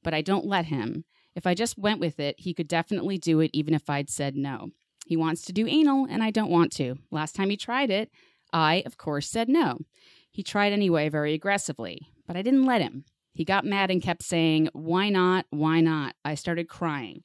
but 0.04 0.14
I 0.14 0.22
don't 0.22 0.46
let 0.46 0.66
him. 0.66 1.06
If 1.36 1.48
I 1.48 1.54
just 1.54 1.78
went 1.78 2.00
with 2.00 2.20
it, 2.20 2.36
he 2.40 2.54
could 2.54 2.68
definitely 2.68 3.18
do 3.18 3.40
it 3.40 3.52
even 3.54 3.74
if 3.74 3.90
I'd 3.90 4.10
said 4.10 4.36
no. 4.36 4.70
He 5.06 5.18
wants 5.18 5.44
to 5.46 5.54
do 5.54 5.68
anal, 5.68 6.08
and 6.10 6.24
I 6.24 6.32
don't 6.32 6.52
want 6.52 6.72
to. 6.74 6.96
Last 7.12 7.36
time 7.36 7.50
he 7.50 7.58
tried 7.58 7.90
it, 7.90 8.10
I, 8.54 8.84
of 8.86 8.98
course, 8.98 9.30
said 9.30 9.50
no. 9.50 9.80
He 10.32 10.44
tried 10.44 10.74
anyway, 10.74 11.10
very 11.10 11.34
aggressively, 11.34 12.08
but 12.28 12.38
I 12.38 12.42
didn't 12.42 12.66
let 12.66 12.82
him. 12.82 13.06
He 13.34 13.44
got 13.44 13.66
mad 13.66 13.90
and 13.90 14.02
kept 14.02 14.24
saying, 14.24 14.70
Why 14.74 15.10
not? 15.10 15.46
Why 15.50 15.82
not? 15.82 16.16
I 16.24 16.36
started 16.36 16.70
crying. 16.70 17.24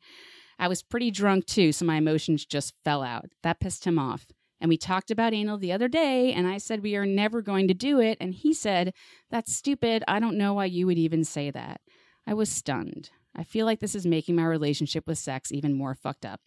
I 0.59 0.69
was 0.69 0.83
pretty 0.83 1.11
drunk 1.11 1.47
too, 1.47 1.73
so 1.73 1.85
my 1.85 1.97
emotions 1.97 2.45
just 2.45 2.75
fell 2.85 3.03
out. 3.03 3.27
That 3.43 3.61
pissed 3.61 3.85
him 3.85 3.99
off. 3.99 4.27
And 4.61 4.69
we 4.69 4.77
talked 4.77 5.11
about 5.11 5.35
anal 5.35 5.59
the 5.59 5.73
other 5.73 5.87
day, 5.87 6.33
and 6.33 6.49
I 6.49 6.59
said 6.59 6.83
we 6.83 6.97
are 6.97 7.07
never 7.07 7.43
going 7.43 7.69
to 7.69 7.75
do 7.75 8.01
it. 8.01 8.19
And 8.21 8.35
he 8.35 8.53
said, 8.53 8.93
That's 9.31 9.55
stupid. 9.55 10.03
I 10.09 10.19
don't 10.19 10.39
know 10.39 10.55
why 10.55 10.65
you 10.65 10.87
would 10.87 10.99
even 10.99 11.25
say 11.25 11.51
that. 11.51 11.81
I 12.27 12.35
was 12.35 12.51
stunned. 12.51 13.11
I 13.37 13.45
feel 13.45 13.67
like 13.67 13.81
this 13.81 13.95
is 13.95 14.07
making 14.07 14.37
my 14.37 14.45
relationship 14.45 15.07
with 15.07 15.19
sex 15.19 15.53
even 15.53 15.73
more 15.73 15.95
fucked 15.95 16.25
up. 16.25 16.41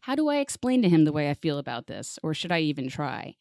How 0.00 0.14
do 0.14 0.28
I 0.28 0.38
explain 0.38 0.82
to 0.82 0.88
him 0.88 1.04
the 1.04 1.12
way 1.12 1.30
I 1.30 1.34
feel 1.34 1.58
about 1.58 1.86
this, 1.86 2.18
or 2.22 2.34
should 2.34 2.50
I 2.50 2.60
even 2.60 2.88
try? 2.88 3.36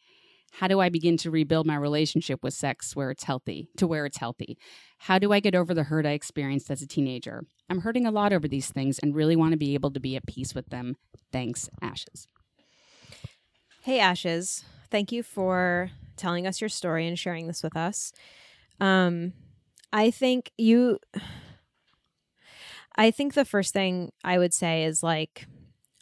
How 0.54 0.68
do 0.68 0.80
I 0.80 0.90
begin 0.90 1.18
to 1.18 1.32
rebuild 1.32 1.66
my 1.66 1.76
relationship 1.76 2.44
with 2.44 2.54
sex 2.54 2.96
where 2.96 3.10
it's 3.10 3.24
healthy, 3.24 3.70
to 3.78 3.88
where 3.88 4.06
it's 4.06 4.18
healthy? 4.18 4.58
How 5.00 5.18
do 5.18 5.32
I 5.32 5.40
get 5.40 5.56
over 5.56 5.74
the 5.74 5.84
hurt 5.84 6.06
I 6.06 6.12
experienced 6.12 6.70
as 6.70 6.82
a 6.82 6.88
teenager? 6.88 7.46
I'm 7.70 7.80
hurting 7.80 8.06
a 8.06 8.12
lot 8.12 8.34
over 8.34 8.48
these 8.48 8.70
things 8.70 9.00
and 9.00 9.16
really 9.16 9.36
want 9.36 9.54
to 9.54 9.58
be 9.58 9.74
able 9.74 9.92
to 9.92 10.00
be 10.00 10.16
at 10.16 10.28
peace 10.28 10.54
with 10.54 10.70
them. 10.70 10.98
Thanks, 11.32 11.70
Ashes. 11.82 12.28
Hey, 13.82 14.00
Ashes. 14.00 14.64
Thank 14.92 15.12
you 15.12 15.24
for 15.24 15.90
telling 16.18 16.46
us 16.46 16.60
your 16.60 16.70
story 16.70 17.08
and 17.08 17.18
sharing 17.18 17.48
this 17.48 17.64
with 17.64 17.78
us. 17.78 18.12
Um, 18.80 19.34
I 19.94 20.12
think 20.12 20.52
you 20.58 21.00
I 22.96 23.12
think 23.12 23.34
the 23.34 23.46
first 23.46 23.74
thing 23.74 24.12
I 24.24 24.38
would 24.38 24.54
say 24.54 24.84
is 24.84 25.02
like, 25.02 25.48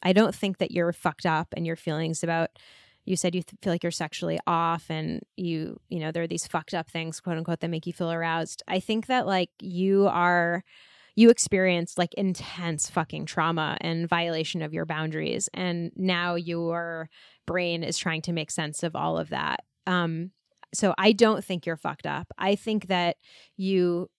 I 0.02 0.14
don't 0.14 0.34
think 0.34 0.58
that 0.58 0.72
you're 0.72 0.94
fucked 0.94 1.26
up 1.26 1.54
and 1.56 1.66
your 1.66 1.76
feelings 1.76 2.24
about. 2.24 2.50
You 3.06 3.16
said 3.16 3.34
you 3.34 3.42
th- 3.42 3.58
feel 3.62 3.74
like 3.74 3.84
you're 3.84 3.92
sexually 3.92 4.40
off, 4.46 4.86
and 4.90 5.22
you, 5.36 5.80
you 5.90 6.00
know, 6.00 6.12
there 6.12 6.24
are 6.24 6.28
these 6.28 6.46
fucked 6.46 6.74
up 6.74 6.90
things, 6.90 7.20
quote 7.20 7.38
unquote, 7.38 7.60
that 7.62 7.70
make 7.70 7.88
you 7.88 7.94
feel 7.94 8.12
aroused. 8.12 8.62
I 8.68 8.80
think 8.80 9.08
that 9.08 9.26
like 9.26 9.50
you 9.60 10.08
are, 10.08 10.64
you 11.16 11.30
experienced 11.30 11.98
like 11.98 12.14
intense 12.14 12.90
fucking 12.90 13.26
trauma 13.26 13.78
and 13.82 14.08
violation 14.08 14.62
of 14.62 14.74
your 14.74 14.86
boundaries, 14.86 15.50
and 15.54 15.92
now 15.96 16.36
your 16.36 17.10
brain 17.48 17.84
is 17.84 17.98
trying 17.98 18.22
to 18.24 18.34
make 18.34 18.52
sense 18.52 18.84
of 18.84 18.96
all 18.96 19.18
of 19.18 19.30
that. 19.30 19.62
Um, 19.88 20.32
so 20.72 20.94
I 20.98 21.14
don't 21.14 21.44
think 21.44 21.66
you're 21.66 21.78
fucked 21.78 22.06
up. 22.06 22.28
I 22.38 22.54
think 22.56 22.88
that 22.88 23.18
you 23.58 24.10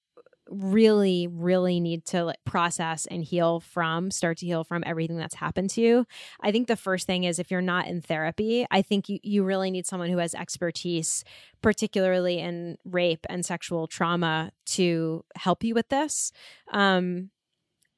really 0.50 1.28
really 1.28 1.80
need 1.80 2.04
to 2.04 2.24
like 2.24 2.44
process 2.44 3.06
and 3.06 3.22
heal 3.22 3.60
from 3.60 4.10
start 4.10 4.38
to 4.38 4.46
heal 4.46 4.64
from 4.64 4.82
everything 4.84 5.16
that's 5.16 5.36
happened 5.36 5.70
to 5.70 5.80
you. 5.80 6.06
I 6.40 6.50
think 6.50 6.66
the 6.66 6.76
first 6.76 7.06
thing 7.06 7.24
is 7.24 7.38
if 7.38 7.50
you're 7.50 7.62
not 7.62 7.86
in 7.86 8.00
therapy 8.00 8.66
i 8.70 8.82
think 8.82 9.08
you, 9.08 9.18
you 9.22 9.44
really 9.44 9.70
need 9.70 9.86
someone 9.86 10.10
who 10.10 10.18
has 10.18 10.34
expertise 10.34 11.24
particularly 11.62 12.38
in 12.38 12.76
rape 12.84 13.24
and 13.28 13.46
sexual 13.46 13.86
trauma 13.86 14.50
to 14.66 15.24
help 15.36 15.62
you 15.62 15.74
with 15.74 15.88
this. 15.88 16.32
Um 16.72 17.30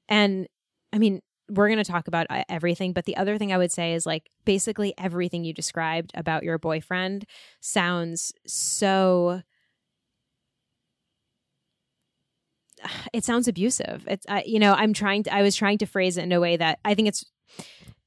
and 0.08 0.46
i 0.92 0.98
mean 0.98 1.20
we're 1.48 1.68
going 1.68 1.82
to 1.82 1.90
talk 1.90 2.08
about 2.08 2.26
uh, 2.30 2.44
everything 2.48 2.92
but 2.92 3.04
the 3.04 3.16
other 3.16 3.38
thing 3.38 3.52
i 3.52 3.58
would 3.58 3.72
say 3.72 3.94
is 3.94 4.06
like 4.06 4.30
basically 4.44 4.94
everything 4.98 5.44
you 5.44 5.52
described 5.52 6.10
about 6.14 6.42
your 6.42 6.58
boyfriend 6.58 7.24
sounds 7.60 8.32
so 8.46 9.42
it 13.12 13.24
sounds 13.24 13.48
abusive. 13.48 14.04
It's 14.06 14.26
I, 14.28 14.44
you 14.46 14.58
know 14.58 14.72
I'm 14.72 14.92
trying 14.92 15.24
to 15.24 15.34
I 15.34 15.42
was 15.42 15.56
trying 15.56 15.78
to 15.78 15.86
phrase 15.86 16.16
it 16.16 16.24
in 16.24 16.32
a 16.32 16.40
way 16.40 16.56
that 16.56 16.78
I 16.84 16.94
think 16.94 17.08
it's 17.08 17.24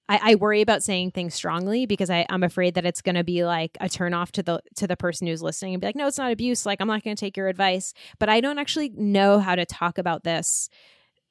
I, 0.07 0.19
I 0.21 0.35
worry 0.35 0.61
about 0.61 0.83
saying 0.83 1.11
things 1.11 1.33
strongly 1.33 1.85
because 1.85 2.09
I, 2.09 2.25
I'm 2.29 2.43
afraid 2.43 2.75
that 2.75 2.85
it's 2.85 3.01
going 3.01 3.15
to 3.15 3.23
be 3.23 3.43
like 3.43 3.75
a 3.81 3.89
turn 3.89 4.13
off 4.13 4.31
to 4.33 4.43
the 4.43 4.61
to 4.75 4.87
the 4.87 4.97
person 4.97 5.27
who's 5.27 5.41
listening 5.41 5.73
and 5.73 5.81
be 5.81 5.87
like, 5.87 5.95
no, 5.95 6.07
it's 6.07 6.17
not 6.17 6.31
abuse. 6.31 6.65
Like 6.65 6.79
I'm 6.79 6.87
not 6.87 7.03
going 7.03 7.15
to 7.15 7.19
take 7.19 7.37
your 7.37 7.47
advice. 7.47 7.93
But 8.19 8.29
I 8.29 8.39
don't 8.39 8.59
actually 8.59 8.89
know 8.89 9.39
how 9.39 9.55
to 9.55 9.65
talk 9.65 9.97
about 9.97 10.23
this 10.23 10.69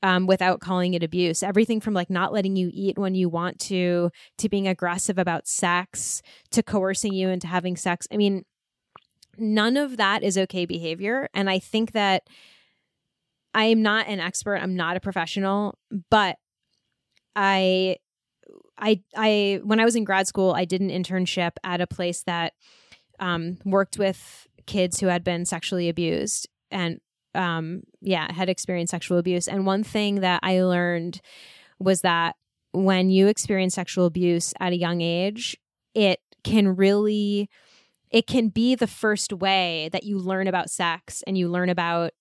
um, 0.03 0.27
without 0.27 0.61
calling 0.61 0.95
it 0.95 1.03
abuse. 1.03 1.43
Everything 1.43 1.81
from 1.81 1.95
like 1.95 2.11
not 2.11 2.33
letting 2.33 2.57
you 2.57 2.71
eat 2.73 2.99
when 2.99 3.15
you 3.15 3.29
want 3.29 3.59
to, 3.61 4.11
to 4.39 4.49
being 4.49 4.67
aggressive 4.67 5.19
about 5.19 5.47
sex, 5.47 6.21
to 6.51 6.63
coercing 6.63 7.15
you 7.15 7.29
into 7.29 7.47
having 7.47 7.77
sex. 7.77 8.07
I 8.13 8.17
mean, 8.17 8.45
none 9.39 9.77
of 9.77 9.97
that 9.97 10.23
is 10.23 10.37
okay 10.37 10.67
behavior. 10.67 11.29
And 11.33 11.49
I 11.49 11.59
think 11.59 11.93
that 11.93 12.25
I 13.55 13.67
am 13.67 13.83
not 13.83 14.09
an 14.09 14.21
expert. 14.21 14.57
I'm 14.57 14.75
not 14.75 14.97
a 14.97 15.01
professional, 15.01 15.79
but 16.11 16.37
I 17.37 17.97
I 18.77 19.01
I 19.17 19.61
when 19.63 19.81
I 19.81 19.85
was 19.85 19.97
in 19.97 20.05
grad 20.05 20.27
school, 20.27 20.53
I 20.53 20.65
did 20.65 20.81
an 20.81 20.91
internship 20.91 21.53
at 21.63 21.81
a 21.81 21.87
place 21.87 22.23
that 22.25 22.53
um, 23.21 23.59
worked 23.65 23.99
with 23.99 24.49
kids 24.67 25.01
who 25.01 25.07
had 25.07 25.23
been 25.23 25.45
sexually 25.45 25.89
abused 25.89 26.49
and 26.71 27.01
um, 27.35 27.83
yeah, 28.01 28.33
had 28.33 28.49
experienced 28.49 28.93
sexual 28.93 29.19
abuse. 29.19 29.49
And 29.49 29.67
one 29.67 29.85
thing 29.85 30.21
that 30.21 30.41
I 30.43 30.63
learned 30.63 31.21
was 31.79 32.03
that 32.03 32.37
when 32.73 33.11
you 33.11 33.29
experience 33.29 33.75
sexual 33.75 34.07
abuse 34.07 34.53
at 34.61 34.73
a 34.73 34.77
young 34.77 35.01
age, 35.01 35.57
it 35.95 36.21
can 36.43 36.77
really 36.77 37.49
it 38.11 38.27
can 38.27 38.49
be 38.49 38.75
the 38.75 38.87
first 38.87 39.33
way 39.33 39.89
that 39.93 40.05
you 40.05 40.19
learn 40.19 40.47
about 40.47 40.71
sex 40.71 41.23
and 41.27 41.37
you 41.37 41.49
learn 41.49 41.69
about 41.69 42.13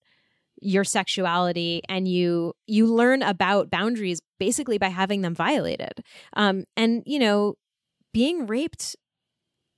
your 0.64 0.84
sexuality 0.84 1.82
and 1.90 2.08
you 2.08 2.54
you 2.68 2.88
learn 2.88 3.22
about 3.22 3.70
boundaries 3.70 4.22
basically 4.40 4.78
by 4.78 4.88
having 4.88 5.22
them 5.22 5.36
violated. 5.36 6.04
Um 6.34 6.66
and 6.76 7.04
you 7.06 7.20
know 7.20 7.56
being 8.14 8.46
raped 8.46 8.96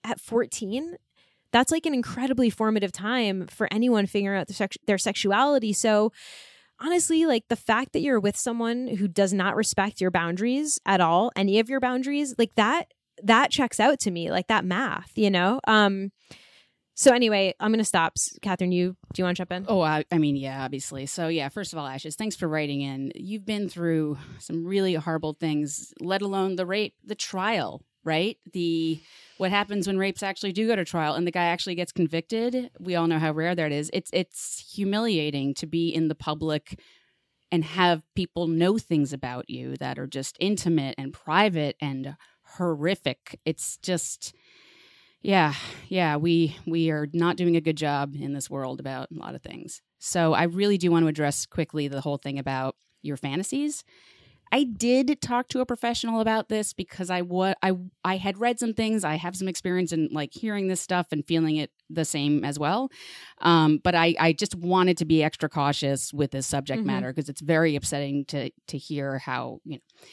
at 0.04 0.20
14 0.20 0.96
that's 1.52 1.72
like 1.72 1.86
an 1.86 1.94
incredibly 1.94 2.50
formative 2.50 2.92
time 2.92 3.48
for 3.48 3.68
anyone 3.72 4.06
figuring 4.06 4.38
out 4.38 4.48
their, 4.48 4.56
sex- 4.56 4.78
their 4.88 4.98
sexuality. 4.98 5.72
So 5.72 6.12
honestly 6.80 7.26
like 7.26 7.48
the 7.48 7.56
fact 7.56 7.94
that 7.94 8.02
you're 8.02 8.20
with 8.20 8.36
someone 8.36 8.88
who 8.88 9.08
does 9.08 9.34
not 9.34 9.56
respect 9.56 10.02
your 10.02 10.12
boundaries 10.12 10.80
at 10.86 11.00
all 11.00 11.32
any 11.36 11.60
of 11.60 11.70
your 11.70 11.80
boundaries 11.80 12.36
like 12.38 12.54
that 12.56 12.92
that 13.24 13.50
checks 13.50 13.80
out 13.80 13.98
to 13.98 14.12
me 14.12 14.30
like 14.30 14.48
that 14.48 14.66
math 14.66 15.12
you 15.16 15.30
know? 15.32 15.60
Um 15.68 16.12
so 16.96 17.14
anyway, 17.14 17.54
I'm 17.60 17.72
going 17.72 17.80
to 17.80 17.86
stop. 17.86 18.16
Catherine, 18.42 18.72
you 18.72 18.96
do 19.14 19.22
you 19.22 19.26
want 19.26 19.38
to 19.38 19.42
jump 19.42 19.52
in? 19.52 19.66
Oh, 19.68 19.82
I, 19.82 20.06
I, 20.12 20.18
mean, 20.18 20.36
yeah, 20.36 20.64
obviously. 20.64 21.06
So 21.06 21.28
yeah, 21.28 21.50
first 21.50 21.74
of 21.74 21.80
all, 21.80 21.86
Ashes, 21.86 22.16
thanks 22.16 22.36
for 22.36 22.48
writing 22.48 22.82
in. 22.82 23.12
You've 23.16 23.46
been 23.46 23.70
through 23.70 24.18
some 24.40 24.66
really 24.66 24.96
horrible 24.96 25.34
things, 25.34 25.94
let 26.00 26.22
alone 26.22 26.56
the 26.56 26.66
rape, 26.66 26.96
the 27.04 27.16
trial, 27.16 27.82
right? 28.04 28.38
The 28.54 29.02
what 29.38 29.52
happens 29.52 29.88
when 29.88 29.98
rapes 29.98 30.24
actually 30.24 30.54
do 30.54 30.68
go 30.68 30.76
to 30.76 30.86
trial 30.86 31.16
and 31.16 31.28
the 31.28 31.32
guy 31.32 31.46
actually 31.46 31.76
gets 31.76 31.92
convicted. 31.92 32.72
We 32.80 32.96
all 32.96 33.08
know 33.08 33.20
how 33.20 33.34
rare 33.34 33.56
that 33.56 33.72
is. 33.72 33.90
It's 33.94 34.10
it's 34.14 34.74
humiliating 34.74 35.54
to 35.56 35.66
be 35.66 35.90
in 35.90 36.08
the 36.08 36.16
public 36.16 36.80
and 37.52 37.64
have 37.64 38.04
people 38.16 38.48
know 38.48 38.78
things 38.78 39.14
about 39.14 39.50
you 39.50 39.76
that 39.78 40.00
are 40.00 40.08
just 40.08 40.38
intimate 40.40 40.96
and 40.98 41.14
private 41.14 41.76
and 41.82 42.16
horrific. 42.58 43.40
It's 43.46 43.78
just 43.78 44.34
yeah, 45.26 45.56
yeah, 45.90 46.18
we 46.18 46.56
we 46.68 46.92
are 46.92 47.08
not 47.12 47.36
doing 47.36 47.56
a 47.56 47.62
good 47.62 47.78
job 47.78 48.14
in 48.16 48.34
this 48.34 48.48
world 48.48 48.80
about 48.80 49.10
a 49.10 49.18
lot 49.18 49.34
of 49.34 49.42
things. 49.42 49.82
So 49.98 50.34
I 50.34 50.44
really 50.44 50.78
do 50.78 50.92
want 50.92 51.04
to 51.04 51.08
address 51.08 51.48
quickly 51.48 51.88
the 51.88 52.00
whole 52.00 52.20
thing 52.20 52.38
about 52.38 52.76
your 53.02 53.18
fantasies. 53.18 53.84
I 54.52 54.66
did 54.66 55.20
talk 55.22 55.48
to 55.48 55.62
a 55.62 55.66
professional 55.66 56.22
about 56.22 56.48
this 56.50 56.74
because 56.74 57.10
I 57.10 57.24
what 57.24 57.58
I 57.64 57.72
I 58.04 58.18
had 58.18 58.38
read 58.38 58.60
some 58.60 58.76
things. 58.76 59.04
I 59.04 59.16
have 59.16 59.36
some 59.36 59.48
experience 59.48 59.92
in 59.92 60.10
like 60.12 60.32
hearing 60.32 60.68
this 60.68 60.80
stuff 60.80 61.08
and 61.12 61.26
feeling 61.26 61.56
it 61.56 61.72
the 61.90 62.06
same 62.06 62.46
as 62.46 62.60
well. 62.60 62.92
Um, 63.42 63.80
but 63.84 63.96
I 63.96 64.14
I 64.20 64.32
just 64.32 64.54
wanted 64.54 64.96
to 65.00 65.06
be 65.06 65.24
extra 65.24 65.50
cautious 65.50 66.14
with 66.14 66.30
this 66.30 66.46
subject 66.46 66.82
mm-hmm. 66.82 66.88
matter 66.88 67.12
because 67.12 67.30
it's 67.30 67.42
very 67.42 67.76
upsetting 67.76 68.26
to 68.26 68.52
to 68.68 68.78
hear 68.78 69.18
how 69.18 69.60
you 69.66 69.78
know 69.78 70.08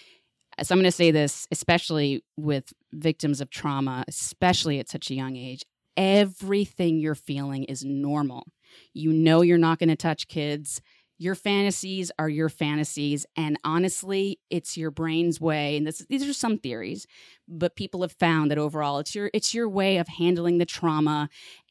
Uh, 0.58 0.64
so 0.64 0.74
I'm 0.74 0.78
going 0.78 0.84
to 0.84 0.92
say 0.92 1.10
this, 1.10 1.46
especially 1.50 2.24
with 2.36 2.72
victims 2.92 3.40
of 3.40 3.50
trauma, 3.50 4.04
especially 4.08 4.78
at 4.78 4.88
such 4.88 5.10
a 5.10 5.14
young 5.14 5.36
age. 5.36 5.64
Everything 5.96 6.98
you're 6.98 7.14
feeling 7.14 7.64
is 7.64 7.84
normal. 7.84 8.46
You 8.94 9.12
know 9.12 9.42
you're 9.42 9.58
not 9.58 9.78
going 9.78 9.90
to 9.90 9.96
touch 9.96 10.28
kids. 10.28 10.80
Your 11.18 11.34
fantasies 11.34 12.10
are 12.18 12.28
your 12.28 12.48
fantasies, 12.48 13.26
and 13.36 13.56
honestly, 13.62 14.40
it's 14.50 14.76
your 14.76 14.90
brain's 14.90 15.40
way. 15.40 15.76
And 15.76 15.86
this, 15.86 16.04
these 16.08 16.26
are 16.26 16.32
some 16.32 16.58
theories, 16.58 17.06
but 17.46 17.76
people 17.76 18.02
have 18.02 18.12
found 18.12 18.50
that 18.50 18.58
overall, 18.58 18.98
it's 18.98 19.14
your 19.14 19.30
it's 19.32 19.54
your 19.54 19.68
way 19.68 19.98
of 19.98 20.08
handling 20.08 20.58
the 20.58 20.66
trauma 20.66 21.28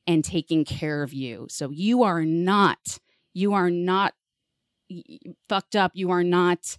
and 0.08 0.24
taking 0.24 0.64
care 0.64 1.04
of 1.04 1.12
you. 1.12 1.48
So 1.50 1.70
you 1.70 2.04
are 2.04 2.24
not 2.24 3.00
you 3.34 3.54
are 3.54 3.70
not 3.70 4.14
fucked 5.50 5.76
up. 5.76 5.92
You 5.96 6.12
are 6.12 6.24
not 6.24 6.78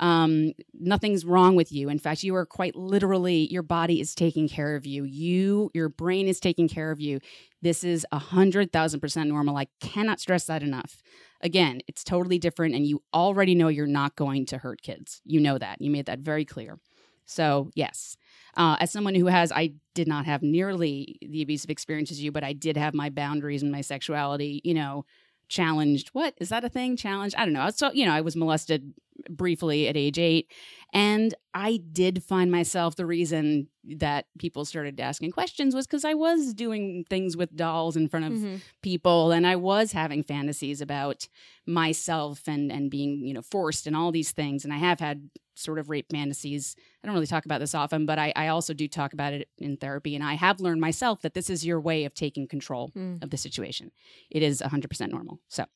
um, 0.00 0.52
nothing's 0.74 1.24
wrong 1.24 1.54
with 1.54 1.70
you. 1.70 1.88
In 1.88 1.98
fact, 1.98 2.24
you 2.24 2.34
are 2.34 2.46
quite 2.46 2.74
literally, 2.74 3.46
your 3.52 3.62
body 3.62 4.00
is 4.00 4.14
taking 4.14 4.48
care 4.48 4.74
of 4.74 4.86
you. 4.86 5.04
You, 5.04 5.70
your 5.74 5.88
brain 5.88 6.26
is 6.26 6.40
taking 6.40 6.68
care 6.68 6.90
of 6.90 7.00
you. 7.00 7.20
This 7.62 7.84
is 7.84 8.06
a 8.10 8.18
hundred 8.18 8.72
thousand 8.72 9.00
percent 9.00 9.28
normal. 9.28 9.56
I 9.56 9.66
cannot 9.80 10.18
stress 10.18 10.46
that 10.46 10.62
enough. 10.62 11.02
Again, 11.42 11.80
it's 11.86 12.02
totally 12.02 12.38
different, 12.38 12.74
and 12.74 12.86
you 12.86 13.02
already 13.14 13.54
know 13.54 13.68
you're 13.68 13.86
not 13.86 14.16
going 14.16 14.46
to 14.46 14.58
hurt 14.58 14.82
kids. 14.82 15.20
You 15.24 15.40
know 15.40 15.58
that. 15.58 15.80
You 15.80 15.90
made 15.90 16.06
that 16.06 16.20
very 16.20 16.44
clear. 16.44 16.78
So, 17.26 17.70
yes, 17.74 18.16
uh, 18.56 18.76
as 18.80 18.90
someone 18.90 19.14
who 19.14 19.26
has, 19.26 19.52
I 19.52 19.74
did 19.94 20.08
not 20.08 20.26
have 20.26 20.42
nearly 20.42 21.18
the 21.22 21.42
abusive 21.42 21.70
experience 21.70 22.10
as 22.10 22.20
you, 22.20 22.32
but 22.32 22.42
I 22.42 22.52
did 22.52 22.76
have 22.76 22.92
my 22.92 23.08
boundaries 23.08 23.62
and 23.62 23.70
my 23.70 23.82
sexuality, 23.82 24.60
you 24.64 24.74
know, 24.74 25.04
challenged. 25.50 26.08
What 26.14 26.34
is 26.38 26.48
that 26.48 26.64
a 26.64 26.70
thing? 26.70 26.96
Challenged? 26.96 27.36
I 27.36 27.44
don't 27.44 27.52
know. 27.52 27.68
So, 27.70 27.92
you 27.92 28.06
know, 28.06 28.12
I 28.12 28.22
was 28.22 28.36
molested 28.36 28.94
briefly 29.28 29.88
at 29.88 29.96
age 29.96 30.18
eight. 30.18 30.50
And 30.94 31.34
I 31.52 31.80
did 31.92 32.22
find 32.22 32.50
myself 32.50 32.96
the 32.96 33.06
reason 33.06 33.68
that 33.84 34.26
people 34.38 34.64
started 34.64 34.98
asking 34.98 35.32
questions 35.32 35.74
was 35.74 35.86
because 35.86 36.04
I 36.04 36.14
was 36.14 36.54
doing 36.54 37.04
things 37.10 37.36
with 37.36 37.54
dolls 37.54 37.96
in 37.96 38.08
front 38.08 38.26
of 38.26 38.32
mm-hmm. 38.32 38.56
people 38.82 39.30
and 39.32 39.46
I 39.46 39.56
was 39.56 39.92
having 39.92 40.22
fantasies 40.22 40.80
about 40.80 41.28
myself 41.66 42.42
and 42.46 42.72
and 42.72 42.90
being, 42.90 43.24
you 43.24 43.34
know, 43.34 43.42
forced 43.42 43.86
and 43.86 43.94
all 43.94 44.10
these 44.10 44.32
things. 44.32 44.64
And 44.64 44.72
I 44.72 44.78
have 44.78 45.00
had 45.00 45.30
sort 45.60 45.78
of 45.78 45.90
rape 45.90 46.06
fantasies. 46.10 46.76
I 47.02 47.06
don't 47.06 47.14
really 47.14 47.26
talk 47.26 47.44
about 47.44 47.60
this 47.60 47.74
often, 47.74 48.06
but 48.06 48.18
I, 48.18 48.32
I 48.36 48.48
also 48.48 48.74
do 48.74 48.88
talk 48.88 49.12
about 49.12 49.32
it 49.32 49.48
in 49.58 49.76
therapy. 49.76 50.14
And 50.14 50.24
I 50.24 50.34
have 50.34 50.60
learned 50.60 50.80
myself 50.80 51.22
that 51.22 51.34
this 51.34 51.50
is 51.50 51.64
your 51.64 51.80
way 51.80 52.04
of 52.04 52.14
taking 52.14 52.46
control 52.46 52.90
mm. 52.96 53.22
of 53.22 53.30
the 53.30 53.36
situation. 53.36 53.90
It 54.30 54.42
is 54.42 54.62
100% 54.62 55.10
normal. 55.10 55.40
So 55.48 55.66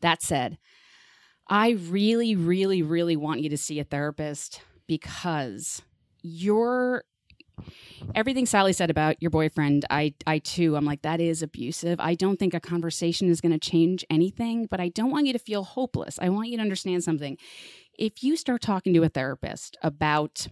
that 0.00 0.22
said, 0.22 0.58
I 1.48 1.70
really, 1.70 2.36
really, 2.36 2.82
really 2.82 3.16
want 3.16 3.40
you 3.40 3.48
to 3.50 3.56
see 3.56 3.80
a 3.80 3.84
therapist 3.84 4.60
because 4.86 5.82
you're 6.22 7.04
everything 8.14 8.46
Sally 8.46 8.72
said 8.72 8.90
about 8.90 9.20
your 9.20 9.30
boyfriend, 9.30 9.84
I 9.90 10.14
I 10.26 10.38
too 10.38 10.76
I'm 10.76 10.84
like 10.84 11.02
that 11.02 11.20
is 11.20 11.42
abusive. 11.42 11.98
I 12.00 12.14
don't 12.14 12.38
think 12.38 12.54
a 12.54 12.60
conversation 12.60 13.28
is 13.28 13.40
going 13.40 13.52
to 13.52 13.58
change 13.58 14.04
anything, 14.10 14.66
but 14.66 14.80
I 14.80 14.88
don't 14.88 15.10
want 15.10 15.26
you 15.26 15.32
to 15.32 15.38
feel 15.38 15.64
hopeless. 15.64 16.18
I 16.20 16.28
want 16.28 16.48
you 16.48 16.56
to 16.56 16.62
understand 16.62 17.04
something. 17.04 17.36
If 17.98 18.22
you 18.22 18.36
start 18.36 18.62
talking 18.62 18.94
to 18.94 19.02
a 19.02 19.08
therapist 19.08 19.76
about 19.82 20.46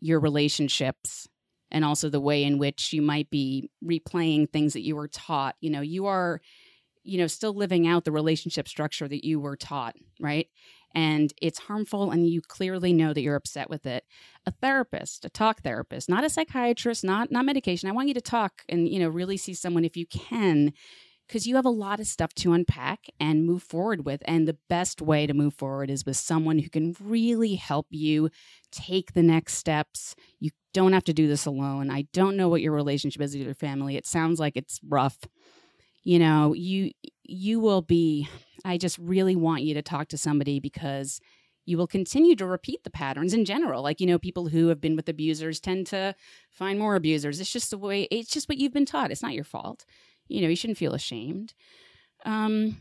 your 0.00 0.20
relationships 0.20 1.28
and 1.70 1.84
also 1.84 2.08
the 2.08 2.20
way 2.20 2.44
in 2.44 2.58
which 2.58 2.92
you 2.92 3.02
might 3.02 3.28
be 3.30 3.70
replaying 3.84 4.50
things 4.50 4.72
that 4.72 4.84
you 4.84 4.96
were 4.96 5.08
taught, 5.08 5.56
you 5.60 5.70
know, 5.70 5.80
you 5.80 6.06
are 6.06 6.40
you 7.08 7.16
know, 7.16 7.26
still 7.26 7.54
living 7.54 7.86
out 7.86 8.04
the 8.04 8.12
relationship 8.12 8.68
structure 8.68 9.08
that 9.08 9.24
you 9.24 9.40
were 9.40 9.56
taught, 9.56 9.96
right? 10.20 10.46
And 10.94 11.32
it's 11.40 11.58
harmful, 11.58 12.10
and 12.10 12.28
you 12.28 12.42
clearly 12.42 12.92
know 12.92 13.14
that 13.14 13.22
you're 13.22 13.34
upset 13.34 13.70
with 13.70 13.86
it. 13.86 14.04
A 14.44 14.50
therapist, 14.50 15.24
a 15.24 15.30
talk 15.30 15.62
therapist, 15.62 16.08
not 16.10 16.24
a 16.24 16.30
psychiatrist, 16.30 17.04
not 17.04 17.30
not 17.30 17.46
medication. 17.46 17.88
I 17.88 17.92
want 17.92 18.08
you 18.08 18.14
to 18.14 18.20
talk 18.20 18.62
and 18.68 18.88
you 18.88 18.98
know 18.98 19.08
really 19.08 19.38
see 19.38 19.54
someone 19.54 19.84
if 19.84 19.96
you 19.96 20.06
can, 20.06 20.72
because 21.28 21.46
you 21.46 21.54
have 21.56 21.64
a 21.64 21.70
lot 21.70 22.00
of 22.00 22.06
stuff 22.06 22.34
to 22.34 22.52
unpack 22.52 23.06
and 23.20 23.46
move 23.46 23.62
forward 23.62 24.04
with. 24.04 24.22
And 24.24 24.48
the 24.48 24.56
best 24.68 25.00
way 25.00 25.26
to 25.26 25.34
move 25.34 25.54
forward 25.54 25.90
is 25.90 26.04
with 26.04 26.16
someone 26.16 26.58
who 26.58 26.68
can 26.68 26.96
really 27.00 27.54
help 27.54 27.86
you 27.90 28.30
take 28.72 29.12
the 29.12 29.22
next 29.22 29.54
steps. 29.54 30.16
You 30.40 30.50
don't 30.74 30.94
have 30.94 31.04
to 31.04 31.12
do 31.12 31.28
this 31.28 31.46
alone. 31.46 31.90
I 31.90 32.06
don't 32.12 32.36
know 32.36 32.48
what 32.48 32.62
your 32.62 32.72
relationship 32.72 33.22
is 33.22 33.36
with 33.36 33.44
your 33.44 33.54
family. 33.54 33.96
It 33.96 34.06
sounds 34.06 34.40
like 34.40 34.56
it's 34.56 34.80
rough 34.88 35.18
you 36.08 36.18
know 36.18 36.54
you 36.54 36.90
you 37.24 37.60
will 37.60 37.82
be 37.82 38.26
i 38.64 38.78
just 38.78 38.96
really 38.98 39.36
want 39.36 39.62
you 39.62 39.74
to 39.74 39.82
talk 39.82 40.08
to 40.08 40.16
somebody 40.16 40.58
because 40.58 41.20
you 41.66 41.76
will 41.76 41.86
continue 41.86 42.34
to 42.34 42.46
repeat 42.46 42.82
the 42.82 42.90
patterns 42.90 43.34
in 43.34 43.44
general 43.44 43.82
like 43.82 44.00
you 44.00 44.06
know 44.06 44.18
people 44.18 44.48
who 44.48 44.68
have 44.68 44.80
been 44.80 44.96
with 44.96 45.08
abusers 45.08 45.60
tend 45.60 45.86
to 45.86 46.14
find 46.50 46.78
more 46.78 46.96
abusers 46.96 47.40
it's 47.40 47.52
just 47.52 47.70
the 47.70 47.76
way 47.76 48.08
it's 48.10 48.30
just 48.30 48.48
what 48.48 48.56
you've 48.56 48.72
been 48.72 48.86
taught 48.86 49.10
it's 49.10 49.22
not 49.22 49.34
your 49.34 49.44
fault 49.44 49.84
you 50.28 50.40
know 50.40 50.48
you 50.48 50.56
shouldn't 50.56 50.78
feel 50.78 50.94
ashamed 50.94 51.54
um 52.24 52.80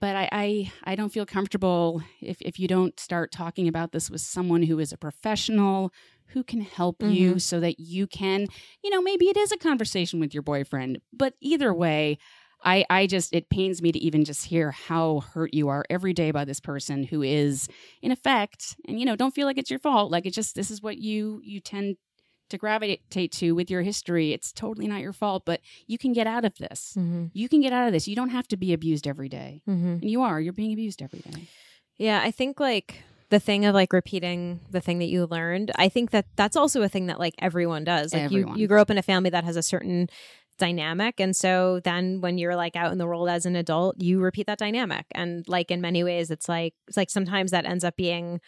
but 0.00 0.16
I, 0.16 0.28
I 0.32 0.72
i 0.84 0.94
don't 0.94 1.12
feel 1.12 1.26
comfortable 1.26 2.02
if 2.20 2.40
if 2.40 2.58
you 2.58 2.68
don't 2.68 2.98
start 2.98 3.32
talking 3.32 3.68
about 3.68 3.92
this 3.92 4.10
with 4.10 4.20
someone 4.20 4.62
who 4.62 4.78
is 4.78 4.92
a 4.92 4.98
professional 4.98 5.92
who 6.28 6.44
can 6.44 6.60
help 6.60 6.98
mm-hmm. 6.98 7.12
you 7.12 7.38
so 7.38 7.60
that 7.60 7.78
you 7.78 8.06
can 8.06 8.46
you 8.82 8.90
know 8.90 9.02
maybe 9.02 9.26
it 9.26 9.36
is 9.36 9.52
a 9.52 9.58
conversation 9.58 10.20
with 10.20 10.34
your 10.34 10.42
boyfriend 10.42 11.00
but 11.12 11.34
either 11.40 11.72
way 11.72 12.18
I, 12.64 12.84
I 12.90 13.06
just, 13.06 13.32
it 13.32 13.50
pains 13.50 13.80
me 13.80 13.92
to 13.92 13.98
even 13.98 14.24
just 14.24 14.44
hear 14.44 14.72
how 14.72 15.20
hurt 15.20 15.54
you 15.54 15.68
are 15.68 15.84
every 15.88 16.12
day 16.12 16.30
by 16.30 16.44
this 16.44 16.60
person 16.60 17.04
who 17.04 17.22
is, 17.22 17.68
in 18.02 18.10
effect, 18.10 18.76
and 18.86 18.98
you 18.98 19.06
know, 19.06 19.16
don't 19.16 19.34
feel 19.34 19.46
like 19.46 19.58
it's 19.58 19.70
your 19.70 19.78
fault. 19.78 20.10
Like 20.10 20.26
it's 20.26 20.34
just, 20.34 20.54
this 20.54 20.70
is 20.70 20.82
what 20.82 20.98
you, 20.98 21.40
you 21.44 21.60
tend 21.60 21.96
to 22.50 22.58
gravitate 22.58 23.32
to 23.32 23.52
with 23.54 23.70
your 23.70 23.82
history. 23.82 24.32
It's 24.32 24.52
totally 24.52 24.86
not 24.86 25.00
your 25.00 25.12
fault, 25.12 25.44
but 25.44 25.60
you 25.86 25.98
can 25.98 26.12
get 26.12 26.26
out 26.26 26.44
of 26.44 26.56
this. 26.56 26.94
Mm-hmm. 26.98 27.26
You 27.32 27.48
can 27.48 27.60
get 27.60 27.72
out 27.72 27.86
of 27.86 27.92
this. 27.92 28.08
You 28.08 28.16
don't 28.16 28.30
have 28.30 28.48
to 28.48 28.56
be 28.56 28.72
abused 28.72 29.06
every 29.06 29.28
day. 29.28 29.62
Mm-hmm. 29.68 29.88
And 30.02 30.10
you 30.10 30.22
are, 30.22 30.40
you're 30.40 30.52
being 30.52 30.72
abused 30.72 31.02
every 31.02 31.20
day. 31.20 31.48
Yeah. 31.96 32.20
I 32.22 32.30
think 32.30 32.60
like, 32.60 33.02
the 33.30 33.38
thing 33.38 33.66
of 33.66 33.74
like 33.74 33.92
repeating 33.92 34.60
the 34.70 34.80
thing 34.80 35.00
that 35.00 35.08
you 35.08 35.26
learned 35.26 35.70
i 35.76 35.86
think 35.90 36.12
that 36.12 36.24
that's 36.36 36.56
also 36.56 36.80
a 36.80 36.88
thing 36.88 37.08
that 37.08 37.18
like 37.18 37.34
everyone 37.40 37.84
does 37.84 38.14
like 38.14 38.22
everyone. 38.22 38.54
you 38.54 38.62
you 38.62 38.66
grow 38.66 38.80
up 38.80 38.88
in 38.88 38.96
a 38.96 39.02
family 39.02 39.28
that 39.28 39.44
has 39.44 39.54
a 39.54 39.62
certain 39.62 40.08
dynamic. 40.58 41.20
And 41.20 41.34
so 41.34 41.80
then 41.80 42.20
when 42.20 42.36
you're 42.36 42.56
like 42.56 42.76
out 42.76 42.92
in 42.92 42.98
the 42.98 43.06
world 43.06 43.28
as 43.28 43.46
an 43.46 43.56
adult, 43.56 44.00
you 44.00 44.20
repeat 44.20 44.46
that 44.46 44.58
dynamic. 44.58 45.06
And 45.12 45.44
like 45.48 45.70
in 45.70 45.80
many 45.80 46.04
ways, 46.04 46.30
it's 46.30 46.48
like, 46.48 46.74
it's 46.88 46.96
like 46.96 47.10
sometimes 47.10 47.52
that 47.52 47.64
ends 47.64 47.84
up 47.84 47.96
being 47.96 48.40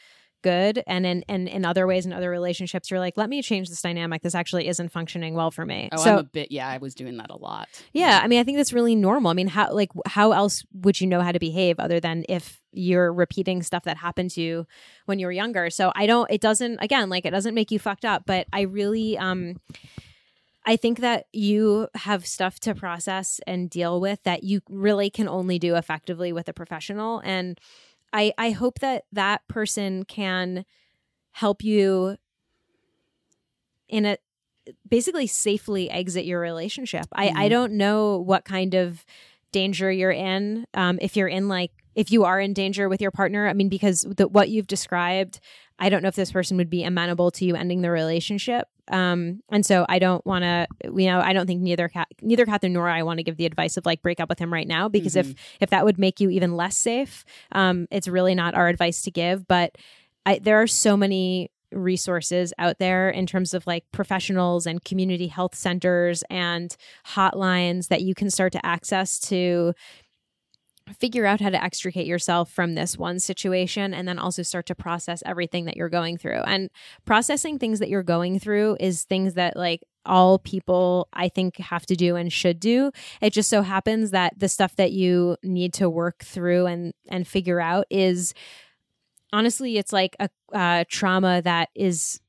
good. 0.42 0.82
And 0.86 1.06
in, 1.06 1.22
in 1.28 1.48
in 1.48 1.64
other 1.64 1.86
ways 1.86 2.06
in 2.06 2.12
other 2.12 2.30
relationships 2.30 2.90
you're 2.90 3.00
like 3.00 3.16
let 3.16 3.28
me 3.28 3.42
change 3.42 3.68
this 3.68 3.82
dynamic. 3.82 4.22
This 4.22 4.34
actually 4.34 4.68
isn't 4.68 4.90
functioning 4.90 5.34
well 5.34 5.50
for 5.50 5.64
me. 5.64 5.88
Oh 5.92 6.02
so, 6.02 6.12
i'm 6.12 6.18
a 6.18 6.22
bit 6.24 6.50
yeah 6.50 6.68
i 6.68 6.78
was 6.78 6.94
doing 6.94 7.16
that 7.18 7.30
a 7.30 7.36
lot. 7.36 7.68
Yeah 7.92 8.20
i 8.22 8.28
mean 8.28 8.40
i 8.40 8.44
think 8.44 8.56
that's 8.56 8.72
really 8.72 8.94
normal. 8.94 9.30
I 9.30 9.34
mean 9.34 9.48
how 9.48 9.72
like 9.72 9.90
how 10.06 10.32
else 10.32 10.64
would 10.72 11.00
you 11.00 11.06
know 11.06 11.20
how 11.20 11.32
to 11.32 11.38
behave 11.38 11.78
other 11.78 12.00
than 12.00 12.24
if 12.28 12.60
you're 12.72 13.12
repeating 13.12 13.62
stuff 13.62 13.84
that 13.84 13.96
happened 13.96 14.30
to 14.32 14.40
you 14.40 14.66
when 15.06 15.18
you 15.18 15.26
were 15.26 15.32
younger? 15.32 15.70
So 15.70 15.92
i 15.94 16.06
don't 16.06 16.30
it 16.30 16.40
doesn't 16.40 16.78
again 16.80 17.08
like 17.08 17.24
it 17.24 17.30
doesn't 17.30 17.54
make 17.54 17.70
you 17.70 17.78
fucked 17.78 18.04
up 18.04 18.24
but 18.26 18.46
i 18.52 18.62
really 18.62 19.18
um 19.18 19.56
I 20.66 20.76
think 20.76 21.00
that 21.00 21.26
you 21.32 21.88
have 21.94 22.26
stuff 22.26 22.60
to 22.60 22.74
process 22.74 23.40
and 23.46 23.70
deal 23.70 24.00
with 24.00 24.22
that 24.24 24.44
you 24.44 24.60
really 24.68 25.08
can 25.10 25.26
only 25.26 25.58
do 25.58 25.74
effectively 25.74 26.32
with 26.32 26.48
a 26.48 26.52
professional. 26.52 27.20
And 27.24 27.58
I, 28.12 28.32
I 28.36 28.50
hope 28.50 28.80
that 28.80 29.04
that 29.12 29.46
person 29.48 30.04
can 30.04 30.64
help 31.32 31.62
you 31.62 32.16
in 33.88 34.04
a 34.04 34.18
basically 34.88 35.26
safely 35.26 35.90
exit 35.90 36.24
your 36.24 36.40
relationship. 36.40 37.06
I, 37.12 37.28
mm-hmm. 37.28 37.38
I 37.38 37.48
don't 37.48 37.72
know 37.72 38.18
what 38.18 38.44
kind 38.44 38.74
of 38.74 39.04
danger 39.52 39.90
you're 39.90 40.10
in. 40.10 40.66
Um, 40.74 40.98
if 41.00 41.16
you're 41.16 41.28
in 41.28 41.48
like, 41.48 41.72
if 41.94 42.12
you 42.12 42.24
are 42.24 42.40
in 42.40 42.52
danger 42.52 42.88
with 42.88 43.00
your 43.00 43.10
partner, 43.10 43.48
I 43.48 43.52
mean, 43.52 43.68
because 43.68 44.02
the, 44.02 44.28
what 44.28 44.48
you've 44.48 44.68
described, 44.68 45.40
I 45.78 45.88
don't 45.88 46.02
know 46.02 46.08
if 46.08 46.14
this 46.14 46.32
person 46.32 46.56
would 46.56 46.70
be 46.70 46.84
amenable 46.84 47.30
to 47.32 47.44
you 47.44 47.56
ending 47.56 47.82
the 47.82 47.90
relationship. 47.90 48.68
Um, 48.90 49.42
and 49.50 49.64
so 49.64 49.86
I 49.88 49.98
don't 49.98 50.24
want 50.26 50.42
to, 50.42 50.66
you 50.84 51.06
know, 51.06 51.20
I 51.20 51.32
don't 51.32 51.46
think 51.46 51.62
neither 51.62 51.88
Kat, 51.88 52.08
neither 52.20 52.44
Catherine 52.44 52.72
nor 52.72 52.88
I 52.88 53.02
want 53.02 53.18
to 53.18 53.24
give 53.24 53.36
the 53.36 53.46
advice 53.46 53.76
of 53.76 53.86
like 53.86 54.02
break 54.02 54.20
up 54.20 54.28
with 54.28 54.38
him 54.38 54.52
right 54.52 54.66
now 54.66 54.88
because 54.88 55.14
mm-hmm. 55.14 55.30
if 55.30 55.56
if 55.60 55.70
that 55.70 55.84
would 55.84 55.98
make 55.98 56.20
you 56.20 56.30
even 56.30 56.56
less 56.56 56.76
safe, 56.76 57.24
um, 57.52 57.86
it's 57.90 58.08
really 58.08 58.34
not 58.34 58.54
our 58.54 58.68
advice 58.68 59.02
to 59.02 59.10
give. 59.10 59.46
But 59.46 59.76
I, 60.26 60.38
there 60.38 60.60
are 60.60 60.66
so 60.66 60.96
many 60.96 61.50
resources 61.72 62.52
out 62.58 62.78
there 62.78 63.10
in 63.10 63.26
terms 63.26 63.54
of 63.54 63.66
like 63.66 63.84
professionals 63.92 64.66
and 64.66 64.84
community 64.84 65.28
health 65.28 65.54
centers 65.54 66.24
and 66.30 66.76
hotlines 67.06 67.88
that 67.88 68.02
you 68.02 68.14
can 68.14 68.30
start 68.30 68.52
to 68.52 68.66
access 68.66 69.18
to 69.18 69.72
figure 70.98 71.26
out 71.26 71.40
how 71.40 71.50
to 71.50 71.62
extricate 71.62 72.06
yourself 72.06 72.50
from 72.50 72.74
this 72.74 72.96
one 72.98 73.20
situation 73.20 73.94
and 73.94 74.06
then 74.06 74.18
also 74.18 74.42
start 74.42 74.66
to 74.66 74.74
process 74.74 75.22
everything 75.26 75.64
that 75.66 75.76
you're 75.76 75.88
going 75.88 76.16
through. 76.16 76.40
And 76.40 76.70
processing 77.04 77.58
things 77.58 77.78
that 77.78 77.88
you're 77.88 78.02
going 78.02 78.38
through 78.38 78.76
is 78.80 79.04
things 79.04 79.34
that 79.34 79.56
like 79.56 79.82
all 80.06 80.38
people 80.38 81.08
I 81.12 81.28
think 81.28 81.58
have 81.58 81.86
to 81.86 81.96
do 81.96 82.16
and 82.16 82.32
should 82.32 82.58
do. 82.58 82.90
It 83.20 83.32
just 83.32 83.50
so 83.50 83.62
happens 83.62 84.10
that 84.12 84.38
the 84.38 84.48
stuff 84.48 84.76
that 84.76 84.92
you 84.92 85.36
need 85.42 85.74
to 85.74 85.90
work 85.90 86.24
through 86.24 86.66
and 86.66 86.92
and 87.08 87.26
figure 87.26 87.60
out 87.60 87.86
is 87.90 88.34
honestly, 89.32 89.78
it's 89.78 89.92
like 89.92 90.16
a 90.18 90.28
uh, 90.52 90.84
trauma 90.88 91.42
that 91.42 91.68
is 91.74 92.20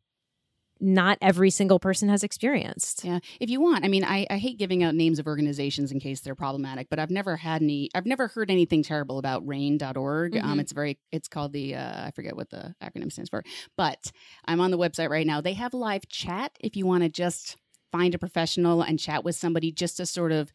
not 0.82 1.17
every 1.21 1.49
single 1.51 1.79
person 1.79 2.09
has 2.09 2.23
experienced. 2.23 3.05
Yeah. 3.05 3.19
If 3.39 3.49
you 3.49 3.61
want, 3.61 3.86
I 3.86 3.88
mean, 3.88 4.03
I, 4.03 4.25
I 4.29 4.38
hate 4.38 4.57
giving 4.57 4.84
out 4.84 4.95
names 4.95 5.19
of 5.19 5.27
organizations 5.27 5.91
in 5.91 5.99
case 5.99 6.21
they're 6.21 6.36
problematic, 6.36 6.88
but 6.89 6.97
I've 6.99 7.11
never 7.11 7.38
had 7.38 7.61
any, 7.61 7.89
I've 7.93 8.07
never 8.07 8.27
heard 8.27 8.49
anything 8.49 8.82
terrible 8.84 9.19
about 9.19 9.45
rainn.org. 9.45 10.38
Um, 10.38 10.57
Mhm. 10.57 10.61
it's 10.61 10.71
very, 10.71 10.97
it's 11.11 11.27
called 11.27 11.53
the, 11.53 11.75
uh, 11.75 12.07
I 12.07 12.11
forget 12.11 12.36
what 12.36 12.49
the 12.49 12.73
acronym 12.84 13.11
stands 13.11 13.29
for, 13.29 13.43
but 13.77 14.11
I'm 14.45 14.59
on 14.59 14.71
the 14.71 14.77
website 14.77 15.09
right 15.09 15.27
now. 15.27 15.39
They 15.39 15.53
have 15.53 15.73
live 15.73 16.07
chat 16.09 16.51
if 16.59 16.75
you 16.75 16.86
want 16.86 17.03
to 17.03 17.09
just 17.09 17.57
find 17.91 18.15
a 18.15 18.19
professional 18.19 18.82
and 18.82 18.97
chat 18.97 19.23
with 19.23 19.36
somebody 19.36 19.71
just 19.71 19.97
to 19.97 20.05
sort 20.05 20.32
of 20.32 20.51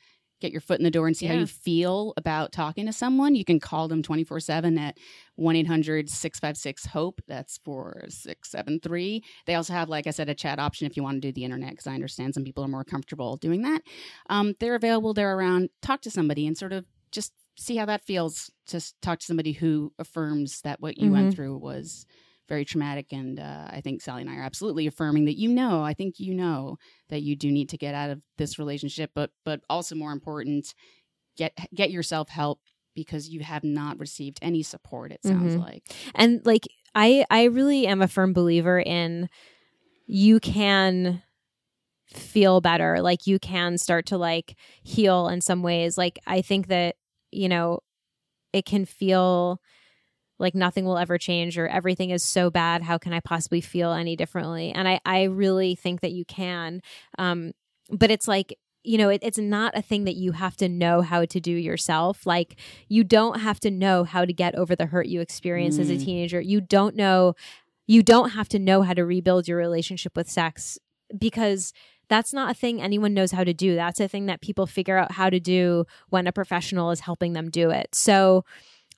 get 0.47 0.53
your 0.53 0.61
foot 0.61 0.79
in 0.81 0.85
the 0.85 0.91
door 0.91 1.07
and 1.07 1.17
see 1.17 1.27
how 1.27 1.35
you 1.35 1.47
feel 1.47 2.13
about 2.17 2.53
talking 2.53 2.87
to 2.87 2.93
someone. 2.93 3.35
You 3.35 3.45
can 3.45 3.59
call 3.61 3.89
them 3.89 4.03
24 4.03 4.41
7 4.41 4.79
at 4.79 4.97
1 5.35 5.57
800 5.57 6.09
656 6.09 6.87
HOPE. 6.87 7.21
That's 7.27 7.59
4673. 7.59 9.23
They 9.47 9.55
also 9.55 9.73
have, 9.73 9.89
like 9.89 10.07
I 10.07 10.11
said, 10.11 10.29
a 10.29 10.35
chat 10.35 10.59
option 10.59 10.87
if 10.87 10.97
you 10.97 11.03
want 11.03 11.17
to 11.17 11.21
do 11.29 11.33
the 11.33 11.45
internet, 11.45 11.71
because 11.71 11.87
I 11.87 11.95
understand 11.95 12.35
some 12.35 12.45
people 12.45 12.65
are 12.65 12.69
more 12.69 12.85
comfortable 12.85 13.37
doing 13.37 13.63
that. 13.63 13.83
Um, 14.31 14.55
they're 14.61 14.75
available, 14.75 15.15
they're 15.15 15.37
around. 15.37 15.71
Talk 15.83 16.01
to 16.03 16.11
somebody 16.11 16.47
and 16.47 16.57
sort 16.57 16.73
of 16.73 16.85
just 17.13 17.33
see 17.59 17.77
how 17.77 17.87
that 17.87 18.05
feels. 18.05 18.51
Just 18.67 19.01
talk 19.03 19.19
to 19.21 19.27
somebody 19.27 19.53
who 19.53 19.93
affirms 19.99 20.61
that 20.63 20.81
what 20.81 20.99
you 20.99 21.11
went 21.13 21.33
Mhm. 21.33 21.35
through 21.35 21.57
was 21.59 22.07
very 22.49 22.65
traumatic. 22.65 23.13
And 23.13 23.39
uh, 23.41 23.69
I 23.71 23.81
think 23.81 24.03
Sally 24.03 24.23
and 24.23 24.31
I 24.31 24.37
are 24.37 24.43
absolutely 24.43 24.87
affirming 24.87 25.25
that 25.27 25.39
you 25.39 25.49
know, 25.49 25.83
I 25.83 25.95
think 25.95 26.19
you 26.19 26.35
know 26.35 26.77
that 27.09 27.23
you 27.23 27.37
do 27.37 27.51
need 27.51 27.69
to 27.71 27.79
get 27.79 27.95
out 27.95 28.11
of 28.11 28.21
this 28.39 28.59
relationship, 28.59 29.11
but 29.15 29.31
but 29.45 29.61
also 29.69 29.95
more 29.95 30.13
important, 30.13 30.75
get 31.37 31.53
get 31.75 31.91
yourself 31.91 32.29
help 32.29 32.61
because 32.95 33.29
you 33.29 33.41
have 33.41 33.63
not 33.65 33.99
received 33.99 34.39
any 34.43 34.63
support. 34.63 35.13
It 35.13 35.23
sounds 35.23 35.55
Mhm. 35.55 35.61
like. 35.61 35.83
and 36.15 36.41
like 36.47 36.67
i 36.95 37.27
i 37.31 37.45
really 37.45 37.87
am 37.87 38.01
a 38.01 38.09
firm 38.09 38.33
believer 38.33 38.81
in 38.81 39.29
you 40.07 40.41
can 40.41 41.23
feel 42.15 42.61
better 42.63 43.03
like 43.03 43.27
you 43.27 43.39
can 43.39 43.77
start 43.77 44.07
to 44.07 44.17
like 44.17 44.57
heal 44.83 45.29
in 45.29 45.41
some 45.43 45.63
ways 45.63 45.99
like 45.99 46.19
i 46.27 46.41
think 46.41 46.69
that 46.69 46.95
you 47.33 47.49
know 47.49 47.81
it 48.53 48.65
can 48.65 48.85
feel 48.87 49.61
like 50.39 50.55
nothing 50.55 50.85
will 50.85 50.99
ever 50.99 51.19
change 51.19 51.57
or 51.59 51.67
everything 51.69 52.11
is 52.11 52.23
so 52.23 52.51
bad. 52.51 52.83
How 52.83 52.99
can 52.99 53.13
i 53.13 53.21
possibly 53.21 53.61
feel 53.61 53.93
any 53.93 54.17
differently? 54.17 54.73
And 54.73 54.87
i 54.89 55.01
i 55.05 55.23
really 55.25 55.75
think 55.75 56.01
that 56.01 56.13
you 56.13 56.25
can. 56.25 56.81
Um 57.19 57.53
but 57.91 58.11
it's 58.11 58.29
like 58.29 58.57
you 58.85 58.99
know 58.99 59.09
it, 59.09 59.21
it's 59.23 59.39
not 59.39 59.77
a 59.77 59.83
thing 59.83 60.05
that 60.05 60.15
you 60.17 60.33
have 60.33 60.57
to 60.59 60.69
know 60.69 61.03
how 61.03 61.25
to 61.25 61.41
do 61.41 61.53
yourself. 61.53 62.25
Like 62.27 62.57
you 62.89 63.03
don't 63.03 63.41
have 63.41 63.59
to 63.61 63.71
know 63.71 64.05
how 64.05 64.25
to 64.25 64.33
get 64.33 64.55
over 64.55 64.77
the 64.77 64.87
hurt 64.87 65.07
you 65.09 65.21
experienced 65.21 65.81
as 65.81 65.91
a 65.91 65.95
Mm. 65.95 66.05
teenager. 66.05 66.41
You 66.41 66.61
don't 66.61 66.95
know 66.97 67.35
you 67.89 68.03
don't 68.03 68.31
have 68.31 68.49
to 68.49 68.59
know 68.59 68.83
how 68.83 68.95
to 68.95 69.05
rebuild 69.05 69.47
your 69.47 69.59
relationship 69.59 70.17
with 70.17 70.29
sex 70.29 70.79
because 71.17 71.73
that's 72.09 72.33
not 72.33 72.51
a 72.51 72.55
thing 72.55 72.81
anyone 72.81 73.15
knows 73.15 73.33
how 73.33 73.45
to 73.45 73.55
do. 73.55 73.75
That's 73.75 74.01
a 74.01 74.09
thing 74.09 74.27
that 74.27 74.41
people 74.41 74.67
figure 74.67 74.97
out 74.99 75.13
how 75.13 75.31
to 75.31 75.41
do 75.41 75.85
when 76.09 76.27
a 76.27 76.33
professional 76.33 76.91
is 76.91 77.01
helping 77.01 77.33
them 77.33 77.51
do 77.51 77.71
it. 77.71 77.95
So 77.95 78.45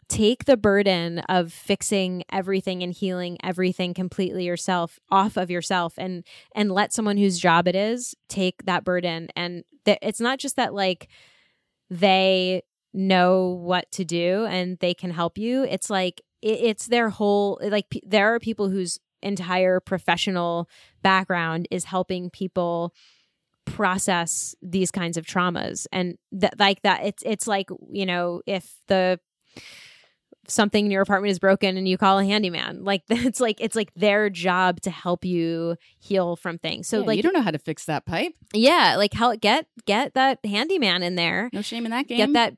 take 0.09 0.47
the 0.47 0.57
burden 0.57 1.19
of 1.29 1.53
fixing 1.53 2.25
everything 2.33 2.83
and 2.83 2.93
healing 2.93 3.37
everything 3.43 3.93
completely 3.93 4.45
yourself 4.45 4.99
off 5.11 5.37
of 5.37 5.51
yourself 5.51 5.95
and 5.99 6.25
and 6.55 6.73
let 6.73 6.93
someone 6.93 7.19
whose 7.19 7.39
job 7.39 7.69
it 7.69 7.77
is 7.77 8.15
take 8.29 8.65
that 8.65 8.85
burden. 8.85 9.29
And 9.37 9.65
it's 9.87 10.21
not 10.21 10.39
just 10.39 10.57
that 10.57 10.75
like 10.75 11.09
they 11.91 12.63
know 12.95 13.61
what 13.63 13.91
to 13.93 14.05
do 14.05 14.47
and 14.47 14.79
they 14.79 14.95
can 14.95 15.11
help 15.11 15.37
you. 15.39 15.65
It's 15.65 15.91
like 15.91 16.23
it, 16.43 16.61
it's 16.61 16.87
their 16.87 17.11
whole 17.11 17.61
like 17.63 17.91
p- 17.91 18.03
there 18.07 18.35
are 18.35 18.39
people 18.39 18.71
whose 18.71 18.99
entire 19.23 19.81
professional 19.81 20.69
background 21.03 21.69
is 21.71 21.85
helping 21.85 22.31
people 22.31 22.95
process 23.67 24.55
these 24.63 24.91
kinds 24.91 25.17
of 25.17 25.27
traumas. 25.27 25.87
And 25.93 26.17
that 26.33 26.59
like 26.59 26.83
that 26.83 27.05
it's 27.05 27.23
it's 27.27 27.47
like 27.47 27.69
you 27.91 28.07
know 28.07 28.41
if 28.47 28.75
the 28.87 29.21
something 30.49 30.87
in 30.87 30.91
your 30.91 31.03
apartment 31.03 31.31
is 31.31 31.39
broken 31.39 31.77
and 31.77 31.87
you 31.87 31.99
call 31.99 32.19
a 32.19 32.25
handyman 32.25 32.83
like 32.85 33.03
it's 33.11 33.39
like 33.41 33.61
it's 33.61 33.77
like 33.77 33.93
their 33.95 34.31
job 34.31 34.81
to 34.81 34.91
help 34.91 35.25
you 35.25 35.77
heal 35.99 36.37
from 36.37 36.59
things 36.59 36.87
so 36.89 37.01
Yeah, 37.01 37.07
like 37.07 37.17
you 37.19 37.23
don't 37.23 37.35
know 37.35 37.43
how 37.43 37.51
to 37.51 37.59
fix 37.59 37.85
that 37.85 38.07
pipe. 38.07 38.33
yeah 38.55 38.95
like 38.97 39.13
how 39.15 39.35
get 39.37 39.67
get 39.85 40.15
that 40.15 40.39
handyman 40.45 41.03
in 41.03 41.15
there 41.17 41.51
No 41.53 41.61
shame 41.63 41.85
in 41.85 41.91
that 41.91 42.07
game. 42.09 42.17
get 42.19 42.33
that 42.33 42.57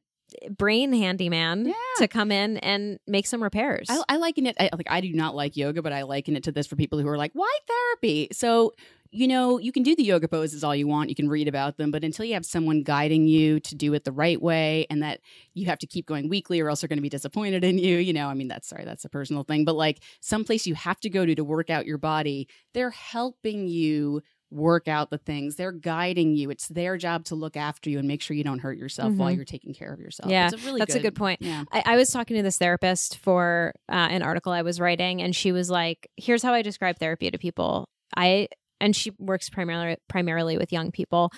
brain 0.50 0.92
handyman 0.92 1.66
Yeah. 1.66 1.72
to 1.98 2.08
come 2.08 2.30
in 2.32 2.56
and 2.58 2.98
make 3.06 3.26
some 3.26 3.42
repairs 3.42 3.86
I, 3.90 4.02
I 4.08 4.16
liken 4.16 4.46
it. 4.46 4.56
I, 4.58 4.70
like 4.76 4.86
I 4.90 5.00
do 5.00 5.12
not 5.12 5.34
like 5.34 5.56
yoga, 5.56 5.82
but 5.82 5.92
I 5.92 6.02
liken 6.02 6.36
it 6.36 6.44
to 6.44 6.52
this 6.52 6.66
for 6.66 6.76
people 6.76 6.98
who 6.98 7.08
are 7.08 7.16
like, 7.18 7.32
"Why 7.34 7.50
therapy?" 7.66 8.28
So 8.32 8.72
you 9.12 9.26
know, 9.26 9.58
you 9.58 9.72
can 9.72 9.82
do 9.82 9.96
the 9.96 10.04
yoga 10.04 10.28
poses 10.28 10.62
all 10.62 10.74
you 10.76 10.86
want. 10.86 11.08
You 11.08 11.16
can 11.16 11.28
read 11.28 11.48
about 11.48 11.76
them, 11.78 11.90
but 11.90 12.04
until 12.04 12.24
you 12.24 12.34
have 12.34 12.46
someone 12.46 12.84
guiding 12.84 13.26
you 13.26 13.58
to 13.58 13.74
do 13.74 13.92
it 13.94 14.04
the 14.04 14.12
right 14.12 14.40
way, 14.40 14.86
and 14.88 15.02
that 15.02 15.20
you 15.52 15.66
have 15.66 15.80
to 15.80 15.86
keep 15.86 16.06
going 16.06 16.28
weekly, 16.28 16.60
or 16.60 16.68
else 16.68 16.80
they're 16.80 16.88
going 16.88 16.98
to 16.98 17.02
be 17.02 17.08
disappointed 17.08 17.64
in 17.64 17.76
you. 17.78 17.96
You 17.98 18.12
know, 18.12 18.28
I 18.28 18.34
mean, 18.34 18.46
that's 18.46 18.68
sorry, 18.68 18.84
that's 18.84 19.04
a 19.04 19.08
personal 19.08 19.42
thing, 19.42 19.64
but 19.64 19.74
like 19.74 20.00
someplace 20.20 20.64
you 20.66 20.74
have 20.76 21.00
to 21.00 21.10
go 21.10 21.26
to 21.26 21.34
to 21.34 21.42
work 21.42 21.70
out 21.70 21.86
your 21.86 21.98
body, 21.98 22.46
they're 22.72 22.90
helping 22.90 23.66
you 23.66 24.22
work 24.50 24.88
out 24.88 25.10
the 25.10 25.18
things. 25.18 25.56
They're 25.56 25.70
guiding 25.72 26.34
you. 26.34 26.50
It's 26.50 26.66
their 26.68 26.96
job 26.96 27.24
to 27.26 27.34
look 27.34 27.56
after 27.56 27.88
you 27.88 27.98
and 27.98 28.08
make 28.08 28.20
sure 28.20 28.36
you 28.36 28.42
don't 28.44 28.58
hurt 28.58 28.76
yourself 28.78 29.14
while 29.14 29.30
Mhm. 29.32 29.36
you're 29.36 29.44
taking 29.44 29.72
care 29.74 29.92
of 29.92 30.00
yourself. 30.00 30.30
Yeah, 30.30 30.48
it's 30.52 30.62
a 30.62 30.66
really 30.66 30.78
that's 30.80 30.94
a 30.94 31.00
good 31.00 31.14
point 31.14 31.40
Yeah. 31.42 31.64
I, 31.72 31.82
I 31.86 31.96
was 31.96 32.10
talking 32.10 32.36
to 32.36 32.42
this 32.42 32.58
therapist 32.58 33.18
for 33.18 33.72
uh, 33.88 33.92
an 34.10 34.22
article 34.22 34.52
I 34.52 34.62
was 34.62 34.80
writing, 34.80 35.22
and 35.22 35.34
she 35.36 35.52
was 35.52 35.70
like, 35.70 36.08
"Here's 36.16 36.42
how 36.42 36.52
I 36.52 36.62
describe 36.62 36.98
therapy 36.98 37.30
to 37.30 37.38
people." 37.38 37.88
I 38.16 38.48
and 38.80 38.96
she 38.96 39.12
works 39.18 39.48
primarily 39.50 39.96
primarily 40.08 40.56
with 40.58 40.72
young 40.72 40.90
people. 40.90 41.30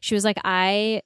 She 0.00 0.14
was 0.14 0.24
like, 0.24 0.36
"I." 0.44 1.02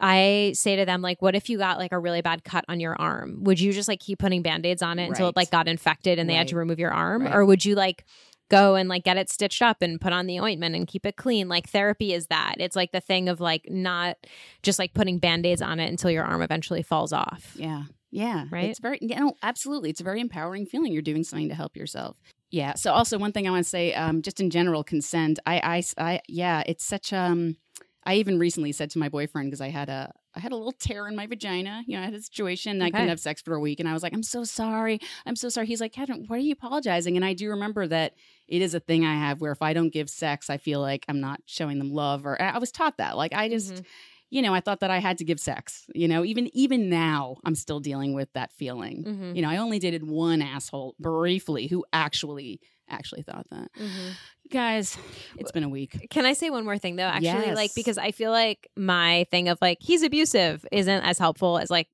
I 0.00 0.52
say 0.54 0.76
to 0.76 0.86
them 0.86 1.02
like 1.02 1.20
what 1.20 1.34
if 1.34 1.50
you 1.50 1.58
got 1.58 1.76
like 1.76 1.92
a 1.92 1.98
really 1.98 2.22
bad 2.22 2.44
cut 2.44 2.64
on 2.66 2.80
your 2.80 2.96
arm? 2.98 3.44
Would 3.44 3.60
you 3.60 3.74
just 3.74 3.88
like 3.88 4.00
keep 4.00 4.18
putting 4.18 4.40
band-aids 4.40 4.80
on 4.80 4.98
it 4.98 5.06
until 5.08 5.26
Right. 5.26 5.30
it 5.30 5.36
like 5.36 5.50
got 5.50 5.68
infected 5.68 6.18
and 6.18 6.30
they 6.30 6.34
had 6.34 6.48
to 6.48 6.56
remove 6.56 6.78
your 6.78 6.92
arm 6.92 7.24
Right. 7.24 7.34
or 7.34 7.44
would 7.44 7.62
you 7.62 7.74
like 7.74 8.06
go 8.52 8.76
and 8.76 8.88
like 8.88 9.02
get 9.02 9.16
it 9.16 9.30
stitched 9.30 9.62
up 9.62 9.82
and 9.82 10.00
put 10.00 10.12
on 10.12 10.26
the 10.26 10.38
ointment 10.38 10.76
and 10.76 10.86
keep 10.86 11.06
it 11.06 11.16
clean? 11.16 11.48
Like 11.48 11.68
therapy 11.68 12.12
is 12.12 12.26
that. 12.26 12.56
It's 12.58 12.76
like 12.76 12.92
the 12.92 13.00
thing 13.00 13.28
of 13.28 13.40
like 13.40 13.66
not 13.68 14.18
just 14.62 14.78
like 14.78 14.94
putting 14.94 15.18
band-aids 15.18 15.62
on 15.62 15.80
it 15.80 15.88
until 15.88 16.10
your 16.10 16.24
arm 16.24 16.42
eventually 16.42 16.82
falls 16.82 17.12
off. 17.12 17.54
Yeah. 17.56 17.84
Yeah. 18.10 18.44
Right? 18.50 18.70
It's 18.70 18.78
very, 18.78 18.98
no, 19.00 19.34
absolutely. 19.42 19.88
It's 19.90 20.00
a 20.00 20.04
very 20.04 20.20
empowering 20.20 20.66
feeling. 20.66 20.92
You're 20.92 21.02
doing 21.02 21.24
something 21.24 21.48
to 21.48 21.54
help 21.54 21.76
yourself. 21.76 22.16
Yeah. 22.50 22.74
So 22.74 22.92
also 22.92 23.18
one 23.18 23.32
thing 23.32 23.48
I 23.48 23.50
want 23.50 23.64
to 23.64 23.70
say, 23.70 23.94
um, 23.94 24.20
just 24.20 24.38
in 24.38 24.50
general, 24.50 24.84
consent. 24.84 25.38
I, 25.46 25.82
I, 25.98 26.04
I, 26.12 26.20
yeah, 26.28 26.62
it's 26.66 26.84
such, 26.84 27.12
um, 27.12 27.56
I 28.04 28.16
even 28.16 28.38
recently 28.38 28.72
said 28.72 28.90
to 28.90 28.98
my 28.98 29.08
boyfriend, 29.08 29.48
because 29.48 29.62
I 29.62 29.70
had 29.70 29.88
a, 29.88 30.12
I 30.34 30.40
had 30.40 30.52
a 30.52 30.56
little 30.56 30.72
tear 30.72 31.08
in 31.08 31.14
my 31.16 31.26
vagina. 31.26 31.82
You 31.86 31.96
know, 31.96 32.02
I 32.02 32.06
had 32.06 32.14
a 32.14 32.22
situation. 32.22 32.72
and 32.72 32.82
I 32.84 32.90
couldn't 32.90 33.08
have 33.08 33.20
sex 33.20 33.42
for 33.42 33.54
a 33.54 33.60
week. 33.60 33.80
And 33.80 33.88
I 33.88 33.92
was 33.92 34.02
like, 34.02 34.14
I'm 34.14 34.22
so 34.22 34.44
sorry. 34.44 34.98
I'm 35.26 35.36
so 35.36 35.48
sorry. 35.48 35.66
He's 35.66 35.80
like, 35.80 35.92
Kevin, 35.92 36.24
why 36.26 36.36
are 36.36 36.40
you 36.40 36.52
apologizing? 36.52 37.16
And 37.16 37.24
I 37.24 37.34
do 37.34 37.50
remember 37.50 37.86
that 37.86 38.14
it 38.48 38.62
is 38.62 38.74
a 38.74 38.80
thing 38.80 39.04
I 39.04 39.14
have 39.14 39.40
where 39.40 39.52
if 39.52 39.62
I 39.62 39.72
don't 39.72 39.92
give 39.92 40.08
sex, 40.08 40.48
I 40.50 40.56
feel 40.56 40.80
like 40.80 41.04
I'm 41.08 41.20
not 41.20 41.40
showing 41.46 41.78
them 41.78 41.92
love. 41.92 42.24
Or 42.26 42.40
I 42.40 42.58
was 42.58 42.72
taught 42.72 42.96
that. 42.98 43.16
Like, 43.16 43.34
I 43.34 43.48
just, 43.48 43.74
Mhm. 43.74 43.84
you 44.30 44.42
know, 44.42 44.54
I 44.54 44.60
thought 44.60 44.80
that 44.80 44.90
I 44.90 44.98
had 44.98 45.18
to 45.18 45.24
give 45.24 45.38
sex. 45.38 45.84
You 45.94 46.08
know, 46.08 46.24
even 46.24 46.48
even 46.56 46.88
now, 46.88 47.36
I'm 47.44 47.54
still 47.54 47.80
dealing 47.80 48.14
with 48.14 48.32
that 48.32 48.52
feeling. 48.52 49.04
Mhm. 49.04 49.36
You 49.36 49.42
know, 49.42 49.48
I 49.50 49.58
only 49.58 49.78
dated 49.78 50.02
one 50.06 50.40
asshole 50.40 50.94
briefly 50.98 51.66
who 51.66 51.84
actually 51.92 52.60
actually 52.92 53.22
thought 53.22 53.46
that. 53.50 53.70
Mhm. 53.78 54.12
Guys, 54.50 54.98
it's 55.38 55.50
been 55.50 55.64
a 55.64 55.68
week. 55.68 56.08
Can 56.10 56.24
I 56.24 56.34
say 56.34 56.50
one 56.50 56.64
more 56.64 56.78
thing 56.78 56.96
though? 56.96 57.04
Actually, 57.04 57.54
like 57.54 57.74
because 57.74 57.98
I 57.98 58.12
feel 58.12 58.30
like 58.30 58.68
my 58.76 59.26
thing 59.30 59.48
of 59.48 59.58
like 59.60 59.78
he's 59.80 60.02
abusive 60.02 60.64
isn't 60.70 61.02
as 61.02 61.18
helpful 61.18 61.58
as 61.58 61.70
like 61.70 61.88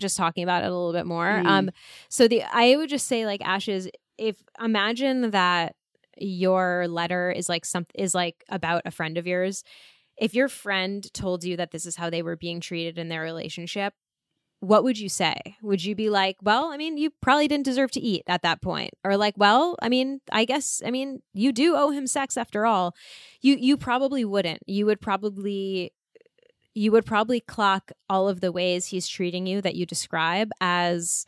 just 0.00 0.16
talking 0.16 0.44
about 0.44 0.62
it 0.62 0.66
a 0.66 0.70
little 0.70 0.92
bit 0.92 1.06
more. 1.06 1.26
Mm. 1.26 1.46
Um, 1.46 1.70
so 2.08 2.28
the 2.28 2.42
I 2.44 2.76
would 2.76 2.88
just 2.88 3.06
say 3.06 3.26
like 3.26 3.42
Ashes, 3.44 3.88
if 4.16 4.36
imagine 4.62 5.32
that 5.32 5.74
your 6.16 6.86
letter 6.88 7.30
is 7.30 7.48
like 7.48 7.64
some 7.64 7.86
is 7.94 8.14
like 8.14 8.44
about 8.48 8.82
a 8.84 8.90
friend 8.90 9.18
of 9.18 9.26
yours. 9.26 9.64
If 10.16 10.32
your 10.32 10.48
friend 10.48 11.12
told 11.12 11.42
you 11.42 11.56
that 11.56 11.72
this 11.72 11.86
is 11.86 11.96
how 11.96 12.08
they 12.08 12.22
were 12.22 12.36
being 12.36 12.60
treated 12.60 12.98
in 12.98 13.08
their 13.08 13.22
relationship, 13.22 13.94
what 14.60 14.84
would 14.84 14.98
you 14.98 15.08
say? 15.08 15.34
Would 15.62 15.84
you 15.84 15.94
be 15.94 16.08
like, 16.08 16.36
well, 16.42 16.70
I 16.72 16.76
mean, 16.76 16.96
you 16.96 17.10
probably 17.20 17.48
didn't 17.48 17.66
deserve 17.66 17.90
to 17.92 18.00
eat 18.00 18.22
at 18.26 18.42
that 18.42 18.62
point, 18.62 18.92
or 19.04 19.16
like, 19.16 19.34
well, 19.36 19.76
I 19.82 19.88
mean, 19.88 20.20
I 20.32 20.44
guess, 20.44 20.82
I 20.84 20.90
mean, 20.90 21.22
you 21.34 21.52
do 21.52 21.76
owe 21.76 21.90
him 21.90 22.06
sex 22.06 22.36
after 22.36 22.64
all. 22.64 22.94
You 23.42 23.56
you 23.56 23.76
probably 23.76 24.24
wouldn't. 24.24 24.62
You 24.66 24.86
would 24.86 25.00
probably 25.00 25.92
you 26.74 26.90
would 26.92 27.06
probably 27.06 27.40
clock 27.40 27.92
all 28.08 28.28
of 28.28 28.40
the 28.40 28.50
ways 28.52 28.86
he's 28.86 29.06
treating 29.06 29.46
you 29.46 29.60
that 29.60 29.76
you 29.76 29.86
describe 29.86 30.50
as 30.60 31.24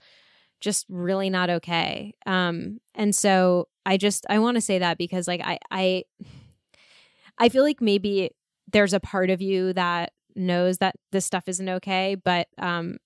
just 0.60 0.86
really 0.88 1.30
not 1.30 1.50
okay. 1.50 2.14
Um, 2.26 2.80
and 2.94 3.14
so 3.14 3.68
I 3.84 3.96
just 3.96 4.26
I 4.28 4.38
want 4.38 4.56
to 4.56 4.60
say 4.60 4.78
that 4.78 4.98
because 4.98 5.28
like 5.28 5.40
I 5.44 5.58
I 5.70 6.04
I 7.38 7.48
feel 7.48 7.62
like 7.62 7.80
maybe 7.80 8.30
there's 8.72 8.92
a 8.92 9.00
part 9.00 9.30
of 9.30 9.40
you 9.40 9.72
that 9.74 10.12
knows 10.34 10.78
that 10.78 10.96
this 11.12 11.24
stuff 11.24 11.48
isn't 11.48 11.68
okay, 11.68 12.16
but 12.16 12.48
um 12.58 12.96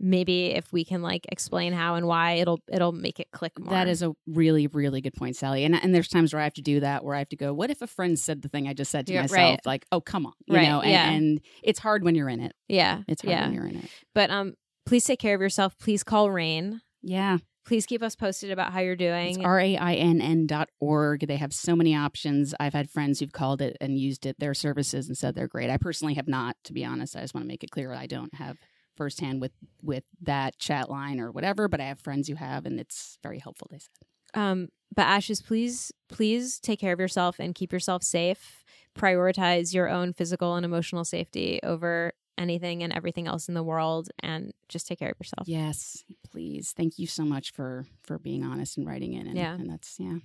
maybe 0.00 0.46
if 0.46 0.72
we 0.72 0.84
can 0.84 1.02
like 1.02 1.26
explain 1.30 1.72
how 1.72 1.94
and 1.96 2.06
why, 2.06 2.32
it'll 2.34 2.60
it'll 2.70 2.92
make 2.92 3.20
it 3.20 3.28
click 3.32 3.58
more. 3.58 3.70
That 3.70 3.88
is 3.88 4.02
a 4.02 4.12
really, 4.26 4.66
really 4.66 5.00
good 5.00 5.14
point, 5.14 5.36
Sally. 5.36 5.64
And 5.64 5.74
and 5.74 5.94
there's 5.94 6.08
times 6.08 6.32
where 6.32 6.40
I 6.40 6.44
have 6.44 6.54
to 6.54 6.62
do 6.62 6.80
that, 6.80 7.04
where 7.04 7.14
I 7.14 7.18
have 7.18 7.28
to 7.30 7.36
go, 7.36 7.52
"What 7.52 7.70
if 7.70 7.82
a 7.82 7.86
friend 7.86 8.18
said 8.18 8.42
the 8.42 8.48
thing 8.48 8.68
I 8.68 8.74
just 8.74 8.90
said 8.90 9.06
to 9.08 9.12
Yeah, 9.12 9.22
myself?" 9.22 9.38
right. 9.38 9.66
Like, 9.66 9.86
"Oh, 9.92 10.00
come 10.00 10.26
on," 10.26 10.32
you 10.46 10.56
Right, 10.56 10.68
know. 10.68 10.80
And, 10.80 10.90
yeah. 10.90 11.10
and 11.10 11.40
it's 11.62 11.78
hard 11.78 12.04
when 12.04 12.14
you're 12.14 12.28
in 12.28 12.40
it. 12.40 12.52
yeah, 12.68 13.02
It's 13.08 13.22
hard 13.22 13.32
yeah. 13.32 13.44
when 13.46 13.54
you're 13.54 13.66
in 13.66 13.76
it. 13.76 13.90
But 14.14 14.30
um, 14.30 14.54
please 14.86 15.04
take 15.04 15.18
care 15.20 15.34
of 15.34 15.40
yourself. 15.40 15.76
Please 15.78 16.02
call 16.02 16.30
RAINN. 16.30 16.80
Yeah, 17.02 17.38
Please 17.66 17.84
keep 17.84 18.02
us 18.02 18.16
posted 18.16 18.50
about 18.50 18.72
how 18.72 18.80
you're 18.80 18.96
doing. 18.96 19.44
r 19.44 19.60
a 19.60 19.76
i 19.76 19.94
n 19.94 20.22
n 20.22 20.46
dot 20.46 20.70
org. 20.80 21.26
They 21.26 21.36
have 21.36 21.52
so 21.52 21.76
many 21.76 21.94
options. 21.94 22.54
I've 22.58 22.72
had 22.72 22.88
friends 22.88 23.20
who've 23.20 23.30
called 23.30 23.60
it 23.60 23.76
and 23.78 23.98
used 23.98 24.24
it, 24.24 24.36
their 24.38 24.54
services, 24.54 25.06
and 25.06 25.18
said 25.18 25.34
they're 25.34 25.48
great. 25.48 25.68
I 25.68 25.76
personally 25.76 26.14
have 26.14 26.26
not, 26.28 26.56
to 26.64 26.72
be 26.72 26.82
honest. 26.82 27.14
I 27.14 27.20
just 27.20 27.34
want 27.34 27.44
to 27.44 27.48
make 27.48 27.62
it 27.62 27.70
clear 27.70 27.92
I 27.92 28.06
don't 28.06 28.32
have 28.36 28.56
firsthand 28.98 29.40
with 29.40 29.52
with 29.82 30.04
that 30.20 30.58
chat 30.58 30.90
line 30.90 31.18
or 31.20 31.30
whatever, 31.32 31.68
but 31.68 31.80
I 31.80 31.84
have 31.84 32.00
friends 32.00 32.28
who 32.28 32.34
have, 32.34 32.66
and 32.66 32.78
it's 32.78 33.16
very 33.22 33.38
helpful. 33.38 33.68
They 33.70 33.78
said. 33.78 33.90
Um, 34.38 34.68
but 34.94 35.02
Ashes, 35.06 35.40
please, 35.40 35.90
please 36.10 36.60
take 36.60 36.78
care 36.80 36.92
of 36.92 37.00
yourself 37.00 37.38
and 37.38 37.54
keep 37.54 37.72
yourself 37.72 38.02
safe. 38.02 38.62
Prioritize 38.98 39.72
your 39.72 39.88
own 39.88 40.12
physical 40.12 40.54
and 40.56 40.66
emotional 40.66 41.04
safety 41.04 41.60
over 41.62 42.12
anything 42.36 42.82
and 42.82 42.92
everything 42.92 43.26
else 43.26 43.48
in 43.48 43.54
the 43.54 43.62
world, 43.62 44.10
and 44.20 44.52
just 44.68 44.86
take 44.86 44.98
care 44.98 45.10
of 45.10 45.16
yourself. 45.18 45.48
Yes, 45.48 46.04
please. 46.30 46.72
Thank 46.76 46.98
you 46.98 47.06
so 47.06 47.24
much 47.24 47.52
for 47.52 47.86
for 48.02 48.18
being 48.18 48.44
honest 48.44 48.76
and 48.76 48.86
writing 48.86 49.14
in. 49.14 49.26
And, 49.28 49.36
Yeah. 49.36 49.54
and 49.54 49.70
that's 49.70 49.96
yeah. 49.98 50.18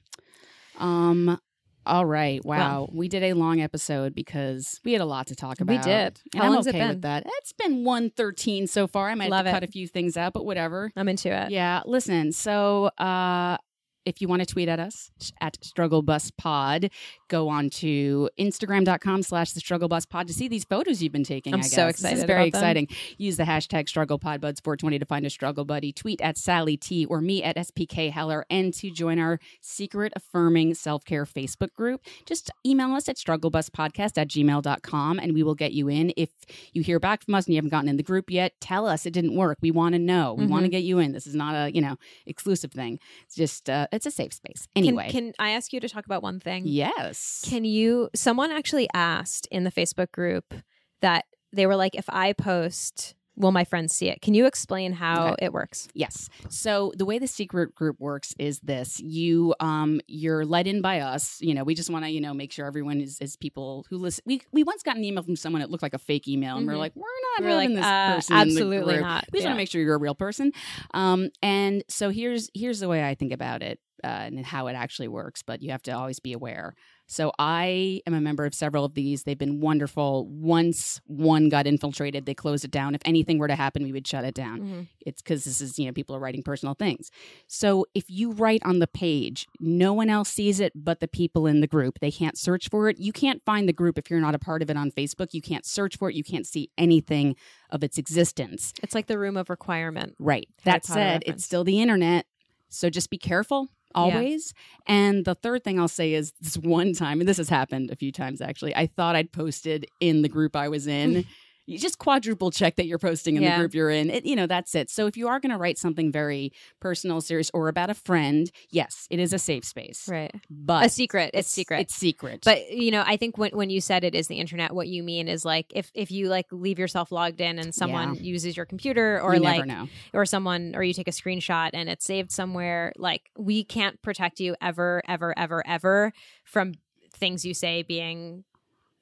Um. 0.79 1.39
All 1.85 2.05
right. 2.05 2.43
Wow. 2.45 2.89
we 2.91 3.07
did 3.07 3.23
a 3.23 3.33
long 3.33 3.61
episode 3.61 4.15
because 4.15 4.79
we 4.85 4.93
had 4.93 5.01
a 5.01 5.05
lot 5.05 5.27
to 5.27 5.35
talk 5.35 5.59
about. 5.59 5.73
We 5.73 5.81
did. 5.81 6.19
And 6.33 6.41
How 6.41 6.43
I'm 6.45 6.53
long's 6.53 6.67
it 6.67 6.73
been? 6.73 6.87
with 6.87 7.01
that. 7.01 7.23
It's 7.25 7.53
been 7.53 7.83
one 7.83 8.09
thirteen 8.09 8.67
so 8.67 8.87
far. 8.87 9.09
I 9.09 9.15
might 9.15 9.29
Love 9.29 9.45
have 9.45 9.53
cut 9.55 9.63
a 9.63 9.67
few 9.67 9.87
things 9.87 10.15
out, 10.17 10.33
but 10.33 10.45
whatever. 10.45 10.91
I'm 10.95 11.09
into 11.09 11.29
it. 11.29 11.51
Yeah. 11.51 11.81
Listen. 11.85 12.31
So, 12.31 12.85
uh, 12.97 13.57
if 14.05 14.21
you 14.21 14.27
want 14.27 14.41
to 14.41 14.45
tweet 14.45 14.67
at 14.67 14.79
us 14.81 15.11
at 15.39 15.57
Struggle 15.63 16.01
Bus 16.01 16.29
Pod, 16.37 16.89
go 17.33 17.49
on 17.49 17.69
to 17.71 18.29
Instagram.com 18.39 19.23
slash 19.23 19.53
the 19.53 19.59
Struggle 19.59 19.87
Bus 19.87 20.05
Pod 20.05 20.27
to 20.27 20.33
see 20.33 20.47
these 20.47 20.63
photos 20.63 21.01
you've 21.01 21.11
been 21.11 21.23
taking. 21.23 21.53
I'm 21.53 21.61
I 21.61 21.63
so 21.63 21.87
guess. 21.87 21.99
This 22.01 22.19
is 22.19 22.23
very 22.25 22.47
exciting. 22.47 22.87
Use 23.17 23.37
the 23.37 23.43
hashtag 23.43 23.89
Struggle 23.89 24.19
Podbuds 24.19 24.61
420 24.63 24.99
to 24.99 25.05
find 25.05 25.25
a 25.25 25.29
struggle 25.29 25.65
buddy. 25.65 25.91
Tweet 25.91 26.21
at 26.21 26.37
Sally 26.37 26.77
T 26.77 27.05
or 27.05 27.21
me 27.21 27.41
at 27.43 27.55
SPK 27.57 28.11
Heller 28.11 28.45
and 28.49 28.73
to 28.75 28.91
join 28.91 29.17
our 29.19 29.39
secret 29.61 30.13
affirming 30.15 30.75
self 30.75 31.03
care 31.05 31.25
Facebook 31.25 31.73
group. 31.73 32.01
Just 32.25 32.51
email 32.65 32.91
us 32.93 33.09
at 33.09 33.17
strugglebuspodcast 33.17 34.17
at 34.17 34.27
gmail.com 34.27 35.19
and 35.19 35.33
we 35.33 35.41
will 35.43 35.55
get 35.55 35.73
you 35.73 35.87
in. 35.89 36.13
If 36.15 36.29
you 36.73 36.83
hear 36.83 36.99
back 36.99 37.23
from 37.23 37.35
us 37.35 37.45
and 37.47 37.53
you 37.55 37.57
haven't 37.57 37.71
gotten 37.71 37.89
in 37.89 37.97
the 37.97 38.03
group 38.03 38.29
yet, 38.29 38.53
tell 38.61 38.85
us 38.87 39.05
it 39.05 39.11
didn't 39.11 39.35
work. 39.35 39.57
We 39.61 39.71
want 39.71 39.93
to 39.93 39.99
know. 39.99 40.33
We 40.33 40.43
Mm-hmm. 40.43 40.51
want 40.53 40.65
to 40.65 40.69
get 40.69 40.83
you 40.83 40.99
in. 40.99 41.13
This 41.13 41.25
is 41.25 41.35
not 41.35 41.55
a, 41.55 41.73
you 41.73 41.81
know, 41.81 41.95
exclusive 42.25 42.71
thing. 42.71 42.99
It's 43.25 43.35
just, 43.35 43.69
uh, 43.69 43.87
it's 43.91 44.05
a 44.05 44.11
safe 44.11 44.33
space. 44.33 44.67
Can, 44.75 44.83
Anyway. 44.85 45.09
can 45.09 45.33
I 45.39 45.51
ask 45.51 45.71
you 45.73 45.79
to 45.79 45.87
talk 45.89 46.05
about 46.05 46.21
one 46.21 46.39
thing? 46.39 46.63
yes. 46.67 47.22
Can 47.43 47.65
you? 47.65 48.09
Someone 48.15 48.51
actually 48.51 48.87
asked 48.93 49.47
in 49.51 49.63
the 49.63 49.71
Facebook 49.71 50.11
group 50.11 50.53
that 51.01 51.25
they 51.51 51.65
were 51.67 51.75
like, 51.75 51.95
if 51.95 52.05
I 52.09 52.33
post, 52.33 53.15
will 53.35 53.51
my 53.51 53.63
friends 53.63 53.93
see 53.93 54.09
it? 54.09 54.21
Can 54.21 54.33
you 54.33 54.45
explain 54.45 54.93
how 54.93 55.27
Okay. 55.33 55.45
it 55.45 55.53
works? 55.53 55.87
Yes. 55.93 56.29
So 56.49 56.91
the 56.95 57.05
way 57.05 57.17
the 57.19 57.27
secret 57.27 57.73
group 57.75 57.99
works 57.99 58.33
is 58.39 58.59
this: 58.61 58.99
you 58.99 59.53
um 59.59 60.01
you're 60.07 60.45
let 60.45 60.67
in 60.67 60.81
by 60.81 60.99
us. 60.99 61.37
You 61.41 61.53
know, 61.53 61.63
we 61.63 61.75
just 61.75 61.89
want 61.89 62.05
to 62.05 62.11
you 62.11 62.21
know 62.21 62.33
make 62.33 62.51
sure 62.51 62.65
everyone 62.65 63.01
is, 63.01 63.19
is 63.21 63.35
people 63.35 63.85
who 63.89 63.97
listen. 63.97 64.23
We 64.25 64.41
we 64.51 64.63
once 64.63 64.83
got 64.83 64.97
an 64.97 65.03
email 65.03 65.23
from 65.23 65.35
someone 65.35 65.61
that 65.61 65.69
looked 65.71 65.83
like 65.83 65.93
a 65.93 65.99
fake 65.99 66.27
email, 66.27 66.57
and 66.57 66.67
we're 66.67 66.73
Mhm. 66.73 66.77
like, 66.79 66.95
we're 66.95 67.01
not 67.37 67.41
We 67.41 67.47
were 67.47 67.55
like, 67.55 67.69
this 67.69 67.85
uh, 67.85 68.05
person. 68.15 68.35
absolutely 68.35 68.99
not. 68.99 69.25
We 69.31 69.37
just 69.39 69.43
Yeah. 69.43 69.49
want 69.49 69.55
to 69.57 69.61
make 69.61 69.69
sure 69.69 69.81
you're 69.81 69.95
a 69.95 69.99
real 69.99 70.15
person. 70.15 70.51
Um, 70.93 71.29
and 71.41 71.83
so 71.89 72.09
here's 72.09 72.49
here's 72.53 72.79
the 72.79 72.87
way 72.89 73.03
I 73.07 73.15
think 73.15 73.31
about 73.31 73.61
it 73.63 73.79
uh, 74.03 74.07
and 74.07 74.45
how 74.45 74.67
it 74.67 74.73
actually 74.73 75.07
works. 75.07 75.41
But 75.41 75.61
you 75.61 75.71
have 75.71 75.83
to 75.83 75.91
always 75.91 76.19
be 76.19 76.33
aware. 76.33 76.75
So 77.05 77.31
I 77.37 78.01
am 78.07 78.13
a 78.13 78.21
member 78.21 78.45
of 78.45 78.53
several 78.55 78.85
of 78.85 78.93
these. 78.93 79.23
They've 79.23 79.37
been 79.37 79.59
wonderful. 79.59 80.25
Once 80.29 81.01
one 81.05 81.49
got 81.49 81.67
infiltrated, 81.67 82.25
they 82.25 82.33
closed 82.33 82.63
it 82.63 82.71
down. 82.71 82.95
If 82.95 83.01
anything 83.05 83.37
were 83.39 83.49
to 83.49 83.55
happen, 83.55 83.83
we 83.83 83.91
would 83.91 84.07
shut 84.07 84.23
it 84.23 84.33
down 84.33 84.61
Mhm. 84.61 84.87
it's 85.05 85.21
because 85.21 85.43
this 85.43 85.59
is 85.61 85.77
you 85.77 85.85
know 85.85 85.91
people 85.91 86.15
are 86.15 86.19
writing 86.19 86.41
personal 86.43 86.73
things 86.75 87.11
so 87.47 87.85
if 87.93 88.05
you 88.09 88.31
write 88.31 88.61
on 88.63 88.79
the 88.79 88.87
page 88.87 89.47
no 89.59 89.91
one 89.93 90.09
else 90.09 90.29
sees 90.29 90.59
it 90.61 90.71
but 90.75 90.99
the 91.01 91.07
people 91.07 91.45
in 91.45 91.59
the 91.59 91.67
group 91.67 91.99
they 91.99 92.09
can't 92.11 92.37
search 92.37 92.69
for 92.69 92.87
it 92.89 92.97
you 92.99 93.11
can't 93.11 93.41
find 93.45 93.67
the 93.67 93.73
group 93.73 93.97
if 93.97 94.09
you're 94.09 94.21
not 94.21 94.33
a 94.35 94.39
part 94.39 94.61
of 94.61 94.69
it 94.69 94.77
on 94.77 94.89
facebook 94.91 95.33
you 95.33 95.41
can't 95.41 95.65
search 95.65 95.97
for 95.97 96.09
it 96.09 96.15
you 96.15 96.23
can't 96.23 96.47
see 96.47 96.69
anything 96.77 97.35
of 97.69 97.83
its 97.83 97.97
existence 97.97 98.73
It's 98.81 98.95
like 98.95 99.07
the 99.07 99.19
room 99.19 99.35
of 99.37 99.49
requirement. 99.49 100.15
right 100.19 100.47
that 100.63 100.85
said 100.85 100.95
reference. 100.95 101.23
it's 101.27 101.43
still 101.43 101.63
the 101.65 101.81
internet 101.81 102.25
so 102.69 102.89
just 102.89 103.09
be 103.09 103.17
careful 103.17 103.67
always. 103.95 104.53
And 104.87 105.25
the 105.25 105.35
third 105.35 105.63
thing 105.63 105.79
i'll 105.79 105.87
say 105.87 106.13
is 106.13 106.33
this 106.41 106.57
one 106.57 106.93
time 106.93 107.19
and 107.19 107.27
this 107.27 107.37
has 107.37 107.49
happened 107.49 107.91
a 107.91 107.95
few 107.95 108.11
times 108.11 108.41
actually 108.41 108.75
i 108.75 108.87
thought 108.87 109.15
i'd 109.15 109.31
posted 109.31 109.85
in 109.99 110.21
the 110.21 110.29
group 110.29 110.55
i 110.55 110.67
was 110.67 110.87
in 110.87 111.25
you 111.65 111.77
just 111.79 111.97
quadruple 111.97 112.51
check 112.51 112.75
that 112.75 112.85
you're 112.85 112.99
posting 112.99 113.37
in 113.37 113.43
Yeah. 113.43 113.55
the 113.55 113.61
group 113.61 113.73
you're 113.73 113.89
in. 113.89 114.09
It, 114.09 114.25
you 114.25 114.35
know, 114.35 114.47
that's 114.47 114.75
it. 114.75 114.89
So 114.89 115.07
if 115.07 115.15
you 115.15 115.29
are 115.29 115.39
going 115.39 115.51
to 115.51 115.57
write 115.57 115.77
something 115.77 116.11
very 116.11 116.51
personal, 116.81 117.21
serious, 117.21 117.49
or 117.53 117.69
about 117.69 117.89
a 117.89 117.93
friend, 117.93 118.51
yes, 118.69 119.07
it 119.09 119.19
is 119.19 119.31
a 119.31 119.39
safe 119.39 119.63
space. 119.63 120.07
Right. 120.09 120.33
But 120.49 120.85
a 120.85 120.89
secret. 120.89 121.31
It's, 121.33 121.49
secret. 121.49 121.79
It's 121.81 121.95
secret. 121.95 122.41
but 122.43 122.71
you 122.71 122.91
know, 122.91 123.03
I 123.05 123.15
think 123.17 123.37
when 123.37 123.51
when 123.51 123.69
you 123.69 123.79
said 123.79 124.03
it 124.03 124.13
is 124.15 124.27
the 124.27 124.35
internet, 124.35 124.73
what 124.73 124.87
you 124.87 125.03
mean 125.03 125.27
is 125.27 125.45
like 125.45 125.67
if 125.73 125.89
if 125.93 126.11
you 126.11 126.27
like 126.27 126.47
leave 126.51 126.79
yourself 126.79 127.11
logged 127.11 127.39
in 127.39 127.59
and 127.59 127.73
someone 127.73 128.15
uses 128.15 128.57
your 128.57 128.65
computer 128.65 129.21
or 129.21 129.35
you 129.35 129.41
like 129.41 129.69
or 130.13 130.25
someone 130.25 130.73
or 130.75 130.83
you 130.83 130.93
take 130.93 131.07
a 131.07 131.11
screenshot 131.11 131.69
and 131.73 131.87
it's 131.89 132.05
saved 132.05 132.31
somewhere, 132.31 132.91
like 132.97 133.29
we 133.37 133.63
can't 133.63 134.01
protect 134.01 134.39
you 134.39 134.55
ever, 134.61 135.01
ever, 135.07 135.33
ever, 135.37 135.63
ever 135.65 136.11
from 136.43 136.73
things 137.15 137.45
you 137.45 137.53
say 137.53 137.83
being 137.83 138.43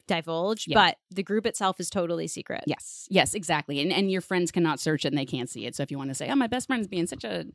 divulged. 0.08 0.68
Yeah. 0.68 0.76
But 0.76 0.98
the 1.10 1.24
group 1.24 1.46
itself 1.46 1.80
is 1.80 1.90
totally 1.90 2.28
secret. 2.28 2.64
Yes, 2.68 3.08
yes, 3.10 3.34
exactly. 3.34 3.82
And 3.82 3.92
and 3.92 4.12
your 4.12 4.22
friends 4.22 4.52
cannot 4.52 4.80
search 4.80 5.06
it 5.06 5.10
and 5.10 5.18
they 5.18 5.26
can't 5.26 5.50
see 5.50 5.66
it. 5.66 5.76
So 5.76 5.84
if 5.84 5.92
you 5.92 5.98
want 5.98 6.10
to 6.10 6.16
say, 6.16 6.30
"Oh, 6.30 6.36
my 6.36 6.48
best 6.48 6.68
friend's 6.68 6.88
being 6.88 7.08
such 7.08 7.24
a 7.24 7.46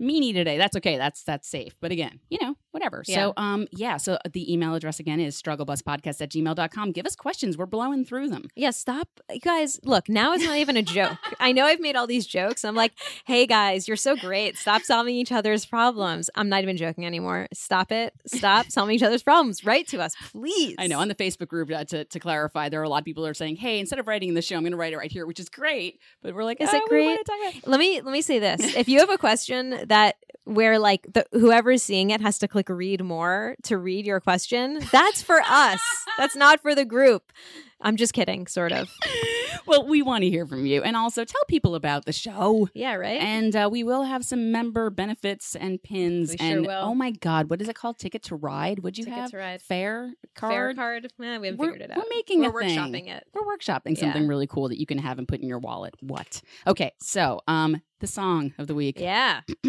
meanie 0.00 0.32
today," 0.32 0.58
that's 0.58 0.76
okay. 0.76 0.96
That's 0.96 1.22
that's 1.22 1.48
safe. 1.48 1.74
But 1.80 1.92
again, 1.92 2.20
you 2.30 2.38
know, 2.40 2.54
whatever. 2.72 3.02
Yeah. 3.06 3.16
So 3.16 3.32
um, 3.36 3.66
yeah. 3.72 3.96
So 3.96 4.18
the 4.30 4.52
email 4.52 4.74
address 4.74 5.00
again 5.00 5.20
is 5.20 5.40
strugglebuspodcast 5.40 6.20
at 6.20 6.30
gmail.com. 6.30 6.92
Give 6.92 7.06
us 7.06 7.16
questions. 7.16 7.56
We're 7.58 7.66
blowing 7.66 8.04
through 8.04 8.28
them. 8.28 8.48
Yeah, 8.54 8.70
stop. 8.70 9.08
You 9.30 9.40
guys, 9.40 9.80
look, 9.84 10.08
now 10.08 10.32
it's 10.34 10.44
not 10.44 10.56
even 10.56 10.76
a 10.76 10.82
joke. 10.82 11.18
I 11.40 11.52
know 11.52 11.64
I've 11.64 11.80
made 11.80 11.96
all 11.96 12.06
these 12.06 12.26
jokes. 12.26 12.64
I'm 12.64 12.74
like, 12.74 12.92
hey 13.24 13.46
guys, 13.46 13.88
you're 13.88 13.96
so 13.96 14.16
great. 14.16 14.56
Stop 14.56 14.82
solving 14.82 15.14
each 15.14 15.32
other's 15.32 15.64
problems. 15.64 16.30
I'm 16.34 16.48
not 16.48 16.62
even 16.62 16.76
joking 16.76 17.06
anymore. 17.06 17.48
Stop 17.52 17.92
it. 17.92 18.14
Stop 18.26 18.66
solving 18.70 18.94
each 18.96 19.02
other's 19.02 19.22
problems. 19.22 19.64
Write 19.64 19.88
to 19.88 20.00
us, 20.00 20.14
please. 20.32 20.76
I 20.78 20.86
know 20.86 20.98
on 21.00 21.08
the 21.08 21.14
Facebook 21.14 21.48
group 21.48 21.70
uh, 21.70 21.84
to, 21.84 22.04
to 22.04 22.20
clarify, 22.20 22.68
there 22.68 22.80
are 22.80 22.84
a 22.84 22.88
lot 22.88 22.98
of 22.98 23.04
people 23.04 23.24
who 23.24 23.30
are 23.30 23.34
saying, 23.34 23.56
"Hey, 23.56 23.78
instead 23.78 23.98
of 23.98 24.06
writing 24.06 24.28
in 24.30 24.34
the 24.34 24.42
show, 24.42 24.56
I'm 24.56 24.62
going 24.62 24.72
to 24.72 24.78
write 24.78 24.92
it 24.92 24.96
right 24.96 25.10
here," 25.12 25.26
which 25.26 25.40
is 25.40 25.48
great. 25.48 25.98
But 26.22 26.34
we're 26.34 26.44
like, 26.44 26.60
Is 26.60 26.68
"Oh, 26.72 26.76
it 26.76 26.88
great? 26.88 27.06
wanna 27.06 27.24
talk 27.24 27.36
about-" 27.54 27.66
Let 27.68 27.80
me 27.80 28.00
let 28.00 28.12
me 28.12 28.22
say 28.22 28.38
this. 28.38 28.74
If 28.80 28.88
you 28.88 29.00
have 29.00 29.10
a 29.10 29.18
question 29.18 29.84
that 29.88 30.16
where 30.44 30.78
like 30.78 31.06
the 31.12 31.24
whoever's 31.32 31.82
seeing 31.82 32.10
it 32.10 32.20
has 32.20 32.38
to 32.38 32.48
click 32.48 32.59
read 32.68 33.02
more 33.02 33.56
to 33.64 33.78
read 33.78 34.04
your 34.06 34.20
question, 34.20 34.80
that's 34.92 35.22
for 35.22 35.40
us. 35.40 35.80
That's 36.18 36.36
not 36.36 36.60
for 36.60 36.74
the 36.74 36.84
group. 36.84 37.32
I'm 37.80 37.96
just 37.96 38.12
kidding, 38.12 38.46
sort 38.46 38.72
of. 38.72 38.90
well, 39.66 39.86
we 39.86 40.02
want 40.02 40.22
to 40.22 40.28
hear 40.28 40.44
from 40.46 40.66
you, 40.66 40.82
and 40.82 40.94
also 40.94 41.24
tell 41.24 41.40
people 41.48 41.74
about 41.74 42.04
the 42.04 42.12
show. 42.12 42.68
Yeah, 42.74 42.94
right? 42.94 43.18
And 43.22 43.56
uh, 43.56 43.70
we 43.72 43.82
will 43.84 44.02
have 44.02 44.22
some 44.22 44.52
member 44.52 44.90
benefits 44.90 45.56
and 45.56 45.82
pins. 45.82 46.32
We 46.32 46.36
sure 46.36 46.46
and 46.46 46.66
will. 46.66 46.72
oh 46.82 46.94
my 46.94 47.10
God, 47.12 47.48
what 47.48 47.62
is 47.62 47.70
it 47.70 47.74
called? 47.76 47.98
Ticket 47.98 48.22
to 48.24 48.36
Ride? 48.36 48.80
Would 48.80 48.98
you 48.98 49.04
Ticket 49.04 49.18
have 49.18 49.30
to 49.30 49.38
Ride. 49.38 49.62
fare 49.62 50.12
card? 50.34 50.52
Fare 50.52 50.74
card. 50.74 51.04
Eh, 51.06 51.08
we 51.18 51.26
haven't 51.46 51.56
We're, 51.58 51.72
figured 51.72 51.90
it 51.90 51.90
out. 51.90 51.96
we're 51.98 52.10
making 52.14 52.40
We're 52.42 52.60
a 52.60 52.64
thing. 52.64 52.76
workshopping 52.78 53.08
it. 53.08 53.26
We're 53.32 53.56
workshopping 53.56 53.96
Yeah. 53.96 54.00
something 54.00 54.26
really 54.28 54.46
cool 54.46 54.68
that 54.68 54.78
you 54.78 54.84
can 54.84 54.98
have 54.98 55.18
and 55.18 55.26
put 55.26 55.40
in 55.40 55.48
your 55.48 55.58
wallet. 55.60 55.94
What? 56.00 56.42
Okay, 56.66 56.92
so 57.00 57.40
um, 57.48 57.80
the 58.00 58.06
song 58.06 58.52
of 58.58 58.66
the 58.66 58.74
week. 58.74 59.00
Yeah. 59.00 59.40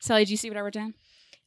Sally, 0.00 0.20
did 0.22 0.30
you 0.30 0.36
see 0.36 0.48
what 0.48 0.56
I 0.56 0.60
wrote 0.60 0.74
down? 0.74 0.94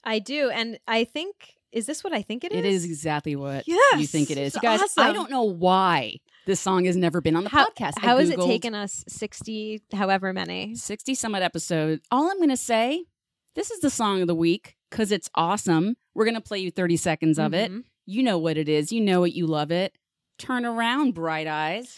I 0.03 0.19
do. 0.19 0.49
And 0.49 0.79
I 0.87 1.03
think 1.03 1.55
is 1.71 1.85
this 1.85 2.03
what 2.03 2.11
I 2.11 2.21
think 2.21 2.43
it 2.43 2.51
is? 2.51 2.59
It 2.59 2.65
is 2.65 2.85
exactly 2.85 3.35
what 3.35 3.65
Yes, 3.67 3.99
you 3.99 4.07
think 4.07 4.29
it 4.29 4.37
is. 4.37 4.55
You 4.55 4.61
guys, 4.61 4.81
I 4.97 5.13
don't 5.13 5.31
know 5.31 5.43
why 5.43 6.17
this 6.45 6.59
song 6.59 6.85
has 6.85 6.97
never 6.97 7.21
been 7.21 7.35
on 7.35 7.43
the 7.45 7.49
How, 7.49 7.67
podcast. 7.67 7.93
I 7.97 8.07
how 8.07 8.17
has 8.17 8.29
it 8.29 8.39
taken 8.41 8.75
us 8.75 9.05
60 9.07 9.81
however 9.93 10.33
many? 10.33 10.75
60 10.75 11.15
some 11.15 11.33
odd 11.33 11.43
episodes. 11.43 12.05
All 12.11 12.29
I'm 12.29 12.37
going 12.37 12.49
to 12.49 12.57
say, 12.57 13.05
this 13.55 13.71
is 13.71 13.79
the 13.79 13.89
song 13.89 14.21
of 14.21 14.27
the 14.27 14.35
week 14.35 14.75
because 14.89 15.11
it's 15.11 15.29
awesome. 15.35 15.95
We're 16.13 16.25
going 16.25 16.35
to 16.35 16.41
play 16.41 16.59
you 16.59 16.71
30 16.71 16.97
seconds 16.97 17.39
of 17.39 17.53
it. 17.53 17.71
Mhm. 17.71 17.83
You 18.05 18.23
know 18.23 18.37
what 18.37 18.57
it 18.57 18.67
is. 18.67 18.91
You 18.91 18.99
know 18.99 19.23
it. 19.23 19.33
You 19.33 19.47
love 19.47 19.71
it. 19.71 19.95
Turn 20.37 20.65
around, 20.65 21.13
bright 21.13 21.47
eyes. 21.47 21.97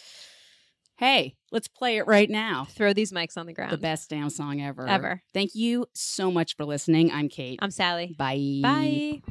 Hey, 1.04 1.36
let's 1.52 1.68
play 1.68 1.98
it 1.98 2.08
right 2.08 2.30
now. 2.30 2.64
Throw 2.64 2.94
these 2.94 3.12
mics 3.12 3.38
on 3.38 3.46
the 3.46 3.52
ground. 3.52 3.74
The 3.74 3.78
best 3.78 4.10
damn 4.10 4.30
song 4.30 4.62
ever. 4.62 4.88
Ever. 4.88 5.22
Thank 5.34 5.54
you 5.54 5.86
so 5.94 6.32
much 6.32 6.56
for 6.56 6.64
listening. 6.64 7.12
I'm 7.12 7.28
Kate. 7.28 7.60
I'm 7.62 7.72
Sally. 7.72 8.16
Bye. 8.18 8.62
Bye. 8.62 9.22